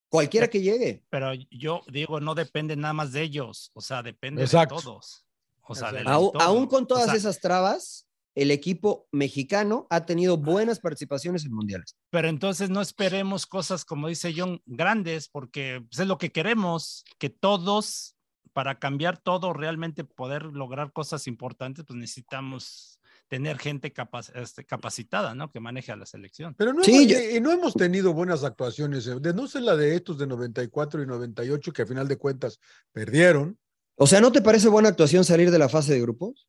Cualquiera 0.09 0.47
que 0.47 0.61
llegue. 0.61 1.03
Pero 1.09 1.33
yo 1.49 1.81
digo, 1.91 2.19
no 2.19 2.35
depende 2.35 2.75
nada 2.75 2.93
más 2.93 3.11
de 3.13 3.23
ellos. 3.23 3.71
O 3.73 3.81
sea, 3.81 4.03
depende 4.03 4.43
Exacto. 4.43 4.75
de 4.75 4.81
todos. 4.83 5.25
O 5.63 5.73
sea, 5.73 5.89
Aún, 6.05 6.31
aún 6.39 6.67
con 6.67 6.83
O 6.83 6.87
todas 6.87 7.05
sea, 7.05 7.15
esas 7.15 7.39
trabas, 7.39 8.05
el 8.35 8.49
equipo 8.51 9.07
mexicano 9.11 9.85
ha 9.89 10.05
tenido 10.05 10.37
buenas 10.37 10.79
participaciones 10.79 11.45
en 11.45 11.53
mundiales. 11.53 11.95
Pero 12.09 12.27
entonces 12.29 12.69
no 12.69 12.81
esperemos 12.81 13.45
cosas, 13.45 13.85
como 13.85 14.07
dice 14.07 14.33
John, 14.35 14.61
grandes, 14.65 15.29
porque 15.29 15.83
pues, 15.89 15.99
es 15.99 16.07
lo 16.07 16.17
que 16.17 16.31
queremos, 16.31 17.03
que 17.19 17.29
todos, 17.29 18.15
para 18.53 18.79
cambiar 18.79 19.17
todo, 19.17 19.53
realmente 19.53 20.03
poder 20.03 20.43
lograr 20.45 20.91
cosas 20.93 21.27
importantes, 21.27 21.85
pues 21.87 21.97
necesitamos 21.97 22.99
tener 23.27 23.57
gente 23.57 23.91
capac- 23.93 24.31
este, 24.35 24.63
capacitada, 24.65 25.33
¿no? 25.33 25.49
Que 25.51 25.59
maneje 25.59 25.91
a 25.91 25.95
la 25.95 26.05
selección. 26.05 26.53
Pero 26.55 26.73
no, 26.73 26.83
Sí, 26.83 26.95
hemos, 26.95 27.07
yo- 27.07 27.37
y 27.37 27.41
no 27.41 27.51
hemos 27.51 27.73
tenido 27.73 28.13
buenas 28.13 28.43
actuaciones, 28.43 29.07
eh, 29.07 29.15
de 29.19 29.33
no 29.33 29.47
ser 29.47 29.63
la 29.63 29.75
de 29.75 29.95
estos 29.95 30.17
de 30.19 30.27
94 30.27 31.01
y 31.01 31.07
98, 31.07 31.71
que 31.73 31.81
a 31.81 31.85
final 31.87 32.07
de 32.07 32.17
cuentas 32.17 32.59
perdieron. 32.91 33.57
O 33.95 34.05
sea, 34.07 34.21
¿no 34.21 34.31
te 34.31 34.41
parece 34.41 34.67
buena 34.69 34.89
actuación 34.89 35.23
salir 35.23 35.49
de 35.51 35.59
la 35.59 35.69
fase 35.69 35.93
de 35.93 36.01
grupos? 36.01 36.47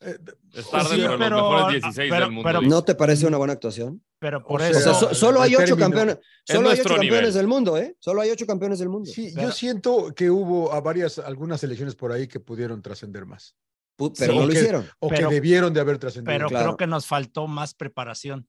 Es 0.00 0.70
tarde, 0.70 0.94
Sí, 0.94 1.00
pero, 1.02 1.18
pero- 1.18 1.36
los 1.40 1.52
mejores 1.52 1.82
16 1.82 2.10
pero- 2.10 2.24
del 2.24 2.30
mundo. 2.32 2.48
pero- 2.48 2.60
dice. 2.60 2.70
¿No 2.70 2.84
te 2.84 2.94
parece 2.94 3.26
una 3.26 3.36
buena 3.36 3.52
actuación? 3.54 4.02
Pero 4.20 4.44
por 4.44 4.60
O 4.60 4.64
eso... 4.64 4.80
sea, 4.80 4.92
No, 4.92 4.98
so- 4.98 5.14
solo 5.14 5.40
hay 5.42 5.54
ocho 5.56 5.76
campeones, 5.76 6.18
es 6.46 6.54
solo 6.54 6.70
hay 6.70 6.80
ocho 6.80 6.94
campeones 6.94 7.34
del 7.34 7.46
mundo, 7.48 7.76
¿eh? 7.76 7.96
Solo 7.98 8.20
hay 8.20 8.30
ocho 8.30 8.46
campeones 8.46 8.78
del 8.78 8.88
mundo. 8.88 9.10
sí, 9.10 9.32
Pero- 9.34 9.48
yo 9.48 9.52
siento 9.52 10.14
que 10.14 10.30
hubo 10.30 10.72
a 10.72 10.80
varias, 10.80 11.18
algunas 11.18 11.60
selecciones 11.60 11.94
por 11.96 12.12
ahí 12.12 12.26
que 12.28 12.38
pudieron 12.40 12.80
trascender 12.82 13.26
más, 13.26 13.54
Pero 13.96 14.12
Sí, 14.14 14.26
no 14.28 14.46
lo 14.46 14.52
que- 14.52 14.58
hicieron. 14.58 14.88
o 15.00 15.08
Pero- 15.08 15.28
que 15.28 15.34
debieron 15.34 15.74
de 15.74 15.80
haber 15.80 15.98
trascendido. 15.98 16.32
pero 16.32 16.48
claro. 16.48 16.64
creo 16.66 16.76
que 16.76 16.86
nos 16.86 17.06
faltó 17.06 17.48
más 17.48 17.74
preparación 17.74 18.46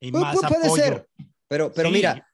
y 0.00 0.12
más 0.12 0.36
puede 0.36 0.56
apoyo. 0.66 0.74
ser, 0.84 1.08
pero, 1.48 1.72
pero 1.72 1.88
Sí. 1.88 1.94
mira, 1.94 2.26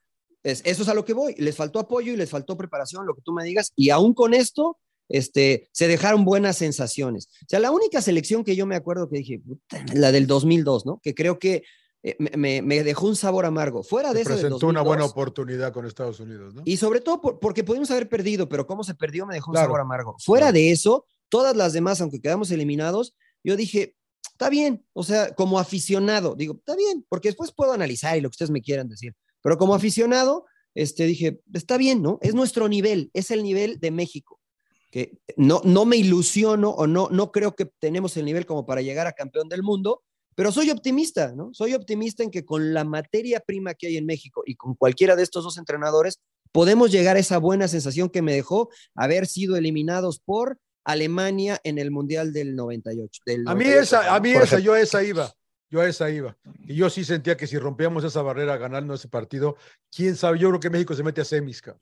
es- 0.43 0.61
eso 0.65 0.83
es 0.83 0.89
a 0.89 0.93
lo 0.93 1.05
que 1.05 1.13
voy. 1.13 1.33
Les 1.37 1.55
faltó 1.55 1.79
apoyo 1.79 2.11
y 2.11 2.17
les 2.17 2.29
faltó 2.29 2.57
preparación, 2.57 3.05
lo 3.05 3.15
que 3.15 3.21
tú 3.21 3.31
me 3.31 3.45
digas, 3.45 3.71
y 3.77 3.89
aún 3.89 4.13
con 4.13 4.33
esto, 4.33 4.77
este, 5.09 5.69
se 5.71 5.87
dejaron 5.87 6.25
buenas 6.25 6.57
sensaciones. 6.57 7.27
O 7.43 7.45
sea, 7.47 7.59
la 7.59 7.71
única 7.71 8.01
selección 8.01 8.43
que 8.43 8.55
yo 8.55 8.65
me 8.65 8.75
acuerdo 8.75 9.09
que 9.09 9.17
dije, 9.17 9.39
"Puta", 9.39 9.83
la 9.93 10.11
del 10.11 10.27
2002, 10.27 10.85
¿no? 10.85 10.99
Que 11.01 11.13
creo 11.15 11.39
que 11.39 11.63
eh, 12.03 12.15
me, 12.37 12.83
dejó 12.83 13.07
un 13.07 13.15
sabor 13.15 13.45
amargo. 13.45 13.83
Fuera 13.83 14.09
de 14.09 14.19
del 14.19 14.25
presentó 14.25 14.67
una 14.67 14.79
2002, 14.79 14.85
buena 14.85 15.05
oportunidad 15.05 15.73
con 15.73 15.85
Estados 15.85 16.19
Unidos, 16.19 16.53
¿no? 16.53 16.61
Y 16.63 16.77
sobre 16.77 17.01
todo 17.01 17.19
por- 17.19 17.39
porque 17.39 17.63
pudimos 17.63 17.89
haber 17.91 18.07
perdido, 18.07 18.47
pero 18.47 18.67
cómo 18.67 18.83
se 18.83 18.93
perdió 18.93 19.25
me 19.25 19.33
dejó 19.33 19.51
un 19.51 19.57
sabor 19.57 19.81
amargo. 19.81 20.15
Fuera 20.19 20.51
de 20.51 20.71
eso, 20.71 21.05
todas 21.27 21.55
las 21.55 21.73
demás, 21.73 21.99
aunque 21.99 22.21
quedamos 22.21 22.51
eliminados, 22.51 23.15
yo 23.43 23.55
dije, 23.57 23.95
está 24.31 24.49
bien, 24.49 24.85
o 24.93 25.03
sea, 25.03 25.33
como 25.33 25.59
aficionado, 25.59 26.35
digo, 26.35 26.55
está 26.57 26.75
bien, 26.75 27.05
porque 27.09 27.29
después 27.29 27.51
puedo 27.51 27.73
analizar 27.73 28.15
y 28.17 28.21
lo 28.21 28.29
que 28.29 28.33
ustedes 28.35 28.51
me 28.51 28.61
quieran 28.61 28.87
decir, 28.87 29.13
pero 29.41 29.57
como 29.57 29.73
aficionado, 29.73 30.45
este, 30.75 31.05
dije, 31.07 31.41
está 31.53 31.77
bien, 31.77 32.03
¿no? 32.03 32.19
Es 32.21 32.35
nuestro 32.35 32.69
nivel, 32.69 33.09
es 33.13 33.31
el 33.31 33.41
nivel 33.41 33.79
de 33.79 33.89
México, 33.89 34.36
que 34.89 35.17
no, 35.35 35.61
no 35.63 35.85
me 35.85 35.97
ilusiono 35.97 36.69
o 36.69 36.87
no, 36.87 37.09
no 37.11 37.31
creo 37.31 37.55
que 37.55 37.65
tenemos 37.65 38.15
el 38.17 38.25
nivel 38.25 38.45
como 38.45 38.65
para 38.65 38.81
llegar 38.81 39.07
a 39.07 39.13
campeón 39.13 39.49
del 39.49 39.63
mundo, 39.63 40.03
pero 40.35 40.51
soy 40.51 40.69
optimista, 40.69 41.33
¿no? 41.35 41.53
Soy 41.53 41.73
optimista 41.73 42.23
en 42.23 42.31
que 42.31 42.45
con 42.45 42.73
la 42.73 42.83
materia 42.83 43.39
prima 43.39 43.73
que 43.73 43.87
hay 43.87 43.97
en 43.97 44.05
México 44.05 44.43
y 44.45 44.55
con 44.55 44.75
cualquiera 44.75 45.15
de 45.15 45.23
estos 45.23 45.43
dos 45.43 45.57
entrenadores, 45.57 46.19
podemos 46.51 46.91
llegar 46.91 47.15
a 47.15 47.19
esa 47.19 47.39
buena 47.39 47.67
sensación 47.67 48.09
que 48.09 48.21
me 48.21 48.33
dejó 48.33 48.69
haber 48.95 49.25
sido 49.25 49.57
eliminados 49.57 50.19
por 50.19 50.59
Alemania 50.85 51.59
en 51.63 51.79
el 51.79 51.91
Mundial 51.91 52.33
del 52.33 52.55
98. 52.55 53.23
del 53.25 53.47
A 53.47 53.55
mí 53.55 53.65
98, 53.65 53.81
esa, 53.81 54.15
a 54.15 54.19
mí 54.19 54.31
esa, 54.31 54.59
yo 54.59 54.73
a 54.73 54.79
esa 54.79 55.03
iba. 55.03 55.33
Yo 55.69 55.81
a 55.81 55.87
esa 55.87 56.09
iba. 56.09 56.37
Y 56.65 56.75
yo 56.75 56.89
sí 56.89 57.03
sentía 57.03 57.35
que 57.35 57.47
si 57.47 57.57
rompíamos 57.57 58.03
esa 58.03 58.21
barrera 58.21 58.57
ganando 58.57 58.93
ese 58.93 59.09
partido, 59.09 59.57
quién 59.93 60.15
sabe, 60.15 60.39
yo 60.39 60.49
creo 60.49 60.59
que 60.59 60.69
México 60.69 60.93
se 60.93 61.03
mete 61.03 61.21
a 61.21 61.25
semis, 61.25 61.61
cabrón. 61.61 61.81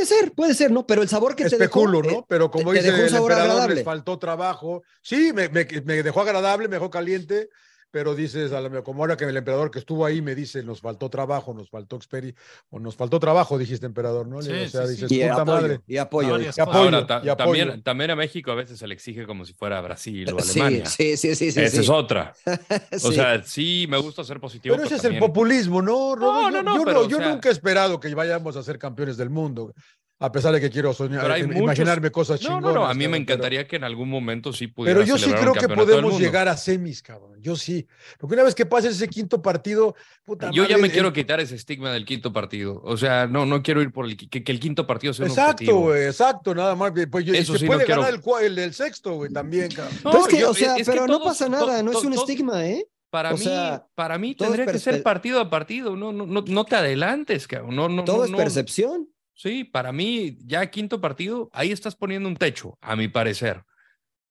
Puede 0.00 0.06
ser, 0.06 0.32
puede 0.32 0.54
ser, 0.54 0.70
¿no? 0.70 0.86
Pero 0.86 1.02
el 1.02 1.08
sabor 1.10 1.36
que 1.36 1.42
Especulo, 1.42 2.00
te 2.00 2.08
dejó, 2.08 2.16
¿no? 2.20 2.22
eh, 2.22 2.26
Pero 2.28 2.50
como 2.50 2.72
te- 2.72 2.78
te 2.78 2.84
dice 2.84 2.90
dejó 2.92 2.98
un 3.00 3.04
el 3.04 3.10
sabor 3.10 3.30
emperador, 3.32 3.50
agradable. 3.50 3.74
les 3.74 3.84
faltó 3.84 4.18
trabajo. 4.18 4.82
Sí, 5.02 5.32
me, 5.34 5.48
me- 5.50 5.66
me 5.84 6.02
dejó 6.02 6.22
agradable, 6.22 6.68
me 6.68 6.76
dejó 6.76 6.88
caliente, 6.88 7.50
pero 7.90 8.14
dices, 8.14 8.52
a 8.52 8.60
lo- 8.60 8.84
como 8.84 9.02
ahora 9.02 9.16
que 9.16 9.24
el 9.24 9.36
emperador 9.36 9.70
que 9.70 9.78
estuvo 9.80 10.04
ahí 10.06 10.22
me 10.22 10.34
dice, 10.34 10.62
nos 10.62 10.80
faltó 10.80 11.08
trabajo, 11.10 11.52
nos 11.54 11.68
faltó 11.70 11.96
experiencia, 11.96 12.40
o 12.70 12.78
nos 12.78 12.94
faltó 12.96 13.18
trabajo, 13.20 13.58
dijiste, 13.58 13.86
emperador, 13.86 14.26
¿no? 14.28 14.40
Sí, 14.42 14.50
o 14.52 14.68
sea, 14.68 14.86
sí, 14.86 14.92
dices, 14.92 15.08
sí. 15.08 15.16
y 15.22 15.28
puta 15.28 15.42
apoyo, 15.42 15.52
madre. 15.60 15.80
y 15.86 15.96
apoyo. 15.96 16.40
Y 16.40 16.46
Ahora, 16.58 17.06
ta- 17.06 17.22
y 17.24 17.28
apoyo. 17.28 17.34
también, 17.64 17.82
también 17.82 18.10
a 18.10 18.16
México 18.16 18.50
a 18.52 18.54
veces 18.54 18.78
se 18.78 18.86
le 18.86 18.94
exige 18.94 19.26
como 19.26 19.44
si 19.44 19.52
fuera 19.54 19.80
Brasil 19.80 20.32
o 20.32 20.38
Alemania. 20.38 20.86
sí, 20.86 21.16
sí, 21.16 21.34
sí, 21.34 21.50
sí, 21.52 21.60
Esa 21.60 21.76
sí. 21.76 21.82
es 21.82 21.88
otra. 21.88 22.32
O 22.92 22.98
Sí. 23.10 23.14
sea, 23.14 23.42
sí, 23.42 23.86
me 23.88 23.98
gusta 23.98 24.22
ser 24.24 24.40
positivo. 24.40 24.74
Pero 24.76 24.86
ese 24.86 24.96
es 24.96 25.02
también- 25.02 25.22
el 25.22 25.28
populismo, 25.28 25.82
¿no? 25.82 26.14
Robert? 26.16 26.20
No, 26.20 26.50
Yo- 26.50 26.50
no, 26.50 26.62
no, 26.62 26.78
yo, 26.78 26.84
pero, 26.84 27.00
o 27.00 27.08
yo 27.08 27.16
sea- 27.18 27.28
nunca 27.30 27.48
he 27.48 27.52
esperado 27.52 27.98
que 28.00 28.14
vayamos 28.14 28.56
a 28.56 28.62
ser 28.62 28.78
campeones 28.78 29.16
del 29.16 29.30
mundo, 29.30 29.74
a 30.22 30.30
pesar 30.30 30.52
de 30.52 30.60
que 30.60 30.68
quiero 30.70 30.92
soñar, 30.92 31.26
muchos- 31.46 31.62
imaginarme 31.62 32.10
cosas 32.10 32.40
No, 32.42 32.46
chingonas. 32.48 32.74
no, 32.74 32.80
no, 32.80 32.86
a 32.86 32.92
mí 32.94 33.04
me 33.08 33.12
pero- 33.12 33.22
encantaría 33.22 33.66
que 33.66 33.76
en 33.76 33.84
algún 33.84 34.08
momento 34.10 34.52
sí 34.52 34.66
pudiera 34.66 35.00
Pero 35.00 35.06
yo 35.08 35.16
sí 35.18 35.30
creo 35.32 35.52
un 35.52 35.58
que 35.58 35.68
podemos 35.68 36.18
llegar 36.20 36.46
a 36.46 36.56
semis, 36.56 37.02
cabrón. 37.02 37.40
Yo 37.40 37.56
sí. 37.56 37.86
Porque 38.18 38.34
una 38.34 38.42
vez 38.44 38.54
que 38.54 38.66
pase 38.66 38.88
ese 38.88 39.08
quinto 39.08 39.40
partido, 39.40 39.94
puta 40.24 40.50
Yo 40.52 40.66
ya 40.68 40.76
me 40.76 40.88
el- 40.88 40.92
quiero 40.92 41.12
quitar 41.12 41.40
ese 41.40 41.54
estigma 41.56 41.90
del 41.90 42.04
quinto 42.04 42.32
partido. 42.32 42.80
O 42.84 42.96
sea, 42.98 43.26
no, 43.26 43.46
no 43.46 43.62
quiero 43.62 43.80
ir 43.80 43.90
por 43.92 44.04
el 44.04 44.16
que, 44.16 44.42
que 44.44 44.52
el 44.52 44.60
quinto 44.60 44.86
partido 44.86 45.14
sea 45.14 45.24
un 45.24 45.30
Exacto, 45.30 45.52
objetivo. 45.52 45.80
güey, 45.80 46.04
exacto, 46.04 46.54
nada 46.54 46.74
más. 46.76 46.92
Pues 47.10 47.24
yo, 47.24 47.32
y 47.34 47.38
Eso 47.38 47.54
se 47.54 47.60
sí, 47.60 47.66
puede 47.66 47.80
no 47.80 47.86
quiero- 47.86 48.02
ganar 48.02 48.20
el, 48.40 48.44
el 48.46 48.54
del 48.56 48.74
sexto, 48.74 49.14
güey, 49.14 49.32
también, 49.32 49.70
cabrón. 49.72 49.94
No, 50.04 50.10
Pero 50.10 50.22
es 50.24 50.28
que, 50.28 50.40
yo- 50.40 50.50
o 50.50 50.54
sea, 50.54 50.76
es 50.76 50.86
que 50.86 50.92
pero 50.92 51.06
no 51.06 51.20
pasa 51.22 51.48
nada, 51.48 51.78
to- 51.78 51.82
no 51.82 51.92
es 51.92 52.04
un 52.04 52.12
to- 52.14 52.20
estigma, 52.20 52.66
¿eh? 52.66 52.86
Para 53.08 53.30
O 53.34 53.38
mí, 53.38 53.42
sea, 53.44 53.86
para 53.96 54.18
mí 54.18 54.34
tendría 54.36 54.66
que 54.66 54.78
ser 54.78 55.02
partido 55.02 55.40
a 55.40 55.50
partido. 55.50 55.96
No, 55.96 56.12
no, 56.12 56.26
no, 56.26 56.44
no 56.46 56.64
te 56.64 56.76
adelantes, 56.76 57.48
cabrón. 57.48 57.74
No, 57.74 57.88
no, 57.88 58.04
Todo 58.04 58.18
no, 58.18 58.24
es 58.26 58.30
no. 58.30 58.36
percepción. 58.36 59.08
Sí, 59.42 59.64
para 59.64 59.90
mí, 59.90 60.36
ya 60.44 60.70
quinto 60.70 61.00
partido, 61.00 61.48
ahí 61.54 61.72
estás 61.72 61.96
poniendo 61.96 62.28
un 62.28 62.36
techo, 62.36 62.76
a 62.82 62.94
mi 62.94 63.08
parecer. 63.08 63.62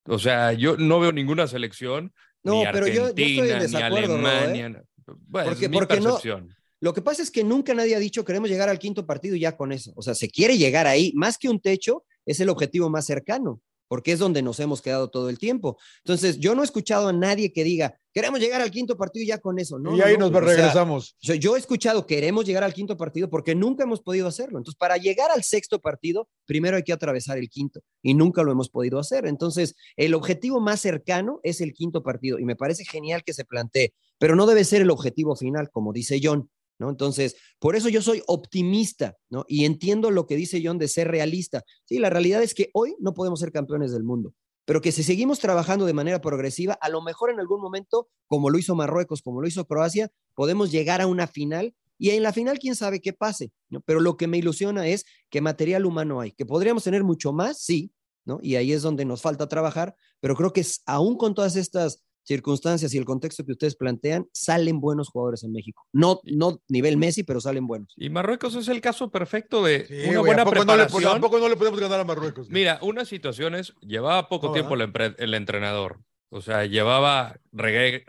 O 0.05 0.19
sea, 0.19 0.53
yo 0.53 0.77
no 0.77 0.99
veo 0.99 1.11
ninguna 1.11 1.47
selección, 1.47 2.13
No, 2.43 2.59
ni 2.63 2.71
pero 2.71 2.85
yo- 2.85 2.93
yo 2.93 3.07
estoy 3.07 3.39
en 3.49 3.55
ni 3.57 3.61
desacuerdo, 3.63 4.17
Ro, 4.21 4.27
¿eh? 4.27 4.29
Alemania. 4.37 4.83
Bueno, 5.07 5.49
Porque- 5.49 5.65
es 5.65 5.71
mi 5.71 5.77
porque 5.77 5.95
no- 5.99 6.03
percepción. 6.03 6.55
Lo 6.79 6.93
que 6.93 7.01
pasa 7.01 7.23
es 7.23 7.31
que 7.31 7.43
nunca 7.43 7.73
nadie 7.73 7.95
ha 7.95 7.99
dicho 7.99 8.23
queremos 8.23 8.49
llegar 8.51 8.69
al 8.69 8.77
quinto 8.77 9.07
partido 9.07 9.35
ya 9.35 9.57
con 9.57 9.71
eso. 9.71 9.91
O 9.95 10.03
sea, 10.03 10.13
se 10.13 10.29
quiere 10.29 10.59
llegar 10.59 10.85
ahí. 10.85 11.11
Más 11.15 11.39
que 11.39 11.49
un 11.49 11.59
techo, 11.59 12.05
es 12.27 12.39
el 12.39 12.49
objetivo 12.49 12.87
más 12.91 13.07
cercano. 13.07 13.61
Porque 13.89 14.13
es 14.13 14.19
donde 14.19 14.41
nos 14.41 14.59
hemos 14.61 14.81
quedado 14.81 15.09
todo 15.09 15.29
el 15.29 15.37
tiempo. 15.37 15.77
Entonces, 16.05 16.37
yo 16.37 16.55
no 16.55 16.61
he 16.61 16.65
escuchado 16.65 17.09
a 17.09 17.13
nadie 17.13 17.51
que 17.51 17.65
diga, 17.65 17.99
queremos 18.13 18.39
llegar 18.39 18.61
al 18.61 18.71
quinto 18.71 18.95
partido 18.95 19.25
ya 19.25 19.39
con 19.39 19.59
eso, 19.59 19.79
¿no? 19.79 19.97
y 19.97 20.01
ahí 20.01 20.15
no, 20.15 20.29
nos 20.29 20.43
regresamos. 20.43 21.17
yo, 21.19 21.33
yo, 21.33 21.55
he 21.55 21.59
escuchado, 21.59 22.05
queremos 22.05 22.45
llegar 22.45 22.63
al 22.63 22.73
quinto 22.73 22.95
partido 22.95 23.29
porque 23.29 23.55
nunca 23.55 23.83
hemos 23.83 24.01
podido 24.01 24.27
hacerlo. 24.27 24.59
Entonces, 24.59 24.77
para 24.77 24.95
llegar 24.97 25.31
al 25.31 25.43
sexto 25.43 25.79
partido, 25.79 26.29
primero 26.45 26.77
hay 26.77 26.83
que 26.83 26.93
atravesar 26.93 27.39
el 27.39 27.49
quinto 27.49 27.81
y 28.03 28.13
nunca 28.13 28.43
lo 28.43 28.51
hemos 28.51 28.69
podido 28.69 28.99
hacer. 28.99 29.25
Entonces, 29.25 29.75
el 29.97 30.13
objetivo 30.13 30.59
más 30.59 30.79
cercano 30.79 31.39
es 31.43 31.59
el 31.59 31.73
quinto 31.73 32.03
partido 32.03 32.37
y 32.37 32.45
me 32.45 32.55
parece 32.55 32.85
genial 32.85 33.23
que 33.23 33.33
se 33.33 33.43
plantee, 33.43 33.93
pero 34.19 34.35
no 34.35 34.45
debe 34.45 34.63
ser 34.63 34.83
el 34.83 34.91
objetivo 34.91 35.35
final, 35.35 35.71
como 35.71 35.93
dice 35.93 36.19
John. 36.21 36.49
¿No? 36.79 36.89
Entonces, 36.89 37.35
por 37.59 37.75
eso 37.75 37.89
yo 37.89 38.01
soy 38.01 38.23
optimista, 38.25 39.17
¿no? 39.29 39.45
Y 39.47 39.65
entiendo 39.65 40.09
lo 40.09 40.25
que 40.25 40.35
dice 40.35 40.61
John 40.63 40.79
de 40.79 40.87
ser 40.87 41.09
realista. 41.09 41.63
Sí, 41.85 41.99
la 41.99 42.09
realidad 42.09 42.41
es 42.41 42.55
que 42.55 42.69
hoy 42.73 42.95
no 42.99 43.13
podemos 43.13 43.41
ser 43.41 43.51
campeones 43.51 43.91
del 43.91 44.03
mundo, 44.03 44.33
pero 44.65 44.81
que 44.81 44.91
si 44.91 45.03
seguimos 45.03 45.39
trabajando 45.39 45.85
de 45.85 45.93
manera 45.93 46.21
progresiva, 46.21 46.73
a 46.73 46.89
lo 46.89 47.01
mejor 47.01 47.29
en 47.29 47.39
algún 47.39 47.61
momento, 47.61 48.07
como 48.27 48.49
lo 48.49 48.57
hizo 48.57 48.75
Marruecos, 48.75 49.21
como 49.21 49.41
lo 49.41 49.47
hizo 49.47 49.65
Croacia, 49.65 50.09
podemos 50.33 50.71
llegar 50.71 51.01
a 51.01 51.07
una 51.07 51.27
final 51.27 51.75
y 51.97 52.11
en 52.11 52.23
la 52.23 52.31
final 52.31 52.59
quién 52.59 52.75
sabe 52.75 53.01
qué 53.01 53.11
pase, 53.11 53.51
¿no? 53.69 53.81
Pero 53.81 53.99
lo 53.99 54.15
que 54.15 54.27
me 54.27 54.37
ilusiona 54.37 54.87
es 54.87 55.05
que 55.29 55.41
material 55.41 55.85
humano 55.85 56.21
hay, 56.21 56.31
que 56.31 56.45
podríamos 56.45 56.85
tener 56.85 57.03
mucho 57.03 57.33
más, 57.33 57.61
sí, 57.61 57.91
¿no? 58.23 58.39
Y 58.41 58.55
ahí 58.55 58.71
es 58.71 58.81
donde 58.81 59.03
nos 59.03 59.21
falta 59.21 59.49
trabajar, 59.49 59.95
pero 60.21 60.35
creo 60.35 60.53
que 60.53 60.65
aún 60.85 61.17
con 61.17 61.33
todas 61.33 61.57
estas 61.57 62.03
circunstancias 62.29 62.93
y 62.93 62.97
el 62.97 63.05
contexto 63.05 63.43
que 63.43 63.53
ustedes 63.53 63.75
plantean, 63.75 64.27
salen 64.31 64.79
buenos 64.79 65.09
jugadores 65.09 65.43
en 65.43 65.51
México. 65.51 65.87
No, 65.91 66.21
no 66.23 66.61
nivel 66.67 66.95
Messi, 66.95 67.23
pero 67.23 67.41
salen 67.41 67.65
buenos. 67.65 67.91
Y 67.97 68.09
Marruecos 68.09 68.55
es 68.55 68.67
el 68.67 68.81
caso 68.81 69.09
perfecto 69.09 69.63
de 69.63 70.07
una 70.09 70.19
buena 70.19 70.45
preparación. 70.45 70.91
No 70.91 70.99
le, 70.99 71.13
tampoco 71.13 71.39
no 71.39 71.49
le 71.49 71.55
podemos 71.55 71.79
ganar 71.79 71.99
a 71.99 72.03
Marruecos. 72.05 72.47
Mira, 72.49 72.77
unas 72.83 73.07
situaciones, 73.07 73.73
llevaba 73.81 74.29
poco 74.29 74.51
tiempo 74.51 74.75
el, 74.75 75.15
el, 75.17 75.33
entrenador. 75.33 75.99
O 76.29 76.41
sea, 76.41 76.65
llevaba 76.65 77.39
regre, 77.51 78.05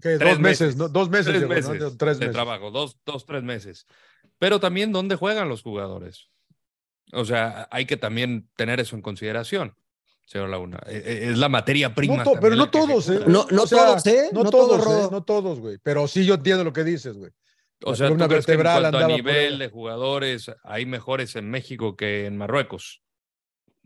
tres 0.00 0.40
meses, 0.40 0.76
¿no? 0.76 0.88
dos 0.88 1.08
meses, 1.08 1.32
tres 1.32 1.48
meses, 1.48 1.96
tres 1.96 2.18
de 2.18 2.28
trabajo, 2.30 2.72
dos, 2.72 2.98
dos, 3.06 3.24
tres 3.24 3.44
meses. 3.44 3.86
Pero 4.40 4.58
también 4.58 4.90
dónde 4.90 5.14
juegan 5.14 5.48
los 5.48 5.62
jugadores. 5.62 6.28
O 7.12 7.24
sea, 7.24 7.68
hay 7.70 7.86
que 7.86 7.96
también 7.96 8.48
tener 8.56 8.80
eso 8.80 8.96
en 8.96 9.02
consideración. 9.02 9.76
Señor 10.24 10.48
Laguna. 10.48 10.80
E, 10.86 10.96
e, 10.96 11.30
es 11.30 11.38
la 11.38 11.48
materia 11.48 11.94
prima. 11.94 12.24
pero 12.40 12.56
no 12.56 12.70
todos, 12.70 13.08
¿eh? 13.08 13.20
No, 13.26 13.46
no 13.50 13.66
todos, 13.66 14.06
¿eh? 14.06 14.30
No, 14.32 14.44
todos, 14.44 14.86
¿eh? 14.86 15.08
No 15.10 15.22
todos, 15.22 15.60
güey. 15.60 15.78
Pero 15.82 16.08
sí 16.08 16.24
yo 16.24 16.34
entiendo 16.34 16.64
lo 16.64 16.72
que 16.72 16.84
dices, 16.84 17.16
güey. 17.16 17.30
O 17.84 17.94
sea, 17.94 18.10
una 18.10 18.26
vertebral 18.26 18.86
en 18.86 18.94
a 18.94 19.06
nivel 19.06 19.58
de 19.58 19.68
jugadores 19.68 20.50
hay 20.62 20.86
mejores 20.86 21.36
en 21.36 21.50
México 21.50 21.96
que 21.96 22.26
en 22.26 22.36
Marruecos? 22.36 23.03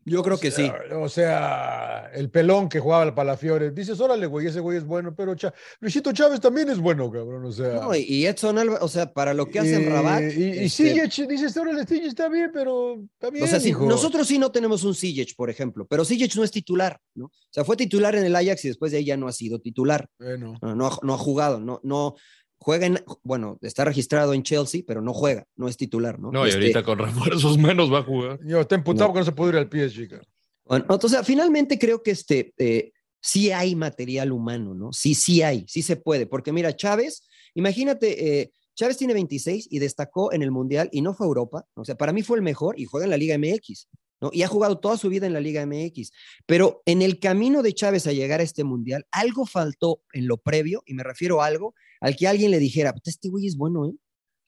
Yo 0.09 0.23
creo 0.23 0.39
que 0.39 0.51
sí. 0.51 0.71
O 0.93 1.09
sea, 1.09 2.11
el 2.15 2.31
pelón 2.31 2.69
que 2.69 2.81
jugaba 2.81 3.03
al 3.03 3.15
Palafiore. 3.15 3.71
Dices, 3.71 4.01
órale, 4.01 4.27
güey, 4.27 4.47
ese 4.47 4.61
güey 4.61 4.79
es 4.79 4.85
bueno, 4.85 5.15
pero 5.15 5.35
Luisito 5.81 6.13
Chávez 6.13 6.41
también 6.41 6.69
es 6.71 6.79
bueno, 6.79 7.11
cabrón. 7.11 7.45
O 7.45 7.53
sea. 7.53 7.75
No, 7.75 7.95
y 7.95 8.27
Edson 8.27 8.59
Alba, 8.59 8.79
o 8.81 8.89
sea, 8.89 9.13
para 9.13 9.35
lo 9.35 9.47
que 9.47 9.61
hacen 9.61 9.85
en 9.85 9.93
Rabat. 9.93 10.23
Y, 10.33 10.45
y 10.45 10.59
este... 10.61 11.27
dices, 11.27 11.57
órale, 11.57 11.87
Sijic 11.87 12.07
está 12.07 12.29
bien, 12.29 12.51
pero 12.53 12.97
bien. 13.31 13.45
O 13.45 13.47
sea, 13.47 13.61
nosotros 13.87 14.27
sí 14.27 14.39
no 14.39 14.51
tenemos 14.51 14.85
un 14.85 14.95
Sijic, 14.95 15.35
por 15.37 15.51
ejemplo, 15.51 15.87
pero 15.87 16.05
Sijic 16.05 16.35
no 16.37 16.45
es 16.45 16.51
titular, 16.51 16.99
¿no? 17.15 17.27
O 17.27 17.51
sea, 17.51 17.65
fue 17.65 17.77
titular 17.77 18.15
en 18.15 18.25
el 18.25 18.37
Ajax 18.37 18.65
y 18.65 18.69
después 18.69 18.93
de 18.93 18.99
ahí 18.99 19.05
ya 19.05 19.17
no 19.17 19.29
ha 19.29 19.33
sido 19.33 19.59
titular. 19.61 20.09
Bueno. 20.19 20.59
No, 20.63 20.75
no, 20.75 20.87
ha, 20.87 20.99
no 21.03 21.15
ha 21.15 21.19
jugado, 21.19 21.61
no, 21.61 21.81
no, 21.83 22.15
juega 22.59 22.87
en, 22.87 22.99
bueno, 23.23 23.59
está 23.63 23.85
registrado 23.85 24.35
en 24.35 24.43
Chelsea, 24.43 24.83
pero 24.87 25.01
no 25.01 25.15
juega, 25.15 25.47
no 25.57 25.69
es 25.69 25.77
titular, 25.77 26.19
¿no? 26.19 26.31
No, 26.31 26.45
y 26.45 26.51
este 26.51 26.61
ahorita 26.61 26.83
con 26.83 26.99
refuerzos 26.99 27.59
menos 27.59 27.93
va 27.93 28.01
a 28.01 28.03
jugar. 28.03 28.39
Yo, 28.45 28.61
está 28.61 28.75
emputado 28.75 29.09
no. 29.09 29.13
porque 29.13 29.21
no 29.21 29.27
se 29.27 29.33
puede 29.33 29.53
ir 29.53 29.59
al 29.59 29.69
PSG, 29.69 30.21
bueno, 30.69 30.85
entonces, 30.91 31.19
finalmente 31.25 31.79
creo 31.79 32.03
que 32.03 32.11
este, 32.11 32.53
eh, 32.59 32.93
sí 33.21 33.51
hay 33.51 33.75
material 33.75 34.33
humano, 34.33 34.75
¿no? 34.75 34.93
Sí, 34.93 35.15
sí 35.15 35.41
hay, 35.41 35.65
sí 35.67 35.81
se 35.81 35.97
puede, 35.97 36.27
porque 36.27 36.53
mira, 36.53 36.77
Chávez, 36.77 37.27
imagínate, 37.55 38.41
eh, 38.41 38.53
Chávez 38.75 38.99
tiene 38.99 39.15
26 39.15 39.69
y 39.71 39.79
destacó 39.79 40.31
en 40.31 40.43
el 40.43 40.51
Mundial 40.51 40.91
y 40.93 41.01
no 41.01 41.15
fue 41.15 41.27
a 41.27 41.29
Europa, 41.29 41.67
o 41.75 41.87
sea, 41.87 41.97
para 41.97 42.13
mí 42.13 42.23
fue 42.23 42.37
el 42.37 42.43
mejor 42.43 42.79
y 42.79 42.85
juega 42.85 43.07
en 43.07 43.11
la 43.11 43.17
Liga 43.17 43.39
MX, 43.39 43.89
¿no? 44.21 44.29
Y 44.31 44.43
ha 44.43 44.49
jugado 44.49 44.79
toda 44.79 44.99
su 44.99 45.09
vida 45.09 45.27
en 45.27 45.33
la 45.33 45.41
Liga 45.41 45.65
MX, 45.65 46.13
pero 46.45 46.83
en 46.85 47.01
el 47.01 47.19
camino 47.19 47.63
de 47.63 47.73
Chávez 47.73 48.07
a 48.07 48.13
llegar 48.13 48.41
a 48.41 48.45
este 48.45 48.63
Mundial, 48.63 49.07
algo 49.11 49.47
faltó 49.47 50.03
en 50.13 50.29
lo 50.29 50.37
previo, 50.37 50.83
y 50.85 50.93
me 50.93 51.03
refiero 51.03 51.41
a 51.41 51.47
algo 51.47 51.75
al 52.01 52.17
que 52.17 52.29
alguien 52.29 52.51
le 52.51 52.59
dijera, 52.59 52.95
este 53.05 53.29
güey 53.29 53.47
es 53.47 53.57
bueno, 53.57 53.87
¿eh? 53.87 53.95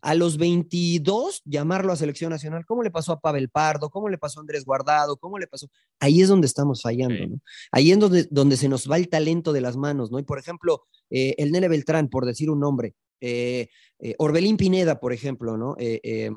a 0.03 0.15
los 0.15 0.39
22 0.39 1.43
llamarlo 1.45 1.93
a 1.93 1.97
selección 1.97 2.31
nacional. 2.31 2.65
¿Cómo 2.67 2.83
le 2.83 2.91
pasó 2.91 3.13
a 3.13 3.21
Pavel 3.21 3.51
Pardo? 3.51 3.91
¿Cómo 3.91 4.09
le 4.09 4.19
pasó 4.19 4.41
a 4.41 4.43
Andrés 4.43 4.65
Guardado? 4.65 5.17
¿Cómo 5.17 5.39
le 5.39 5.47
pasó? 5.47 5.69
Ahí 5.99 6.23
es 6.23 6.29
donde 6.29 6.47
estamos 6.47 6.83
fallando, 6.83 7.27
¿no? 7.27 7.41
Ahí 7.71 7.93
es 7.93 7.99
donde, 7.99 8.27
donde 8.31 8.57
se 8.57 8.69
nos 8.69 8.91
va 8.91 8.97
el 8.97 9.09
talento 9.09 9.53
de 9.53 9.61
las 9.61 9.77
manos, 9.77 10.11
¿no? 10.11 10.19
Y 10.19 10.23
por 10.23 10.39
ejemplo, 10.39 10.85
eh, 11.11 11.35
el 11.39 11.53
Nene 11.53 11.69
Beltrán, 11.69 12.09
por 12.09 12.25
decir 12.25 12.51
un 12.51 12.61
nombre, 12.61 12.95
eh, 13.21 13.69
eh, 13.99 14.15
Orbelín 14.19 14.57
Pineda, 14.57 14.99
por 15.01 15.13
ejemplo, 15.13 15.57
¿no? 15.57 15.77
Em, 15.79 16.35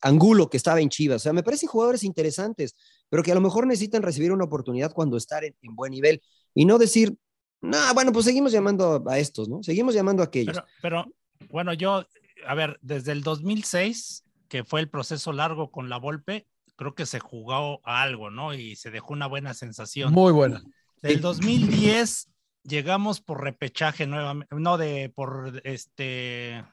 Angulo, 0.00 0.48
que 0.48 0.56
estaba 0.56 0.80
en 0.80 0.88
Chivas. 0.88 1.16
O 1.16 1.24
sea, 1.24 1.32
me 1.32 1.42
parecen 1.42 1.68
jugadores 1.68 2.02
interesantes, 2.02 2.74
pero 3.10 3.22
que 3.22 3.32
a 3.32 3.34
lo 3.34 3.42
mejor 3.42 3.66
necesitan 3.66 4.02
recibir 4.02 4.32
una 4.32 4.44
oportunidad 4.44 4.92
cuando 4.92 5.18
en, 5.18 5.54
en 5.60 5.76
buen 5.76 5.90
nivel 5.90 6.22
y 6.54 6.64
no 6.64 6.78
decir, 6.78 7.14
no, 7.60 7.94
bueno, 7.94 8.12
pues 8.12 8.24
seguimos 8.24 8.52
llamando 8.52 9.02
a 9.06 9.18
estos, 9.18 9.48
¿no? 9.48 9.62
Seguimos 9.62 9.94
llamando 9.94 10.22
a 10.22 10.26
aquellos. 10.26 10.56
pero, 10.80 11.04
pero 11.06 11.14
bueno, 11.48 11.72
yo 11.72 12.04
a 12.46 12.54
ver, 12.54 12.78
desde 12.82 13.12
el 13.12 13.22
2006, 13.22 14.24
que 14.48 14.64
fue 14.64 14.80
el 14.80 14.88
proceso 14.88 15.32
largo 15.32 15.70
con 15.70 15.88
la 15.88 15.98
Volpe, 15.98 16.46
creo 16.76 16.94
que 16.94 17.06
se 17.06 17.20
jugó 17.20 17.80
a 17.84 18.02
algo, 18.02 18.30
¿no? 18.30 18.54
Y 18.54 18.76
se 18.76 18.90
dejó 18.90 19.12
una 19.12 19.26
buena 19.26 19.54
sensación. 19.54 20.12
Muy 20.12 20.32
buena. 20.32 20.62
Del 21.02 21.20
2010 21.20 22.28
llegamos 22.62 23.20
por 23.20 23.42
repechaje 23.42 24.06
nuevamente, 24.06 24.54
no 24.56 24.76
de 24.76 25.12
por 25.14 25.60
este 25.64 26.64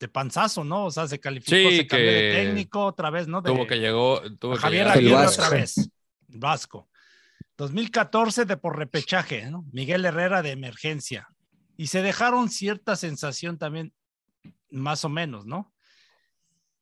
de 0.00 0.08
panzazo, 0.08 0.64
¿no? 0.64 0.86
O 0.86 0.90
sea, 0.90 1.06
se 1.06 1.20
calificó, 1.20 1.70
se 1.70 1.86
cambió 1.86 2.10
de 2.10 2.32
técnico 2.32 2.84
otra 2.84 3.10
vez, 3.10 3.28
¿no? 3.28 3.42
tuvo 3.42 3.66
que 3.66 3.78
llegó, 3.78 4.20
tuvo 4.38 4.56
Javier 4.56 4.86
que 4.86 4.98
Aguirre 4.98 5.26
otra 5.26 5.48
vez. 5.50 5.88
Vasco. 6.28 6.88
2014 7.56 8.44
de 8.44 8.56
por 8.56 8.76
repechaje, 8.76 9.50
¿no? 9.50 9.64
Miguel 9.72 10.04
Herrera 10.04 10.42
de 10.42 10.50
emergencia. 10.50 11.28
Y 11.76 11.88
se 11.88 12.02
dejaron 12.02 12.48
cierta 12.48 12.96
sensación 12.96 13.58
también 13.58 13.92
más 14.70 15.04
o 15.04 15.08
menos, 15.08 15.46
¿no? 15.46 15.72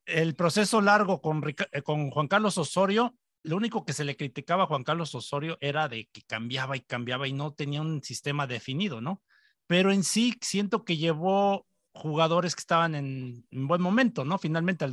El 0.07 0.35
proceso 0.35 0.81
largo 0.81 1.20
con, 1.20 1.43
eh, 1.47 1.83
con 1.83 2.11
Juan 2.11 2.29
Carlos 2.29 2.59
Osorio, 2.59 3.14
lo 3.43 3.57
único 3.57 3.85
que 3.85 3.93
se 3.93 4.05
le 4.05 4.16
criticaba 4.16 4.64
a 4.64 4.66
Juan 4.66 4.85
Carlos 4.85 5.14
Osorio 5.14 5.59
era 5.61 5.89
de 5.89 6.09
que 6.12 6.23
cambiaba 6.23 6.77
y 6.77 6.81
cambiaba 6.81 7.27
y 7.27 7.33
no 7.33 7.53
tenía 7.53 7.81
un 7.81 8.03
sistema 8.03 8.47
definido, 8.47 9.01
¿no? 9.01 9.23
Pero 9.66 9.93
en 9.93 10.05
sí 10.05 10.35
siento 10.41 10.85
que 10.85 10.97
llevó 10.97 11.66
jugadores 11.93 12.55
que 12.55 12.61
estaban 12.61 12.95
en, 12.95 13.45
buen 13.51 13.83
momento, 13.83 14.25
¿no? 14.25 14.39
Finalmente 14.39 14.87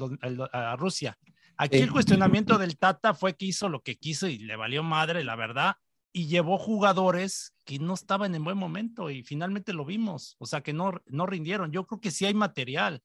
a 0.51 0.75
Rusia. 0.75 1.17
Aquí 1.61 1.79
el 1.79 1.91
cuestionamiento 1.91 2.57
del 2.57 2.77
Tata 2.77 3.13
fue 3.13 3.35
que 3.35 3.47
hizo 3.47 3.67
lo 3.67 3.81
que 3.81 3.97
quiso 3.97 4.27
y 4.29 4.37
le 4.37 4.55
valió 4.55 4.81
madre, 4.81 5.25
la 5.25 5.35
verdad, 5.35 5.75
y 6.13 6.27
llevó 6.27 6.57
jugadores 6.57 7.53
que 7.65 7.79
no 7.79 7.95
estaban 7.95 8.33
en 8.33 8.45
buen 8.45 8.57
momento 8.57 9.09
y 9.09 9.23
finalmente 9.23 9.73
lo 9.73 9.83
vimos, 9.83 10.37
o 10.39 10.45
sea 10.45 10.61
que 10.61 10.71
no, 10.71 11.01
no 11.07 11.25
rindieron. 11.25 11.73
Yo 11.73 11.85
creo 11.85 11.99
que 11.99 12.11
sí 12.11 12.25
hay 12.25 12.33
material. 12.33 13.03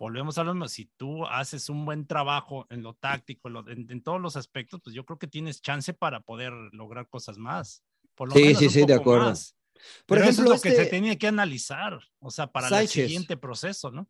Volvemos 0.00 0.36
a 0.36 0.42
lo 0.42 0.52
mismo, 0.52 0.66
si 0.66 0.86
tú 0.96 1.24
haces 1.26 1.68
un 1.68 1.84
buen 1.84 2.08
trabajo 2.08 2.66
en 2.70 2.82
lo 2.82 2.94
táctico, 2.94 3.48
en, 3.68 4.02
todos 4.02 4.20
los 4.20 4.34
aspectos, 4.34 4.80
pues 4.82 4.96
yo 4.96 5.04
creo 5.04 5.20
que 5.20 5.28
tienes 5.28 5.62
chance 5.62 5.94
para 5.94 6.22
poder 6.22 6.52
lograr 6.72 7.08
cosas 7.08 7.38
más. 7.38 7.84
Por 8.16 8.30
lo 8.30 8.34
sí, 8.34 8.42
menos 8.46 8.58
sí, 8.58 8.68
sí, 8.68 8.84
de 8.84 8.94
acuerdo. 8.94 9.32
Por 10.06 10.18
ejemplo, 10.18 10.30
eso 10.32 10.42
es 10.42 10.48
lo 10.48 10.60
que 10.60 10.74
se 10.74 10.82
este 10.82 10.96
tenía 10.96 11.16
que 11.16 11.28
analizar, 11.28 12.00
o 12.18 12.32
sea, 12.32 12.48
para 12.48 12.80
el 12.80 12.88
siguiente 12.88 13.36
proceso, 13.36 13.92
¿no? 13.92 14.08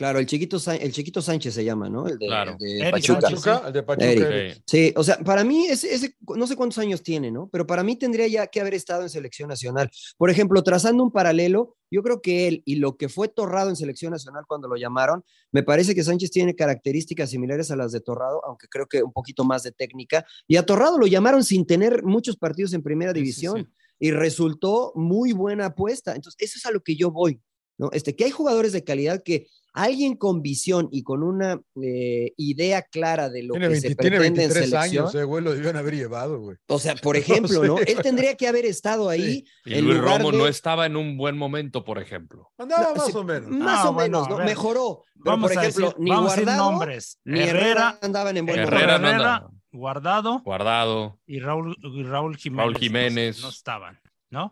Claro, 0.00 0.18
el 0.18 0.24
chiquito, 0.24 0.56
el 0.80 0.92
chiquito 0.92 1.20
Sánchez 1.20 1.52
se 1.52 1.62
llama, 1.62 1.90
¿no? 1.90 2.08
El 2.08 2.16
de, 2.16 2.26
claro. 2.26 2.56
de 2.58 2.88
Pachuca. 2.90 3.64
El 3.66 3.72
de 3.74 3.82
Pachuca. 3.82 4.62
Sí, 4.64 4.94
o 4.96 5.04
sea, 5.04 5.18
para 5.18 5.44
mí, 5.44 5.66
ese, 5.66 5.92
ese, 5.92 6.16
no 6.36 6.46
sé 6.46 6.56
cuántos 6.56 6.78
años 6.78 7.02
tiene, 7.02 7.30
¿no? 7.30 7.50
Pero 7.52 7.66
para 7.66 7.82
mí 7.82 7.96
tendría 7.96 8.26
ya 8.26 8.46
que 8.46 8.62
haber 8.62 8.72
estado 8.72 9.02
en 9.02 9.10
selección 9.10 9.50
nacional. 9.50 9.90
Por 10.16 10.30
ejemplo, 10.30 10.62
trazando 10.62 11.02
un 11.02 11.12
paralelo, 11.12 11.76
yo 11.90 12.02
creo 12.02 12.22
que 12.22 12.48
él 12.48 12.62
y 12.64 12.76
lo 12.76 12.96
que 12.96 13.10
fue 13.10 13.28
Torrado 13.28 13.68
en 13.68 13.76
selección 13.76 14.12
nacional 14.12 14.44
cuando 14.48 14.68
lo 14.68 14.76
llamaron, 14.76 15.22
me 15.52 15.62
parece 15.62 15.94
que 15.94 16.02
Sánchez 16.02 16.30
tiene 16.30 16.56
características 16.56 17.28
similares 17.28 17.70
a 17.70 17.76
las 17.76 17.92
de 17.92 18.00
Torrado, 18.00 18.42
aunque 18.46 18.68
creo 18.68 18.86
que 18.86 19.02
un 19.02 19.12
poquito 19.12 19.44
más 19.44 19.64
de 19.64 19.72
técnica. 19.72 20.24
Y 20.48 20.56
a 20.56 20.64
Torrado 20.64 20.96
lo 20.96 21.08
llamaron 21.08 21.44
sin 21.44 21.66
tener 21.66 22.04
muchos 22.04 22.38
partidos 22.38 22.72
en 22.72 22.82
primera 22.82 23.12
división 23.12 23.58
sí, 23.58 23.64
sí, 23.64 23.70
sí. 23.70 23.96
y 24.06 24.10
resultó 24.12 24.92
muy 24.94 25.32
buena 25.32 25.66
apuesta. 25.66 26.14
Entonces, 26.14 26.40
eso 26.40 26.56
es 26.56 26.64
a 26.64 26.70
lo 26.70 26.82
que 26.82 26.96
yo 26.96 27.10
voy. 27.10 27.38
¿no? 27.80 27.88
Este, 27.92 28.14
que 28.14 28.24
hay 28.24 28.30
jugadores 28.30 28.72
de 28.72 28.84
calidad 28.84 29.22
que 29.22 29.46
alguien 29.72 30.16
con 30.16 30.42
visión 30.42 30.88
y 30.90 31.02
con 31.02 31.22
una 31.22 31.60
eh, 31.82 32.32
idea 32.36 32.82
clara 32.82 33.28
de 33.28 33.42
lo 33.44 33.52
tiene 33.52 33.66
que 33.66 33.72
20, 33.72 33.88
se 33.88 33.94
tiene 33.94 34.16
pretende 34.18 34.40
23 34.40 34.56
en 34.64 34.70
selección. 34.70 35.04
años, 35.04 35.14
eh, 35.14 35.24
güey, 35.24 35.44
lo 35.44 35.52
debían 35.54 35.76
haber 35.76 35.94
llevado, 35.94 36.40
güey. 36.40 36.56
O 36.68 36.78
sea, 36.78 36.94
por 36.96 37.16
ejemplo, 37.16 37.64
¿no? 37.64 37.78
Él 37.78 37.98
tendría 38.02 38.36
que 38.36 38.48
haber 38.48 38.64
estado 38.66 39.08
ahí. 39.08 39.44
Sí. 39.64 39.72
Y 39.74 39.80
Luis 39.80 39.98
Romo 39.98 40.32
de... 40.32 40.38
no 40.38 40.46
estaba 40.46 40.86
en 40.86 40.96
un 40.96 41.16
buen 41.16 41.36
momento, 41.36 41.84
por 41.84 41.98
ejemplo. 41.98 42.50
Andaba 42.58 42.94
más 42.94 43.14
o 43.14 43.24
menos. 43.24 43.50
Más 43.50 43.84
Ah, 43.84 43.90
o 43.90 43.94
menos, 43.94 44.22
bueno, 44.28 44.38
¿no? 44.40 44.44
Mejoró. 44.44 45.02
Pero, 45.22 45.32
Vamos 45.36 45.50
por 45.50 45.58
a 45.58 45.62
ejemplo, 45.62 45.86
decir- 45.90 46.02
ni 46.02 46.10
vamos 46.10 46.32
a 46.32 46.36
Guardado 46.36 46.70
nombres. 46.72 47.18
ni 47.24 47.40
Herrera, 47.40 47.58
Herrera 47.60 47.98
andaban 48.02 48.36
en 48.36 48.46
buen 48.46 48.58
Herrera 48.58 48.98
momento. 48.98 49.00
no 49.00 49.08
anda. 49.08 49.48
Guardado 49.72 50.40
Guardado. 50.44 51.20
y 51.26 51.38
Raúl, 51.38 51.76
y 51.80 52.02
Raúl 52.02 52.36
Jiménez. 52.36 52.58
Raúl 52.64 52.72
no- 52.72 52.78
Jiménez. 52.80 53.42
No, 53.42 53.48
estaban, 53.50 54.00
¿no? 54.30 54.50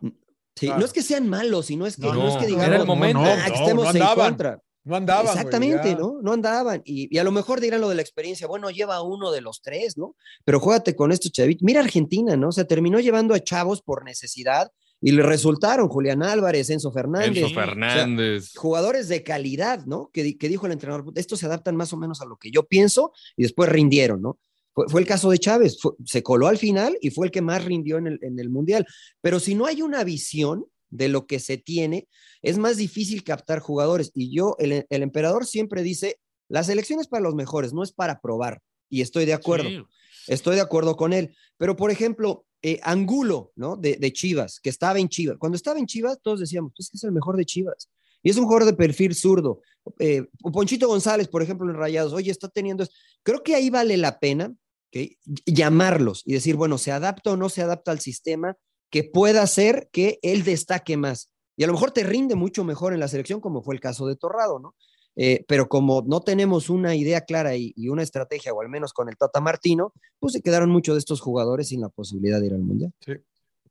Sí, 0.55 0.65
Claro. 0.67 0.79
no 0.79 0.85
es 0.85 0.93
que 0.93 1.01
sean 1.03 1.27
malos, 1.29 1.69
y 1.71 1.75
no 1.77 1.85
es 1.85 1.95
que, 1.95 2.01
No, 2.03 2.13
no, 2.13 2.27
es 2.29 2.35
que 2.35 2.41
no, 2.41 2.47
digamos 2.47 2.67
era 2.67 2.77
el 2.77 2.85
momento. 2.85 3.19
"Ah, 3.23 3.43
que 3.45 3.51
No, 3.51 3.55
estemos 3.59 3.93
no 3.95 3.99
en 4.09 4.15
contra. 4.15 4.61
No 4.83 4.95
andaban. 4.95 5.27
Exactamente. 5.27 5.95
¿no? 5.95 6.19
No 6.21 6.33
andaban. 6.33 6.81
Y, 6.85 7.13
y 7.13 7.19
a 7.19 7.23
lo 7.23 7.31
mejor 7.31 7.59
dirán 7.59 7.81
lo 7.81 7.89
de 7.89 7.95
la 7.95 8.01
experiencia, 8.01 8.47
bueno, 8.47 8.69
lleva 8.71 9.01
uno 9.01 9.31
de 9.31 9.41
los 9.41 9.61
tres, 9.61 9.97
¿no? 9.97 10.15
Pero 10.45 10.59
juégate 10.59 10.95
con 10.95 11.11
estos 11.11 11.31
chavitos. 11.31 11.63
Mira 11.63 11.81
Argentina, 11.81 12.35
¿no? 12.35 12.49
O 12.49 12.51
sea, 12.51 12.65
terminó 12.65 12.99
llevando 12.99 13.33
a 13.33 13.39
chavos 13.39 13.81
por 13.81 14.03
necesidad 14.05 14.71
y 15.01 15.11
le 15.11 15.23
resultaron 15.23 15.87
Julián 15.87 16.23
Álvarez, 16.23 16.69
Enzo 16.69 16.91
Fernández. 16.91 17.43
Enzo 17.43 17.53
Fernández. 17.55 18.53
jugadores 18.55 19.07
de 19.07 19.23
calidad, 19.23 19.85
¿no? 19.85 20.09
Que, 20.11 20.37
que 20.37 20.49
dijo 20.49 20.65
el 20.65 20.71
entrenador, 20.73 21.05
estos 21.15 21.39
se 21.39 21.45
adaptan 21.45 21.75
más 21.75 21.93
o 21.93 21.97
menos 21.97 22.21
a 22.21 22.25
lo 22.25 22.37
que 22.37 22.51
yo 22.51 22.63
pienso 22.63 23.11
y 23.37 23.43
después 23.43 23.69
rindieron, 23.69 24.21
¿no? 24.21 24.39
Fue, 24.73 24.87
fue 24.87 25.01
el 25.01 25.07
caso 25.07 25.29
de 25.29 25.39
Chávez, 25.39 25.79
fue- 25.81 25.93
se 26.05 26.21
coló 26.21 26.47
al 26.47 26.57
final 26.57 26.97
y 27.01 27.09
fue 27.11 27.27
el 27.27 27.31
que 27.31 27.41
más 27.41 27.63
rindió 27.65 27.97
en 27.97 28.07
el, 28.07 28.19
en 28.21 28.39
el 28.39 28.49
Mundial. 28.49 28.85
Pero 29.21 29.39
si 29.39 29.55
no 29.55 29.65
hay 29.65 29.81
una 29.81 30.03
visión 30.03 30.65
de 30.89 31.09
lo 31.09 31.27
que 31.27 31.39
se 31.39 31.57
tiene, 31.57 32.07
es 32.41 32.57
más 32.57 32.77
difícil 32.77 33.23
captar 33.23 33.59
jugadores. 33.59 34.11
Y 34.13 34.33
yo, 34.35 34.55
el, 34.59 34.85
el 34.89 35.03
emperador 35.03 35.45
siempre 35.45 35.83
dice, 35.83 36.19
la 36.47 36.63
selección 36.63 36.99
es 36.99 37.07
para 37.07 37.23
los 37.23 37.35
mejores, 37.35 37.73
no 37.73 37.83
es 37.83 37.91
para 37.91 38.19
probar. 38.19 38.61
Y 38.89 39.01
estoy 39.01 39.25
de 39.25 39.33
acuerdo. 39.33 39.69
Sí, 39.69 39.83
Estoy 40.27 40.55
de 40.55 40.61
acuerdo 40.61 40.95
con 40.95 41.13
él. 41.13 41.35
Pero, 41.57 41.75
por 41.75 41.91
ejemplo, 41.91 42.45
eh, 42.61 42.79
Angulo, 42.83 43.51
¿no? 43.55 43.77
De, 43.77 43.95
de 43.95 44.13
Chivas, 44.13 44.59
que 44.59 44.69
estaba 44.69 44.99
en 44.99 45.09
Chivas. 45.09 45.37
Cuando 45.39 45.55
estaba 45.55 45.79
en 45.79 45.85
Chivas, 45.85 46.19
todos 46.21 46.39
decíamos, 46.39 46.71
pues 46.75 46.89
que 46.89 46.97
es 46.97 47.03
el 47.03 47.11
mejor 47.11 47.37
de 47.37 47.45
Chivas. 47.45 47.89
Y 48.21 48.29
es 48.29 48.37
un 48.37 48.45
jugador 48.45 48.65
de 48.65 48.73
perfil 48.73 49.15
zurdo. 49.15 49.61
Eh, 49.97 50.25
Ponchito 50.41 50.87
González, 50.87 51.27
por 51.27 51.41
ejemplo, 51.41 51.69
en 51.69 51.75
Rayados, 51.75 52.13
oye, 52.13 52.31
está 52.31 52.49
teniendo. 52.49 52.83
esto. 52.83 52.95
Creo 53.23 53.43
que 53.43 53.55
ahí 53.55 53.69
vale 53.69 53.97
la 53.97 54.19
pena 54.19 54.53
¿ok? 54.93 55.11
llamarlos 55.45 56.23
y 56.25 56.33
decir, 56.33 56.55
bueno, 56.55 56.77
¿se 56.77 56.91
adapta 56.91 57.31
o 57.31 57.37
no 57.37 57.49
se 57.49 57.61
adapta 57.61 57.91
al 57.91 57.99
sistema 57.99 58.57
que 58.89 59.03
pueda 59.03 59.41
hacer 59.41 59.89
que 59.91 60.19
él 60.21 60.43
destaque 60.43 60.97
más? 60.97 61.29
Y 61.55 61.63
a 61.63 61.67
lo 61.67 61.73
mejor 61.73 61.91
te 61.91 62.03
rinde 62.03 62.35
mucho 62.35 62.63
mejor 62.63 62.93
en 62.93 62.99
la 62.99 63.07
selección, 63.07 63.41
como 63.41 63.61
fue 63.61 63.75
el 63.75 63.81
caso 63.81 64.07
de 64.07 64.15
Torrado, 64.15 64.59
¿no? 64.59 64.75
Eh, 65.15 65.43
pero 65.47 65.67
como 65.67 66.03
no 66.07 66.21
tenemos 66.21 66.69
una 66.69 66.95
idea 66.95 67.21
clara 67.21 67.55
y, 67.55 67.73
y, 67.75 67.89
una 67.89 68.03
estrategia, 68.03 68.53
o 68.53 68.61
al 68.61 68.69
menos 68.69 68.93
con 68.93 69.09
el 69.09 69.17
Tata 69.17 69.41
Martino, 69.41 69.91
pues 70.19 70.33
se 70.33 70.41
quedaron 70.41 70.69
muchos 70.69 70.95
de 70.95 70.99
estos 70.99 71.19
jugadores 71.19 71.67
sin 71.67 71.81
la 71.81 71.89
posibilidad 71.89 72.39
de 72.39 72.45
ir 72.45 72.53
al 72.53 72.61
Mundial. 72.61 72.93
Sí, 73.01 73.13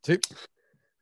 sí. 0.02 0.18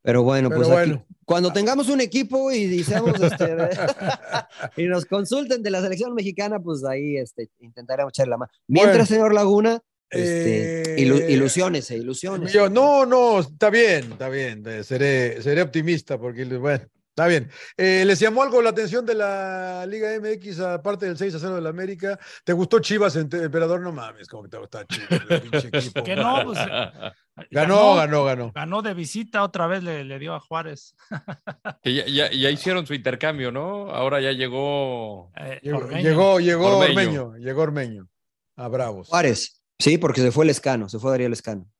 Pero 0.06 0.22
bueno, 0.22 0.48
Pero 0.50 0.60
pues 0.60 0.72
bueno. 0.72 0.94
Aquí, 0.94 1.14
cuando 1.24 1.52
tengamos 1.52 1.88
un 1.88 2.00
equipo 2.00 2.52
y 2.52 2.66
dicemos, 2.66 3.20
este, 3.20 3.56
y 4.76 4.84
nos 4.86 5.04
consulten 5.04 5.64
de 5.64 5.70
la 5.70 5.80
selección 5.80 6.14
mexicana, 6.14 6.60
pues 6.60 6.84
ahí 6.84 7.16
este, 7.16 7.50
intentaremos 7.58 8.12
echarle 8.12 8.30
la 8.30 8.36
mano. 8.36 8.52
Mientras, 8.68 8.94
Bueno. 8.94 9.06
señor 9.06 9.34
Laguna, 9.34 9.82
este, 10.10 10.92
Eh, 10.94 10.96
ilu- 11.04 11.28
ilusiones, 11.30 11.90
eh, 11.90 11.96
ilusiones. 11.96 12.52
Yo, 12.52 12.68
no, 12.68 13.04
no, 13.06 13.40
está 13.40 13.70
bien, 13.70 14.12
está 14.12 14.28
bien. 14.28 14.62
eh, 14.66 14.84
Seré, 14.84 15.42
seré 15.42 15.62
optimista 15.62 16.18
porque, 16.18 16.44
bueno, 16.44 16.84
está 17.08 17.26
bien. 17.26 17.50
Eh, 17.76 18.04
¿Les 18.06 18.20
llamó 18.20 18.42
algo 18.42 18.60
la 18.62 18.70
atención 18.70 19.04
de 19.06 19.14
la 19.14 19.84
Liga 19.86 20.10
MX 20.20 20.60
aparte 20.60 21.06
del 21.06 21.16
6 21.16 21.34
a 21.34 21.38
0 21.38 21.56
de 21.56 21.60
la 21.62 21.70
América? 21.70 22.18
¿Te 22.44 22.52
gustó 22.52 22.78
Chivas, 22.80 23.16
emperador? 23.16 23.80
No 23.80 23.92
mames, 23.92 24.28
como 24.28 24.44
que 24.44 24.50
te 24.50 24.58
gusta 24.58 24.84
Chivas, 24.86 25.20
el 25.28 25.40
pinche 25.42 25.68
equipo. 25.72 26.04
Que 26.04 26.14
no, 26.16 26.42
pues, 26.44 26.58
Ganó, 27.50 27.96
ganó, 27.96 28.24
ganó. 28.24 28.52
Ganó 28.54 28.80
de 28.80 28.94
visita, 28.94 29.42
otra 29.42 29.66
vez 29.66 29.82
le, 29.82 30.04
le 30.04 30.18
dio 30.18 30.34
a 30.34 30.40
Juárez. 30.40 30.94
Que 31.82 31.94
ya, 31.94 32.06
ya- 32.06 32.30
ya 32.32 32.50
hicieron 32.50 32.86
su 32.86 32.94
intercambio, 32.94 33.50
¿no? 33.52 33.90
Ahora 33.90 34.20
ya 34.20 34.32
llegó. 34.32 35.30
Eh, 35.36 35.58
Llegó, 35.62 35.88
llegó, 35.90 36.40
llegó 36.40 36.78
Ormeño. 36.78 37.24
Ormeño. 37.24 37.36
llegó 37.36 37.62
Ormeño. 37.62 38.08
A 38.56 38.68
Bravos. 38.68 39.08
Juárez, 39.08 39.55
sí, 39.78 39.98
porque 39.98 40.20
se 40.20 40.32
fue 40.32 40.44
el 40.44 40.50
escano, 40.50 40.88
se 40.88 40.98
fue 40.98 41.10
Darío 41.10 41.32
Escano. 41.32 41.70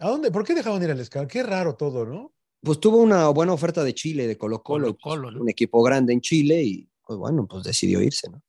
¿A 0.00 0.08
dónde? 0.08 0.30
¿Por 0.30 0.44
qué 0.44 0.54
dejaron 0.54 0.82
ir 0.82 0.90
al 0.90 1.00
Escal? 1.00 1.26
Qué 1.26 1.42
raro 1.42 1.74
todo, 1.74 2.06
¿no? 2.06 2.32
Pues 2.62 2.78
tuvo 2.80 2.98
una 2.98 3.28
buena 3.28 3.52
oferta 3.52 3.82
de 3.84 3.94
Chile, 3.94 4.26
de 4.26 4.36
Colo 4.38 4.62
Colo, 4.62 4.96
Colo-Colo, 4.96 5.30
¿no? 5.32 5.40
un 5.42 5.48
equipo 5.48 5.82
grande 5.82 6.12
en 6.12 6.20
Chile 6.20 6.62
y 6.62 6.88
pues 7.04 7.18
bueno, 7.18 7.46
pues 7.48 7.64
decidió 7.64 8.00
irse, 8.02 8.28
¿no? 8.30 8.42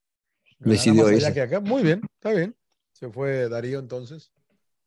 Nada 0.60 0.72
Decidió 0.74 1.04
más 1.04 1.12
allá 1.14 1.18
irse. 1.18 1.34
que 1.34 1.41
acá. 1.41 1.60
Muy 1.60 1.82
bien, 1.84 2.02
está 2.16 2.32
bien. 2.32 2.56
Se 2.91 3.10
fue 3.10 3.47
Darío 3.50 3.80
entonces. 3.80 4.32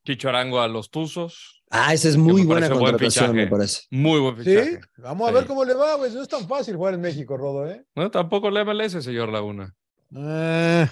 Chicho 0.04 0.28
Arango 0.28 0.60
a 0.60 0.68
los 0.68 0.90
Tuzos. 0.90 1.62
Ah, 1.70 1.94
esa 1.94 2.08
es 2.08 2.16
muy 2.16 2.42
buena 2.44 2.68
buen 2.68 2.80
contratación, 2.80 3.34
me 3.34 3.46
parece. 3.46 3.82
Muy 3.90 4.20
buen 4.20 4.36
Sí, 4.36 4.42
fichaje. 4.44 4.80
vamos 4.98 5.26
a 5.28 5.30
Sí. 5.30 5.34
ver 5.38 5.46
cómo 5.46 5.64
le 5.64 5.74
va, 5.74 5.94
güey. 5.94 6.12
No 6.12 6.20
es 6.22 6.28
tan 6.28 6.46
fácil 6.46 6.76
jugar 6.76 6.94
en 6.94 7.00
México, 7.00 7.36
Rodo, 7.36 7.66
¿eh? 7.70 7.84
No, 7.94 8.10
tampoco 8.10 8.50
la 8.50 8.60
MLS, 8.64 9.00
señor 9.02 9.30
Laguna. 9.30 9.74
Eh, 10.14 10.86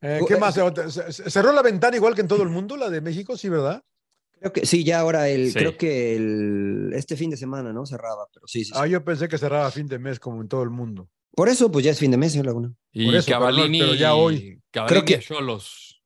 eh, 0.00 0.20
¿Qué 0.26 0.36
más? 0.36 0.54
¿Se- 0.54 1.12
se- 1.12 1.30
¿Cerró 1.30 1.52
la 1.52 1.62
ventana 1.62 1.96
igual 1.96 2.14
que 2.14 2.20
en 2.20 2.28
todo 2.28 2.42
el 2.42 2.48
mundo, 2.48 2.76
la 2.76 2.90
de 2.90 3.00
México? 3.00 3.36
Sí, 3.36 3.48
¿verdad? 3.48 3.82
Creo 4.40 4.52
que 4.52 4.64
sí, 4.66 4.84
ya 4.84 5.00
ahora 5.00 5.28
el, 5.28 5.48
Sí. 5.52 5.58
creo 5.58 5.76
que 5.76 6.14
el, 6.14 6.92
este 6.94 7.16
fin 7.16 7.30
de 7.30 7.36
semana, 7.36 7.72
¿no? 7.72 7.84
Cerraba, 7.86 8.26
pero 8.32 8.46
sí, 8.46 8.60
sí, 8.64 8.66
sí. 8.66 8.72
Ah, 8.76 8.86
yo 8.86 9.04
pensé 9.04 9.28
que 9.28 9.36
cerraba 9.38 9.66
a 9.66 9.70
fin 9.72 9.86
de 9.88 9.98
mes 9.98 10.20
como 10.20 10.40
en 10.40 10.48
todo 10.48 10.62
el 10.62 10.70
mundo. 10.70 11.08
Por 11.34 11.48
eso, 11.48 11.70
pues 11.72 11.84
ya 11.84 11.90
es 11.90 11.98
fin 11.98 12.10
de 12.12 12.16
mes, 12.16 12.32
señor 12.32 12.46
Laguna. 12.46 12.72
Y 12.92 13.06
Por 13.06 13.14
eso, 13.16 13.26
pero 13.26 13.40
no- 13.40 13.46
Cavallini. 13.46 13.80
pero 13.80 13.94
ya 13.94 14.14
hoy. 14.14 14.60
Cavallini 14.70 15.00
Creo 15.00 15.04
que- 15.04 15.14
a 15.16 15.20
Cholos. 15.26 16.02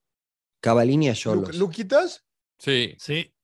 Cavalini 0.60 1.08
a 1.08 1.12
Lu- 1.12 1.16
Cholos. 1.18 1.56
¿Luquitas? 1.56 2.24
Sí. 2.58 2.94
Sí. 2.98 3.34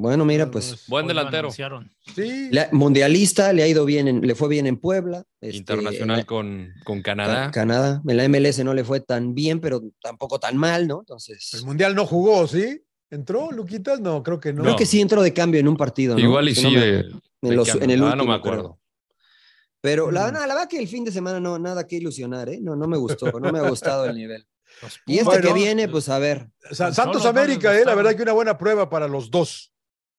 Bueno, 0.00 0.24
mira, 0.24 0.48
pues 0.50 0.84
Buen 0.86 1.06
delantero. 1.08 1.50
Sí. 1.50 2.48
le 2.50 2.60
ha- 2.60 2.68
mundialista, 2.72 3.52
le 3.52 3.62
ha 3.64 3.66
ido 3.66 3.84
bien, 3.84 4.06
en- 4.06 4.20
le 4.20 4.34
fue 4.36 4.48
bien 4.48 4.66
en 4.66 4.76
Puebla. 4.76 5.24
este, 5.40 5.56
Internacional 5.58 6.16
en 6.16 6.22
la- 6.22 6.26
con, 6.26 6.72
con 6.84 6.98
Ca- 6.98 7.12
Canadá. 7.12 7.50
Canadá. 7.50 8.02
En 8.06 8.16
la 8.16 8.24
MLS 8.28 8.62
no 8.64 8.74
le 8.74 8.84
fue 8.84 9.00
tan 9.00 9.34
bien, 9.34 9.60
pero 9.60 9.82
tampoco 10.02 10.38
tan 10.38 10.56
mal, 10.56 10.86
¿no? 10.86 11.00
Entonces, 11.00 11.52
El 11.54 11.64
Mundial 11.64 11.94
no 11.94 12.06
jugó, 12.06 12.46
¿sí? 12.46 12.82
¿Entró 13.10 13.50
Luquitas? 13.52 14.00
No, 14.00 14.22
creo 14.22 14.38
que 14.38 14.52
no. 14.52 14.62
creo 14.62 14.72
No. 14.72 14.78
que 14.78 14.86
sí 14.86 15.00
entró 15.00 15.22
de 15.22 15.32
cambio 15.32 15.60
en 15.60 15.66
un 15.68 15.76
partido, 15.76 16.14
¿no? 16.14 16.20
Igual 16.20 16.48
y 16.48 16.54
Si 16.54 16.60
sí, 16.62 16.66
no 16.74 16.80
me- 16.80 16.86
de, 16.86 16.98
en, 17.42 17.56
los- 17.56 17.68
en 17.74 17.90
el 17.90 18.00
Ah, 18.02 18.04
último, 18.06 18.16
no 18.24 18.24
me 18.30 18.34
acuerdo. 18.34 18.78
Pero 19.80 20.10
la, 20.10 20.28
Mm. 20.30 20.34
la 20.34 20.40
verdad 20.46 20.68
que 20.68 20.78
el 20.78 20.88
fin 20.88 21.04
de 21.04 21.12
semana 21.12 21.38
no, 21.40 21.58
nada 21.58 21.86
que 21.86 21.96
ilusionar, 21.96 22.48
¿eh? 22.48 22.58
No, 22.60 22.74
no 22.76 22.86
me 22.88 22.96
gustó, 22.96 23.30
no 23.40 23.52
me 23.52 23.58
ha 23.60 23.68
gustado 23.68 24.04
el 24.06 24.16
nivel. 24.16 24.46
Y 25.06 25.18
este 25.18 25.40
que 25.40 25.52
viene, 25.52 25.88
pues 25.88 26.08
a 26.08 26.18
ver. 26.18 26.48
Santos 26.72 27.24
América, 27.26 27.76
eh, 27.78 27.84
la 27.84 27.94
verdad 27.94 28.14
que 28.14 28.22
una 28.22 28.32
buena 28.32 28.58
prueba 28.58 28.88
para 28.90 29.08
los 29.08 29.30
dos. 29.30 29.72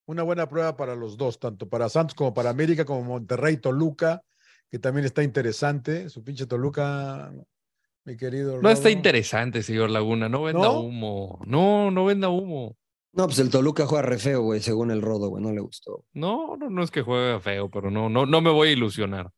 Una 0.09 0.23
buena 0.23 0.49
prueba 0.49 0.75
para 0.75 0.95
los 0.95 1.17
dos, 1.17 1.39
tanto 1.39 1.69
para 1.69 1.87
Santos 1.87 2.15
como 2.15 2.33
para 2.33 2.49
América, 2.49 2.83
como 2.83 3.03
Monterrey, 3.03 3.57
Toluca, 3.57 4.23
que 4.67 4.79
también 4.79 5.05
está 5.05 5.21
interesante. 5.21 6.09
Su 6.09 6.23
pinche 6.23 6.47
Toluca, 6.47 7.31
mi 8.05 8.17
querido. 8.17 8.59
No 8.59 8.71
está 8.71 8.89
interesante, 8.89 9.61
señor 9.61 9.91
Laguna. 9.91 10.27
No 10.27 10.41
venda 10.41 10.63
¿No? 10.63 10.79
humo. 10.79 11.39
No, 11.45 11.91
no 11.91 12.05
venda 12.05 12.29
humo. 12.29 12.75
No, 13.13 13.27
pues 13.27 13.37
el 13.37 13.51
Toluca 13.51 13.85
juega 13.85 14.01
re 14.01 14.17
feo, 14.17 14.41
güey, 14.41 14.61
según 14.61 14.89
el 14.89 15.03
Rodo, 15.03 15.29
güey, 15.29 15.43
no 15.43 15.51
le 15.51 15.61
gustó. 15.61 16.03
No, 16.13 16.57
no, 16.57 16.71
no 16.71 16.81
es 16.81 16.89
que 16.89 17.03
juegue 17.03 17.39
feo, 17.39 17.69
pero 17.69 17.91
no, 17.91 18.09
no, 18.09 18.25
no 18.25 18.41
me 18.41 18.49
voy 18.49 18.69
a 18.69 18.71
ilusionar. 18.71 19.29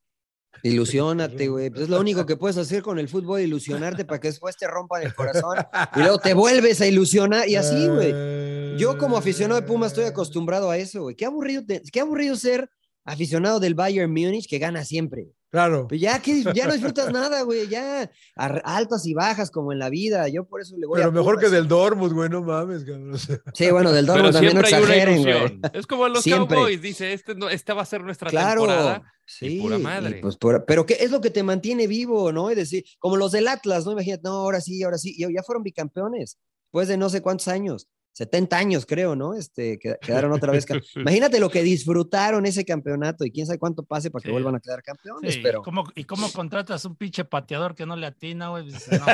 Ilusionate, 0.64 1.50
güey. 1.50 1.70
Pues 1.70 1.82
es 1.82 1.90
lo 1.90 2.00
único 2.00 2.26
que 2.26 2.38
puedes 2.38 2.56
hacer 2.56 2.82
con 2.82 2.98
el 2.98 3.10
fútbol, 3.10 3.42
ilusionarte 3.42 4.06
para 4.06 4.22
que 4.22 4.30
después 4.30 4.56
te 4.56 4.68
rompan 4.68 5.04
el 5.04 5.14
corazón 5.14 5.58
y 5.98 6.00
luego 6.00 6.20
te 6.20 6.34
vuelves 6.34 6.80
a 6.80 6.88
ilusionar 6.88 7.50
y 7.50 7.58
así, 7.58 7.90
güey. 7.90 8.61
Yo 8.78 8.98
como 8.98 9.18
aficionado 9.18 9.60
de 9.62 9.68
Puma 9.68 9.88
estoy 9.88 10.06
acostumbrado 10.06 10.70
a 10.70 10.78
eso, 10.78 11.04
güey. 11.04 11.16
Qué 11.16 11.26
aburrido, 11.26 11.64
te- 11.66 11.82
qué 11.92 12.00
aburrido 12.02 12.36
ser 12.36 12.70
aficionado 13.06 13.60
del 13.60 13.76
Bayern 13.76 14.12
Múnich 14.12 14.48
que 14.48 14.60
gana 14.60 14.84
siempre. 14.86 15.28
Claro. 15.50 15.88
Pero 15.90 16.00
ya, 16.00 16.22
que, 16.22 16.44
ya 16.56 16.66
no 16.66 16.72
disfrutas 16.74 17.12
nada, 17.12 17.42
güey. 17.42 17.68
Ya 17.68 18.10
a- 18.38 18.46
altas 18.78 19.06
y 19.06 19.14
bajas 19.14 19.52
como 19.52 19.74
en 19.74 19.80
la 19.80 19.90
vida. 19.90 20.28
Yo 20.30 20.46
por 20.46 20.62
eso 20.62 20.78
le 20.78 20.88
voy 20.88 20.98
Pero 20.98 21.10
a 21.10 21.12
mejor 21.12 21.40
que 21.40 21.50
del 21.50 21.68
Dortmund, 21.68 22.14
güey, 22.14 22.30
no 22.30 22.42
mames, 22.42 22.86
cabrón. 22.86 23.12
Sí, 23.54 23.70
bueno, 23.70 23.92
del 23.92 24.06
Pero 24.06 24.14
Dortmund 24.32 24.34
también 24.34 24.54
no 24.56 24.62
exageren, 24.62 25.22
güey. 25.24 25.60
Es 25.74 25.86
como 25.88 26.08
los 26.08 26.24
Siempre. 26.24 26.56
Cowboys, 26.56 26.82
dice, 26.82 27.12
este, 27.12 27.36
no, 27.36 27.50
esta 27.50 27.74
va 27.74 27.82
a 27.82 27.86
ser 27.86 28.02
nuestra 28.04 28.30
Claro. 28.30 28.62
temporada. 28.62 29.04
Sí, 29.26 29.60
pura 29.62 29.78
y 29.78 29.82
madre. 29.82 30.20
pues 30.22 30.38
pero 30.68 30.86
¿qué 30.86 30.98
es 31.00 31.12
lo 31.12 31.22
que 31.22 31.30
te 31.30 31.44
mantiene 31.44 31.88
vivo, 31.88 32.32
no? 32.32 32.50
Es 32.50 32.56
decir, 32.58 32.84
como 33.00 33.18
los 33.18 33.32
del 33.32 33.48
Atlas, 33.48 33.86
¿no? 33.86 33.92
Imagínate, 33.94 34.24
no, 34.24 34.32
ahora 34.32 34.60
sí, 34.62 34.82
ahora 34.84 34.98
sí, 34.98 35.14
y 35.18 35.34
ya 35.34 35.44
fueron 35.44 35.64
bicampeones, 35.64 36.38
después 36.66 36.88
de 36.90 36.98
no 36.98 37.10
sé 37.10 37.22
cuántos 37.22 37.48
años, 37.48 37.88
70 38.14 38.58
años 38.58 38.86
creo, 38.86 39.16
¿no? 39.16 39.34
Este, 39.34 39.80
qued- 39.80 39.98
quedaron 40.00 40.32
otra 40.34 40.52
vez. 40.52 40.66
Imagínate 40.96 41.40
lo 41.40 41.50
que 41.50 41.64
disfrutaron 41.64 42.46
ese 42.46 42.66
campeonato 42.66 43.26
y 43.26 43.32
quién 43.32 43.46
sabe 43.48 43.58
cuánto 43.60 43.84
pase 43.84 44.12
para 44.12 44.22
que 44.22 44.28
Sí. 44.30 44.34
vuelvan 44.34 44.56
a 44.56 44.60
quedar 44.60 44.84
campeones, 44.84 45.36
Sí, 45.36 45.40
pero... 45.42 45.62
¿cómo- 45.62 45.86
¿Y 45.96 46.04
cómo 46.04 46.32
contratas 46.32 46.84
un 46.86 46.96
pinche 46.96 47.24
pateador 47.26 47.74
que 47.76 47.86
no 47.86 47.96
le 47.96 48.08
atina, 48.08 48.50
güey? 48.50 48.68
No, 48.68 48.78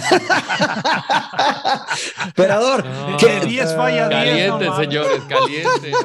Emperador, 2.26 2.86
No. 2.86 3.18
¿qué? 3.18 3.40
De 3.40 3.46
10 3.46 3.76
falla 3.76 4.10
10, 4.10 4.48
no 4.50 4.60
Caliente, 4.60 4.84
señores, 4.84 5.22
caliente. 5.28 5.92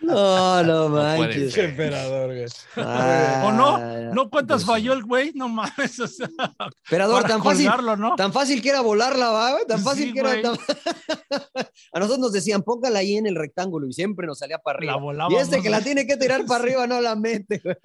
No, 0.00 0.62
no 0.62 0.88
manches. 0.88 1.54
Qué 1.54 1.64
emperador, 1.64 2.26
güey. 2.34 2.46
Ah, 2.76 3.42
¿O 3.46 3.52
no? 3.52 3.78
¿No 4.12 4.30
cuántas 4.30 4.64
pues, 4.64 4.76
falló 4.76 4.92
el 4.92 5.02
güey? 5.04 5.32
No 5.34 5.48
mames. 5.48 5.98
O 6.00 6.06
sea, 6.06 6.28
Emperador, 6.84 7.22
para 7.22 7.34
tan 7.34 7.42
fácil, 7.42 7.70
tan 8.16 8.32
fácil 8.32 8.62
que 8.62 8.68
era 8.70 8.80
volarla, 8.80 9.30
¿va, 9.30 9.52
güey? 9.52 9.66
Tan 9.66 9.78
Sí, 9.78 9.84
fácil 9.84 10.12
que 10.14 10.20
era. 10.20 10.42
tan- 10.42 10.56
A 11.92 11.98
nosotros 11.98 12.18
nos 12.18 12.32
decían, 12.32 12.62
póngala 12.62 12.98
ahí 13.00 13.16
en 13.16 13.26
el 13.26 13.36
rectángulo 13.36 13.86
y 13.86 13.92
siempre 13.92 14.26
nos 14.26 14.38
salía 14.38 14.58
para 14.58 14.78
La 14.80 14.92
arriba. 14.92 15.02
volábamos. 15.04 15.38
Y 15.38 15.42
este 15.42 15.62
que 15.62 15.70
la 15.70 15.80
tiene 15.80 16.06
que 16.06 16.16
tirar 16.16 16.44
para 16.46 16.62
arriba 16.64 16.86
no 16.86 17.00
la 17.00 17.14
mete, 17.16 17.60
güey. 17.62 17.76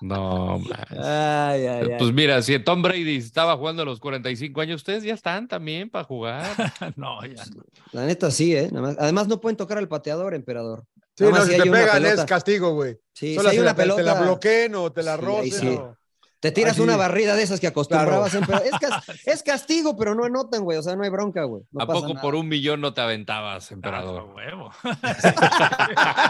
No. 0.00 0.60
Ay. 0.96 1.66
Pues 1.98 2.12
mira, 2.12 2.42
si 2.42 2.58
Tom 2.58 2.82
Brady 2.82 3.16
estaba 3.16 3.56
jugando 3.56 3.82
a 3.82 3.84
los 3.84 4.00
45 4.00 4.60
años, 4.60 4.76
ustedes 4.76 5.02
ya 5.02 5.14
están 5.14 5.48
también 5.48 5.90
para 5.90 6.04
jugar. 6.04 6.46
No, 6.96 7.24
ya. 7.24 7.44
no. 7.54 7.62
La 7.92 8.06
neta 8.06 8.30
sí, 8.30 8.54
¿eh? 8.54 8.70
Además, 8.98 9.28
no 9.28 9.40
pueden 9.40 9.56
tocar 9.56 9.78
al 9.78 9.88
pateador, 9.88 10.34
emperador. 10.34 10.84
Sí, 11.16 11.24
no, 11.24 11.44
si 11.44 11.52
si 11.52 11.58
te 11.58 11.70
pegan 11.70 12.02
es 12.04 12.10
pelota. 12.12 12.26
castigo, 12.26 12.72
güey. 12.74 12.96
Sí, 13.12 13.34
Solo 13.34 13.50
si 13.50 13.56
hay 13.56 13.56
si 13.56 13.60
una 13.60 13.70
la- 13.70 13.74
te 13.76 13.82
pelota. 13.82 14.02
la 14.02 14.14
bloqueen 14.22 14.74
o 14.74 14.90
te 14.92 15.02
la 15.02 15.16
Sí, 15.16 15.22
rocen. 15.22 15.50
sí. 15.60 15.68
o- 15.68 15.96
Te 16.40 16.50
tiras 16.52 16.76
Ay, 16.78 16.84
una 16.84 16.96
barrida 16.96 17.36
de 17.36 17.42
esas 17.42 17.60
que 17.60 17.66
acostumbrabas, 17.66 18.34
emperador. 18.34 18.66
Es, 18.66 18.78
cas- 18.80 19.04
es 19.26 19.42
castigo, 19.42 19.94
pero 19.96 20.14
no 20.14 20.24
anotan, 20.24 20.64
güey. 20.64 20.78
O 20.78 20.82
sea, 20.82 20.96
no 20.96 21.04
hay 21.04 21.10
bronca, 21.10 21.44
güey. 21.44 21.62
No 21.70 21.82
¿A 21.82 21.86
pasa 21.86 22.00
poco 22.00 22.14
nada. 22.14 22.22
por 22.22 22.34
un 22.34 22.48
millón 22.48 22.80
no 22.80 22.94
te 22.94 23.02
aventabas, 23.02 23.70
Ah, 23.70 23.74
emperador? 23.74 24.30
huevo. 24.34 24.70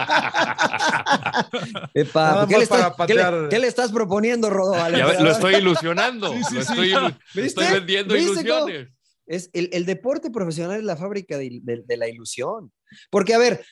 Epa, 1.94 2.46
¿qué, 2.48 2.56
le 2.58 2.62
estás, 2.64 2.92
¿qué 3.06 3.14
le- 3.14 3.22
patear. 3.22 3.48
qué 3.48 3.58
le 3.58 3.66
estás 3.66 3.92
proponiendo, 3.92 4.50
Rodo? 4.50 4.74
Ya 4.90 5.20
lo 5.22 5.30
estoy 5.30 5.56
ilusionando. 5.56 6.32
Sí, 6.32 6.42
sí, 6.44 6.54
lo 6.54 6.62
sí. 6.62 6.68
estoy, 6.70 6.92
ilu- 6.92 7.18
¿Viste? 7.34 7.46
estoy 7.46 7.66
vendiendo 7.72 8.14
¿Viste 8.14 8.48
cómo? 8.48 8.68
ilusiones. 8.68 8.92
Es 9.26 9.50
el, 9.52 9.68
el 9.72 9.86
deporte 9.86 10.30
profesional 10.30 10.78
es 10.78 10.84
la 10.84 10.96
fábrica 10.96 11.38
de, 11.38 11.60
de- 11.62 11.82
de 11.86 11.96
la 11.96 12.08
ilusión. 12.08 12.72
Porque, 13.10 13.34
a 13.34 13.38
ver, 13.38 13.64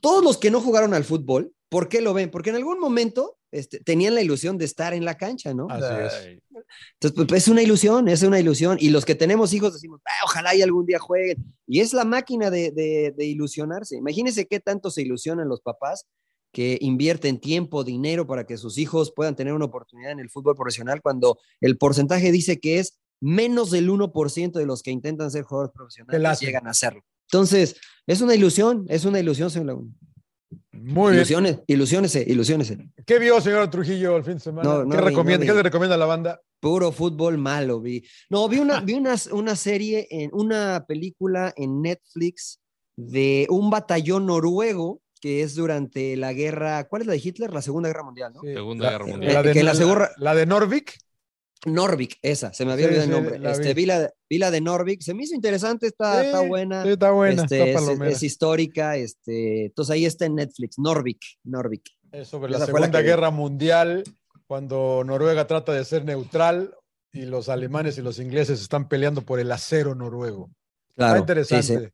todos 0.00 0.24
los 0.24 0.38
que 0.38 0.50
no 0.50 0.60
jugaron 0.60 0.94
al 0.94 1.04
fútbol, 1.04 1.52
¿por 1.68 1.88
qué 1.88 2.00
lo 2.00 2.14
ven? 2.14 2.30
Porque 2.30 2.50
en 2.50 2.56
algún 2.56 2.80
momento 2.80 3.36
este, 3.54 3.78
tenían 3.80 4.14
la 4.14 4.20
ilusión 4.22 4.58
de 4.58 4.64
estar 4.64 4.92
en 4.94 5.04
la 5.04 5.16
cancha, 5.16 5.54
¿no? 5.54 5.66
Así 5.70 5.84
es. 6.06 6.38
Entonces, 7.00 7.26
pues, 7.28 7.42
es 7.42 7.48
una 7.48 7.62
ilusión, 7.62 8.08
es 8.08 8.22
una 8.22 8.38
ilusión. 8.40 8.76
Y 8.80 8.90
los 8.90 9.04
que 9.04 9.14
tenemos 9.14 9.52
hijos 9.52 9.72
decimos, 9.72 10.00
"Ah, 10.06 10.24
ojalá 10.24 10.54
y 10.54 10.62
algún 10.62 10.86
día 10.86 10.98
jueguen. 10.98 11.36
Y 11.66 11.80
es 11.80 11.92
la 11.92 12.04
máquina 12.04 12.50
de, 12.50 12.70
de- 12.72 13.14
de 13.16 13.24
ilusionarse. 13.26 13.96
Imagínense 13.96 14.46
qué 14.46 14.60
tanto 14.60 14.90
se 14.90 15.02
ilusionan 15.02 15.48
los 15.48 15.60
papás 15.60 16.06
que 16.52 16.78
invierten 16.80 17.40
tiempo, 17.40 17.82
dinero 17.84 18.26
para 18.26 18.44
que 18.46 18.56
sus 18.56 18.78
hijos 18.78 19.12
puedan 19.14 19.34
tener 19.36 19.52
una 19.54 19.64
oportunidad 19.64 20.12
en 20.12 20.20
el 20.20 20.30
fútbol 20.30 20.54
profesional 20.54 21.00
cuando 21.02 21.38
el 21.60 21.76
porcentaje 21.78 22.30
dice 22.30 22.60
que 22.60 22.78
es 22.78 23.00
menos 23.20 23.70
del 23.70 23.88
1% 23.90 24.52
de 24.58 24.66
los 24.66 24.82
que 24.82 24.90
intentan 24.90 25.30
ser 25.30 25.44
jugadores 25.44 25.72
profesionales 25.74 26.20
llegan 26.46 26.66
a 26.66 26.70
hacerlo. 26.70 27.02
Entonces, 27.30 27.76
es 28.06 28.20
una 28.20 28.34
ilusión, 28.34 28.84
es 28.88 29.04
una 29.04 29.18
ilusión, 29.18 29.50
señor 29.50 29.66
Laguna. 29.66 29.90
Muy 30.74 31.12
bien. 31.12 31.20
Ilusiones, 31.20 31.58
ilusiones, 31.66 32.14
ilusiones. 32.26 32.76
¿Qué 33.06 33.18
vio, 33.18 33.40
señor 33.40 33.70
Trujillo, 33.70 34.16
el 34.16 34.24
fin 34.24 34.34
de 34.34 34.40
semana? 34.40 34.68
No, 34.68 34.84
no 34.84 34.90
¿Qué, 34.90 34.96
vi, 34.96 35.04
recomienda, 35.04 35.46
no. 35.46 35.52
¿Qué 35.52 35.56
le 35.56 35.62
recomienda 35.62 35.94
a 35.94 35.98
la 35.98 36.06
banda? 36.06 36.40
Puro 36.60 36.92
fútbol 36.92 37.38
malo, 37.38 37.80
vi. 37.80 38.04
No, 38.30 38.48
vi 38.48 38.58
una, 38.58 38.80
vi 38.80 38.94
una, 38.94 39.14
una 39.32 39.56
serie, 39.56 40.06
en, 40.10 40.30
una 40.32 40.84
película 40.86 41.52
en 41.56 41.82
Netflix 41.82 42.60
de 42.96 43.46
un 43.50 43.70
batallón 43.70 44.26
noruego 44.26 45.00
que 45.20 45.40
es 45.42 45.54
durante 45.54 46.16
la 46.16 46.34
guerra, 46.34 46.84
¿cuál 46.84 47.00
es 47.00 47.06
la 47.06 47.14
de 47.14 47.22
Hitler? 47.24 47.50
La 47.52 47.62
Segunda 47.62 47.88
Guerra 47.88 48.02
Mundial, 48.02 48.32
¿no? 48.34 48.40
Sí. 48.42 48.48
Segunda 48.52 48.84
La- 48.84 48.90
Guerra 48.92 49.06
Mundial. 49.06 49.32
La 49.32 49.42
de, 49.42 49.52
Que 49.54 49.62
la 49.62 50.12
la 50.18 50.34
de 50.34 50.44
Norvik. 50.44 50.98
Norvik, 51.66 52.18
esa, 52.22 52.52
se 52.52 52.64
me 52.64 52.72
había 52.72 52.88
Sí, 52.88 52.94
olvidado 52.94 53.06
sí, 53.06 53.16
el 53.16 53.24
nombre. 53.24 53.50
Este, 53.52 53.68
vi. 53.68 53.74
vi. 53.74 53.86
la, 53.86 54.10
vi 54.28 54.38
la 54.38 54.50
de 54.50 54.60
Norvik, 54.60 55.00
se 55.02 55.14
me 55.14 55.22
hizo 55.24 55.34
interesante, 55.34 55.86
está, 55.86 56.20
Sí, 56.20 56.26
está 56.26 56.40
buena. 56.40 56.84
Está 56.84 57.10
buena, 57.10 57.42
Este, 57.42 57.72
está 57.72 58.06
es, 58.08 58.22
histórica, 58.22 58.96
este, 58.96 59.66
entonces 59.66 59.92
ahí 59.92 60.04
está 60.06 60.26
en 60.26 60.34
Netflix, 60.36 60.78
Norvik, 60.78 61.20
Norvik. 61.44 61.82
Es 62.12 62.28
sobre 62.28 62.50
la 62.50 62.58
esa 62.58 62.66
fue 62.68 62.80
la 62.80 62.86
Segunda 62.86 63.00
vi. 63.00 63.06
Guerra 63.06 63.30
Mundial, 63.30 64.04
cuando 64.46 65.02
Noruega 65.04 65.46
trata 65.46 65.72
de 65.72 65.84
ser 65.84 66.04
neutral 66.04 66.74
y 67.12 67.22
los 67.26 67.48
alemanes 67.48 67.96
y 67.98 68.02
los 68.02 68.18
ingleses 68.18 68.60
están 68.60 68.88
peleando 68.88 69.22
por 69.22 69.40
el 69.40 69.50
acero 69.52 69.94
noruego. 69.94 70.50
Claro, 70.96 71.20
está 71.20 71.40
interesante. 71.40 71.92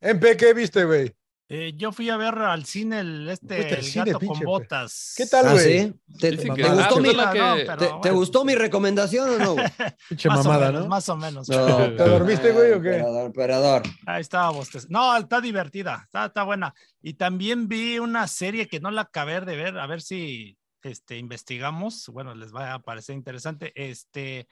Empe, 0.00 0.36
¿qué 0.36 0.52
viste, 0.54 0.84
güey? 0.84 1.12
Eh, 1.48 1.74
yo 1.76 1.92
fui 1.92 2.10
a 2.10 2.16
ver 2.16 2.34
al 2.38 2.64
cine 2.64 2.98
el, 3.00 3.28
este, 3.28 3.74
el 3.78 3.84
cine, 3.84 4.06
gato 4.06 4.18
pinche, 4.18 4.34
con 4.42 4.44
botas. 4.46 5.14
¿Qué 5.16 5.26
tal, 5.26 5.46
Ah, 5.46 5.52
güey? 5.52 5.64
¿sí? 5.82 5.94
¿Te, 6.18 6.34
gustó 6.34 7.00
mi, 7.00 7.08
es 7.10 7.16
la 7.16 7.32
que- 7.32 7.38
no, 7.38 7.54
te- 7.54 7.64
pero 7.66 7.78
te 7.78 7.86
bueno, 7.92 8.14
gustó 8.16 8.44
mi 8.44 8.54
recomendación 8.56 9.28
o 9.30 9.38
no? 9.38 9.56
Pinche 10.08 10.28
más 10.28 10.40
o 10.40 10.42
mamada, 10.44 10.66
menos, 10.66 10.82
¿no? 10.82 10.88
Más 10.88 11.08
o 11.08 11.16
menos. 11.16 11.48
No, 11.48 11.76
¿Te 11.94 12.02
dormiste, 12.08 12.50
güey, 12.50 12.72
o 12.72 12.82
qué? 12.82 12.96
Emperador, 12.96 13.26
emperador. 13.26 13.82
Ahí 14.06 14.20
estaba 14.22 14.50
bostez- 14.52 14.86
No, 14.88 15.16
está 15.16 15.40
divertida, 15.40 16.00
está, 16.04 16.26
está 16.26 16.42
buena. 16.42 16.74
Y 17.00 17.14
también 17.14 17.68
vi 17.68 18.00
una 18.00 18.26
serie 18.26 18.66
que 18.66 18.80
no 18.80 18.90
la 18.90 19.02
acabé 19.02 19.40
de 19.42 19.54
ver, 19.56 19.78
a 19.78 19.86
ver 19.86 20.02
si 20.02 20.58
este, 20.82 21.16
investigamos. 21.16 22.08
Bueno, 22.08 22.34
les 22.34 22.52
va 22.52 22.74
a 22.74 22.78
parecer 22.80 23.14
interesante. 23.14 23.72
Este, 23.76 24.48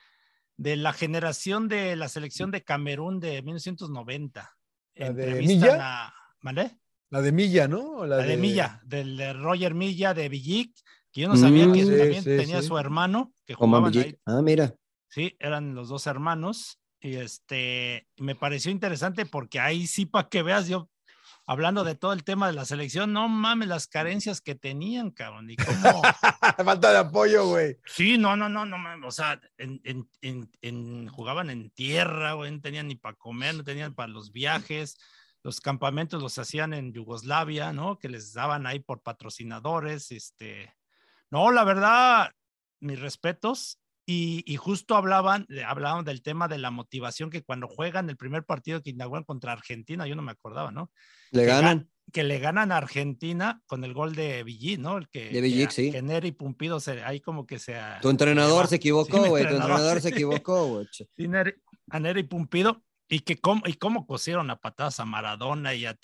de 0.56 0.76
la 0.76 0.92
generación 0.92 1.66
de 1.66 1.96
la 1.96 2.08
selección 2.08 2.52
de 2.52 2.62
Camerún 2.62 3.18
de 3.18 3.42
1990. 3.42 4.56
¿La 4.94 5.12
de 5.12 5.34
Milla? 5.42 5.78
a- 6.06 6.14
¿Vale? 6.40 6.78
La 7.15 7.23
de 7.23 7.31
Milla, 7.31 7.69
¿no? 7.69 8.05
La, 8.07 8.16
de... 8.16 8.36
Milla, 8.36 8.81
del 8.85 9.16
de 9.16 9.32
Roger 9.32 9.73
Milla 9.73 10.15
de 10.15 10.28
Villic, 10.28 10.74
que 11.12 11.20
yo 11.20 11.28
no 11.28 11.36
sabía 11.36 11.69
Mm, 11.69 11.73
que 11.73 11.85
sí, 11.85 11.97
también 11.97 12.23
sí, 12.24 12.36
tenía 12.36 12.61
sí. 12.61 12.66
su 12.66 12.77
hermano, 12.77 13.32
que 13.47 13.55
Villic. 14.01 14.07
ahí 14.07 14.16
Ah, 14.27 14.43
mira. 14.43 14.74
Sí, 15.09 15.36
eran 15.39 15.77
los 15.77 15.89
dos 15.89 16.09
hermanos. 16.09 16.81
Y 17.01 17.15
este, 17.15 18.09
me 18.16 18.35
pareció 18.35 18.73
interesante 18.73 19.27
porque 19.27 19.61
ahí 19.61 19.86
sí, 19.86 20.07
para 20.07 20.28
que 20.28 20.43
veas, 20.43 20.66
yo 20.66 20.91
hablando 21.47 21.85
de 21.85 21.95
todo 21.95 22.12
el 22.15 22.24
tema 22.24 22.49
de 22.49 22.55
la 22.55 22.65
selección, 22.65 23.12
no 23.12 23.28
mames 23.28 23.69
las 23.69 23.86
carencias 23.86 24.41
que 24.41 24.57
tenían, 24.57 25.12
cabrón. 25.12 25.49
Y 25.51 25.55
cómo. 25.57 26.03
Falta 26.65 26.91
de 26.91 26.99
apoyo, 26.99 27.47
güey. 27.47 27.77
sí, 27.86 28.19
no, 28.19 28.35
no, 28.36 28.49
no, 28.49 28.66
no 28.66 28.77
mames. 28.77 29.07
O 29.07 29.12
sea, 29.12 29.41
en, 29.57 29.81
en- 29.85 30.09
en- 30.20 30.51
en- 30.62 31.07
jugaban 31.09 31.49
en 31.51 31.70
tierra, 31.70 32.32
güey, 32.32 32.51
no 32.51 32.61
tenían 32.61 32.89
ni 32.89 32.97
para 32.97 33.15
comer, 33.15 33.55
no 33.55 33.62
tenían 33.62 33.95
para 33.95 34.09
los 34.09 34.32
viajes. 34.32 34.97
Los 35.44 35.60
campamentos 35.60 36.22
los 36.22 36.38
hacían 36.38 36.72
en 36.72 36.92
Yugoslavia, 36.92 37.72
¿no? 37.72 37.98
Que 37.98 38.08
les 38.08 38.32
daban 38.32 38.66
ahí 38.66 38.80
por 38.80 39.02
patrocinadores. 39.02 40.10
Este. 40.10 40.74
No, 41.30 41.52
la 41.52 41.64
verdad, 41.64 42.30
mis 42.80 42.98
respetos. 42.98 43.78
Y, 44.06 44.42
y 44.46 44.56
justo 44.56 44.96
hablaban, 44.96 45.46
hablaban 45.66 46.04
del 46.04 46.22
tema 46.22 46.46
de 46.46 46.58
la 46.58 46.70
motivación 46.70 47.30
que 47.30 47.42
cuando 47.42 47.68
juegan 47.68 48.10
el 48.10 48.18
primer 48.18 48.44
partido 48.44 48.82
que 48.82 48.90
inauguran 48.90 49.24
contra 49.24 49.52
Argentina, 49.52 50.06
yo 50.06 50.14
no 50.14 50.20
me 50.20 50.32
acordaba, 50.32 50.70
¿no? 50.70 50.90
Le 51.30 51.42
Que 51.42 51.46
ganan. 51.46 51.90
Que 52.12 52.22
le 52.22 52.38
ganan 52.38 52.70
a 52.70 52.76
Argentina 52.76 53.62
con 53.66 53.82
el 53.82 53.94
gol 53.94 54.14
de 54.14 54.44
Villic, 54.44 54.78
¿no? 54.78 54.98
El 54.98 55.08
que, 55.08 55.30
De 55.30 55.40
Villic, 55.40 55.68
que, 55.68 55.74
sí. 55.74 55.90
que 55.90 56.02
Neri 56.02 56.32
Pumpido 56.32 56.80
se, 56.80 57.02
ahí 57.02 57.20
como 57.20 57.46
que 57.46 57.58
se... 57.58 57.78
Tu 58.02 58.10
entrenador 58.10 58.66
se 58.66 58.70
Sí, 58.70 58.76
equivocó, 58.76 59.24
güey. 59.24 59.44
Tu 59.44 59.54
entrenador 59.54 60.02
se 60.02 60.08
sí. 60.08 60.14
equivocó, 60.14 60.66
güey. 60.66 60.86
Sí, 60.92 61.06
a 61.90 62.00
Neri 62.00 62.22
Pumpido. 62.24 62.82
Y 63.09 63.20
que 63.20 63.36
cómo, 63.36 63.62
y 63.66 63.74
cómo 63.74 64.06
cosieron 64.06 64.51
a 64.51 64.56
patadas 64.56 64.98
a 65.01 65.05
Maradona 65.05 65.74
y 65.74 65.85
a, 65.86 65.97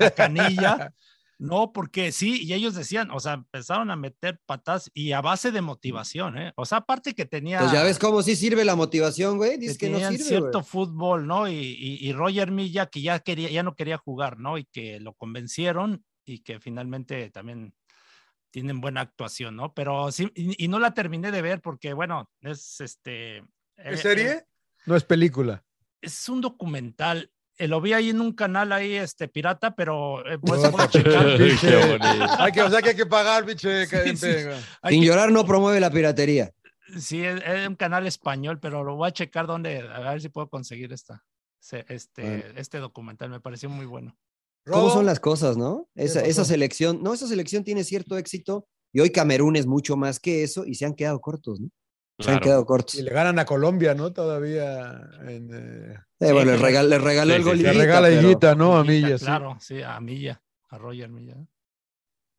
a 0.00 0.10
Canilla. 0.10 0.92
No, 1.38 1.72
porque 1.72 2.12
sí, 2.12 2.40
y 2.44 2.52
ellos 2.52 2.74
decían, 2.76 3.10
o 3.10 3.18
sea, 3.18 3.32
empezaron 3.32 3.90
a 3.90 3.96
meter 3.96 4.38
patas 4.46 4.88
y 4.94 5.10
a 5.10 5.20
base 5.20 5.50
de 5.50 5.60
motivación, 5.60 6.38
¿eh? 6.38 6.52
O 6.54 6.64
sea, 6.64 6.78
aparte 6.78 7.14
que 7.14 7.24
tenía. 7.24 7.58
Pues 7.58 7.72
ya 7.72 7.82
ves 7.82 7.98
cómo 7.98 8.22
sí 8.22 8.36
sirve 8.36 8.64
la 8.64 8.76
motivación, 8.76 9.38
güey. 9.38 9.52
que 9.52 9.58
Dices 9.58 9.78
que 9.78 9.88
no 9.88 9.94
tenían 9.96 10.12
sirve, 10.12 10.28
cierto 10.28 10.50
güey. 10.60 10.64
fútbol, 10.64 11.26
¿no? 11.26 11.48
Y, 11.48 11.54
y- 11.54 11.98
y 12.08 12.12
Roger 12.12 12.52
Milla, 12.52 12.86
que 12.86 13.00
ya 13.02 13.18
quería, 13.18 13.50
ya 13.50 13.64
no 13.64 13.74
quería 13.74 13.98
jugar, 13.98 14.38
¿no? 14.38 14.56
Y 14.56 14.66
que 14.66 15.00
lo 15.00 15.14
convencieron 15.14 16.04
y 16.24 16.40
que 16.44 16.60
finalmente 16.60 17.28
también 17.30 17.74
tienen 18.52 18.80
buena 18.80 19.00
actuación, 19.00 19.56
¿no? 19.56 19.74
Pero 19.74 20.12
sí, 20.12 20.30
y, 20.36 20.62
y 20.64 20.68
no 20.68 20.78
la 20.78 20.94
terminé 20.94 21.32
de 21.32 21.42
ver 21.42 21.60
porque, 21.60 21.92
bueno, 21.92 22.30
es 22.42 22.80
este. 22.80 23.38
eh, 23.38 23.44
¿Es 23.78 24.00
serie? 24.00 24.44
No 24.86 24.94
es 24.94 25.02
película. 25.02 25.64
Es 26.02 26.28
un 26.28 26.40
documental. 26.40 27.30
Eh, 27.58 27.68
lo 27.68 27.80
vi 27.80 27.92
ahí 27.92 28.10
en 28.10 28.20
un 28.20 28.32
canal 28.32 28.72
ahí, 28.72 28.94
este, 28.94 29.28
pirata, 29.28 29.74
pero 29.74 30.26
eh, 30.26 30.38
pues, 30.38 30.60
No, 30.62 30.70
voy 30.70 30.82
a 30.82 30.88
checar. 30.88 31.26
Hay 32.40 32.52
que, 32.52 32.62
o 32.62 32.70
sea 32.70 32.82
que 32.82 32.90
hay 32.90 32.96
que 32.96 33.06
pagar. 33.06 33.44
Sí, 33.58 33.86
sí. 34.16 34.26
Hay 34.82 34.94
Sin 34.94 35.00
que- 35.02 35.06
llorar 35.06 35.30
no 35.30 35.44
promueve 35.46 35.78
la 35.80 35.90
piratería. 35.90 36.50
Sí, 36.98 37.22
es, 37.24 37.40
es 37.46 37.68
un 37.68 37.76
canal 37.76 38.06
español, 38.06 38.58
pero 38.60 38.84
lo 38.84 38.96
voy 38.96 39.08
a 39.08 39.12
checar 39.12 39.46
donde, 39.46 39.78
a 39.80 40.00
ver 40.10 40.20
si 40.20 40.28
puedo 40.28 40.48
conseguir 40.48 40.92
esta, 40.92 41.24
este, 41.88 42.22
Bueno. 42.22 42.44
este 42.56 42.78
documental. 42.78 43.30
Me 43.30 43.40
pareció 43.40 43.70
muy 43.70 43.86
bueno. 43.86 44.16
¿Cómo 44.66 44.90
son 44.90 45.06
las 45.06 45.18
cosas, 45.20 45.56
no? 45.56 45.88
Esa, 45.94 46.20
esa 46.22 46.44
selección, 46.44 47.02
no, 47.02 47.14
esa 47.14 47.26
selección 47.26 47.64
tiene 47.64 47.82
cierto 47.84 48.16
éxito 48.18 48.66
y 48.92 49.00
hoy 49.00 49.10
Camerún 49.10 49.56
es 49.56 49.66
mucho 49.66 49.96
más 49.96 50.20
que 50.20 50.42
eso 50.42 50.64
y 50.66 50.74
se 50.76 50.84
han 50.84 50.94
quedado 50.94 51.20
cortos, 51.20 51.60
¿no? 51.60 51.68
Se 52.18 52.30
han 52.30 52.40
quedado 52.40 52.64
cortos. 52.64 52.94
Y 52.94 53.02
le 53.02 53.10
ganan 53.10 53.38
a 53.38 53.44
Colombia, 53.44 53.94
¿no? 53.94 54.12
Todavía. 54.12 55.00
En, 55.26 55.50
eh, 55.52 55.94
Eh, 56.20 56.32
bueno, 56.32 56.52
Sí, 56.52 56.58
le, 56.62 56.68
regal- 56.68 56.88
le 56.88 56.98
regaló 56.98 57.30
Sí, 57.32 57.36
el 57.36 57.42
sí, 57.42 57.48
gol 57.48 57.56
sí. 57.58 57.62
le 57.64 57.72
regala 57.72 58.08
pero- 58.08 58.20
Higuita, 58.20 58.54
¿no? 58.54 58.76
A 58.78 58.84
Milla, 58.84 59.18
sí. 59.18 59.24
Claro, 59.24 59.56
sí, 59.60 59.82
a 59.82 59.98
Milla, 60.00 60.40
a 60.70 60.78
Roger 60.78 61.08
Milla. 61.10 61.36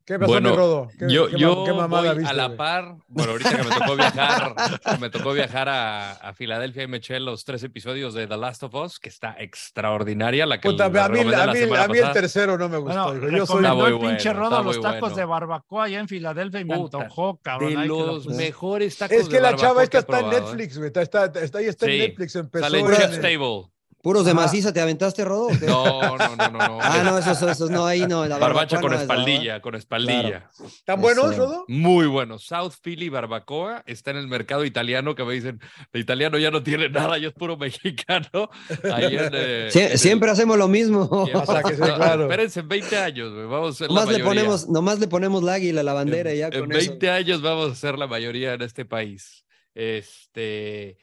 ¿Qué 0.06 0.20
pasó, 0.20 0.32
Bueno, 0.34 0.50
mi 0.52 0.56
Rodo? 0.58 0.88
¿Qué, 1.00 1.08
yo 1.10 1.28
qué 1.30 1.38
yo 1.38 1.64
qué 1.64 1.72
mamada 1.72 2.10
voy 2.10 2.18
viste, 2.18 2.30
a 2.30 2.34
la 2.34 2.46
güey? 2.48 2.58
par. 2.58 2.96
Bueno, 3.08 3.32
ahorita 3.32 3.50
que 3.58 3.64
me 3.64 3.70
tocó 3.70 3.96
viajar, 3.96 4.56
me 5.00 5.10
tocó 5.10 5.32
viajar 5.34 5.70
a, 5.70 6.12
a 6.12 6.34
Filadelfia 6.34 6.84
y 6.84 6.88
me 6.88 6.98
eché 6.98 7.20
los 7.22 7.46
tres 7.46 7.64
episodios 7.64 8.14
de 8.14 8.28
The 8.28 8.36
Last 8.36 8.64
of 8.64 8.76
Us, 8.76 9.00
que 9.00 9.08
está 9.08 9.36
extraordinaria. 9.40 10.46
La 10.46 10.60
que 10.60 10.70
Puta, 10.70 10.90
la 10.90 11.06
a 11.06 11.10
mí, 11.10 11.18
recomendé 11.20 11.36
a 11.42 11.46
la 11.46 11.54
mí- 11.54 11.60
a 11.78 11.88
mí 11.88 11.98
el 12.00 12.12
tercero 12.12 12.58
no 12.58 12.68
me 12.70 12.78
gustó. 12.80 13.14
Bueno. 13.14 13.30
Yo 13.38 13.46
soy 13.46 13.66
el 13.66 14.00
pinche 14.00 14.30
bueno, 14.34 14.40
Rodo 14.50 14.58
está 14.60 14.64
los 14.64 14.82
tacos 14.82 15.00
bueno. 15.00 15.16
de 15.16 15.26
barbacoa 15.26 15.84
allá 15.86 16.00
en 16.00 16.08
Filadelfia 16.10 16.60
y 16.60 16.66
me 16.66 16.76
Puta, 16.76 16.98
antojó, 16.98 17.38
cabrón. 17.42 17.74
De 17.82 17.88
los 17.88 18.28
mejores 18.28 18.98
tacos 18.98 19.18
Es 19.18 19.28
que 19.30 19.36
de 19.36 19.42
la 19.42 19.52
barbacoa 19.52 19.68
chava 19.70 19.84
esta 19.84 19.92
que 19.92 19.98
está 20.00 20.20
en 20.20 20.26
probado, 20.30 20.38
¿eh? 20.38 20.42
Netflix, 20.52 20.78
güey. 20.78 20.88
Está, 20.88 21.02
está, 21.02 21.26
está, 21.26 21.58
ahí 21.60 21.66
está 21.66 21.86
en 21.90 21.98
Netflix. 22.00 22.36
Empezó 22.36 22.66
Sale 22.66 22.80
en- 22.80 22.88
Chef 22.88 23.04
en- 23.06 23.14
Stable. 23.14 23.64
¿Puros 24.04 24.26
de 24.26 24.32
Ajá. 24.32 24.42
maciza 24.42 24.74
te 24.74 24.82
aventaste, 24.82 25.24
Rodo? 25.24 25.48
No, 25.66 26.18
no, 26.18 26.36
no, 26.36 26.50
no. 26.50 26.68
no. 26.68 26.80
Ah, 26.82 27.02
no, 27.06 27.18
esos, 27.18 27.42
esos 27.42 27.70
no, 27.72 27.86
ahí 27.86 28.02
no. 28.06 28.26
La 28.28 28.38
Barbacha 28.38 28.76
barbacoa 28.76 28.82
con 28.82 28.92
no 28.92 28.96
es, 28.98 29.02
espaldilla, 29.04 29.62
con 29.62 29.76
espaldilla. 29.76 30.50
¿Están 30.66 31.00
buenos, 31.00 31.32
Eso. 31.32 31.38
Rodo? 31.46 31.66
Muy 31.70 32.06
bueno. 32.08 32.38
South 32.38 32.74
Philly 32.84 33.08
Barbacoa 33.08 33.82
está 33.86 34.12
en 34.12 34.18
el 34.18 34.28
mercado 34.28 34.66
italiano 34.66 35.16
que 35.16 35.24
me 35.24 35.34
dicen, 35.34 35.62
el 35.94 36.02
italiano 36.02 36.38
ya 36.38 36.52
no 36.52 36.62
tiene 36.62 36.90
nada, 36.90 37.18
ya 37.18 37.30
es 37.30 37.34
puro 37.34 37.56
mexicano. 37.58 38.50
Ahí 38.94 39.16
en, 39.16 39.30
eh, 39.34 39.70
Sie- 39.72 39.86
en 39.86 39.92
el- 39.94 39.98
siempre 39.98 40.30
hacemos 40.30 40.58
lo 40.58 40.68
mismo. 40.68 41.08
O 41.10 41.46
sea, 41.46 41.64
que 41.64 41.74
sí, 41.76 41.80
No, 41.80 41.96
claro. 41.96 42.24
Espérense, 42.24 42.60
en 42.60 42.68
20 42.68 42.98
años, 42.98 43.34
vamos 43.50 43.76
a 43.76 43.78
ser 43.78 43.88
la 43.88 43.94
Nomás 44.02 44.06
le, 44.08 44.12
mayoría. 44.24 44.26
ponemos, 44.30 44.68
nomás 44.68 45.00
le 45.00 45.08
ponemos 45.08 45.44
la 45.44 45.54
águila, 45.54 45.82
la 45.82 45.94
bandera 45.94 46.34
y 46.34 46.40
ya 46.40 46.48
en, 46.48 46.60
con 46.60 46.72
en 46.74 46.78
eso. 46.78 46.90
20 46.92 47.10
años 47.10 47.42
vamos 47.42 47.72
a 47.72 47.76
ser 47.76 47.98
la 47.98 48.08
mayoría 48.08 48.54
en 48.54 48.64
este 48.64 48.84
país. 48.84 49.46
Este, 49.74 50.98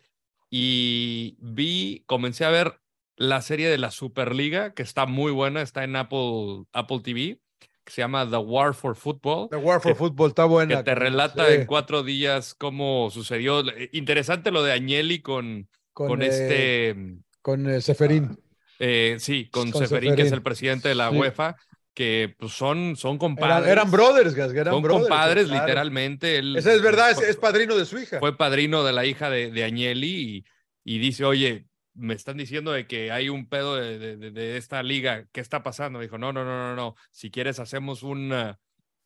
y 0.51 1.37
vi, 1.41 2.03
comencé 2.07 2.45
a 2.45 2.51
ver 2.51 2.79
la 3.21 3.43
serie 3.43 3.69
de 3.69 3.77
la 3.77 3.91
Superliga, 3.91 4.73
que 4.73 4.83
está 4.83 5.05
muy 5.05 5.31
buena, 5.31 5.61
está 5.61 5.85
en 5.85 5.95
Apple, 5.95 6.65
Apple 6.73 7.01
TV, 7.05 7.39
que 7.85 7.93
se 7.93 8.01
llama 8.01 8.29
The 8.29 8.39
War 8.39 8.73
for 8.73 8.97
Football. 8.97 9.51
The 9.51 9.57
War 9.59 9.79
for 9.83 9.93
Que- 9.93 9.99
Football 9.99 10.29
está 10.29 10.47
buena. 10.47 10.79
que 10.79 10.83
te 10.85 10.95
relata 10.95 11.47
Sí, 11.47 11.53
en 11.53 11.67
cuatro 11.67 12.03
días 12.03 12.55
cómo 12.55 13.11
sucedió. 13.11 13.61
Eh, 13.69 13.91
Interesante 13.93 14.51
lo 14.51 14.63
de 14.63 14.73
Agnelli 14.73 15.21
con, 15.21 15.69
con, 15.93 16.23
eh, 16.23 16.27
este, 16.29 16.97
Con 17.43 17.69
eh, 17.69 17.83
Seferín. 17.83 18.39
eh, 18.79 19.17
sí, 19.19 19.51
con, 19.51 19.71
con 19.71 19.83
Seferín, 19.83 20.17
que 20.17 20.23
es 20.23 20.33
el 20.33 20.43
presidente 20.43 20.89
de 20.89 20.95
la 20.95 21.11
Sí. 21.11 21.17
UEFA, 21.19 21.57
que 21.93 22.35
pues, 22.39 22.53
son, 22.53 22.97
son 22.97 23.11
Eran, 23.11 23.19
compadres. 23.19 23.69
eran 23.71 23.91
brothers, 23.91 24.35
gas, 24.35 24.53
eran 24.55 24.73
son 24.73 24.83
brothers. 24.83 25.09
compadres, 25.09 25.47
claro. 25.49 25.67
literalmente. 25.67 26.39
Él, 26.39 26.57
Ese 26.57 26.75
es 26.75 26.81
verdad, 26.81 27.11
es 27.23 27.37
padrino 27.37 27.77
de 27.77 27.85
su 27.85 27.99
hija. 27.99 28.19
Fue 28.19 28.35
padrino 28.39 28.83
de 28.83 28.93
la 28.95 29.05
hija 29.05 29.29
de, 29.29 29.51
de 29.51 29.65
Agnelli 29.65 30.45
y, 30.85 30.95
y 30.95 30.99
dice, 31.01 31.27
oye, 31.27 31.67
me 32.01 32.15
están 32.15 32.37
diciendo 32.39 32.73
de 32.73 32.87
que 32.87 33.13
hay 33.13 33.29
un 33.29 33.47
pedo 33.49 33.77
de, 33.77 33.99
de- 33.99 34.17
de- 34.17 34.31
de 34.31 34.57
esta 34.57 34.83
liga, 34.83 35.27
¿qué 35.33 35.41
está 35.41 35.63
pasando? 35.63 36.01
Dijo, 36.01 36.19
no, 36.19 36.33
no, 36.33 36.45
no, 36.45 36.57
no, 36.57 36.75
no, 36.77 36.95
si 37.11 37.31
quieres 37.31 37.59
hacemos 37.61 38.03
un, 38.03 38.33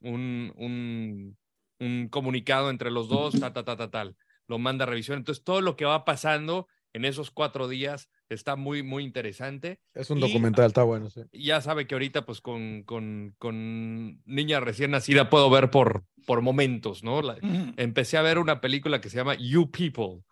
un, 0.01 0.53
un, 0.57 1.37
un 1.81 2.09
comunicado 2.09 2.71
entre 2.71 2.91
los 2.91 3.09
dos, 3.09 3.39
ta, 3.39 3.53
ta, 3.53 3.65
ta, 3.65 3.77
ta, 3.77 3.91
tal. 3.91 4.17
Lo 4.47 4.59
manda 4.59 4.85
a 4.85 4.87
revisión. 4.89 5.19
Entonces, 5.19 5.43
todo 5.43 5.61
lo 5.61 5.77
que 5.77 5.85
va 5.87 6.05
pasando 6.05 6.69
en 6.93 7.05
esos 7.05 7.31
cuatro 7.31 7.67
días 7.67 8.09
está 8.29 8.57
muy, 8.57 8.83
muy 8.83 9.03
interesante. 9.03 9.81
es 9.95 10.11
un 10.11 10.19
y- 10.19 10.21
documental, 10.21 10.67
está 10.67 10.83
bueno, 10.83 11.11
sí. 11.11 11.23
Ya 11.33 11.61
sabe 11.61 11.87
que 11.87 11.95
ahorita, 11.95 12.25
pues, 12.25 12.41
con, 12.41 12.83
con, 12.85 13.35
con 13.39 14.23
niña 14.25 14.61
recién 14.61 14.91
nacida 14.93 15.31
puedo 15.31 15.51
ver 15.51 15.71
por, 15.71 16.05
por 16.27 16.43
momentos, 16.43 17.03
¿no? 17.03 17.23
La- 17.23 17.39
empecé 17.77 18.17
a 18.19 18.23
ver 18.23 18.39
una 18.39 18.61
película 18.61 19.01
que 19.01 19.11
se 19.11 19.17
llama 19.17 19.35
You 19.35 19.71
People, 19.71 20.23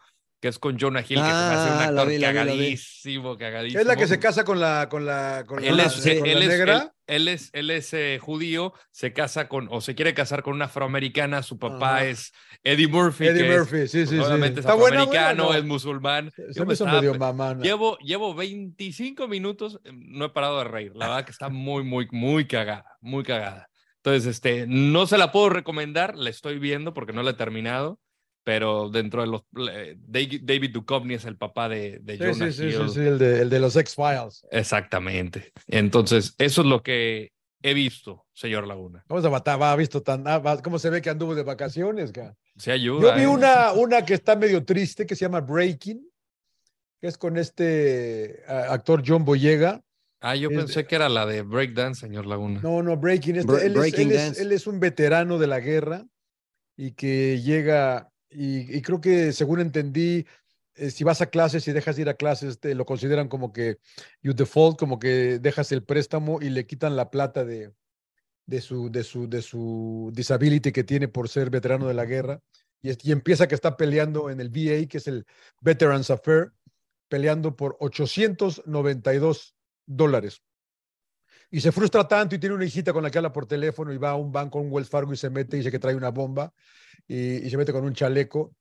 que 0.42 0.48
es 0.48 0.58
con 0.58 0.76
Jonah 0.76 1.00
Hill, 1.00 1.06
que 1.06 1.14
se 1.14 1.20
me 1.20 1.22
hace 1.30 1.70
un 1.72 1.78
Ah, 1.78 1.84
actor 1.84 2.08
vi, 2.08 2.20
cagadísimo, 2.20 3.38
cagadísimo. 3.38 3.80
Es 3.80 3.86
la 3.86 3.94
que 3.94 4.08
se 4.08 4.18
casa 4.18 4.42
con 4.44 4.58
la, 4.58 4.88
con 4.90 5.06
la, 5.06 5.44
con 5.46 5.62
Él 5.64 5.76
la, 5.76 5.84
es, 5.84 5.92
con 5.92 6.02
sí, 6.02 6.20
la 6.20 6.26
él 6.32 6.42
es- 6.42 6.48
negra. 6.48 6.76
él- 6.82 6.90
él 7.06 7.28
es, 7.28 7.50
él 7.52 7.70
es 7.70 7.92
eh, 7.94 8.18
judío, 8.20 8.72
se 8.90 9.12
casa 9.12 9.46
con, 9.48 9.68
o 9.70 9.80
se 9.80 9.94
quiere 9.94 10.14
casar 10.14 10.42
con 10.42 10.54
una 10.54 10.64
afroamericana, 10.64 11.42
su 11.44 11.58
papá 11.58 11.96
Ajá. 11.98 12.06
es 12.06 12.32
Eddie 12.64 12.88
Murphy, 12.88 13.26
Eddie 13.28 13.42
que 13.42 13.52
es- 13.52 13.58
Murphy, 13.58 13.88
sí, 13.88 14.06
sí, 14.06 14.06
sí. 14.06 14.18
obviamente 14.18 14.60
es 14.60 14.66
Está 14.66 14.74
buena, 14.74 15.04
buena, 15.04 15.20
afroamericano, 15.28 15.52
¿no? 15.52 15.54
es 15.58 15.64
musulmán. 15.64 16.32
Se 16.34 16.42
Yo 16.58 16.66
me 16.66 16.72
estaba- 16.72 17.00
medio 17.00 17.14
mamana. 17.14 17.62
Llevo, 17.62 17.96
llevo 17.98 18.34
25 18.34 19.28
minutos, 19.28 19.78
eh, 19.84 19.90
no 19.94 20.24
he 20.24 20.30
parado 20.30 20.58
de 20.58 20.64
reír. 20.64 20.92
La 20.96 21.06
verdad 21.08 21.24
que 21.24 21.30
está 21.32 21.50
muy, 21.50 21.84
muy, 21.84 22.08
muy 22.10 22.46
cagada, 22.46 22.84
muy 23.00 23.22
cagada. 23.22 23.68
Entonces, 23.98 24.26
este, 24.26 24.66
no 24.66 25.06
se 25.06 25.18
la 25.18 25.30
puedo 25.30 25.50
recomendar, 25.50 26.16
la 26.16 26.30
estoy 26.30 26.58
viendo 26.58 26.92
porque 26.94 27.12
no 27.12 27.22
la 27.22 27.30
he 27.30 27.34
terminado, 27.34 28.00
pero 28.44 28.88
dentro 28.90 29.20
de 29.22 29.28
los... 29.28 29.42
eh, 29.70 29.96
David 29.98 30.42
David 30.44 30.70
Duchovny 30.72 31.14
es 31.14 31.24
el 31.24 31.36
papá 31.36 31.68
de, 31.68 31.98
de 32.00 32.14
Sí, 32.16 32.24
Jonah 32.24 32.50
sí, 32.50 32.52
sí, 32.52 32.64
Hill. 32.64 32.88
sí, 32.88 32.94
sí, 32.94 33.00
el 33.00 33.18
de, 33.18 33.40
el 33.42 33.50
de 33.50 33.60
los 33.60 33.76
X-Files. 33.76 34.46
Exactamente. 34.50 35.52
Entonces, 35.68 36.34
eso 36.38 36.62
es 36.62 36.66
lo 36.66 36.82
que 36.82 37.32
he 37.62 37.74
visto, 37.74 38.26
señor 38.32 38.66
Laguna. 38.66 39.04
¿Cómo 39.08 39.22
se 39.22 39.28
va, 39.28 39.38
va 39.38 39.76
visto 39.76 40.02
tan, 40.02 40.26
ah, 40.26 40.38
va- 40.38 40.60
cómo 40.60 40.78
se 40.78 40.90
ve 40.90 41.00
que 41.00 41.10
anduvo 41.10 41.34
de 41.34 41.44
vacaciones, 41.44 42.10
ca? 42.10 42.34
Se 42.56 42.72
ayuda. 42.72 43.10
Yo 43.10 43.14
vi 43.16 43.22
¿eh? 43.22 43.26
una, 43.28 43.72
una 43.72 44.04
que 44.04 44.14
está 44.14 44.34
medio 44.36 44.64
triste 44.64 45.06
que 45.06 45.14
se 45.14 45.24
llama 45.24 45.40
Breaking, 45.40 46.04
que 47.00 47.06
es 47.06 47.16
con 47.16 47.36
este 47.36 48.42
actor 48.48 49.02
John 49.06 49.24
Boyega. 49.24 49.80
Ah, 50.20 50.36
yo 50.36 50.50
es 50.50 50.56
pensé 50.56 50.86
que 50.86 50.94
era 50.94 51.08
la 51.08 51.26
de 51.26 51.42
Breakdance, 51.42 52.00
señor 52.00 52.26
Laguna. 52.26 52.60
No, 52.62 52.82
no, 52.82 52.96
Breaking. 52.96 53.36
este- 53.36 53.52
Bre- 53.52 53.62
él, 53.62 53.72
es, 53.72 53.78
Breaking 53.78 54.10
él 54.10 54.16
es- 54.16 54.38
él 54.40 54.52
es 54.52 54.66
un 54.66 54.78
veterano 54.80 55.38
de 55.38 55.46
la 55.48 55.60
guerra 55.60 56.04
y 56.76 56.92
que 56.92 57.40
llega, 57.40 58.11
y, 58.34 58.76
y 58.76 58.82
creo 58.82 59.00
que 59.00 59.32
según 59.32 59.60
entendí, 59.60 60.26
eh, 60.74 60.90
si 60.90 61.04
vas 61.04 61.20
a 61.20 61.26
clases 61.30 61.66
y 61.68 61.72
dejas 61.72 61.96
de 61.96 62.02
ir 62.02 62.08
a 62.08 62.14
clases, 62.14 62.58
te 62.58 62.74
lo 62.74 62.86
consideran 62.86 63.28
como 63.28 63.52
que 63.52 63.78
you 64.22 64.32
default, 64.32 64.78
como 64.78 64.98
que 64.98 65.38
dejas 65.38 65.72
el 65.72 65.84
préstamo 65.84 66.40
y 66.40 66.50
le 66.50 66.66
quitan 66.66 66.96
la 66.96 67.10
plata 67.10 67.44
de, 67.44 67.72
de, 68.46 68.60
su, 68.60 68.90
de, 68.90 69.04
su, 69.04 69.28
de 69.28 69.42
su 69.42 70.10
disability 70.14 70.72
que 70.72 70.84
tiene 70.84 71.08
por 71.08 71.28
ser 71.28 71.50
veterano 71.50 71.86
de 71.88 71.94
la 71.94 72.06
guerra. 72.06 72.40
Y, 72.82 72.90
y 73.08 73.12
empieza 73.12 73.46
que 73.48 73.54
está 73.54 73.76
peleando 73.76 74.30
en 74.30 74.40
el 74.40 74.48
VA, 74.48 74.86
que 74.88 74.98
es 74.98 75.06
el 75.06 75.26
Veterans 75.60 76.10
Affair, 76.10 76.52
peleando 77.08 77.54
por 77.56 77.76
892 77.80 79.54
dólares. 79.86 80.42
Y 81.54 81.60
se 81.60 81.70
frustra 81.70 82.08
tanto 82.08 82.34
y 82.34 82.38
tiene 82.38 82.54
una 82.54 82.64
hijita 82.64 82.94
con 82.94 83.02
la 83.02 83.10
que 83.10 83.18
habla 83.18 83.30
por 83.30 83.44
teléfono 83.44 83.92
y 83.92 83.98
va 83.98 84.12
a 84.12 84.16
un 84.16 84.32
banco, 84.32 84.58
un 84.58 84.72
Wells 84.72 84.88
Fargo 84.88 85.12
y 85.12 85.18
se 85.18 85.28
mete 85.28 85.56
y 85.56 85.58
dice 85.58 85.70
que 85.70 85.78
trae 85.78 85.94
una 85.94 86.08
bomba 86.08 86.50
y, 87.06 87.48
se 87.50 87.58
mete 87.58 87.72
con 87.72 87.84
un 87.84 87.92
chaleco, 87.92 88.54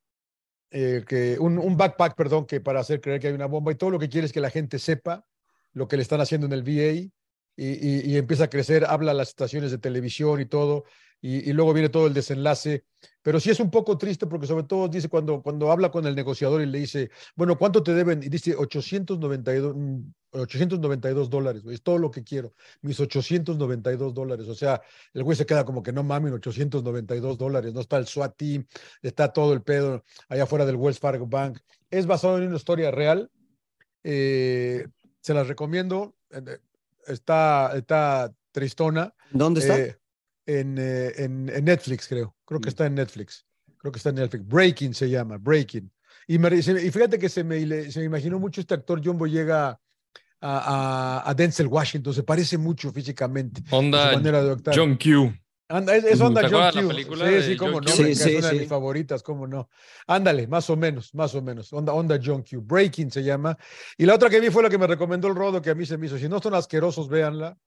eh, 0.71 1.05
que, 1.07 1.39
un, 1.39 1.57
un 1.57 1.77
backpack, 1.77 2.15
perdón, 2.15 2.45
que 2.45 2.59
para 2.59 2.81
hacer 2.81 2.99
creer 2.99 3.21
que 3.21 3.27
hay 3.27 3.33
una 3.33 3.45
bomba 3.45 3.71
y 3.71 3.75
todo 3.75 3.91
lo 3.91 3.97
que 3.97 4.09
quiere 4.09 4.25
es 4.25 4.33
que 4.33 4.41
la 4.41 4.49
gente 4.49 4.77
sepa 4.77 5.25
lo 5.71 5.87
que 5.87 5.95
le 5.95 6.03
están 6.03 6.19
haciendo 6.19 6.47
en 6.47 6.51
el 6.51 6.63
VA 6.63 7.09
y, 7.55 8.11
y- 8.11 8.17
empieza 8.17 8.45
a 8.45 8.49
crecer, 8.49 8.83
habla 8.85 9.13
las 9.13 9.29
estaciones 9.29 9.71
de 9.71 9.77
televisión 9.77 10.41
y 10.41 10.45
todo, 10.45 10.83
y, 11.21 11.53
luego 11.53 11.73
viene 11.73 11.87
todo 11.87 12.07
el 12.07 12.13
desenlace. 12.13 12.83
Pero 13.21 13.39
sí 13.39 13.51
es 13.51 13.59
un 13.61 13.71
poco 13.71 13.97
triste 13.97 14.27
porque 14.27 14.47
sobre 14.47 14.63
todo 14.63 14.89
dice 14.89 15.07
cuando, 15.07 15.41
cuando 15.41 15.71
habla 15.71 15.91
con 15.91 16.05
el 16.07 16.15
negociador 16.15 16.61
y 16.61 16.65
le 16.65 16.79
dice, 16.79 17.09
bueno, 17.35 17.57
¿cuánto 17.57 17.83
te 17.83 17.93
deben? 17.93 18.21
Y 18.23 18.27
dice 18.27 18.55
892, 18.55 19.75
mm, 19.77 19.99
892 20.31 21.29
dólares, 21.29 21.63
güey, 21.63 21.75
es 21.75 21.81
todo 21.83 21.97
lo 21.97 22.09
que 22.11 22.23
quiero, 22.23 22.53
mis 22.81 22.99
892 22.99 24.13
dólares. 24.13 24.47
O 24.47 24.55
sea, 24.55 24.81
el 25.13 25.23
güey 25.23 25.35
se 25.37 25.45
queda 25.45 25.65
como 25.65 25.83
que 25.83 25.91
no 25.91 26.03
mames, 26.03 26.31
892 26.33 27.37
dólares, 27.37 27.73
no 27.73 27.81
está 27.81 27.97
el 27.97 28.07
SWAT 28.07 28.35
team, 28.37 28.65
está 29.01 29.31
todo 29.33 29.53
el 29.53 29.61
pedo 29.61 30.03
allá 30.29 30.43
afuera 30.43 30.65
del 30.65 30.75
Wells 30.77 30.99
Fargo 30.99 31.27
Bank. 31.27 31.59
Es 31.89 32.05
basado 32.05 32.37
en 32.37 32.47
una 32.47 32.55
historia 32.57 32.91
real. 32.91 33.29
eh, 34.03 34.87
se 35.21 35.33
las 35.33 35.47
recomiendo. 35.47 36.15
eh, 36.31 36.57
Está, 37.07 37.71
está 37.75 38.31
tristona. 38.51 39.13
¿Dónde 39.31 39.59
está? 39.61 39.77
Eh, 39.79 39.97
en, 40.45 40.77
eh, 40.77 41.11
en, 41.17 41.49
en 41.49 41.65
Netflix, 41.65 42.07
creo. 42.07 42.35
Creo 42.45 42.59
que 42.61 42.67
Mm. 42.67 42.69
está 42.69 42.85
en 42.85 42.95
Netflix. 42.95 43.45
Creo 43.77 43.91
que 43.91 43.97
está 43.97 44.09
en 44.09 44.15
Netflix. 44.15 44.45
Breaking 44.47 44.93
se 44.93 45.09
llama, 45.09 45.37
Breaking. 45.37 45.91
Y, 46.27 46.37
me- 46.37 46.61
se- 46.61 46.83
y 46.85 46.91
fíjate 46.91 47.17
que 47.19 47.27
se 47.29 47.43
me, 47.43 47.91
se 47.91 47.99
me 47.99 48.05
imaginó 48.05 48.39
mucho 48.39 48.61
este 48.61 48.73
actor 48.75 49.01
John 49.03 49.17
Boyega 49.17 49.79
a, 50.41 51.21
a, 51.23 51.29
a 51.29 51.33
Denzel 51.33 51.67
Washington. 51.67 52.13
Se 52.13 52.23
parece 52.23 52.57
mucho 52.57 52.91
físicamente. 52.91 53.61
Onda 53.69 54.11
manera 54.13 54.43
de 54.43 54.51
actuar. 54.51 54.75
John 54.75 54.97
Q. 54.97 55.33
Anda, 55.69 55.95
es, 55.95 56.03
es 56.03 56.15
Ujú. 56.19 56.27
onda 56.27 56.41
¿Te 56.41 56.49
John 56.49 56.71
Q. 56.71 57.15
Sí, 57.15 57.23
de 57.23 57.43
sí, 57.43 57.55
cómo 57.55 57.73
John 57.75 57.85
no. 57.85 57.91
Sí, 57.91 58.15
sí, 58.15 58.31
es 58.31 58.39
una 58.39 58.47
de 58.47 58.53
sí. 58.55 58.59
mis 58.59 58.67
favoritas, 58.67 59.23
cómo 59.23 59.47
no. 59.47 59.69
Ándale, 60.05 60.47
más 60.47 60.69
o 60.69 60.75
menos, 60.75 61.15
más 61.15 61.33
o 61.33 61.41
menos. 61.41 61.71
Onda, 61.71 61.93
onda 61.93 62.19
John 62.21 62.43
Q. 62.43 62.61
Breaking 62.61 63.09
se 63.09 63.23
llama. 63.23 63.57
Y 63.97 64.05
la 64.05 64.15
otra 64.15 64.29
que 64.29 64.41
vi 64.41 64.49
fue 64.49 64.63
la 64.63 64.69
que 64.69 64.77
me 64.77 64.87
recomendó 64.87 65.29
el 65.29 65.35
Rodo, 65.35 65.61
que 65.61 65.69
a 65.69 65.75
mí 65.75 65.85
se 65.85 65.97
me 65.97 66.07
hizo. 66.07 66.17
Si 66.17 66.27
no 66.27 66.41
son 66.41 66.55
asquerosos, 66.55 67.07
véanla. 67.07 67.57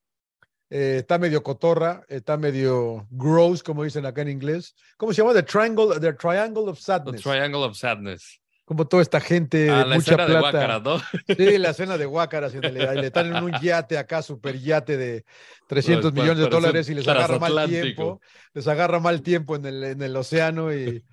Eh, 0.70 0.96
está 1.00 1.18
medio 1.18 1.42
cotorra, 1.42 2.04
está 2.08 2.36
medio 2.36 3.06
gross, 3.10 3.62
como 3.62 3.84
dicen 3.84 4.06
acá 4.06 4.22
en 4.22 4.30
inglés. 4.30 4.74
¿Cómo 4.96 5.12
se 5.12 5.22
llama? 5.22 5.32
The 5.32 5.42
Triangle, 5.42 6.00
the 6.00 6.14
triangle 6.14 6.68
of 6.68 6.78
The 6.78 6.82
Sadness. 6.82 7.22
Triangle 7.22 7.64
of 7.64 7.76
Sadness. 7.76 8.40
Como 8.66 8.86
toda 8.86 9.02
esta 9.02 9.20
gente 9.20 9.68
Ah, 9.68 9.80
de 9.80 9.86
la 9.86 9.94
mucha 9.96 10.12
escena 10.12 10.22
de 10.26 10.38
plata. 10.38 10.50
Guácara, 10.58 10.80
¿no? 10.80 10.98
Sí, 11.36 11.58
la 11.58 11.70
escena 11.70 11.98
de 11.98 12.06
Guácaras. 12.06 12.54
y 12.54 12.60
le, 12.60 12.70
le 12.72 13.06
están 13.08 13.26
en 13.36 13.42
un 13.44 13.52
yate 13.60 13.98
acá, 13.98 14.22
super 14.22 14.58
yate 14.58 14.96
de 14.96 15.24
300 15.66 16.12
Pues, 16.12 16.22
millones 16.22 16.44
de 16.44 16.50
dólares 16.50 16.88
y 16.88 16.94
les 16.94 17.06
agarra 17.06 17.38
mal 17.38 17.66
tiempo. 17.68 18.20
Les 18.54 18.66
agarra 18.66 19.00
mal 19.00 19.20
tiempo 19.20 19.56
en 19.56 19.66
el, 19.66 19.84
en 19.84 20.00
el 20.02 20.16
océano 20.16 20.72
y, 20.72 21.04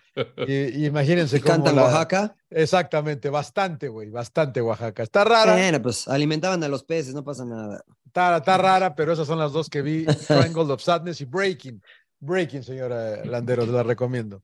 y- 0.47 0.53
y 0.53 0.85
imagínense 0.85 1.37
¿Y 1.37 1.39
cómo 1.41 1.55
cantan 1.55 1.75
la- 1.75 1.83
Oaxaca? 1.83 2.35
Exactamente, 2.49 3.29
bastante, 3.29 3.89
güey, 3.89 4.09
bastante 4.09 4.61
Oaxaca. 4.61 5.03
Está 5.03 5.23
rara, 5.25 5.51
Bueno, 5.53 5.81
pues 5.81 6.07
alimentaban 6.07 6.63
a 6.63 6.69
los 6.69 6.83
peces, 6.85 7.13
no 7.13 7.23
pasa 7.25 7.43
nada. 7.43 7.83
está, 8.05 8.37
está 8.37 8.57
rara, 8.57 8.95
pero 8.95 9.11
esas 9.11 9.27
son 9.27 9.39
las 9.39 9.51
dos 9.51 9.69
que 9.69 9.81
vi, 9.81 10.05
Triangle 10.05 10.71
of 10.71 10.81
Sadness 10.81 11.19
y 11.19 11.25
Breaking. 11.25 11.81
breaking, 12.21 12.63
señora 12.63 13.25
Landeros, 13.25 13.67
la 13.67 13.83
recomiendo. 13.83 14.41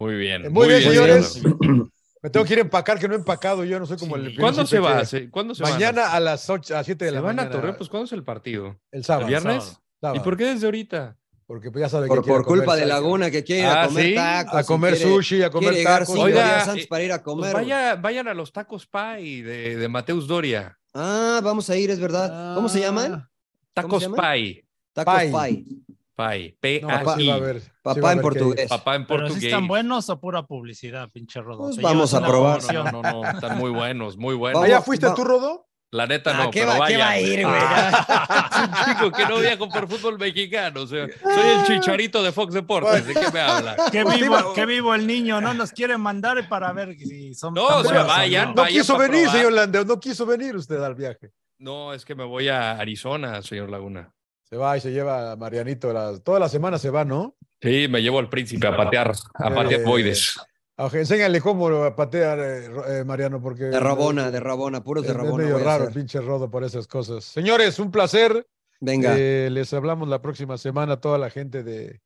Muy 0.00 0.16
bien. 0.16 0.52
Muy 0.52 0.66
bien, 0.68 0.82
señores. 0.82 1.40
Me 2.22 2.30
tengo 2.30 2.44
que 2.46 2.52
ir 2.54 2.58
a 2.58 2.62
empacar, 2.62 2.98
que 2.98 3.06
no 3.08 3.14
he 3.14 3.18
empacado. 3.18 3.64
Yo 3.64 3.78
no 3.78 3.86
soy 3.86 3.96
como 3.96 4.16
Sí. 4.16 4.22
el. 4.26 4.36
¿Cuándo 4.36 4.66
se 4.66 4.78
va? 4.80 5.02
que- 5.04 5.30
¿Cuándo 5.30 5.54
se 5.54 5.62
van? 5.62 5.72
Mañana 5.72 6.12
a 6.12 6.20
las 6.20 6.48
8, 6.50 6.76
a 6.76 6.82
7 6.84 7.04
de 7.04 7.10
¿Se 7.10 7.14
la 7.14 7.20
van 7.20 7.36
mañana. 7.36 7.48
a 7.50 7.52
Torreón? 7.56 7.76
Pues 7.76 7.88
¿cuándo 7.88 8.06
es 8.06 8.12
el 8.12 8.24
partido? 8.24 8.76
El 8.90 8.98
¿El 8.98 9.04
sábado. 9.04 9.28
viernes? 9.28 9.78
sábado. 10.00 10.20
¿Y 10.20 10.24
por 10.24 10.36
qué 10.36 10.44
desde 10.46 10.66
ahorita? 10.66 11.16
Porque 11.46 11.70
pues 11.70 11.80
ya 11.82 11.88
sabe 11.88 12.08
Por, 12.08 12.22
que 12.22 12.28
por 12.28 12.44
culpa 12.44 12.64
comer 12.72 12.80
de 12.84 12.88
tacos. 12.90 13.02
Laguna 13.02 13.30
que 13.30 13.42
quiere 13.42 13.62
ir 13.62 13.68
Ah, 13.68 13.84
a 13.84 13.86
comer 13.88 14.04
¿sí? 14.06 14.14
tacos. 14.14 14.54
A 14.54 14.64
comer 14.64 14.94
quiere- 14.96 15.10
sushi, 15.14 15.42
a 15.42 15.50
comer 15.50 15.82
tacos. 15.82 16.10
Oiga, 16.18 16.74
eh, 16.76 16.86
para 16.88 17.02
ir 17.04 17.12
a 17.12 17.22
Pues 17.22 17.34
comer. 17.34 17.54
vaya, 17.54 17.94
vayan 17.96 18.28
a 18.28 18.34
los 18.34 18.52
tacos 18.52 18.86
Pai 18.86 19.40
de, 19.40 19.76
de 19.76 19.88
Mateus 19.88 20.26
Doria. 20.28 20.78
Ah, 20.92 21.40
vamos 21.42 21.70
a 21.70 21.76
ir, 21.76 21.90
es 21.90 22.00
verdad. 22.00 22.54
¿Cómo 22.54 22.68
se 22.68 22.80
llaman? 22.80 23.14
Ah, 23.14 23.30
Tacos 23.72 24.02
se 24.02 24.08
llama? 24.10 24.16
Pai. 24.16 24.64
Tacos 24.92 25.14
Pai. 25.14 25.30
Pai. 25.32 25.64
Pai. 26.18 26.56
No, 26.82 26.88
papá, 26.88 27.14
sí 27.16 27.30
a 27.30 27.34
a 27.34 27.36
en 28.12 28.20
portugués. 28.20 28.68
Papá 28.68 28.96
en 28.96 29.06
Pero 29.06 29.18
si 29.20 29.22
portugués. 29.34 29.44
están 29.52 29.68
buenos 29.68 30.10
o 30.10 30.18
pura 30.20 30.42
publicidad, 30.42 31.08
pinche 31.12 31.40
Rodo. 31.40 31.58
Pues 31.66 31.76
vamos 31.80 32.12
a 32.12 32.26
probar. 32.26 32.60
No, 32.74 32.90
no, 32.90 33.02
no, 33.02 33.24
están 33.30 33.56
muy 33.56 33.70
buenos, 33.70 34.16
muy 34.16 34.34
buenos. 34.34 34.60
¿Allá 34.64 34.82
fuiste 34.82 35.06
va- 35.06 35.14
tú, 35.14 35.22
Rodo? 35.22 35.66
La 35.92 36.06
neta 36.06 36.34
no, 36.34 36.42
Ah, 36.42 36.50
¿qué 36.50 36.60
pero 36.62 36.72
va- 36.72 36.78
vaya. 36.80 36.96
qué 36.96 37.02
va 37.02 37.08
a 37.10 37.20
ir, 37.20 37.46
güey? 37.46 37.60
Ah, 37.62 38.82
chico 38.98 39.12
que 39.12 39.26
no 39.26 39.38
viajo 39.38 39.68
por 39.68 39.88
fútbol 39.88 40.18
mexicano. 40.18 40.82
O 40.82 40.86
sea, 40.88 41.06
soy 41.22 41.48
el 41.56 41.64
chicharito 41.64 42.20
de 42.22 42.32
Fox 42.32 42.52
Deportes. 42.52 43.06
¿De 43.06 43.14
qué 43.14 43.30
me 43.32 43.40
habla? 43.40 43.76
Qué 43.92 44.00
iba- 44.00 44.14
vivo, 44.16 44.52
qué 44.54 44.66
vivo 44.66 44.94
el 44.96 45.06
niño, 45.06 45.40
¿no? 45.40 45.54
Nos 45.54 45.70
quieren 45.70 46.00
mandar 46.00 46.48
para 46.48 46.72
ver 46.72 46.96
si 46.98 47.32
son. 47.34 47.54
No, 47.54 47.64
o 47.78 47.84
sea, 47.84 48.02
vayan, 48.02 48.54
no. 48.56 48.64
Quiso 48.66 48.98
venir, 48.98 49.22
probar. 49.22 49.36
señor 49.36 49.52
Landeros. 49.52 49.86
No 49.86 50.00
quiso 50.00 50.26
venir 50.26 50.56
usted 50.56 50.82
al 50.82 50.96
viaje. 50.96 51.30
No, 51.58 51.94
es 51.94 52.04
que 52.04 52.14
me 52.16 52.24
voy 52.24 52.48
a 52.48 52.72
Arizona, 52.72 53.40
señor 53.40 53.70
Laguna. 53.70 54.12
Se 54.48 54.56
va 54.56 54.76
y 54.76 54.80
se 54.80 54.90
lleva 54.92 55.32
a 55.32 55.36
Marianito. 55.36 55.92
las- 55.92 56.22
toda 56.22 56.38
la 56.40 56.48
semana 56.48 56.78
se 56.78 56.90
va, 56.90 57.04
¿no? 57.04 57.36
Sí, 57.60 57.86
me 57.88 58.00
llevo 58.00 58.18
al 58.18 58.28
príncipe 58.28 58.66
a 58.66 58.76
patear, 58.76 59.12
a 59.34 59.54
patear 59.54 59.80
Eh, 59.80 59.84
boides. 59.84 60.38
Enséñale 60.92 61.40
cómo 61.40 61.94
patear, 61.96 62.38
eh, 62.38 62.68
Ro- 62.68 62.86
eh, 62.88 63.04
Mariano, 63.04 63.42
porque. 63.42 63.64
De 63.64 63.80
Rabona, 63.80 64.30
de 64.30 64.38
Rabona, 64.38 64.82
puros 64.84 65.02
Es, 65.04 65.08
de 65.08 65.12
es 65.12 65.16
Rabona. 65.18 65.42
medio 65.44 65.56
voy 65.58 65.62
a 65.62 65.66
raro 65.66 65.88
el 65.88 65.92
pinche 65.92 66.20
Rodo 66.20 66.48
por 66.50 66.62
esas 66.62 66.86
cosas. 66.86 67.24
Señores, 67.24 67.78
un 67.80 67.90
placer. 67.90 68.46
Venga. 68.80 69.12
Eh, 69.18 69.48
les 69.50 69.72
hablamos 69.74 70.08
la 70.08 70.22
próxima 70.22 70.56
semana 70.56 70.94
a 70.94 71.00
toda 71.00 71.18
la 71.18 71.30
gente 71.30 71.64
de 71.64 72.00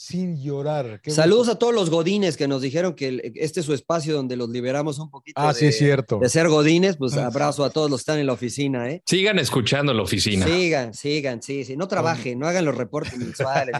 Sin 0.00 0.40
Llorar. 0.40 1.00
Qué 1.02 1.10
Saludos 1.10 1.48
gusto. 1.48 1.52
a 1.54 1.58
todos 1.58 1.74
los 1.74 1.90
godines 1.90 2.36
que 2.36 2.46
nos 2.46 2.62
dijeron 2.62 2.94
que 2.94 3.08
el- 3.08 3.32
este 3.34 3.58
es 3.58 3.66
su 3.66 3.74
espacio 3.74 4.14
donde 4.14 4.36
los 4.36 4.48
liberamos 4.48 5.00
un 5.00 5.10
poquito 5.10 5.40
Ah, 5.40 5.48
de, 5.48 5.54
sí, 5.58 5.66
es 5.66 5.76
cierto. 5.78 6.20
de 6.20 6.28
ser 6.28 6.46
godines. 6.48 6.96
Pues 6.96 7.16
Ah, 7.16 7.26
abrazo 7.26 7.64
a 7.64 7.70
todos 7.70 7.90
los 7.90 7.98
que 7.98 8.02
están 8.02 8.18
en 8.20 8.26
la 8.28 8.32
oficina, 8.34 8.88
¿eh? 8.88 9.02
Sigan 9.06 9.40
escuchando 9.40 9.92
la 9.92 10.02
oficina. 10.02 10.46
Sigan, 10.46 10.94
sigan, 10.94 11.42
sí, 11.42 11.64
sí. 11.64 11.76
No 11.76 11.88
trabajen, 11.88 12.38
no 12.38 12.46
hagan 12.46 12.64
los 12.64 12.76
reportes 12.76 13.18
mensuales. 13.18 13.74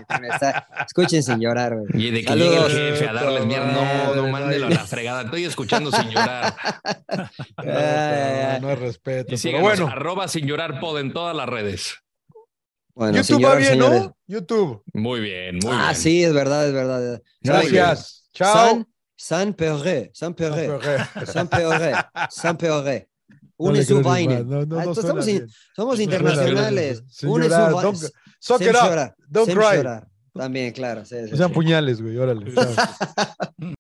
Escuchen 0.89 1.23
sin 1.23 1.39
llorar, 1.39 1.77
güey. 1.78 2.09
Y 2.09 2.11
de 2.11 2.23
que 2.23 2.27
Saludos. 2.28 2.73
llegue 2.73 2.89
el 2.89 2.95
jefe 2.97 3.09
a 3.09 3.12
darles 3.12 3.47
mierda. 3.47 3.66
No, 3.73 4.15
no, 4.16 4.23
Madre, 4.23 4.32
mándelo 4.32 4.66
a 4.66 4.70
la 4.70 4.85
fregada. 4.86 5.23
Estoy 5.23 5.45
escuchando 5.45 5.93
sin 5.93 6.09
llorar. 6.11 6.53
No, 7.59 8.61
no 8.61 8.70
es 8.73 8.78
respeto. 8.81 9.20
Y 9.23 9.24
Pero 9.31 9.39
síganos, 9.39 9.62
bueno, 9.62 9.86
arroba 9.89 10.27
sin 10.28 10.47
llorar 10.47 10.81
pod 10.81 10.99
en 10.99 11.12
todas 11.12 11.36
las 11.36 11.49
redes. 11.49 11.97
Bueno, 12.99 13.16
YouTube 13.16 13.45
va 13.45 13.55
bien, 13.55 13.70
señores. 13.70 14.03
¿no? 14.03 14.16
YouTube. 14.27 14.83
Muy 14.93 15.20
bien, 15.20 15.61
muy 15.62 15.70
ah, 15.73 15.91
bien. 15.91 15.95
sí, 15.95 16.25
es 16.25 16.33
verdad, 16.33 16.66
es 16.66 16.73
verdad. 16.73 17.23
Gracias. 17.41 18.29
Chao. 18.35 18.53
San, 18.53 18.89
San 19.15 19.55
Perret, 19.55 20.11
San 20.15 20.35
Perret, 20.35 20.81
San 21.25 21.47
Perret, 21.47 21.95
San 22.29 22.57
Perret. 22.57 23.09
no 23.57 23.66
Une 23.66 23.85
su 23.85 24.03
vaina. 24.03 24.45
Ah, 24.73 24.93
somos 25.77 26.01
internacionales. 26.01 27.05
Une 27.23 27.49
su 27.49 28.11
Suck 28.41 28.62
it 28.62 28.75
up. 28.75 29.15
Don't 29.29 29.49
cry. 29.49 29.81
También, 30.35 30.73
claro. 30.73 31.05
sí, 31.05 31.16
sí, 31.25 31.31
No 31.31 31.37
sean 31.37 31.49
sí. 31.51 31.55
puñales, 31.55 32.03
güey. 32.03 32.16
Órale. 32.16 32.53